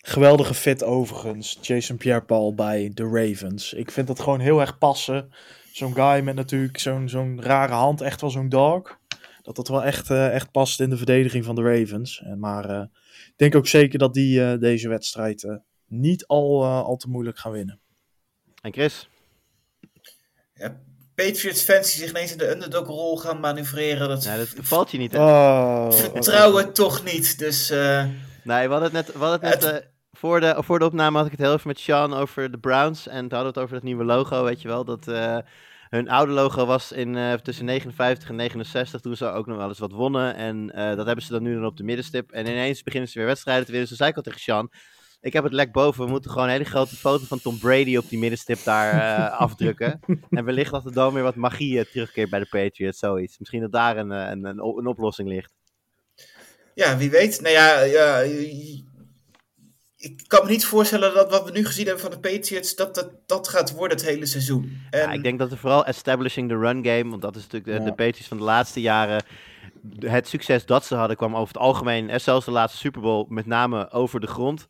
Geweldige 0.06 0.54
fit 0.54 0.82
overigens, 0.82 1.58
Jason 1.60 1.96
Pierre-Paul 1.96 2.54
bij 2.54 2.90
de 2.94 3.02
Ravens. 3.02 3.72
Ik 3.72 3.90
vind 3.90 4.06
dat 4.06 4.20
gewoon 4.20 4.40
heel 4.40 4.60
erg 4.60 4.78
passen. 4.78 5.32
Zo'n 5.72 5.94
guy 5.94 6.20
met 6.20 6.34
natuurlijk 6.34 6.78
zo'n 6.78 7.08
zo'n 7.08 7.42
rare 7.42 7.72
hand, 7.72 8.00
echt 8.00 8.20
wel 8.20 8.30
zo'n 8.30 8.48
dog. 8.48 8.98
Dat 9.42 9.56
dat 9.56 9.68
wel 9.68 9.84
echt, 9.84 10.10
uh, 10.10 10.34
echt 10.34 10.50
past 10.50 10.80
in 10.80 10.90
de 10.90 10.96
verdediging 10.96 11.44
van 11.44 11.54
de 11.54 11.62
Ravens. 11.62 12.22
En 12.24 12.38
maar 12.38 12.82
ik 13.26 13.34
denk 13.36 13.54
ook 13.54 13.66
zeker 13.66 13.98
dat 13.98 14.14
die 14.14 14.58
deze 14.58 14.88
wedstrijd 14.88 15.58
niet 15.86 16.26
al, 16.26 16.64
al 16.64 16.96
te 16.96 17.08
moeilijk 17.08 17.38
gaan 17.38 17.52
winnen. 17.52 17.80
En 18.60 18.72
Chris? 18.72 19.08
Ja, 20.54 20.80
Patriots 21.14 21.62
fans 21.62 21.90
die 21.90 22.00
zich 22.00 22.10
ineens 22.10 22.32
in 22.32 22.38
de 22.38 22.50
underdog-rol 22.50 23.16
gaan 23.16 23.40
manoeuvreren. 23.40 24.08
Dat, 24.08 24.24
nee, 24.24 24.38
dat 24.38 24.48
valt 24.60 24.90
je 24.90 24.98
niet, 24.98 25.12
hè? 25.12 25.18
Oh, 25.18 25.92
vertrouwen 25.92 26.72
toch 26.72 27.04
niet, 27.04 27.38
dus... 27.38 27.70
Uh... 27.70 28.04
Nee, 28.44 28.66
we 28.66 28.72
hadden 28.72 28.82
het 28.82 28.92
net... 28.92 29.12
We 29.12 29.18
hadden 29.18 29.50
het 29.50 29.60
net 29.60 29.72
het... 29.72 29.92
Voor, 30.24 30.40
de, 30.40 30.54
voor 30.58 30.78
de 30.78 30.84
opname 30.84 31.16
had 31.16 31.26
ik 31.26 31.32
het 31.32 31.40
heel 31.40 31.52
even 31.52 31.68
met 31.68 31.78
Sean 31.78 32.14
over 32.14 32.50
de 32.50 32.58
Browns. 32.58 33.06
En 33.06 33.28
toen 33.28 33.38
hadden 33.38 33.40
we 33.40 33.46
het 33.46 33.58
over 33.58 33.74
het 33.74 33.84
nieuwe 33.84 34.04
logo, 34.04 34.44
weet 34.44 34.62
je 34.62 34.68
wel. 34.68 34.84
Dat 34.84 35.08
uh, 35.08 35.38
hun 35.88 36.08
oude 36.08 36.32
logo 36.32 36.66
was 36.66 36.92
in, 36.92 37.38
tussen 37.42 37.64
59 37.64 38.28
en 38.28 38.36
69, 38.36 39.00
toen 39.00 39.16
ze 39.16 39.26
ook 39.26 39.46
nog 39.46 39.56
wel 39.56 39.68
eens 39.68 39.78
wat 39.78 39.92
wonnen. 39.92 40.34
En 40.34 40.66
dat 40.96 41.06
hebben 41.06 41.24
ze 41.24 41.32
dan 41.32 41.42
nu 41.42 41.54
dan 41.54 41.64
op 41.64 41.76
de 41.76 41.84
middenstip. 41.84 42.32
En 42.32 42.46
ineens 42.46 42.82
beginnen 42.82 43.10
ze 43.10 43.18
weer 43.18 43.26
wedstrijden 43.26 43.64
te 43.64 43.70
winnen. 43.70 43.88
Dus 43.88 43.98
zei 43.98 44.10
ik 44.10 44.16
al 44.16 44.22
tegen 44.22 44.40
Sean... 44.40 44.70
Ik 45.20 45.32
heb 45.32 45.44
het 45.44 45.52
lek 45.52 45.72
boven. 45.72 46.04
We 46.04 46.10
moeten 46.10 46.30
gewoon 46.30 46.46
een 46.46 46.52
hele 46.52 46.64
grote 46.64 46.96
foto 46.96 47.24
van 47.24 47.40
Tom 47.40 47.58
Brady 47.58 47.96
op 47.96 48.08
die 48.08 48.18
middenstip 48.18 48.58
daar 48.64 48.94
uh, 48.94 49.40
afdrukken. 49.46 50.00
en 50.30 50.44
wellicht 50.44 50.70
dat 50.70 50.84
er 50.84 50.92
dan 50.92 51.14
weer 51.14 51.22
wat 51.22 51.34
magie 51.34 51.88
terugkeert 51.90 52.30
bij 52.30 52.38
de 52.38 52.46
Patriots. 52.50 52.98
Zoiets. 52.98 53.38
Misschien 53.38 53.60
dat 53.60 53.72
daar 53.72 53.96
een, 53.96 54.10
een, 54.10 54.44
een, 54.44 54.58
een 54.58 54.86
oplossing 54.86 55.28
ligt. 55.28 55.52
Ja, 56.74 56.96
wie 56.96 57.10
weet. 57.10 57.40
Nou 57.40 57.54
ja, 57.54 57.80
ja, 57.80 58.22
ik 60.04 60.24
kan 60.26 60.44
me 60.44 60.50
niet 60.50 60.64
voorstellen 60.64 61.14
dat 61.14 61.30
wat 61.30 61.44
we 61.44 61.50
nu 61.50 61.64
gezien 61.64 61.86
hebben 61.86 62.02
van 62.02 62.10
de 62.10 62.30
Patriots, 62.30 62.76
dat 62.76 62.94
dat, 62.94 63.10
dat 63.26 63.48
gaat 63.48 63.72
worden 63.72 63.96
het 63.96 64.06
hele 64.06 64.26
seizoen. 64.26 64.80
En... 64.90 65.00
Ja, 65.00 65.12
ik 65.12 65.22
denk 65.22 65.38
dat 65.38 65.50
er 65.50 65.58
vooral 65.58 65.86
establishing 65.86 66.48
the 66.48 66.56
run 66.56 66.84
game, 66.84 67.10
want 67.10 67.22
dat 67.22 67.36
is 67.36 67.42
natuurlijk 67.42 67.72
de, 67.78 67.84
ja. 67.84 67.90
de 67.90 67.94
Patriots 67.94 68.28
van 68.28 68.36
de 68.36 68.42
laatste 68.42 68.80
jaren 68.80 69.24
het 69.98 70.28
succes 70.28 70.66
dat 70.66 70.84
ze 70.84 70.94
hadden 70.94 71.16
kwam 71.16 71.36
over 71.36 71.54
het 71.54 71.62
algemeen, 71.62 72.10
en 72.10 72.20
zelfs 72.20 72.44
de 72.44 72.52
laatste 72.52 72.78
Super 72.78 73.00
Bowl, 73.00 73.26
met 73.28 73.46
name 73.46 73.90
over 73.90 74.20
de 74.20 74.26
grond. 74.26 74.68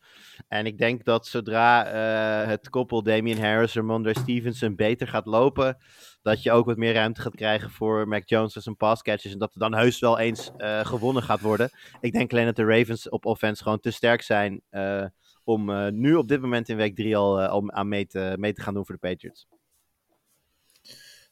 En 0.48 0.66
ik 0.66 0.78
denk 0.78 1.04
dat 1.04 1.26
zodra 1.26 1.86
uh, 1.86 2.48
het 2.48 2.68
koppel 2.68 3.02
Damian 3.02 3.38
Harris 3.38 3.76
en 3.76 3.84
Mondre 3.84 4.18
Stevenson 4.18 4.76
beter 4.76 5.08
gaat 5.08 5.26
lopen, 5.26 5.76
dat 6.22 6.42
je 6.42 6.52
ook 6.52 6.66
wat 6.66 6.76
meer 6.76 6.92
ruimte 6.92 7.20
gaat 7.20 7.34
krijgen 7.34 7.70
voor 7.70 8.08
Mac 8.08 8.28
Jones 8.28 8.56
en 8.56 8.62
zijn 8.62 8.76
passcatches. 8.76 9.32
En 9.32 9.38
dat 9.38 9.54
er 9.54 9.60
dan 9.60 9.74
heus 9.74 9.98
wel 9.98 10.18
eens 10.18 10.50
uh, 10.58 10.80
gewonnen 10.80 11.22
gaat 11.22 11.40
worden. 11.40 11.70
Ik 12.00 12.12
denk 12.12 12.32
alleen 12.32 12.46
dat 12.46 12.56
de 12.56 12.64
Ravens 12.64 13.08
op 13.08 13.26
offense 13.26 13.62
gewoon 13.62 13.80
te 13.80 13.90
sterk 13.90 14.22
zijn 14.22 14.62
uh, 14.70 15.04
om 15.44 15.90
nu 16.00 16.14
op 16.14 16.28
dit 16.28 16.40
moment 16.40 16.68
in 16.68 16.76
week 16.76 16.96
3 16.96 17.16
al, 17.16 17.42
al 17.42 17.70
aan 17.70 17.88
mee 17.88 18.06
te, 18.06 18.34
mee 18.38 18.52
te 18.52 18.62
gaan 18.62 18.74
doen 18.74 18.86
voor 18.86 18.94
de 19.00 19.08
Patriots. 19.08 19.46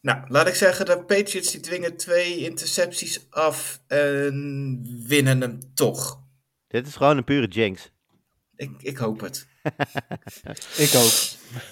Nou, 0.01 0.25
laat 0.29 0.47
ik 0.49 0.55
zeggen, 0.55 0.87
de 0.87 1.05
Patriots 1.05 1.51
die 1.51 1.61
dwingen 1.61 1.97
twee 1.97 2.39
intercepties 2.39 3.27
af 3.31 3.83
en 3.87 4.81
winnen 5.07 5.41
hem 5.41 5.59
toch. 5.75 6.21
Dit 6.69 6.87
is 6.87 6.97
gewoon 6.97 7.17
een 7.17 7.25
pure 7.25 7.47
jinx. 7.47 7.91
Ik, 8.57 8.71
ik 8.79 8.97
hoop 8.97 9.21
het. 9.21 9.51
Ik 10.77 10.93
ook. 10.95 11.13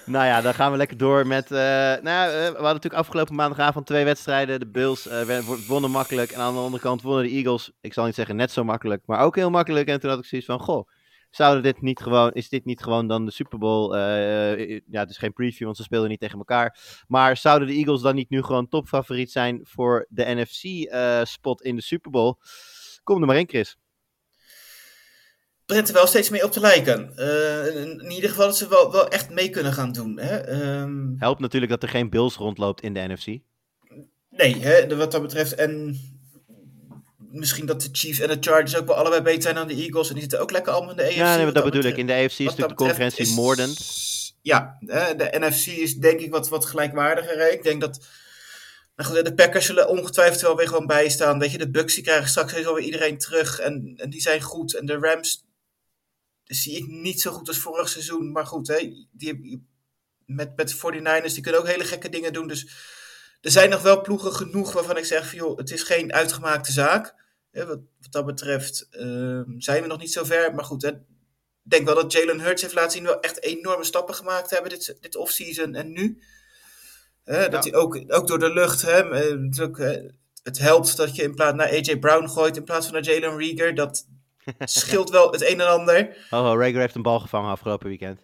Nou 0.07 0.26
ja, 0.26 0.41
dan 0.41 0.55
gaan 0.55 0.70
we 0.70 0.76
lekker 0.76 0.97
door 0.97 1.26
met. 1.26 1.51
eh, 1.51 1.59
nou, 1.59 2.03
ja, 2.03 2.26
eh, 2.26 2.32
we 2.32 2.45
hadden 2.45 2.62
natuurlijk 2.62 2.95
afgelopen 2.95 3.34
maandagavond 3.34 3.86
twee 3.86 4.05
wedstrijden. 4.05 4.61
De 4.61 4.66
Bills 4.66 5.07
eh, 5.07 5.38
wonnen 5.66 5.91
makkelijk. 5.91 6.30
En 6.30 6.41
aan 6.41 6.55
de 6.55 6.61
andere 6.61 6.82
kant 6.82 7.03
wonnen 7.03 7.24
de 7.24 7.30
Eagles. 7.30 7.72
Ik 7.80 7.93
zal 7.93 8.05
niet 8.05 8.14
zeggen 8.14 8.36
net 8.36 8.51
zo 8.51 8.64
makkelijk, 8.64 9.03
maar 9.07 9.20
ook 9.20 9.36
heel 9.36 9.51
makkelijk. 9.51 9.88
En 9.88 10.01
toen 10.01 10.11
had 10.11 10.18
ik 10.18 10.24
zoiets 10.24 10.47
van: 10.47 10.61
Goh, 10.61 10.88
zouden 11.31 11.62
dit 11.62 11.81
niet 11.81 12.01
gewoon, 12.01 12.33
is 12.33 12.49
dit 12.49 12.64
niet 12.64 12.83
gewoon 12.83 13.09
dan 13.09 13.24
de 13.24 13.33
Super 13.33 13.59
Bowl? 13.59 13.95
Eh, 13.95 14.53
eh, 14.53 14.81
ja, 14.87 15.01
het 15.01 15.11
is 15.11 15.18
geen 15.18 15.33
preview, 15.33 15.64
want 15.64 15.76
ze 15.76 15.83
speelden 15.83 16.11
niet 16.11 16.20
tegen 16.20 16.39
elkaar. 16.39 16.78
Maar 17.07 17.37
zouden 17.37 17.68
de 17.68 17.74
Eagles 17.74 18.01
dan 18.01 18.14
niet 18.14 18.31
nu 18.31 18.43
gewoon 18.43 18.68
topfavoriet 18.68 19.31
zijn 19.31 19.61
voor 19.62 20.07
de 20.09 20.24
NFC-spot 20.24 21.62
in 21.62 21.76
de 21.76 21.83
Super 21.83 22.11
Bowl? 22.11 22.35
Kom 23.03 23.20
er 23.20 23.26
maar 23.26 23.39
in, 23.39 23.49
Chris. 23.49 23.76
begint 25.66 25.89
er 25.89 25.95
wel 25.95 26.07
steeds 26.07 26.31
meer 26.31 26.45
op 26.45 26.53
te 26.53 26.61
lijken. 26.61 27.16
Eh, 27.16 27.83
in, 27.83 28.11
ieder 28.11 28.31
geval 28.31 28.47
dat 28.47 28.57
ze 28.57 28.68
wel, 28.68 28.93
wel 28.93 29.09
echt 29.09 29.31
mee 29.31 29.51
kunnen 29.51 29.72
gaan 29.72 29.93
doen. 29.93 30.18
Hè? 30.18 30.37
Ehm, 30.37 31.16
Helpt 31.16 31.41
natuurlijk 31.41 31.72
dat 31.72 31.83
er 31.83 31.89
geen 31.89 32.11
Bills 32.11 32.37
rondloopt 32.37 32.83
in 32.83 32.95
de 32.95 33.01
NFC. 33.09 33.26
nee, 34.31 34.57
hè, 34.59 34.97
wat 34.97 35.12
dat 35.12 35.22
betreft. 35.22 35.55
En 35.55 35.99
misschien 37.31 37.66
dat 37.66 37.83
de 37.83 37.89
Chiefs 37.93 38.20
en 38.20 38.28
de 38.28 38.37
Chargers 38.41 38.76
ook 38.76 38.87
wel 38.87 38.97
allebei 38.97 39.22
beter 39.22 39.43
zijn 39.43 39.55
dan 39.55 39.68
de 39.68 39.74
Eagles. 39.74 40.07
En 40.09 40.12
die 40.12 40.22
zitten 40.22 40.41
ook 40.41 40.51
lekker 40.51 40.72
allemaal 40.72 40.91
in 40.91 40.97
de 40.97 41.03
AFC. 41.03 41.14
Ja, 41.14 41.37
nee, 41.37 41.45
wat 41.45 41.55
dat 41.55 41.64
bedoel 41.64 41.83
ik. 41.85 41.97
In 41.97 42.07
de 42.07 42.12
AFC 42.12 42.39
is 42.39 42.55
dat 42.55 42.68
natuurlijk 42.68 43.16
de 43.16 43.22
is- 43.22 43.35
moordend. 43.35 43.78
Ja, 44.43 44.76
de 44.81 45.37
NFC 45.39 45.66
is 45.66 45.95
denk 45.95 46.20
ik 46.20 46.31
wat, 46.31 46.49
wat 46.49 46.66
gelijkwaardiger. 46.66 47.53
Ik 47.53 47.62
denk 47.62 47.81
dat 47.81 48.07
nou 48.97 49.22
de 49.22 49.35
Packers 49.35 49.66
zullen 49.66 49.89
ongetwijfeld 49.89 50.41
wel 50.41 50.57
weer 50.57 50.68
gewoon 50.68 50.87
bijstaan. 50.87 51.39
Weet 51.39 51.53
je, 51.53 51.59
de 51.59 51.70
Bucks 51.70 51.95
die 51.95 52.05
krijgen 52.05 52.28
straks 52.28 52.53
weer 52.53 52.78
iedereen 52.78 53.18
terug. 53.18 53.59
En, 53.59 53.95
en 53.97 54.11
die 54.11 54.20
zijn 54.20 54.41
goed. 54.41 54.74
En 54.74 54.87
de 54.87 54.99
Rams 54.99 55.45
zie 56.45 56.76
ik 56.76 56.87
niet 56.87 57.20
zo 57.20 57.31
goed 57.33 57.49
als 57.49 57.59
vorig 57.59 57.89
seizoen. 57.89 58.33
Maar 58.33 58.47
goed, 58.47 58.68
hè, 58.68 58.93
die, 59.12 59.62
met, 60.26 60.57
met 60.57 60.68
de 60.68 60.74
49ers 60.76 61.33
die 61.35 61.43
kunnen 61.43 61.61
ook 61.61 61.66
hele 61.66 61.85
gekke 61.85 62.09
dingen 62.09 62.33
doen. 62.33 62.49
Dus 62.49 62.68
er 63.41 63.51
zijn 63.51 63.70
nog 63.70 63.83
wel 63.83 64.01
ploegen 64.01 64.33
genoeg 64.35 64.72
waarvan 64.72 64.97
ik 64.97 65.05
zeg 65.05 65.35
joh, 65.35 65.59
het 65.59 65.70
is 65.70 65.83
geen 65.83 66.12
uitgemaakte 66.12 66.72
zaak. 66.72 67.14
Hè, 67.51 67.66
wat, 67.66 67.78
wat 68.01 68.12
dat 68.12 68.26
betreft 68.26 68.88
ehm, 68.90 69.44
zijn 69.59 69.82
we 69.82 69.88
nog 69.88 69.98
niet 69.98 70.12
zo 70.12 70.24
ver. 70.24 70.55
Maar 70.55 70.64
goed, 70.64 70.82
hè, 70.82 70.88
ik 70.88 70.96
denk 71.62 71.86
wel 71.86 71.94
dat 71.94 72.12
Jalen 72.12 72.40
Hurts 72.40 72.62
heeft 72.62 72.74
laten 72.74 72.90
zien 72.90 73.05
wel 73.05 73.20
echt 73.20 73.42
enorme 73.42 73.84
stappen 73.84 74.14
gemaakt 74.14 74.51
hebben 74.51 74.70
dit, 74.70 74.96
dit 75.01 75.16
offseason 75.16 75.74
en 75.74 75.92
nu. 75.92 76.22
Hè, 77.24 77.48
dat 77.48 77.64
hij 77.64 77.74
ook, 77.74 78.05
ook 78.07 78.26
door 78.26 78.38
de 78.38 78.53
lucht, 78.53 78.82
hè, 78.82 79.11
eh, 79.11 79.36
natuurlijk, 79.36 79.78
hè, 79.78 80.01
het 80.42 80.59
helpt 80.59 80.96
dat 80.96 81.16
je 81.16 81.22
in 81.22 81.34
plaats 81.34 81.57
naar 81.57 81.68
AJ 81.68 81.98
Brown 81.98 82.28
gooit 82.28 82.57
in 82.57 82.64
plaats 82.64 82.86
van 82.86 82.94
naar 82.94 83.05
Jalen 83.05 83.36
Rieger. 83.36 83.74
Dat 83.74 84.07
scheelt 84.59 85.11
wel 85.11 85.32
het 85.32 85.42
een 85.42 85.61
en 85.61 85.68
ander. 85.68 86.16
Oh, 86.30 86.51
oh 86.51 86.61
Rager 86.61 86.80
heeft 86.80 86.94
een 86.94 87.03
bal 87.03 87.20
gevangen 87.20 87.51
afgelopen 87.51 87.88
weekend. 87.88 88.20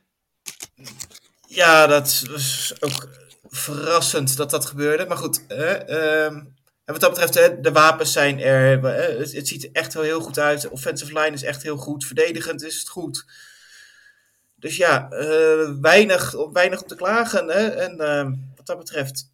Ja, 1.48 1.86
dat 1.86 2.22
was 2.30 2.74
ook 2.80 3.08
verrassend 3.42 4.36
dat 4.36 4.50
dat 4.50 4.66
gebeurde. 4.66 5.06
Maar 5.06 5.16
goed, 5.16 5.46
ehm, 5.46 6.44
en 6.86 6.92
wat 6.92 7.00
dat 7.00 7.10
betreft, 7.10 7.62
de 7.64 7.72
wapens 7.72 8.12
zijn 8.12 8.40
er. 8.40 8.80
hè, 8.80 9.18
het, 9.18 9.32
het 9.32 9.48
ziet 9.48 9.64
er 9.64 9.70
echt 9.72 9.94
wel 9.94 10.02
heel 10.02 10.20
goed 10.20 10.38
uit. 10.38 10.68
Offensive 10.68 11.18
line 11.18 11.34
is 11.34 11.42
echt 11.42 11.62
heel 11.62 11.76
goed. 11.76 12.04
Verdedigend 12.04 12.62
is 12.62 12.78
het 12.78 12.88
goed. 12.88 13.24
Dus 14.54 14.76
ja, 14.76 15.10
eh, 15.10 15.70
weinig, 15.80 16.34
weinig 16.52 16.82
om 16.82 16.88
te 16.88 16.94
klagen. 16.94 17.48
Hè? 17.48 17.66
En 17.66 18.00
ehm, 18.00 18.34
wat 18.56 18.66
dat 18.66 18.78
betreft, 18.78 19.30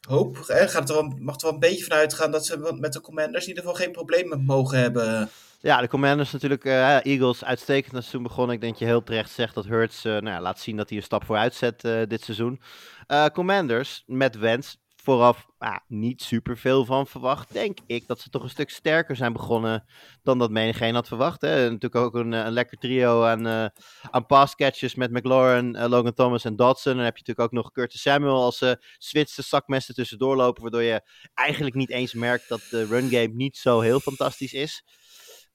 hoop, 0.00 0.36
gaat 0.46 0.88
er 0.88 0.94
wel, 0.94 1.14
mag 1.18 1.34
er 1.34 1.42
wel 1.42 1.52
een 1.52 1.58
beetje 1.58 1.84
van 1.84 1.96
uitgaan 1.96 2.30
dat 2.30 2.46
ze 2.46 2.76
met 2.78 2.92
de 2.92 3.00
commanders 3.00 3.42
in 3.42 3.48
ieder 3.48 3.62
geval 3.62 3.78
geen 3.78 3.92
problemen 3.92 4.44
mogen 4.44 4.78
hebben. 4.78 5.30
Ja, 5.60 5.80
de 5.80 5.88
Commanders 5.88 6.32
natuurlijk, 6.32 6.64
eh, 6.64 7.04
Eagles 7.04 7.44
uitstekend 7.44 7.92
het 7.92 8.02
seizoen 8.02 8.22
begonnen. 8.22 8.54
Ik 8.54 8.60
denk 8.60 8.72
dat 8.72 8.82
je 8.82 8.88
heel 8.88 9.02
terecht 9.02 9.30
zegt 9.30 9.54
dat 9.54 9.66
Hurts 9.66 10.04
eh, 10.04 10.18
nou 10.18 10.42
laat 10.42 10.60
zien 10.60 10.76
dat 10.76 10.88
hij 10.88 10.98
een 10.98 11.04
stap 11.04 11.24
vooruit 11.24 11.54
zet 11.54 11.84
eh, 11.84 12.02
dit 12.08 12.24
seizoen. 12.24 12.60
Eh, 13.06 13.26
Commanders 13.26 14.02
met 14.06 14.36
Wens 14.36 14.78
vooraf 15.08 15.46
ah, 15.58 15.76
niet 15.86 16.22
super 16.22 16.58
veel 16.58 16.84
van 16.84 17.06
verwacht. 17.06 17.52
Denk 17.52 17.78
ik 17.86 18.06
dat 18.06 18.20
ze 18.20 18.30
toch 18.30 18.42
een 18.42 18.50
stuk 18.50 18.70
sterker 18.70 19.16
zijn 19.16 19.32
begonnen 19.32 19.84
dan 20.22 20.38
dat 20.38 20.50
menigeen 20.50 20.94
had 20.94 21.08
verwacht. 21.08 21.40
Hè. 21.40 21.70
Natuurlijk 21.70 21.94
ook 21.94 22.14
een, 22.14 22.32
eh, 22.32 22.44
een 22.44 22.52
lekker 22.52 22.78
trio 22.78 23.24
aan, 23.24 23.46
eh 23.46 23.66
aan 24.10 24.26
passcatches 24.26 24.94
met 24.94 25.10
McLaurin, 25.10 25.76
eh, 25.76 25.88
Logan 25.88 26.14
Thomas 26.14 26.44
en 26.44 26.56
Dodson. 26.56 26.94
Dan 26.94 27.04
heb 27.04 27.16
je 27.16 27.22
natuurlijk 27.26 27.48
ook 27.48 27.62
nog 27.62 27.72
Curtis 27.72 28.02
Samuel 28.02 28.42
als 28.42 28.62
uh, 28.62 28.72
Zwitserse 28.98 29.48
zakmessen 29.48 29.94
tussendoor 29.94 30.36
lopen. 30.36 30.62
Waardoor 30.62 30.82
je 30.82 31.02
eigenlijk 31.34 31.76
niet 31.76 31.90
eens 31.90 32.14
merkt 32.14 32.48
dat 32.48 32.60
de 32.70 32.86
run 32.86 33.08
game 33.08 33.32
niet 33.34 33.56
zo 33.56 33.80
heel 33.80 34.00
fantastisch 34.00 34.52
is. 34.52 34.84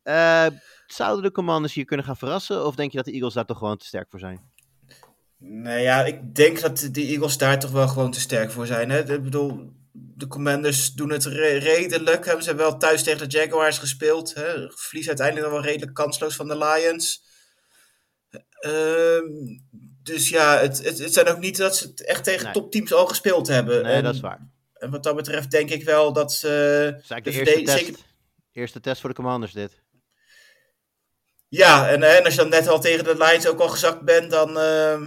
Uh, 0.04 0.48
zouden 0.86 1.24
de 1.24 1.32
Commanders 1.32 1.74
hier 1.74 1.86
kunnen 1.86 2.06
gaan 2.06 2.18
verrassen? 2.18 2.66
Of 2.66 2.76
denk 2.76 2.92
je 2.92 2.98
dat 2.98 3.06
de 3.06 3.12
Eagles 3.12 3.34
daar 3.34 3.46
toch 3.46 3.58
gewoon 3.58 3.78
te 3.78 3.86
sterk 3.86 4.10
voor 4.10 4.20
zijn? 4.20 4.53
Nou 5.46 5.80
ja, 5.80 6.06
ik 6.06 6.36
denk 6.36 6.60
dat 6.60 6.90
de 6.92 7.02
Eagles 7.02 7.38
daar 7.38 7.60
toch 7.60 7.72
wel 7.72 7.88
gewoon 7.88 8.12
te 8.12 8.20
sterk 8.20 8.52
voor 8.52 8.68
zijn. 8.68 8.90
Hè? 8.90 9.14
Ik 9.14 9.24
bedoel, 9.24 9.72
de 9.92 10.28
Commanders 10.28 10.94
doen 10.94 11.10
het 11.10 11.26
re 11.26 11.58
redelijk. 11.58 12.24
Ze 12.24 12.30
hebben 12.30 12.66
wel 12.66 12.78
thuis 12.78 13.04
tegen 13.04 13.30
de 13.30 13.38
Jaguars 13.38 13.78
gespeeld. 13.78 14.34
Hè? 14.34 14.72
Verlies 14.72 15.08
uiteindelijk 15.08 15.52
wel 15.52 15.62
redelijk 15.62 15.94
kansloos 15.94 16.36
van 16.36 16.48
de 16.48 16.58
Lions. 16.58 17.24
Uh, 18.62 19.20
dus 20.04 20.30
ja, 20.30 20.58
het, 20.58 20.84
het, 20.84 20.98
het, 21.00 21.14
zijn 21.14 21.28
ook 21.28 21.40
niet 21.40 21.58
dat 21.58 21.76
ze 21.76 21.88
het 21.88 22.06
echt 22.06 22.24
tegen 22.24 22.44
nee. 22.44 22.54
topteams 22.54 22.94
al 22.94 23.08
gespeeld 23.08 23.48
hebben. 23.48 23.84
Nee, 23.84 23.94
en, 23.94 24.04
dat 24.04 24.14
is 24.14 24.20
waar. 24.20 24.48
En 24.74 24.90
wat 24.90 25.04
dat 25.04 25.16
betreft 25.16 25.52
denk 25.52 25.70
ik 25.70 25.84
wel 25.84 26.14
dat 26.14 26.34
ze... 26.34 27.02
Dat 27.08 27.26
is 27.26 27.36
de, 27.36 27.44
de 27.44 27.52
eerste, 27.52 27.64
test, 27.64 27.78
zeker... 27.78 28.00
eerste 28.52 28.80
test 28.80 29.02
voor 29.02 29.10
de 29.10 29.16
Commanders 29.16 29.54
dit. 29.54 29.82
Ja, 31.48 31.90
en, 31.90 32.04
en 32.04 32.24
als 32.24 32.34
je 32.34 32.40
dan 32.40 32.50
net 32.50 32.68
al 32.68 32.80
tegen 32.80 33.04
de 33.04 33.18
Lions 33.18 33.48
ook 33.48 33.60
al 33.60 33.70
gezakt 33.70 34.02
bent, 34.02 34.32
dan 34.32 34.58
uh, 34.58 35.02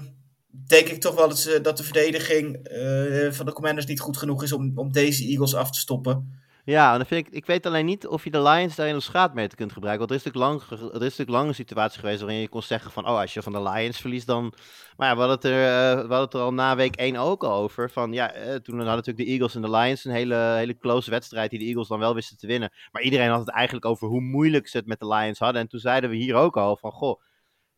denk 0.67 0.89
ik 0.89 1.01
toch 1.01 1.15
wel 1.15 1.29
dat, 1.29 1.39
ze, 1.39 1.61
dat 1.61 1.77
de 1.77 1.83
verdediging 1.83 2.69
uh, 2.73 3.33
van 3.33 3.47
de 3.47 3.53
Commanders 3.53 3.87
niet 3.87 4.01
goed 4.01 4.17
genoeg 4.17 4.43
is 4.43 4.53
om, 4.53 4.73
om 4.75 4.93
deze 4.93 5.25
Eagles 5.25 5.55
af 5.55 5.71
te 5.71 5.79
stoppen. 5.79 6.45
Ja, 6.67 6.97
dan 6.97 7.07
vind 7.07 7.27
ik, 7.27 7.33
ik 7.33 7.47
weet 7.47 7.67
alleen 7.67 7.85
niet 7.85 8.07
of 8.07 8.25
je 8.25 8.31
de 8.31 8.43
Lions 8.43 8.75
daarin 8.75 8.95
als 8.95 9.05
schaatmeter 9.05 9.57
kunt 9.57 9.73
gebruiken. 9.73 10.09
Want 10.09 10.11
er 10.11 10.27
is 10.27 10.33
natuurlijk 10.33 10.71
lang, 10.71 10.81
er 10.93 11.07
is 11.07 11.17
natuurlijk 11.17 11.49
een 11.49 11.55
situatie 11.55 12.01
geweest 12.01 12.21
waarin 12.21 12.41
je 12.41 12.49
kon 12.49 12.63
zeggen 12.63 12.91
van, 12.91 13.09
oh, 13.09 13.19
als 13.19 13.35
je 13.35 13.43
van 13.43 13.53
de 13.53 13.63
Lions 13.63 14.01
verliest, 14.01 14.27
dan... 14.27 14.53
Maar 14.97 15.09
ja, 15.09 15.15
we 15.15 15.21
hadden 15.21 15.37
het 15.37 15.45
er, 15.45 15.53
uh, 15.53 15.95
we 15.95 16.15
hadden 16.15 16.21
het 16.21 16.35
er 16.35 16.41
al 16.41 16.53
na 16.53 16.77
week 16.77 16.97
1 16.97 17.17
ook 17.17 17.45
al 17.45 17.53
over. 17.53 17.91
Van, 17.91 18.13
ja, 18.13 18.37
uh, 18.37 18.43
toen 18.43 18.77
hadden 18.77 18.95
natuurlijk 18.95 19.27
de 19.27 19.33
Eagles 19.33 19.55
en 19.55 19.63
de 19.63 19.71
Lions 19.71 20.05
een 20.05 20.13
hele, 20.13 20.37
hele 20.37 20.79
close 20.79 21.11
wedstrijd 21.11 21.51
die 21.51 21.59
de 21.59 21.65
Eagles 21.65 21.89
dan 21.89 21.99
wel 21.99 22.15
wisten 22.15 22.37
te 22.37 22.47
winnen. 22.47 22.73
Maar 22.93 23.03
iedereen 23.03 23.29
had 23.29 23.41
het 23.41 23.51
eigenlijk 23.51 23.87
over 23.87 24.09
hoe 24.09 24.21
moeilijk 24.21 24.69
ze 24.69 24.77
het 24.77 24.87
met 24.87 25.01
de 25.01 25.09
Lions 25.09 25.39
hadden. 25.39 25.63
En 25.63 25.69
toen 25.69 25.81
zeiden 25.81 26.11
we 26.11 26.17
hier 26.17 26.35
ook 26.35 26.57
al 26.57 26.77
van, 26.77 26.91
goh, 26.91 27.21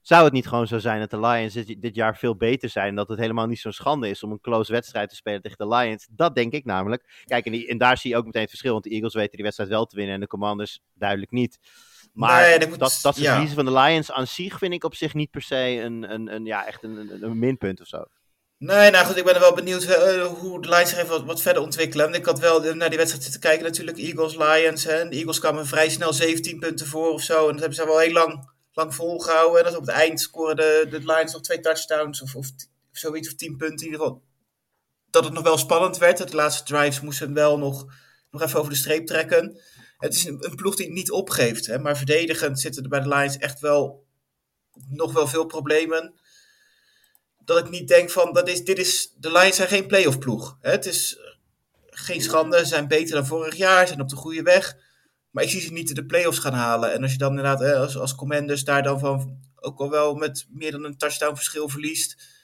zou 0.02 0.24
het 0.24 0.32
niet 0.32 0.48
gewoon 0.48 0.66
zo 0.66 0.78
zijn 0.78 1.00
dat 1.00 1.10
de 1.10 1.20
Lions 1.20 1.54
dit, 1.54 1.82
dit 1.82 1.94
jaar 1.94 2.16
veel 2.16 2.36
beter 2.36 2.68
zijn? 2.68 2.94
Dat 2.94 3.08
het 3.08 3.18
helemaal 3.18 3.46
niet 3.46 3.58
zo'n 3.58 3.72
schande 3.72 4.08
is 4.08 4.22
om 4.22 4.30
een 4.30 4.40
close 4.40 4.72
wedstrijd 4.72 5.08
te 5.08 5.16
spelen 5.16 5.42
tegen 5.42 5.58
de 5.58 5.76
Lions? 5.76 6.06
Dat 6.10 6.34
denk 6.34 6.52
ik 6.52 6.64
namelijk. 6.64 7.22
Kijk, 7.24 7.46
en, 7.46 7.52
die, 7.52 7.68
en, 7.68 7.78
daar 7.78 7.98
zie 7.98 8.10
je 8.10 8.16
ook 8.16 8.24
meteen 8.24 8.40
het 8.40 8.50
verschil. 8.50 8.72
Want 8.72 8.84
de 8.84 8.90
Eagles 8.90 9.14
weten 9.14 9.32
die 9.32 9.42
wedstrijd 9.42 9.70
wel 9.70 9.84
te 9.84 9.96
winnen 9.96 10.14
en 10.14 10.20
de 10.20 10.26
Commanders 10.26 10.80
duidelijk 10.94 11.30
niet. 11.30 11.58
Maar 12.12 12.42
nee, 12.42 12.58
dat, 12.58 12.68
moet, 12.68 12.78
dat, 12.78 12.98
dat 13.02 13.14
ze 13.14 13.22
ja. 13.22 13.30
verliezen 13.30 13.56
van 13.56 13.64
de 13.64 13.80
Lions 13.80 14.12
aan 14.12 14.26
zich 14.26 14.58
vind 14.58 14.72
ik 14.72 14.84
op 14.84 14.94
zich 14.94 15.14
niet 15.14 15.30
per 15.30 15.42
se 15.42 15.56
een, 15.56 16.12
een, 16.12 16.34
een 16.34 16.44
ja, 16.44 16.66
echt 16.66 16.82
een, 16.84 16.96
een, 16.96 17.22
een, 17.22 17.38
minpunt 17.38 17.80
of 17.80 17.86
zo. 17.86 18.04
Nee, 18.58 18.90
nou 18.90 19.06
goed, 19.06 19.16
ik 19.16 19.24
ben 19.24 19.34
er 19.34 19.40
wel 19.40 19.54
benieuwd 19.54 19.84
uh, 19.84 20.24
hoe 20.26 20.62
de 20.62 20.68
Lions 20.68 20.90
zich 20.90 20.98
even 20.98 21.10
wat, 21.10 21.24
wat, 21.24 21.42
verder 21.42 21.62
ontwikkelen. 21.62 22.14
Ik 22.14 22.24
had 22.24 22.38
wel 22.38 22.74
naar 22.74 22.88
die 22.88 22.98
wedstrijd 22.98 23.22
zitten 23.22 23.40
kijken 23.40 23.64
natuurlijk, 23.64 23.98
Eagles, 23.98 24.36
Lions. 24.36 24.84
Hè. 24.84 25.08
De 25.08 25.16
Eagles 25.16 25.38
kwamen 25.38 25.66
vrij 25.66 25.88
snel 25.88 26.12
17 26.12 26.58
punten 26.58 26.86
voor 26.86 27.12
of 27.12 27.22
zo. 27.22 27.40
En 27.40 27.50
dat 27.52 27.58
hebben 27.58 27.74
ze 27.74 27.84
wel 27.84 27.98
heel 27.98 28.12
lang 28.12 28.50
lang 28.78 28.94
volgehouden. 28.94 29.58
En 29.58 29.64
dat 29.64 29.80
op 29.80 29.86
het 29.86 29.94
eind 29.94 30.20
scoren 30.20 30.56
de, 30.56 30.86
de 30.90 30.98
Lions 30.98 31.32
nog 31.32 31.42
twee 31.42 31.60
touchdowns 31.60 32.22
of, 32.22 32.34
of, 32.34 32.50
zoiets, 32.92 33.28
of 33.28 33.34
tien 33.34 33.56
punten 33.56 33.86
in 33.86 33.92
ieder 33.92 34.06
geval. 34.06 34.22
Dat 35.10 35.24
het 35.24 35.32
nog 35.32 35.42
wel 35.42 35.58
spannend 35.58 35.98
werd. 35.98 36.30
De 36.30 36.36
laatste 36.36 36.64
drives 36.64 37.00
moesten 37.00 37.34
wel 37.34 37.58
nog, 37.58 37.86
nog 38.30 38.42
even 38.42 38.58
over 38.58 38.70
de 38.70 38.78
streep 38.78 39.06
trekken. 39.06 39.60
Het 39.98 40.14
is 40.14 40.24
een, 40.24 40.44
een 40.44 40.54
ploeg 40.54 40.76
die 40.76 40.92
niet 40.92 41.10
opgeeft. 41.10 41.66
Hè, 41.66 41.78
maar 41.78 41.96
verdedigend 41.96 42.60
zitten 42.60 42.82
er 42.82 42.88
bij 42.88 43.00
de 43.00 43.08
Lions 43.08 43.36
echt 43.36 43.60
wel 43.60 44.06
nog 44.88 45.12
wel 45.12 45.26
veel 45.26 45.46
problemen. 45.46 46.14
Dat 47.44 47.58
ik 47.58 47.70
niet 47.70 47.88
denk 47.88 48.10
van, 48.10 48.32
dat 48.32 48.48
is, 48.48 48.64
dit 48.64 48.78
is, 48.78 49.12
de 49.16 49.32
Lions 49.32 49.56
zijn 49.56 49.68
geen 49.68 49.86
playoff 49.86 50.18
ploeg. 50.18 50.56
Hè. 50.60 50.70
Het 50.70 50.86
is 50.86 51.18
geen 51.86 52.22
schande, 52.22 52.58
ze 52.58 52.64
zijn 52.64 52.88
beter 52.88 53.14
dan 53.14 53.26
vorig 53.26 53.56
jaar, 53.56 53.86
zijn 53.86 54.00
op 54.00 54.08
de 54.08 54.16
goede 54.16 54.42
weg. 54.42 54.76
Maar 55.30 55.44
ik 55.44 55.50
zie 55.50 55.60
ze 55.60 55.72
niet 55.72 55.94
de 55.94 56.06
playoffs 56.06 56.38
gaan 56.38 56.52
halen. 56.52 56.92
En 56.92 57.02
als 57.02 57.12
je 57.12 57.18
dan 57.18 57.28
inderdaad 57.28 57.60
hè, 57.60 57.76
als, 57.76 57.98
als 57.98 58.14
commanders 58.14 58.64
daar 58.64 58.82
dan 58.82 58.98
van 58.98 59.38
ook 59.60 59.80
al 59.80 59.90
wel 59.90 60.14
met 60.14 60.46
meer 60.50 60.70
dan 60.70 60.84
een 60.84 60.96
touchdown 60.96 61.34
verschil 61.34 61.68
verliest. 61.68 62.36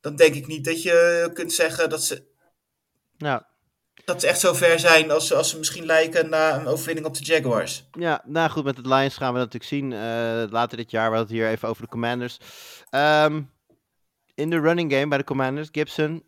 Dan 0.00 0.16
denk 0.16 0.34
ik 0.34 0.46
niet 0.46 0.64
dat 0.64 0.82
je 0.82 1.30
kunt 1.34 1.52
zeggen 1.52 1.90
dat 1.90 2.04
ze, 2.04 2.24
ja. 3.16 3.48
dat 4.04 4.20
ze 4.20 4.26
echt 4.26 4.40
zo 4.40 4.52
ver 4.52 4.78
zijn 4.78 5.10
als, 5.10 5.32
als 5.32 5.50
ze 5.50 5.58
misschien 5.58 5.86
lijken 5.86 6.28
na 6.28 6.60
een 6.60 6.66
overwinning 6.66 7.06
op 7.06 7.16
de 7.16 7.24
Jaguars. 7.24 7.88
Ja, 7.92 8.22
nou 8.26 8.50
goed, 8.50 8.64
met 8.64 8.76
het 8.76 8.86
Lions 8.86 9.16
gaan 9.16 9.32
we 9.32 9.38
dat 9.38 9.52
natuurlijk 9.52 9.64
zien 9.64 9.90
uh, 9.90 10.50
later 10.50 10.76
dit 10.76 10.90
jaar. 10.90 11.10
We 11.10 11.16
hadden 11.16 11.36
het 11.36 11.44
hier 11.44 11.54
even 11.54 11.68
over 11.68 11.82
de 11.82 11.88
commanders. 11.88 12.38
Um, 12.90 13.50
in 14.34 14.50
de 14.50 14.60
running 14.60 14.92
game 14.92 15.08
bij 15.08 15.18
de 15.18 15.24
commanders, 15.24 15.68
Gibson, 15.72 16.24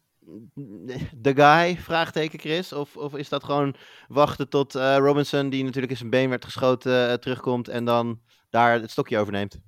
de 1.12 1.34
guy, 1.34 1.76
vraagteken 1.78 2.38
Chris? 2.38 2.72
Of, 2.72 2.96
of 2.96 3.14
is 3.14 3.28
dat 3.28 3.44
gewoon 3.44 3.76
wachten 4.08 4.48
tot 4.48 4.74
eh, 4.74 4.96
Robinson, 4.96 5.48
die 5.50 5.64
natuurlijk 5.64 5.92
in 5.92 5.98
zijn 5.98 6.10
been 6.10 6.28
werd 6.30 6.44
geschoten, 6.44 7.08
eh, 7.08 7.14
terugkomt 7.14 7.68
en 7.68 7.84
dan 7.84 8.20
daar 8.50 8.80
het 8.80 8.90
stokje 8.90 9.18
overneemt? 9.18 9.58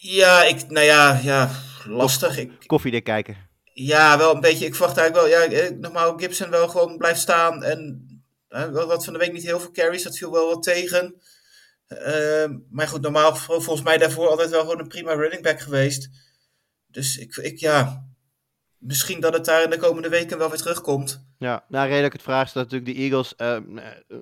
Ja, 0.00 0.42
ik, 0.44 0.70
nou 0.70 0.86
ja, 0.86 1.20
ja 1.22 1.50
lastig. 1.86 2.38
Ik, 2.38 2.52
Koffiedik 2.66 3.04
kijken. 3.04 3.36
ja, 3.72 4.18
wel 4.18 4.34
een 4.34 4.40
beetje. 4.40 4.66
Ik 4.66 4.74
verwacht 4.74 4.96
eigenlijk 4.98 5.28
wel, 5.28 5.40
ja, 5.40 5.52
eh, 5.56 5.76
normaal 5.78 6.18
Gibson 6.18 6.50
wel 6.50 6.68
gewoon 6.68 6.96
blijft 6.96 7.20
staan. 7.20 7.62
En 7.62 8.06
wel 8.48 8.86
wat 8.86 9.04
van 9.04 9.12
de 9.12 9.18
week 9.18 9.32
niet 9.32 9.42
heel 9.42 9.60
veel 9.60 9.70
carries, 9.70 10.02
dat 10.02 10.18
viel 10.18 10.32
wel 10.32 10.48
wat 10.48 10.62
tegen. 10.62 11.20
Ehm, 11.86 12.58
maar 12.70 12.88
goed, 12.88 13.00
normaal 13.00 13.36
vol- 13.36 13.60
volgens 13.60 13.84
mij 13.86 13.98
daarvoor 13.98 14.28
altijd 14.28 14.50
wel 14.50 14.60
gewoon 14.60 14.78
een 14.78 14.88
prima 14.88 15.12
running 15.12 15.42
back 15.42 15.60
geweest. 15.60 16.08
Dus 16.98 17.18
ik, 17.18 17.36
ik 17.36 17.58
ja, 17.58 18.04
misschien 18.78 19.20
dat 19.20 19.32
het 19.32 19.44
daar 19.44 19.62
in 19.62 19.70
de 19.70 19.76
komende 19.76 20.08
weken 20.08 20.38
wel 20.38 20.48
weer 20.48 20.58
terugkomt. 20.58 21.26
Ja, 21.38 21.64
nou, 21.68 22.04
ik 22.04 22.12
het 22.12 22.22
vraag 22.22 22.46
is 22.46 22.52
dat 22.52 22.62
natuurlijk 22.62 22.96
de 22.96 23.02
Eagles 23.02 23.36
eh, 23.36 23.56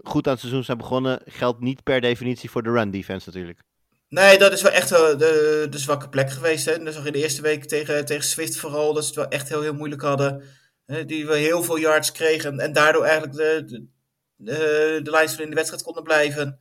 goed 0.03 0.27
aan 0.27 0.33
het 0.33 0.41
seizoen 0.41 0.65
zijn 0.65 0.79
begonnen. 0.79 1.21
Geldt 1.25 1.61
niet 1.61 1.83
per 1.83 2.01
definitie 2.01 2.51
voor 2.51 2.63
de 2.63 2.71
run 2.71 2.91
defense 2.91 3.29
natuurlijk. 3.29 3.63
Nee, 4.09 4.39
dat 4.39 4.53
is 4.53 4.63
wel 4.63 4.73
echt 4.73 4.91
wel 4.91 5.17
de, 5.17 5.67
de 5.71 5.79
zwakke 5.79 6.09
plek 6.09 6.31
geweest. 6.31 6.65
Hè. 6.65 6.83
Dat 6.83 6.95
zag 6.95 7.07
in 7.07 7.13
de 7.13 7.23
eerste 7.23 7.43
week 7.43 7.65
tegen, 7.65 8.05
tegen 8.05 8.25
Swift 8.25 8.57
vooral, 8.57 8.93
dat 8.93 9.03
ze 9.03 9.09
het 9.09 9.19
wel 9.19 9.29
echt 9.29 9.49
heel, 9.49 9.63
heel 9.63 9.75
moeilijk 9.75 10.03
hadden. 10.03 10.43
Hè, 10.87 11.05
die 11.05 11.27
we 11.27 11.37
heel 11.37 11.63
veel 11.63 11.79
yards 11.79 12.13
kregen 12.13 12.61
en 12.61 12.73
daardoor 12.73 13.05
eigenlijk 13.05 13.37
de, 13.37 13.63
de, 13.67 13.87
de, 14.37 15.01
de 15.03 15.11
lijns 15.11 15.33
van 15.33 15.45
in 15.45 15.51
de 15.51 15.57
wedstrijd 15.57 15.83
konden 15.83 16.03
blijven. 16.03 16.61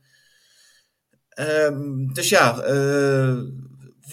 Ehm, 1.28 2.06
dus 2.12 2.28
ja, 2.28 2.60
eh, 2.60 3.38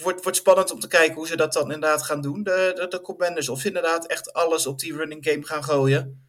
wordt, 0.02 0.22
wordt 0.22 0.38
spannend 0.38 0.70
om 0.72 0.80
te 0.80 0.86
kijken 0.88 1.14
hoe 1.14 1.26
ze 1.26 1.36
dat 1.36 1.52
dan 1.52 1.72
inderdaad 1.72 2.02
gaan 2.02 2.20
doen, 2.20 2.42
de, 2.42 2.72
de, 2.74 2.88
de 2.88 3.00
Commanders. 3.00 3.48
Of 3.48 3.60
ze 3.60 3.66
inderdaad 3.66 4.06
echt 4.06 4.32
alles 4.32 4.66
op 4.66 4.78
die 4.78 4.96
running 4.96 5.24
game 5.24 5.44
gaan 5.46 5.64
gooien. 5.64 6.22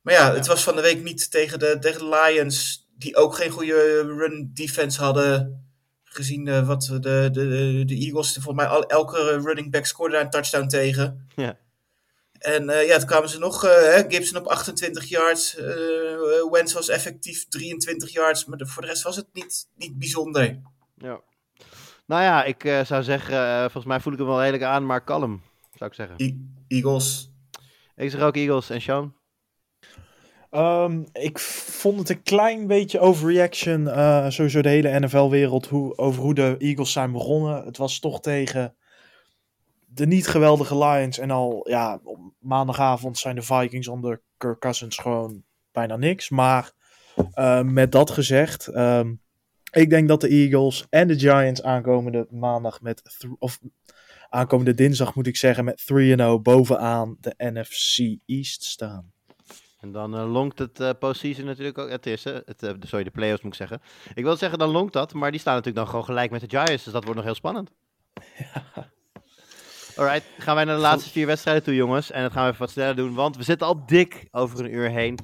Maar 0.00 0.14
ja, 0.14 0.34
het 0.34 0.46
was 0.46 0.62
van 0.62 0.76
de 0.76 0.82
week 0.82 1.02
niet 1.02 1.30
tegen 1.30 1.58
de, 1.58 1.76
tegen 1.80 2.00
de 2.00 2.08
Lions, 2.08 2.86
die 2.96 3.16
ook 3.16 3.34
geen 3.34 3.50
goede 3.50 4.00
run 4.02 4.50
defense 4.54 5.00
hadden. 5.02 5.62
Gezien 6.04 6.48
eh, 6.48 6.66
wat 6.66 6.82
de, 6.82 6.98
de, 7.30 7.30
de, 7.86 7.94
Eagles, 7.94 8.32
volgens 8.32 8.54
mij 8.56 8.66
al, 8.66 8.86
elke 8.86 9.40
running 9.40 9.70
back 9.70 9.86
scoorde 9.86 10.12
daar 10.14 10.24
een 10.24 10.30
touchdown 10.30 10.66
tegen. 10.66 11.28
Ja. 11.36 11.58
En 12.38 12.68
eh, 12.68 12.86
ja, 12.86 12.98
toen 12.98 13.06
kwamen 13.06 13.28
ze 13.28 13.38
nog, 13.38 13.64
eh, 13.64 14.04
Gibson 14.08 14.38
op 14.38 14.46
28 14.46 15.04
yards, 15.08 15.54
Wentz 16.50 16.72
was 16.72 16.88
effectief 16.88 17.48
23 17.48 18.10
yards, 18.12 18.44
maar 18.44 18.58
de- 18.58 18.66
voor 18.66 18.82
de 18.82 18.88
rest 18.88 19.02
was 19.02 19.16
het 19.16 19.26
niet, 19.32 19.66
niet 19.76 19.98
bijzonder. 19.98 20.60
Ja. 20.96 21.20
Nou 22.08 22.22
ja, 22.22 22.44
ik 22.44 22.64
eh, 22.64 22.84
zou 22.84 23.02
zeggen, 23.02 23.36
eh, 23.36 23.60
volgens 23.60 23.84
mij 23.84 24.00
voel 24.00 24.12
ik 24.12 24.18
hem 24.18 24.28
wel 24.28 24.40
redelijk 24.40 24.62
aan, 24.62 24.86
maar 24.86 25.04
kalm, 25.04 25.42
zou 25.74 25.90
ik 25.90 25.96
zeggen. 25.96 26.14
E- 26.16 26.34
Eagles. 26.68 27.30
Ik 27.96 28.10
zeg 28.10 28.20
ook 28.20 28.36
Eagles 28.36 28.70
en 28.70 28.80
Sean. 28.80 29.14
Ehm, 30.50 31.04
ik 31.12 31.38
vond 31.38 31.98
het 31.98 32.08
een 32.08 32.22
klein 32.22 32.66
beetje 32.66 33.00
overreaction, 33.00 33.88
eh, 33.88 34.28
sowieso 34.28 34.62
de 34.62 34.68
hele 34.68 35.00
NFL-wereld, 35.00 35.66
hoe, 35.66 35.96
over 35.96 36.22
hoe 36.22 36.34
de 36.34 36.54
Eagles 36.58 36.92
zijn 36.92 37.12
begonnen. 37.12 37.64
Het 37.64 37.76
was 37.76 37.98
toch 37.98 38.20
tegen 38.20 38.76
de 39.86 40.06
niet 40.06 40.26
geweldige 40.26 40.78
Lions. 40.78 41.18
En 41.18 41.30
al, 41.30 41.68
ja, 41.68 42.00
op 42.02 42.18
maandagavond 42.38 43.18
zijn 43.18 43.34
de 43.34 43.42
Vikings 43.42 43.88
onder 43.88 44.22
Kirk 44.36 44.60
Cousins 44.60 44.96
gewoon 44.96 45.42
bijna 45.72 45.96
niks. 45.96 46.28
Maar 46.28 46.72
eh, 47.32 47.62
met 47.62 47.92
dat 47.92 48.10
gezegd, 48.10 48.66
ehm, 48.66 49.14
ik 49.70 49.90
denk 49.90 50.08
dat 50.08 50.20
de 50.20 50.28
Eagles 50.28 50.86
en 50.90 51.08
de 51.08 51.18
Giants 51.18 51.62
aankomende 51.62 52.26
maandag 52.30 52.80
met, 52.80 53.02
of 53.38 53.60
aankomende 54.28 54.74
dinsdag 54.74 55.14
moet 55.14 55.26
ik 55.26 55.36
zeggen, 55.36 55.64
met 55.64 55.82
3-0 55.92 56.42
bovenaan 56.42 57.16
de 57.20 57.34
NFC 57.36 58.18
East 58.26 58.64
staan. 58.64 59.12
En 59.80 59.92
dan 59.92 60.16
eh, 60.16 60.32
longt 60.32 60.58
het 60.58 60.80
eh 60.80 60.90
postseason 60.98 61.44
natuurlijk 61.44 61.78
ook. 61.78 61.90
Het 61.90 62.06
is, 62.06 62.24
hè, 62.24 62.32
het, 62.44 62.62
eh, 62.62 62.72
sorry, 62.80 63.04
de 63.04 63.10
playoffs 63.10 63.42
moet 63.42 63.52
ik 63.52 63.58
zeggen. 63.58 63.80
Ik 64.14 64.24
wil 64.24 64.36
zeggen, 64.36 64.58
dan 64.58 64.70
longt 64.70 64.92
dat, 64.92 65.12
maar 65.14 65.30
die 65.30 65.40
staan 65.40 65.54
natuurlijk 65.54 65.84
dan 65.84 65.88
gewoon 65.88 66.04
gelijk 66.04 66.30
met 66.30 66.40
de 66.40 66.48
Giants. 66.48 66.84
Dus 66.84 66.92
dat 66.92 67.02
wordt 67.04 67.16
nog 67.16 67.24
heel 67.24 67.34
spannend. 67.34 67.70
Alright, 69.96 70.24
gaan 70.38 70.54
wij 70.54 70.64
naar 70.64 70.74
de 70.74 70.80
laatste 70.80 71.10
vier 71.10 71.26
wedstrijden 71.26 71.62
toe, 71.62 71.74
jongens. 71.74 72.10
En 72.10 72.22
dat 72.22 72.32
gaan 72.32 72.42
we 72.42 72.48
even 72.48 72.60
wat 72.60 72.70
sneller 72.70 72.96
doen, 72.96 73.14
want 73.14 73.36
we 73.36 73.42
zitten 73.42 73.66
al 73.66 73.86
dik 73.86 74.28
over 74.30 74.64
een 74.64 74.74
uur 74.74 74.90
heen. 74.90 75.18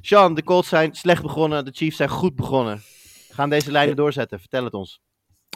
Sean, 0.00 0.34
de 0.34 0.42
Colts 0.42 0.68
zijn 0.68 0.94
slecht 0.94 1.22
begonnen, 1.22 1.64
de 1.64 1.72
Chiefs 1.74 1.96
zijn 1.96 2.08
goed 2.08 2.36
begonnen. 2.36 2.82
Gaan 3.30 3.50
deze 3.50 3.70
lijnen 3.70 3.96
doorzetten? 3.96 4.40
Vertel 4.40 4.64
het 4.64 4.74
ons. 4.74 5.00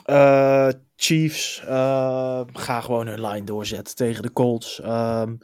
Eh, 0.05 0.69
Chiefs 0.95 1.63
eh 1.67 2.41
gaan 2.53 2.83
gewoon 2.83 3.07
hun 3.07 3.21
lijn 3.21 3.45
doorzetten 3.45 3.95
tegen 3.95 4.23
de 4.23 4.31
Colts. 4.31 4.81
Ehm, 4.81 5.35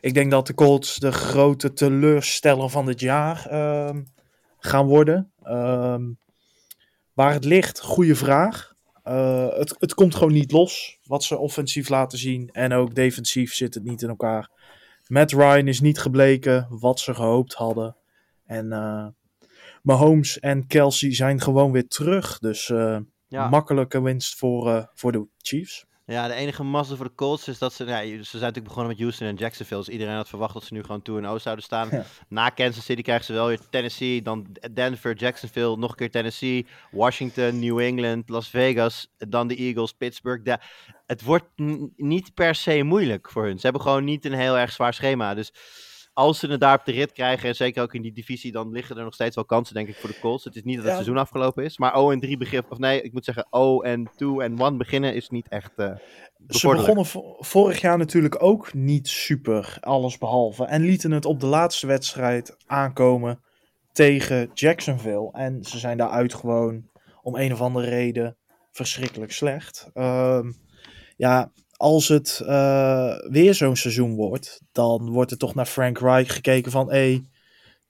ik 0.00 0.14
denk 0.14 0.30
dat 0.30 0.46
de 0.46 0.54
Colts 0.54 0.96
de 0.96 1.12
grote 1.12 1.72
teleursteller 1.72 2.70
van 2.70 2.86
dit 2.86 3.00
jaar 3.00 3.46
ehm, 3.46 4.02
gaan 4.58 4.86
worden. 4.86 5.32
Ehm, 5.42 6.02
waar 7.12 7.32
het 7.32 7.44
ligt, 7.44 7.80
goede 7.80 8.14
vraag. 8.14 8.74
Eh, 9.02 9.48
het, 9.48 9.76
het 9.78 9.94
komt 9.94 10.14
gewoon 10.14 10.32
niet 10.32 10.52
los 10.52 10.98
wat 11.04 11.24
ze 11.24 11.38
offensief 11.38 11.88
laten 11.88 12.18
zien. 12.18 12.48
En 12.52 12.72
ook 12.72 12.94
defensief 12.94 13.54
zit 13.54 13.74
het 13.74 13.84
niet 13.84 14.02
in 14.02 14.08
elkaar. 14.08 14.50
Matt 15.06 15.32
Ryan 15.32 15.68
is 15.68 15.80
niet 15.80 15.98
gebleken 15.98 16.66
wat 16.70 17.00
ze 17.00 17.14
gehoopt 17.14 17.54
hadden. 17.54 17.96
En 18.46 18.72
Mahomes 19.82 20.38
en 20.40 20.66
Kelsey 20.66 21.14
zijn 21.14 21.40
gewoon 21.40 21.72
weer 21.72 21.88
terug. 21.88 22.38
Dus 22.38 22.70
eh, 22.70 22.98
Ja. 23.28 23.48
makkelijke 23.48 24.02
winst 24.02 24.34
voor, 24.38 24.68
eh, 24.74 24.84
voor 24.94 25.12
de 25.12 25.26
Chiefs. 25.38 25.88
Ja, 26.06 26.28
de 26.28 26.34
enige 26.34 26.62
mazzel 26.62 26.96
voor 26.96 27.06
de 27.06 27.14
Colts 27.14 27.48
is 27.48 27.58
dat 27.58 27.72
ze... 27.72 27.84
Ja, 27.84 27.98
ze 28.00 28.06
zijn 28.06 28.22
natuurlijk 28.32 28.64
begonnen 28.64 28.88
met 28.88 28.98
Houston 29.00 29.26
en 29.26 29.34
Jacksonville. 29.34 29.80
Dus 29.80 29.88
iedereen 29.88 30.14
had 30.14 30.28
verwacht 30.28 30.54
dat 30.54 30.64
ze 30.64 30.74
nu 30.74 30.82
gewoon 30.82 31.02
2-0 31.02 31.40
zouden 31.42 31.64
staan. 31.64 31.88
Ja. 31.92 32.04
Na 32.28 32.48
Kansas 32.48 32.84
City 32.84 33.02
krijgen 33.02 33.24
ze 33.24 33.32
wel 33.32 33.46
weer 33.46 33.60
Tennessee, 33.70 34.22
dan 34.22 34.46
Denver, 34.74 35.16
Jacksonville, 35.16 35.76
nog 35.76 35.90
een 35.90 35.96
keer 35.96 36.10
Tennessee, 36.10 36.66
Washington, 36.90 37.58
New 37.58 37.78
England, 37.78 38.28
Las 38.28 38.48
Vegas, 38.48 39.12
dan 39.16 39.48
de 39.48 39.56
Eagles, 39.56 39.92
Pittsburgh. 39.92 40.54
Het 41.06 41.22
wordt 41.22 41.46
niet 41.96 42.34
per 42.34 42.54
se 42.54 42.82
moeilijk 42.82 43.30
voor 43.30 43.44
hun. 43.44 43.56
Ze 43.56 43.62
hebben 43.62 43.82
gewoon 43.82 44.04
niet 44.04 44.24
een 44.24 44.32
heel 44.32 44.58
erg 44.58 44.72
zwaar 44.72 44.94
schema. 44.94 45.34
Dus 45.34 45.52
als 46.20 46.38
ze 46.38 46.46
het 46.46 46.60
daar 46.60 46.78
op 46.78 46.84
de 46.84 46.92
rit 46.92 47.12
krijgen, 47.12 47.48
en 47.48 47.54
zeker 47.54 47.82
ook 47.82 47.94
in 47.94 48.02
die 48.02 48.12
divisie, 48.12 48.52
dan 48.52 48.72
liggen 48.72 48.96
er 48.96 49.04
nog 49.04 49.14
steeds 49.14 49.34
wel 49.34 49.44
kansen, 49.44 49.74
denk 49.74 49.88
ik, 49.88 49.96
voor 49.96 50.08
de 50.10 50.18
Colts. 50.20 50.44
Het 50.44 50.56
is 50.56 50.62
niet 50.62 50.74
dat 50.74 50.84
het 50.84 50.92
Ja. 50.94 50.98
seizoen 51.00 51.18
afgelopen 51.22 51.64
is, 51.64 51.78
maar 51.78 51.92
0 51.94 52.12
en 52.12 52.20
3 52.20 52.36
begin, 52.36 52.62
of 52.68 52.78
nee, 52.78 53.02
ik 53.02 53.12
moet 53.12 53.24
zeggen 53.24 53.46
0 53.50 53.84
en 53.84 54.10
2 54.16 54.40
en 54.42 54.58
1 54.58 54.76
beginnen 54.78 55.14
is 55.14 55.28
niet 55.28 55.48
echt 55.48 55.72
eh 55.76 55.92
Ze 56.48 56.68
begonnen 56.68 57.06
vo- 57.06 57.36
vorig 57.38 57.80
jaar 57.80 57.98
natuurlijk 57.98 58.42
ook 58.42 58.74
niet 58.74 59.08
super, 59.08 59.76
alles 59.80 60.18
behalve. 60.18 60.64
En 60.64 60.82
lieten 60.82 61.10
het 61.10 61.24
op 61.24 61.40
de 61.40 61.46
laatste 61.46 61.86
wedstrijd 61.86 62.56
aankomen 62.66 63.40
tegen 63.92 64.50
Jacksonville. 64.54 65.32
En 65.32 65.62
ze 65.64 65.78
zijn 65.78 65.96
daaruit 65.96 66.34
gewoon 66.34 66.88
om 67.22 67.36
een 67.36 67.52
of 67.52 67.60
andere 67.60 67.88
reden 67.88 68.36
verschrikkelijk 68.70 69.32
slecht. 69.32 69.90
Ehm, 69.92 70.52
ja, 71.16 71.52
als 71.80 72.08
het 72.08 72.42
eh, 72.46 73.14
weer 73.28 73.54
zo'n 73.54 73.76
seizoen 73.76 74.14
wordt, 74.14 74.60
dan 74.72 75.10
wordt 75.10 75.30
er 75.30 75.36
toch 75.38 75.54
naar 75.54 75.66
Frank 75.66 75.98
Reich 75.98 76.32
gekeken 76.34 76.70
van... 76.72 76.90
Hey, 76.90 77.24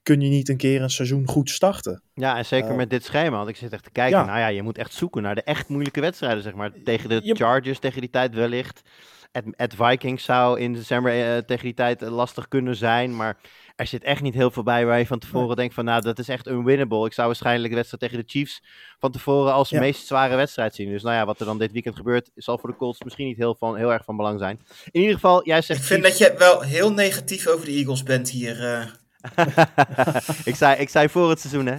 kun 0.03 0.21
je 0.21 0.29
niet 0.29 0.49
een 0.49 0.57
keer 0.57 0.81
een 0.81 0.89
seizoen 0.89 1.27
goed 1.27 1.49
starten? 1.49 2.03
Ja, 2.13 2.37
en 2.37 2.45
zeker 2.45 2.69
Eh, 2.69 2.75
met 2.75 2.89
dit 2.89 3.03
schema. 3.03 3.37
Want 3.37 3.49
ik 3.49 3.55
zit 3.55 3.73
echt 3.73 3.83
te 3.83 3.91
kijken. 3.91 4.19
ja. 4.19 4.25
Nou 4.25 4.39
ja, 4.39 4.47
je 4.47 4.61
moet 4.61 4.77
echt 4.77 4.93
zoeken 4.93 5.21
naar 5.21 5.35
de 5.35 5.43
echt 5.43 5.67
moeilijke 5.69 6.01
wedstrijden, 6.01 6.43
zeg 6.43 6.53
maar. 6.53 6.71
Tegen 6.83 7.09
de 7.09 7.19
Je- 7.23 7.35
Chargers 7.35 7.79
tegen 7.79 8.01
die 8.01 8.09
tijd 8.09 8.33
wellicht. 8.35 8.81
Het, 9.31 9.73
Vikings 9.75 10.23
zou 10.23 10.59
in 10.59 10.73
december 10.73 11.11
eh, 11.11 11.37
tegen 11.37 11.63
die 11.63 11.73
tijd 11.73 12.01
lastig 12.01 12.47
kunnen 12.47 12.75
zijn. 12.75 13.15
Maar 13.15 13.37
er 13.81 13.87
zit 13.87 14.03
echt 14.03 14.21
niet 14.21 14.33
heel 14.33 14.51
veel 14.51 14.63
bij 14.63 14.85
waar 14.85 14.97
je 14.99 15.05
van 15.07 15.19
tevoren 15.19 15.55
denkt 15.55 15.73
van... 15.73 15.85
Nou, 15.85 16.01
dat 16.01 16.19
is 16.19 16.27
echt 16.27 16.47
unwinnable. 16.47 17.05
Ik 17.05 17.13
zou 17.13 17.27
waarschijnlijk 17.27 17.69
de 17.69 17.75
wedstrijd 17.75 18.03
tegen 18.03 18.19
de 18.25 18.31
Chiefs 18.31 18.63
van 18.99 19.11
tevoren 19.11 19.53
als 19.53 19.69
de 19.69 19.75
Ja. 19.75 19.81
meest 19.81 20.07
zware 20.07 20.35
wedstrijd 20.35 20.75
zien. 20.75 20.89
Dus 20.89 21.03
nou 21.03 21.15
ja, 21.15 21.25
wat 21.25 21.39
er 21.39 21.45
dan 21.45 21.57
dit 21.57 21.71
weekend 21.71 21.95
gebeurt, 21.95 22.29
zal 22.35 22.57
voor 22.57 22.69
de 22.69 22.75
Colts 22.75 23.03
misschien 23.03 23.27
niet 23.27 23.37
heel, 23.37 23.55
van, 23.59 23.75
heel 23.77 23.91
erg 23.93 24.03
van 24.03 24.17
belang 24.17 24.39
zijn. 24.39 24.59
In 24.91 24.99
ieder 25.01 25.15
geval, 25.15 25.45
jij 25.45 25.61
zegt 25.61 25.79
Ik 25.79 25.85
vind 25.85 26.05
Chiefs. 26.05 26.19
dat 26.19 26.27
je 26.31 26.37
wel 26.37 26.61
heel 26.61 26.93
negatief 26.93 27.47
over 27.47 27.65
de 27.65 27.71
Eagles 27.71 28.03
bent 28.03 28.29
hier. 28.29 28.65
eh. 28.65 28.85
ik, 30.43 30.55
zei, 30.55 30.75
ik 30.79 30.89
zei 30.89 31.09
voor 31.09 31.29
het 31.29 31.39
seizoen, 31.39 31.65
hè. 31.65 31.75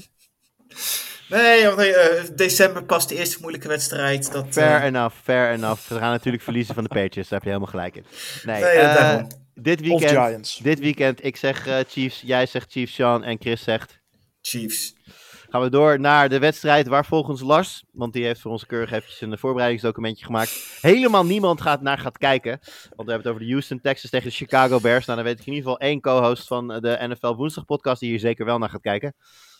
Nee, 1.28 1.66
want 1.66 1.78
eh, 1.78 2.22
december 2.36 2.84
pas 2.84 3.06
de 3.08 3.16
eerste 3.16 3.38
moeilijke 3.40 3.68
wedstrijd. 3.68 4.32
Dat, 4.32 4.46
Fair 4.50 4.80
eh, 4.80 4.84
enough, 4.86 5.16
fair 5.22 5.52
enough. 5.52 5.88
We 5.88 5.98
gaan 5.98 6.10
natuurlijk 6.10 6.42
verliezen 6.42 6.74
van 6.74 6.82
de 6.84 6.88
Patriots, 6.88 7.28
daar 7.28 7.40
heb 7.40 7.42
je 7.42 7.48
helemaal 7.48 7.70
gelijk 7.70 7.96
in. 7.96 8.04
Nee, 8.44 8.62
Nee, 8.62 8.70
eh, 8.72 9.22
dit 9.54 9.80
Of 9.80 9.86
weekend, 9.86 10.10
Giants. 10.10 10.56
dit 10.56 10.78
weekend, 10.78 11.24
ik 11.24 11.36
zeg 11.36 11.66
eh, 11.66 11.78
Chiefs, 11.88 12.20
jij 12.20 12.46
zegt 12.46 12.72
Chiefs, 12.72 12.94
Sean 12.94 13.24
en 13.24 13.36
Chris 13.40 13.62
zegt... 13.62 14.00
Chiefs. 14.40 14.94
Gaan 15.48 15.62
we 15.62 15.70
door 15.70 16.00
naar 16.00 16.28
de 16.28 16.38
wedstrijd 16.38 16.86
waar 16.86 17.04
volgens 17.04 17.40
Lars, 17.40 17.84
want 17.92 18.12
die 18.12 18.24
heeft 18.24 18.40
voor 18.40 18.50
ons 18.50 18.66
keurig 18.66 18.92
eventjes 18.92 19.20
een 19.20 19.38
voorbereidingsdocumentje 19.38 20.24
gemaakt, 20.24 20.78
helemaal 20.80 21.24
niemand 21.24 21.60
gaat 21.60 21.82
naar 21.82 21.98
gaat 21.98 22.18
kijken. 22.18 22.58
Want 22.60 22.72
we 22.88 22.94
hebben 22.96 23.16
het 23.16 23.26
over 23.26 23.40
de 23.40 23.50
Houston 23.50 23.80
Texans 23.80 24.10
tegen 24.10 24.28
de 24.28 24.34
Chicago 24.34 24.80
Bears. 24.80 25.06
Nou, 25.06 25.18
dan 25.18 25.26
weet 25.26 25.40
ik 25.40 25.46
in 25.46 25.52
ieder 25.52 25.70
geval 25.70 25.88
één 25.88 26.00
co-host 26.00 26.46
van 26.46 26.68
de 26.68 26.98
NFL 27.08 27.34
Woensdag 27.34 27.64
podcast 27.64 28.00
die 28.00 28.10
hier 28.10 28.18
zeker 28.18 28.44
wel 28.44 28.58
naar 28.58 28.70
gaat 28.70 28.80
kijken. 28.80 29.14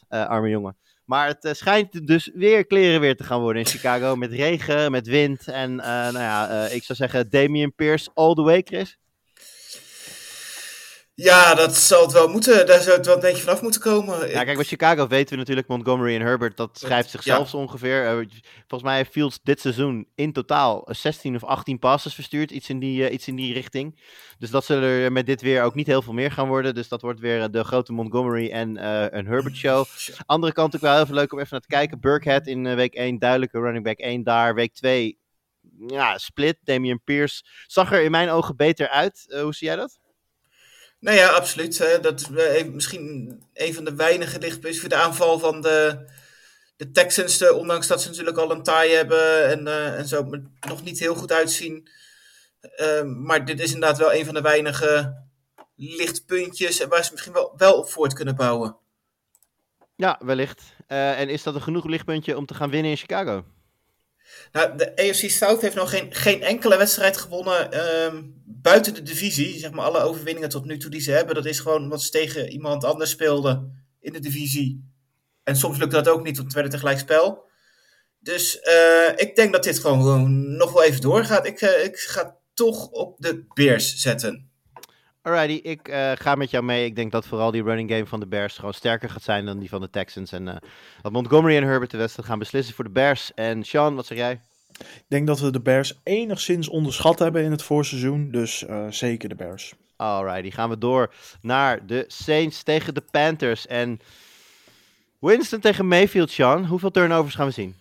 Eh, 0.08 0.26
arme 0.26 0.48
jongen. 0.48 0.76
Maar 1.04 1.26
het 1.26 1.44
eh, 1.44 1.52
schijnt 1.52 2.06
dus 2.06 2.30
weer 2.34 2.66
kleren 2.66 3.00
weer 3.00 3.16
te 3.16 3.24
gaan 3.24 3.40
worden 3.40 3.62
in 3.62 3.68
Chicago. 3.68 4.16
Met 4.16 4.32
regen, 4.32 4.90
met 4.90 5.06
wind. 5.06 5.48
En 5.48 5.80
eh, 5.80 5.86
nou 5.86 6.18
ja, 6.18 6.48
eh, 6.48 6.74
ik 6.74 6.82
zou 6.82 6.98
zeggen 6.98 7.30
Damian 7.30 7.74
Pierce 7.74 8.10
all 8.14 8.34
the 8.34 8.42
way, 8.42 8.62
Chris. 8.64 8.98
Ja, 11.14 11.54
dat 11.54 11.76
zal 11.76 12.02
het 12.02 12.12
wel 12.12 12.28
moeten. 12.28 12.66
Daar 12.66 12.80
zou 12.80 12.96
het 12.96 13.06
wel 13.06 13.14
een 13.14 13.20
beetje 13.20 13.42
vanaf 13.42 13.62
moeten 13.62 13.80
komen. 13.80 14.30
Ja, 14.30 14.44
kijk, 14.44 14.56
bij 14.56 14.64
Chicago 14.64 15.06
weten 15.06 15.32
we 15.32 15.36
natuurlijk 15.36 15.68
Montgomery 15.68 16.14
en 16.14 16.20
Herbert. 16.20 16.56
Dat 16.56 16.78
schrijft 16.78 17.10
zichzelf 17.10 17.48
zo 17.48 17.56
ongeveer. 17.56 18.06
Eh, 18.06 18.12
volgens 18.58 18.82
mij 18.82 18.96
heeft 18.96 19.10
Fields 19.10 19.40
dit 19.42 19.60
seizoen 19.60 20.08
in 20.14 20.32
totaal 20.32 20.88
16 20.90 21.34
of 21.34 21.44
18 21.44 21.78
passes 21.78 22.14
verstuurd. 22.14 22.50
Iets 22.50 22.68
in 22.68 22.78
die, 22.78 23.06
eh, 23.06 23.12
iets 23.12 23.28
in 23.28 23.36
die 23.36 23.52
richting. 23.52 24.00
Dus 24.38 24.50
dat 24.50 24.64
zullen 24.64 24.88
er 24.88 25.12
met 25.12 25.26
dit 25.26 25.40
weer 25.40 25.62
ook 25.62 25.74
niet 25.74 25.86
heel 25.86 26.02
veel 26.02 26.12
meer 26.12 26.30
gaan 26.30 26.48
worden. 26.48 26.74
Dus 26.74 26.88
dat 26.88 27.02
wordt 27.02 27.20
weer 27.20 27.42
eh, 27.42 27.48
de 27.50 27.64
grote 27.64 27.92
Montgomery 27.92 28.50
en 28.50 28.84
een 29.16 29.26
Herbert 29.26 29.56
show. 29.56 29.84
Andere 30.26 30.52
kant 30.52 30.74
ook 30.74 30.80
wel 30.80 30.96
heel 30.96 31.06
veel 31.06 31.14
leuk 31.14 31.32
om 31.32 31.38
even 31.38 31.50
naar 31.50 31.60
te 31.60 31.66
kijken. 31.66 32.00
Burkhead 32.00 32.46
in 32.46 32.74
week 32.74 32.94
1, 32.94 33.18
duidelijke 33.18 33.60
running 33.60 33.84
back 33.84 33.98
1 33.98 34.22
daar. 34.22 34.54
Week 34.54 34.72
2, 34.72 35.18
ja, 35.86 36.18
split. 36.18 36.56
Damian 36.62 37.00
Pierce 37.04 37.44
zag 37.66 37.92
er 37.92 38.02
in 38.02 38.10
mijn 38.10 38.28
ogen 38.30 38.56
beter 38.56 38.88
uit. 38.88 39.24
Hoe 39.42 39.54
zie 39.54 39.66
jij 39.66 39.76
dat? 39.76 40.00
Nou 41.02 41.16
ja, 41.16 41.28
absoluut. 41.28 41.78
hè. 41.78 42.00
Dat 42.00 42.20
is 42.20 42.30
eh, 42.30 42.66
misschien 42.66 43.40
een 43.54 43.74
van 43.74 43.84
de 43.84 43.94
weinige 43.94 44.38
lichtpunten 44.38 44.80
voor 44.80 44.88
de 44.88 44.94
aanval 44.94 45.38
van 45.38 45.60
de, 45.60 46.06
de 46.76 46.90
Texans. 46.90 47.40
eh, 47.40 47.56
ondanks 47.56 47.86
dat 47.86 48.02
ze 48.02 48.08
natuurlijk 48.08 48.38
al 48.38 48.50
een 48.50 48.62
taai 48.62 48.92
hebben 48.92 49.48
en, 49.48 49.66
eh, 49.66 49.98
en 49.98 50.08
zo 50.08 50.28
nog 50.68 50.82
niet 50.84 50.98
heel 50.98 51.14
goed 51.14 51.32
uitzien. 51.32 51.88
Eh, 52.60 53.02
maar 53.02 53.44
dit 53.44 53.60
is 53.60 53.72
inderdaad 53.72 53.98
wel 53.98 54.14
een 54.14 54.24
van 54.24 54.34
de 54.34 54.40
weinige 54.40 55.22
lichtpuntjes 55.76 56.84
waar 56.84 57.04
ze 57.04 57.10
misschien 57.12 57.32
wel, 57.32 57.54
wel 57.56 57.74
op 57.74 57.90
voort 57.90 58.12
kunnen 58.12 58.36
bouwen. 58.36 58.76
Ja, 59.96 60.20
wellicht. 60.24 60.62
En 60.86 61.28
is 61.28 61.42
dat 61.42 61.54
een 61.54 61.62
genoeg 61.62 61.84
lichtpuntje 61.84 62.36
om 62.36 62.46
te 62.46 62.54
gaan 62.54 62.70
winnen 62.70 62.90
in 62.90 62.96
Chicago? 62.96 63.44
Nou, 64.52 64.76
de 64.76 64.96
AFC 64.96 65.30
South 65.30 65.60
heeft 65.60 65.74
nog 65.74 65.90
geen, 65.90 66.14
geen 66.14 66.42
enkele 66.42 66.76
wedstrijd 66.76 67.16
gewonnen 67.16 67.72
ehm, 67.72 68.22
buiten 68.44 68.94
de 68.94 69.02
divisie. 69.02 69.58
Zeg 69.58 69.70
maar 69.70 69.84
alle 69.84 70.00
overwinningen 70.00 70.48
tot 70.48 70.64
nu 70.64 70.78
toe 70.78 70.90
die 70.90 71.00
ze 71.00 71.10
hebben, 71.10 71.34
dat 71.34 71.46
is 71.46 71.60
gewoon 71.60 71.82
omdat 71.82 72.02
ze 72.02 72.10
tegen 72.10 72.48
iemand 72.48 72.84
anders 72.84 73.10
speelden 73.10 73.84
in 74.00 74.12
de 74.12 74.20
divisie. 74.20 74.90
En 75.42 75.56
soms 75.56 75.78
lukt 75.78 75.92
dat 75.92 76.08
ook 76.08 76.22
niet, 76.22 76.36
want 76.36 76.46
het 76.46 76.54
werd 76.54 76.66
een 76.66 76.72
tegelijk 76.72 76.98
spel. 76.98 77.50
Dus 78.18 78.60
eh, 78.60 79.12
ik 79.16 79.36
denk 79.36 79.52
dat 79.52 79.64
dit 79.64 79.78
gewoon, 79.78 80.56
nog 80.56 80.72
wel 80.72 80.82
even 80.82 81.00
doorgaat. 81.00 81.46
Ik, 81.46 81.60
eh, 81.60 81.84
ik 81.84 81.96
ga 81.96 82.36
toch 82.54 82.88
op 82.88 83.20
de 83.20 83.44
Bears 83.54 83.96
zetten. 83.96 84.51
Alrighty, 85.22 85.68
ik 85.68 85.88
eh, 85.88 86.12
ga 86.14 86.34
met 86.34 86.50
jou 86.50 86.64
mee. 86.64 86.84
Ik 86.84 86.96
denk 86.96 87.12
dat 87.12 87.26
vooral 87.26 87.50
die 87.50 87.62
running 87.62 87.90
game 87.90 88.06
van 88.06 88.20
de 88.20 88.26
Bears 88.26 88.56
gewoon 88.56 88.74
sterker 88.74 89.10
gaat 89.10 89.22
zijn 89.22 89.44
dan 89.44 89.58
die 89.58 89.68
van 89.68 89.80
de 89.80 89.90
Texans. 89.90 90.32
En 90.32 90.48
eh, 90.48 90.56
dat 91.02 91.12
Montgomery 91.12 91.56
en 91.56 91.62
Herbert 91.62 91.90
de 91.90 91.96
wedstrijd 91.96 92.28
gaan 92.28 92.38
beslissen 92.38 92.74
voor 92.74 92.84
de 92.84 92.90
Bears. 92.90 93.34
En 93.34 93.64
Sean, 93.64 93.94
wat 93.94 94.06
zeg 94.06 94.18
jij? 94.18 94.40
Ik 94.78 95.04
denk 95.08 95.26
dat 95.26 95.40
we 95.40 95.50
de 95.50 95.60
Bears 95.60 96.00
enigszins 96.02 96.68
onderschat 96.68 97.18
hebben 97.18 97.42
in 97.42 97.50
het 97.50 97.62
voorseizoen. 97.62 98.30
Dus 98.30 98.64
eh, 98.64 98.86
zeker 98.90 99.28
de 99.28 99.34
Bears. 99.34 99.74
Alrighty, 99.96 100.50
gaan 100.50 100.68
we 100.68 100.78
door 100.78 101.14
naar 101.40 101.86
de 101.86 102.04
Saints 102.08 102.62
tegen 102.62 102.94
de 102.94 103.02
Panthers. 103.10 103.66
En 103.66 104.00
Winston 105.18 105.60
tegen 105.60 105.88
Mayfield, 105.88 106.30
Sean. 106.30 106.66
Hoeveel 106.66 106.90
turnovers 106.90 107.34
gaan 107.34 107.46
we 107.46 107.52
zien? 107.52 107.74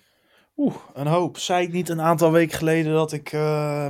Oeh, 0.61 0.75
een 0.93 1.07
hoop. 1.07 1.37
Zei 1.37 1.65
ik 1.65 1.71
niet 1.71 1.89
een 1.89 2.01
aantal 2.01 2.31
weken 2.31 2.57
geleden 2.57 2.93
dat 2.93 3.11
ik 3.11 3.31
eh, 3.31 3.87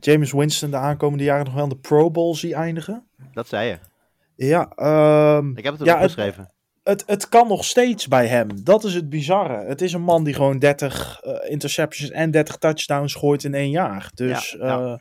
James 0.00 0.32
Winston 0.32 0.70
de 0.70 0.76
aankomende 0.76 1.24
jaren 1.24 1.44
nog 1.44 1.54
wel 1.54 1.62
in 1.62 1.68
de 1.68 1.76
Pro 1.76 2.10
Bowl 2.10 2.34
zie 2.34 2.54
eindigen? 2.54 3.06
Dat 3.32 3.48
zei 3.48 3.68
je. 3.68 3.78
Ja, 4.46 4.68
ehm, 4.74 5.50
Ik 5.56 5.64
heb 5.64 5.72
het 5.78 5.84
Ja, 5.84 5.88
erop 5.90 6.02
het- 6.02 6.12
geschreven. 6.12 6.52
het, 6.82 7.02
het 7.06 7.28
kan 7.28 7.48
nog 7.48 7.64
steeds 7.64 8.08
bij 8.08 8.26
hem. 8.26 8.64
Dat 8.64 8.84
is 8.84 8.94
het 8.94 9.08
bizarre. 9.08 9.64
Het 9.66 9.80
is 9.82 9.92
een 9.92 10.02
man 10.02 10.24
die 10.24 10.34
gewoon 10.34 10.58
30 10.58 11.20
eh, 11.22 11.50
interceptions 11.50 12.10
en 12.10 12.30
30 12.30 12.56
touchdowns 12.56 13.14
gooit 13.14 13.44
in 13.44 13.54
één 13.54 13.70
jaar. 13.70 14.10
Dus 14.14 14.56
Ja, 14.58 14.66
ja. 14.66 14.80
eh, 14.84 14.94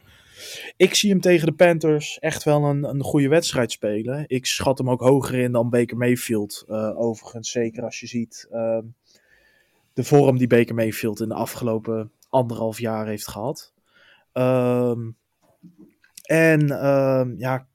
ik 0.77 0.93
zie 0.95 1.09
hem 1.09 1.21
tegen 1.21 1.47
de 1.47 1.53
Panthers 1.53 2.19
echt 2.19 2.43
wel 2.43 2.63
een, 2.63 2.83
een 2.83 3.03
goede 3.03 3.27
wedstrijd 3.27 3.71
spelen. 3.71 4.23
Ik 4.27 4.45
schat 4.45 4.77
hem 4.77 4.89
ook 4.89 5.01
hoger 5.01 5.39
in 5.39 5.51
dan 5.51 5.69
Baker 5.69 5.97
Mayfield. 5.97 6.63
overigens, 6.95 7.51
zeker 7.51 7.83
als 7.83 7.99
je 7.99 8.07
ziet 8.07 8.47
ehm, 8.51 8.81
de 9.97 10.03
vorm 10.03 10.37
die 10.37 10.47
Baker 10.47 10.75
Mayfield 10.75 11.21
in 11.21 11.27
de 11.27 11.33
afgelopen 11.33 12.11
anderhalf 12.29 12.79
jaar 12.79 13.07
heeft 13.07 13.27
gehad. 13.27 13.73
Ehm, 14.31 15.09
en 16.21 16.71
ehm, 16.71 17.33
ja, 17.37 17.67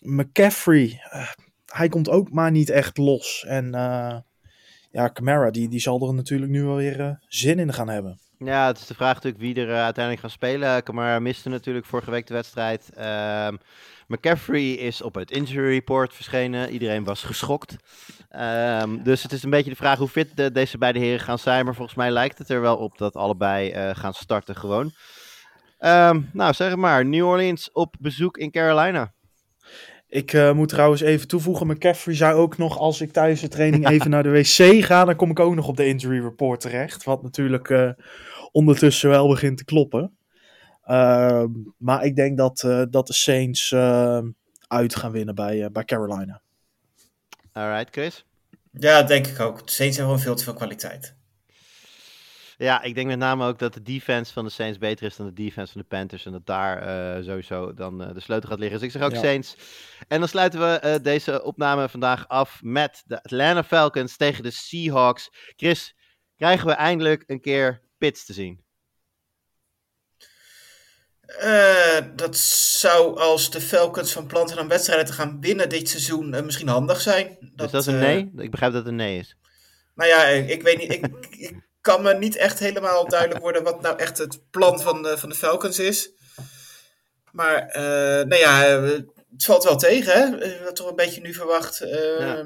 McCaffrey, 0.00 1.00
eh, 1.10 1.28
hij 1.66 1.88
komt 1.88 2.08
ook 2.08 2.30
maar 2.30 2.50
niet 2.50 2.70
echt 2.70 2.98
los. 2.98 3.44
En 3.48 3.74
eh, 3.74 4.16
ja, 4.90 5.10
Camara, 5.12 5.50
die, 5.50 5.68
die 5.68 5.80
zal 5.80 6.08
er 6.08 6.14
natuurlijk 6.14 6.50
nu 6.50 6.64
wel 6.64 6.76
weer 6.76 7.00
eh, 7.00 7.14
zin 7.26 7.58
in 7.58 7.72
gaan 7.72 7.88
hebben. 7.88 8.18
Ja, 8.38 8.66
het 8.66 8.78
is 8.78 8.86
de 8.86 8.94
vraag 8.94 9.14
natuurlijk 9.14 9.42
wie 9.42 9.54
er 9.54 9.74
uiteindelijk 9.74 10.24
gaat 10.24 10.34
spelen. 10.34 10.82
Kamara 10.82 11.18
miste 11.18 11.48
natuurlijk 11.48 11.86
vorige 11.86 12.10
week 12.10 12.26
de 12.26 12.34
wedstrijd. 12.34 12.90
Ehm, 12.94 13.56
McCaffrey 14.06 14.70
is 14.72 15.02
op 15.02 15.14
het 15.14 15.30
injury 15.30 15.68
report 15.68 16.14
verschenen. 16.14 16.70
Iedereen 16.70 17.04
was 17.04 17.22
geschokt. 17.22 17.76
Ehm, 18.28 19.02
dus 19.02 19.22
het 19.22 19.32
is 19.32 19.42
een 19.42 19.50
beetje 19.50 19.70
de 19.70 19.76
vraag 19.76 19.98
hoe 19.98 20.08
fit 20.08 20.36
de- 20.36 20.52
deze 20.52 20.78
beide 20.78 20.98
heren 20.98 21.20
gaan 21.20 21.38
zijn. 21.38 21.64
Maar 21.64 21.74
volgens 21.74 21.96
mij 21.96 22.10
lijkt 22.10 22.38
het 22.38 22.48
er 22.48 22.60
wel 22.60 22.76
op 22.76 22.98
dat 22.98 23.14
allebei 23.16 23.70
eh, 23.70 23.90
gaan 23.94 24.14
starten 24.14 24.56
gewoon. 24.56 24.92
Ehm, 25.78 26.20
nou, 26.32 26.52
zeg 26.54 26.68
het 26.68 26.78
maar. 26.78 27.06
New 27.06 27.26
Orleans 27.26 27.72
op 27.72 27.94
bezoek 28.00 28.36
in 28.38 28.50
Carolina. 28.50 29.12
Ik 30.08 30.32
eh, 30.32 30.52
moet 30.52 30.68
trouwens 30.68 31.00
even 31.00 31.28
toevoegen, 31.28 31.66
McCaffrey 31.66 32.14
zei 32.14 32.34
ook 32.34 32.56
nog, 32.58 32.78
als 32.78 33.00
ik 33.00 33.12
tijdens 33.12 33.40
de 33.40 33.48
training 33.48 33.88
even 33.88 34.10
naar 34.10 34.22
de 34.22 34.30
wc 34.30 34.84
ga, 34.84 35.04
dan 35.04 35.16
kom 35.16 35.30
ik 35.30 35.40
ook 35.40 35.54
nog 35.54 35.68
op 35.68 35.76
de 35.76 35.86
injury 35.86 36.20
report 36.22 36.60
terecht. 36.60 37.04
Wat 37.04 37.22
natuurlijk 37.22 37.70
eh, 37.70 37.90
ondertussen 38.52 39.10
wel 39.10 39.28
begint 39.28 39.56
te 39.58 39.64
kloppen. 39.64 40.16
Ehm, 40.84 41.50
maar 41.78 42.04
ik 42.04 42.16
denk 42.16 42.38
dat, 42.38 42.62
eh, 42.62 42.82
dat 42.90 43.06
de 43.06 43.12
Saints 43.12 43.72
eh, 43.72 44.22
uit 44.68 44.96
gaan 44.96 45.12
winnen 45.12 45.34
bij, 45.34 45.64
eh, 45.64 45.70
bij 45.70 45.84
Carolina. 45.84 46.40
Alright, 47.52 47.90
Chris? 47.90 48.24
Ja, 48.70 48.98
dat 48.98 49.08
denk 49.08 49.26
ik 49.26 49.40
ook. 49.40 49.66
De 49.66 49.72
Saints 49.72 49.96
hebben 49.96 50.14
gewoon 50.14 50.20
veel 50.20 50.34
te 50.34 50.44
veel 50.44 50.54
kwaliteit. 50.54 51.14
Ja, 52.56 52.82
ik 52.82 52.94
denk 52.94 53.06
met 53.06 53.18
name 53.18 53.46
ook 53.46 53.58
dat 53.58 53.74
de 53.74 53.82
defense 53.82 54.32
van 54.32 54.44
de 54.44 54.50
Saints 54.50 54.78
beter 54.78 55.06
is 55.06 55.16
dan 55.16 55.26
de 55.26 55.32
defense 55.32 55.72
van 55.72 55.80
de 55.80 55.86
Panthers. 55.86 56.26
En 56.26 56.32
dat 56.32 56.46
daar 56.46 56.78
eh, 56.78 57.24
sowieso 57.24 57.74
dan 57.74 58.02
eh, 58.02 58.14
de 58.14 58.20
sleutel 58.20 58.48
gaat 58.48 58.58
liggen. 58.58 58.78
Dus 58.78 58.86
ik 58.86 58.94
zeg 58.94 59.02
ook 59.02 59.12
Ja. 59.12 59.20
Saints. 59.20 59.56
En 60.08 60.18
dan 60.18 60.28
sluiten 60.28 60.60
we 60.60 60.78
eh, 60.78 61.02
deze 61.02 61.42
opname 61.42 61.88
vandaag 61.88 62.28
af 62.28 62.60
met 62.62 63.02
de 63.06 63.22
Atlanta 63.22 63.64
Falcons 63.64 64.16
tegen 64.16 64.42
de 64.42 64.50
Seahawks. 64.50 65.30
Chris, 65.56 65.94
krijgen 66.36 66.66
we 66.66 66.72
eindelijk 66.72 67.24
een 67.26 67.40
keer 67.40 67.82
Pits 67.98 68.24
te 68.24 68.32
zien? 68.32 68.63
Eh, 71.26 71.98
dat 72.14 72.36
zou 72.36 73.18
als 73.18 73.50
de 73.50 73.60
Falcons 73.60 74.12
van 74.12 74.26
plan 74.26 74.48
zijn 74.48 74.60
om 74.60 74.68
wedstrijden 74.68 75.06
te 75.06 75.12
gaan 75.12 75.40
winnen 75.40 75.68
dit 75.68 75.88
seizoen 75.88 76.34
eh, 76.34 76.42
misschien 76.42 76.68
handig 76.68 77.00
zijn. 77.00 77.36
dus 77.40 77.70
dat 77.70 77.80
is 77.80 77.86
een 77.86 77.94
eh, 77.94 78.00
nee? 78.00 78.32
Ik 78.36 78.50
begrijp 78.50 78.72
dat 78.72 78.82
het 78.82 78.90
een 78.90 78.96
nee 78.96 79.18
is. 79.18 79.36
Nou 79.94 80.10
ja, 80.10 80.24
ik, 80.24 80.48
ik 80.48 80.62
weet 80.62 80.78
niet. 80.78 80.92
Ik, 80.92 81.06
ik 81.30 81.68
kan 81.80 82.02
me 82.02 82.14
niet 82.14 82.36
echt 82.36 82.58
helemaal 82.58 83.08
duidelijk 83.08 83.40
worden 83.40 83.62
wat 83.62 83.80
nou 83.80 83.98
echt 83.98 84.18
het 84.18 84.50
plan 84.50 84.80
van 84.80 85.02
de, 85.02 85.18
van 85.18 85.28
de 85.28 85.34
Falcons 85.34 85.78
is. 85.78 86.10
Maar, 87.30 87.70
nou 88.26 88.36
ja, 88.36 88.80
het 89.30 89.44
valt 89.44 89.64
wel 89.64 89.76
tegen, 89.76 90.12
hè? 90.12 90.64
Wat 90.64 90.76
toch 90.76 90.88
een 90.88 90.96
beetje 90.96 91.20
nu 91.20 91.34
verwacht. 91.34 91.78
Ja. 92.18 92.44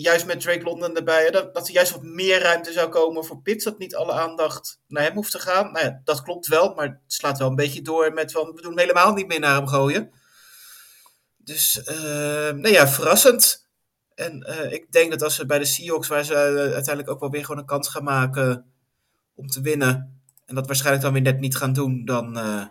Juist 0.00 0.26
met 0.26 0.40
Drake 0.40 0.62
London 0.62 0.96
erbij, 0.96 1.24
hè, 1.24 1.30
dat, 1.30 1.54
dat 1.54 1.68
er 1.68 1.74
juist 1.74 1.92
wat 1.92 2.02
meer 2.02 2.40
ruimte 2.42 2.72
zou 2.72 2.88
komen 2.88 3.24
voor 3.24 3.40
Pitts. 3.42 3.64
Dat 3.64 3.78
niet 3.78 3.94
alle 3.96 4.12
aandacht 4.12 4.80
naar 4.86 5.02
hem 5.02 5.14
hoeft 5.14 5.30
te 5.30 5.38
gaan. 5.38 5.72
Nou 5.72 5.86
ja, 5.86 6.00
dat 6.04 6.22
klopt 6.22 6.46
wel, 6.46 6.74
maar 6.74 6.86
het 6.86 6.98
slaat 7.06 7.38
wel 7.38 7.48
een 7.48 7.54
beetje 7.54 7.82
door 7.82 8.12
met 8.12 8.32
van 8.32 8.52
we 8.54 8.60
doen 8.62 8.70
hem 8.70 8.78
helemaal 8.78 9.12
niet 9.12 9.26
meer 9.26 9.40
naar 9.40 9.56
hem 9.56 9.66
gooien. 9.66 10.10
Dus, 11.36 11.82
eh, 11.84 11.96
nou 12.50 12.68
ja, 12.68 12.88
verrassend. 12.88 13.66
En 14.14 14.42
eh, 14.42 14.72
ik 14.72 14.92
denk 14.92 15.10
dat 15.10 15.22
als 15.22 15.34
ze 15.34 15.46
bij 15.46 15.58
de 15.58 15.64
Seahawks, 15.64 16.08
waar 16.08 16.24
ze 16.24 16.34
eh, 16.34 16.40
uiteindelijk 16.56 17.10
ook 17.10 17.20
wel 17.20 17.30
weer 17.30 17.44
gewoon 17.44 17.60
een 17.60 17.66
kans 17.66 17.88
gaan 17.88 18.04
maken 18.04 18.72
om 19.34 19.46
te 19.46 19.60
winnen, 19.60 20.20
en 20.46 20.54
dat 20.54 20.66
waarschijnlijk 20.66 21.04
dan 21.04 21.12
weer 21.12 21.22
net 21.22 21.40
niet 21.40 21.56
gaan 21.56 21.72
doen, 21.72 22.04
dan 22.04 22.38
eh, 22.38 22.64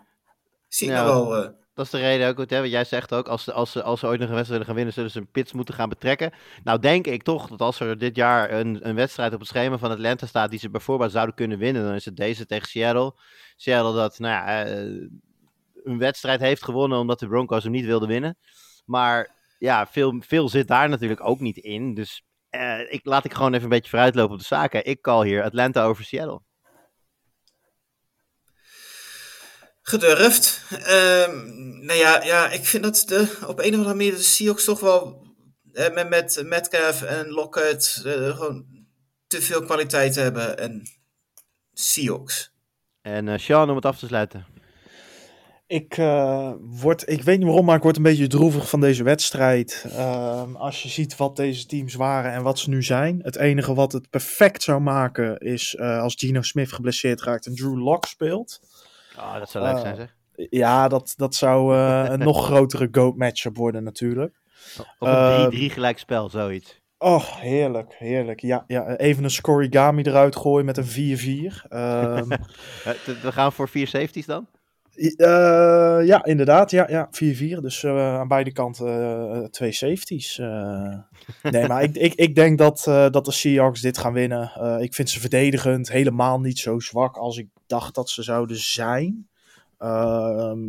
zie 0.68 0.88
ik 0.88 0.94
Ja. 0.94 1.04
wel. 1.04 1.56
Dat 1.78 1.86
is 1.86 1.92
de 1.92 1.98
reden 1.98 2.28
ook, 2.28 2.50
hè, 2.50 2.62
wat 2.62 2.70
jij 2.70 2.84
zegt 2.84 3.14
ook, 3.14 3.28
als 3.28 3.52
als, 3.52 3.82
als 3.82 4.00
ze 4.00 4.08
ooit 4.08 4.20
nog 4.20 4.30
een 4.30 4.36
wedstrijd 4.36 4.48
willen 4.48 4.66
gaan 4.66 4.76
winnen, 4.76 4.94
zullen 4.94 5.12
ze 5.12 5.20
een 5.20 5.32
pits 5.32 5.54
moeten 5.54 5.74
gaan 5.74 5.90
betrekken. 5.90 6.34
Nou 6.64 6.80
denk 6.80 7.08
ik 7.08 7.24
toch 7.24 7.48
dat 7.48 7.62
als 7.62 7.80
er 7.80 7.98
dit 7.98 8.16
jaar 8.16 8.52
een, 8.52 8.88
een 8.88 8.96
wedstrijd 8.96 9.34
op 9.34 9.40
het 9.40 9.48
schema 9.48 9.78
van 9.78 9.92
Atlanta 9.92 10.26
staat 10.26 10.50
die 10.50 10.60
ze 10.60 10.70
bijvoorbeeld 10.70 11.12
zouden 11.12 11.36
kunnen 11.36 11.58
winnen, 11.58 11.84
dan 11.84 11.94
is 11.94 12.06
het 12.06 12.16
deze 12.16 12.46
tegen 12.46 12.68
Seattle. 12.68 13.14
Seattle 13.56 13.94
dat, 13.94 14.20
nou 14.20 14.34
ja, 14.34 14.66
eh, 14.66 15.08
een 15.84 15.98
wedstrijd 15.98 16.40
heeft 16.40 16.64
gewonnen 16.64 17.00
omdat 17.00 17.20
de 17.20 17.28
Broncos 17.28 17.64
hem 17.64 17.72
niet 17.72 17.86
wilden 17.86 18.08
winnen. 18.08 18.38
Maar 18.86 19.36
ja, 19.60 19.88
veel, 19.88 20.22
veel 20.26 20.50
zit 20.50 20.68
daar 20.68 20.90
natuurlijk 20.90 21.24
ook 21.24 21.40
niet 21.40 21.58
in. 21.58 21.94
Dus 21.94 22.24
eh, 22.50 22.92
ik, 22.94 23.06
laat 23.06 23.26
ik 23.26 23.34
gewoon 23.34 23.52
even 23.54 23.64
een 23.64 23.70
beetje 23.70 23.90
vooruitlopen 23.90 24.34
op 24.34 24.40
de 24.40 24.46
zaken. 24.46 24.86
Ik 24.86 25.02
call 25.02 25.26
hier 25.26 25.44
Atlanta 25.44 25.84
over 25.84 26.04
Seattle. 26.04 26.42
Gedurfd. 29.90 30.62
Ehm, 30.70 31.46
nou 31.86 32.00
ja, 32.00 32.24
ja, 32.24 32.50
ik 32.50 32.66
vind 32.66 32.84
dat 32.84 33.04
de, 33.08 33.38
op 33.48 33.60
een 33.60 33.66
of 33.66 33.76
andere 33.76 33.96
manier 33.96 34.12
de 34.12 34.22
Seahawks 34.22 34.64
toch 34.64 34.80
wel 34.80 35.28
eh, 35.74 35.94
met, 35.94 36.10
met 36.10 36.44
Metcalf 36.46 37.02
en 37.02 37.30
Lockett 37.30 38.02
eh, 38.06 38.38
gewoon 38.38 38.66
te 39.28 39.42
veel 39.42 39.62
kwaliteit 39.62 40.16
hebben. 40.16 40.58
En 40.58 40.82
Seahawks. 41.74 42.52
En 43.02 43.28
eh 43.28 43.38
Sean, 43.38 43.70
om 43.70 43.76
het 43.76 43.86
af 43.86 44.00
te 44.00 44.08
sluiten. 44.08 44.46
Ik, 45.68 45.98
eh, 45.98 46.52
word, 46.60 47.10
ik 47.10 47.24
weet 47.24 47.38
niet 47.38 47.48
waarom, 47.48 47.66
maar 47.66 47.76
ik 47.76 47.84
word 47.84 47.98
een 47.98 48.04
beetje 48.04 48.28
droevig 48.28 48.70
van 48.70 48.80
deze 48.80 49.04
wedstrijd. 49.04 49.86
Ehm, 49.92 50.56
als 50.56 50.84
je 50.84 50.90
ziet 50.90 51.16
wat 51.16 51.36
deze 51.36 51.66
teams 51.66 51.94
waren 51.94 52.32
en 52.32 52.44
wat 52.44 52.60
ze 52.60 52.70
nu 52.70 52.84
zijn. 52.84 53.20
Het 53.24 53.36
enige 53.36 53.74
wat 53.74 53.92
het 53.92 54.10
perfect 54.10 54.64
zou 54.64 54.82
maken 54.82 55.38
is 55.38 55.76
eh, 55.76 56.02
als 56.02 56.16
Gino 56.18 56.42
Smith 56.42 56.72
geblesseerd 56.72 57.22
raakt 57.22 57.46
en 57.46 57.56
Drew 57.56 57.78
Lock 57.84 58.06
speelt. 58.06 58.60
Oh, 59.18 59.38
dat 59.40 59.50
zou 59.50 59.66
leuk 59.66 59.80
zijn, 59.80 59.96
zeg. 59.96 60.16
Ja, 60.50 60.88
dat, 60.88 61.14
dat 61.18 61.36
zou 61.36 61.76
eh, 61.76 62.06
een 62.08 62.20
nog 62.32 62.46
grotere 62.46 62.88
GOAT 62.92 63.16
matchup 63.16 63.58
worden 63.58 63.84
natuurlijk. 63.84 64.40
Of 65.00 65.10
een 65.10 65.52
3-3 65.52 65.56
ehm, 65.56 65.70
gelijkspel, 65.70 66.30
zoiets. 66.30 66.82
Oh, 66.98 67.36
heerlijk, 67.36 67.96
heerlijk. 67.98 68.42
Ja, 68.42 68.64
ja, 68.68 68.96
even 68.96 69.24
een 69.24 69.30
scorigami 69.30 70.02
eruit 70.02 70.36
gooien 70.36 70.66
met 70.66 70.78
een 70.78 71.18
4-4. 71.58 71.68
Ehm, 71.70 72.32
Eh, 72.84 72.94
we 73.22 73.32
gaan 73.32 73.52
voor 73.52 73.70
4 73.70 73.88
safeties 73.88 74.26
dan? 74.26 74.48
Eh, 74.98 76.00
ja, 76.06 76.26
inderdaad. 76.26 76.72
Ja, 76.72 76.90
ja 76.90 77.10
4-4. 77.12 77.62
Dus 77.62 77.84
eh, 77.84 78.16
aan 78.20 78.28
beide 78.28 78.52
kanten 78.52 78.88
eh, 79.32 79.44
twee 79.44 79.72
safeties. 79.72 80.38
nee, 81.52 81.68
maar 81.68 81.84
ik, 81.84 81.96
ik, 81.96 82.14
ik 82.14 82.36
denk 82.36 82.58
dat, 82.58 82.82
dat 83.12 83.26
de 83.26 83.32
Seahawks 83.32 83.82
dit 83.82 83.98
gaan 83.98 84.14
winnen. 84.14 84.52
Ik 84.82 84.94
vind 84.94 85.10
ze 85.10 85.20
verdedigend 85.20 85.92
helemaal 85.92 86.40
niet 86.40 86.60
zo 86.60 86.80
zwak 86.80 87.18
als 87.18 87.38
ik 87.38 87.48
dacht 87.68 87.96
dat 87.96 88.10
ze 88.10 88.24
zouden 88.24 88.58
zijn. 88.58 89.28
Ehm, 89.78 90.60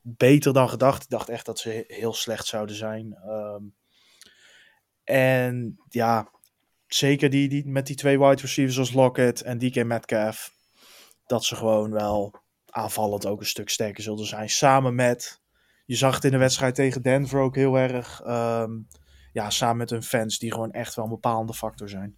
beter 0.00 0.52
dan 0.52 0.68
gedacht. 0.68 1.02
Ik 1.02 1.08
dacht 1.08 1.28
echt 1.28 1.46
dat 1.46 1.58
ze 1.58 1.68
he- 1.68 1.94
heel 1.94 2.12
slecht 2.14 2.46
zouden 2.46 2.76
zijn. 2.76 3.14
Ehm, 3.26 3.62
en 5.04 5.78
ja, 5.88 6.28
zeker 6.86 7.30
die, 7.30 7.48
die, 7.48 7.66
met 7.66 7.86
die 7.86 7.96
twee 7.96 8.18
wide 8.18 8.40
receivers 8.40 8.78
als 8.78 8.92
Lockett 8.92 9.42
en 9.42 9.58
DK 9.58 9.84
Metcalf. 9.84 10.52
Dat 11.26 11.44
ze 11.44 11.56
gewoon 11.56 11.90
wel 11.90 12.42
aanvallend 12.74 13.26
ook 13.26 13.40
een 13.40 13.46
stuk 13.46 13.68
sterker 13.68 14.02
zullen 14.02 14.26
zijn. 14.26 14.48
Samen 14.48 14.94
met, 14.94 15.40
je 15.86 15.96
zag 15.96 16.14
het 16.14 16.24
in 16.24 16.30
de 16.30 16.38
wedstrijd 16.38 16.74
tegen 16.74 17.02
Denver 17.02 17.40
ook 17.40 17.54
heel 17.56 17.78
erg. 17.78 18.20
ehm, 18.20 18.70
ja, 19.32 19.50
samen 19.50 19.76
met 19.76 19.90
hun 19.90 20.02
fans 20.02 20.38
die 20.38 20.52
gewoon 20.52 20.70
echt 20.70 20.94
wel 20.94 21.04
een 21.04 21.10
bepalende 21.10 21.54
factor 21.54 21.88
zijn. 21.88 22.16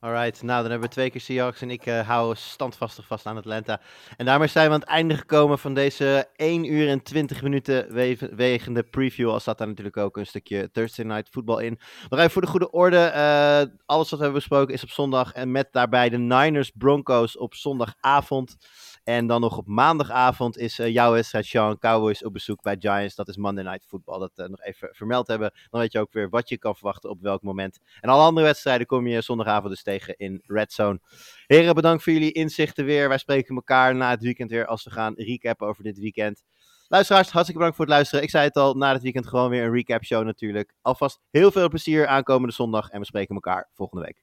Alright, 0.00 0.42
nou 0.42 0.60
dan 0.62 0.70
hebben 0.70 0.88
we 0.88 0.94
twee 0.94 1.10
keer 1.10 1.20
Seahawks 1.20 1.60
en 1.62 1.70
ik 1.70 1.86
eh, 1.86 2.08
hou 2.08 2.34
standvastig 2.36 3.06
vast 3.06 3.26
aan 3.26 3.36
Atlanta. 3.36 3.80
En 4.16 4.26
daarmee 4.26 4.48
zijn 4.48 4.68
we 4.68 4.74
aan 4.74 4.80
het 4.80 4.88
einde 4.88 5.16
gekomen 5.16 5.58
van 5.58 5.74
deze 5.74 6.28
1 6.36 6.64
uur 6.72 6.88
en 6.88 7.02
20 7.02 7.42
minuten 7.42 7.92
we- 7.92 8.30
wegende 8.36 8.82
preview. 8.82 9.30
Al 9.30 9.40
staat 9.40 9.58
daar 9.58 9.66
natuurlijk 9.68 9.96
ook 9.96 10.16
een 10.16 10.26
stukje 10.26 10.70
Thursday 10.70 11.04
Night 11.04 11.28
Football 11.28 11.64
in. 11.64 11.78
Nog 12.08 12.18
even 12.18 12.30
voor 12.30 12.42
de 12.42 12.48
goede 12.48 12.70
orde, 12.70 12.96
eh, 12.98 13.62
alles 13.86 14.10
wat 14.10 14.18
we 14.18 14.24
hebben 14.24 14.32
besproken 14.32 14.74
is 14.74 14.82
op 14.82 14.90
zondag. 14.90 15.32
En 15.32 15.50
met 15.50 15.68
daarbij 15.72 16.08
de 16.08 16.18
Niners 16.18 16.70
Broncos 16.70 17.36
op 17.38 17.54
zondagavond. 17.54 18.56
En 19.04 19.26
dan 19.26 19.40
nog 19.40 19.58
op 19.58 19.66
maandagavond 19.66 20.58
is 20.58 20.78
eh, 20.78 20.92
jouw 20.92 21.12
wedstrijd 21.12 21.46
Sean 21.46 21.78
Cowboys 21.78 22.24
op 22.24 22.32
bezoek 22.32 22.62
bij 22.62 22.76
Giants. 22.78 23.14
Dat 23.14 23.28
is 23.28 23.36
Monday 23.36 23.64
Night 23.64 23.84
Football. 23.86 24.18
Dat 24.18 24.32
eh, 24.34 24.46
nog 24.46 24.62
even 24.62 24.88
vermeld 24.92 25.26
hebben. 25.26 25.52
Dan 25.70 25.80
weet 25.80 25.92
je 25.92 26.00
ook 26.00 26.12
weer 26.12 26.28
wat 26.28 26.48
je 26.48 26.58
kan 26.58 26.74
verwachten 26.74 27.10
op 27.10 27.20
welk 27.20 27.42
moment. 27.42 27.78
En 28.00 28.08
alle 28.08 28.22
andere 28.22 28.46
wedstrijden 28.46 28.86
kom 28.86 29.06
je 29.06 29.20
zondagavond 29.20 29.68
dus 29.68 29.82
tegen 29.82 30.16
in 30.16 30.42
Red 30.46 30.72
Zone. 30.72 31.00
Heren, 31.46 31.74
bedankt 31.74 32.02
voor 32.02 32.12
jullie 32.12 32.32
inzichten 32.32 32.84
weer. 32.84 33.08
Wij 33.08 33.18
spreken 33.18 33.54
elkaar 33.54 33.94
na 33.94 34.10
het 34.10 34.22
weekend 34.22 34.50
weer 34.50 34.66
als 34.66 34.84
we 34.84 34.90
gaan 34.90 35.14
recappen 35.16 35.66
over 35.66 35.82
dit 35.82 35.98
weekend. 35.98 36.42
Luisteraars, 36.88 37.30
hartstikke 37.30 37.60
bedankt 37.60 37.76
voor 37.76 37.84
het 37.84 37.94
luisteren. 37.94 38.24
Ik 38.24 38.30
zei 38.30 38.44
het 38.44 38.56
al, 38.56 38.74
na 38.74 38.92
het 38.92 39.02
weekend 39.02 39.26
gewoon 39.26 39.50
weer 39.50 39.64
een 39.64 39.72
recap 39.72 40.04
show 40.04 40.24
natuurlijk. 40.24 40.74
Alvast 40.82 41.20
heel 41.30 41.50
veel 41.50 41.68
plezier 41.68 42.06
aankomende 42.06 42.54
zondag 42.54 42.90
en 42.90 43.00
we 43.00 43.06
spreken 43.06 43.34
elkaar 43.34 43.68
volgende 43.72 44.04
week. 44.04 44.21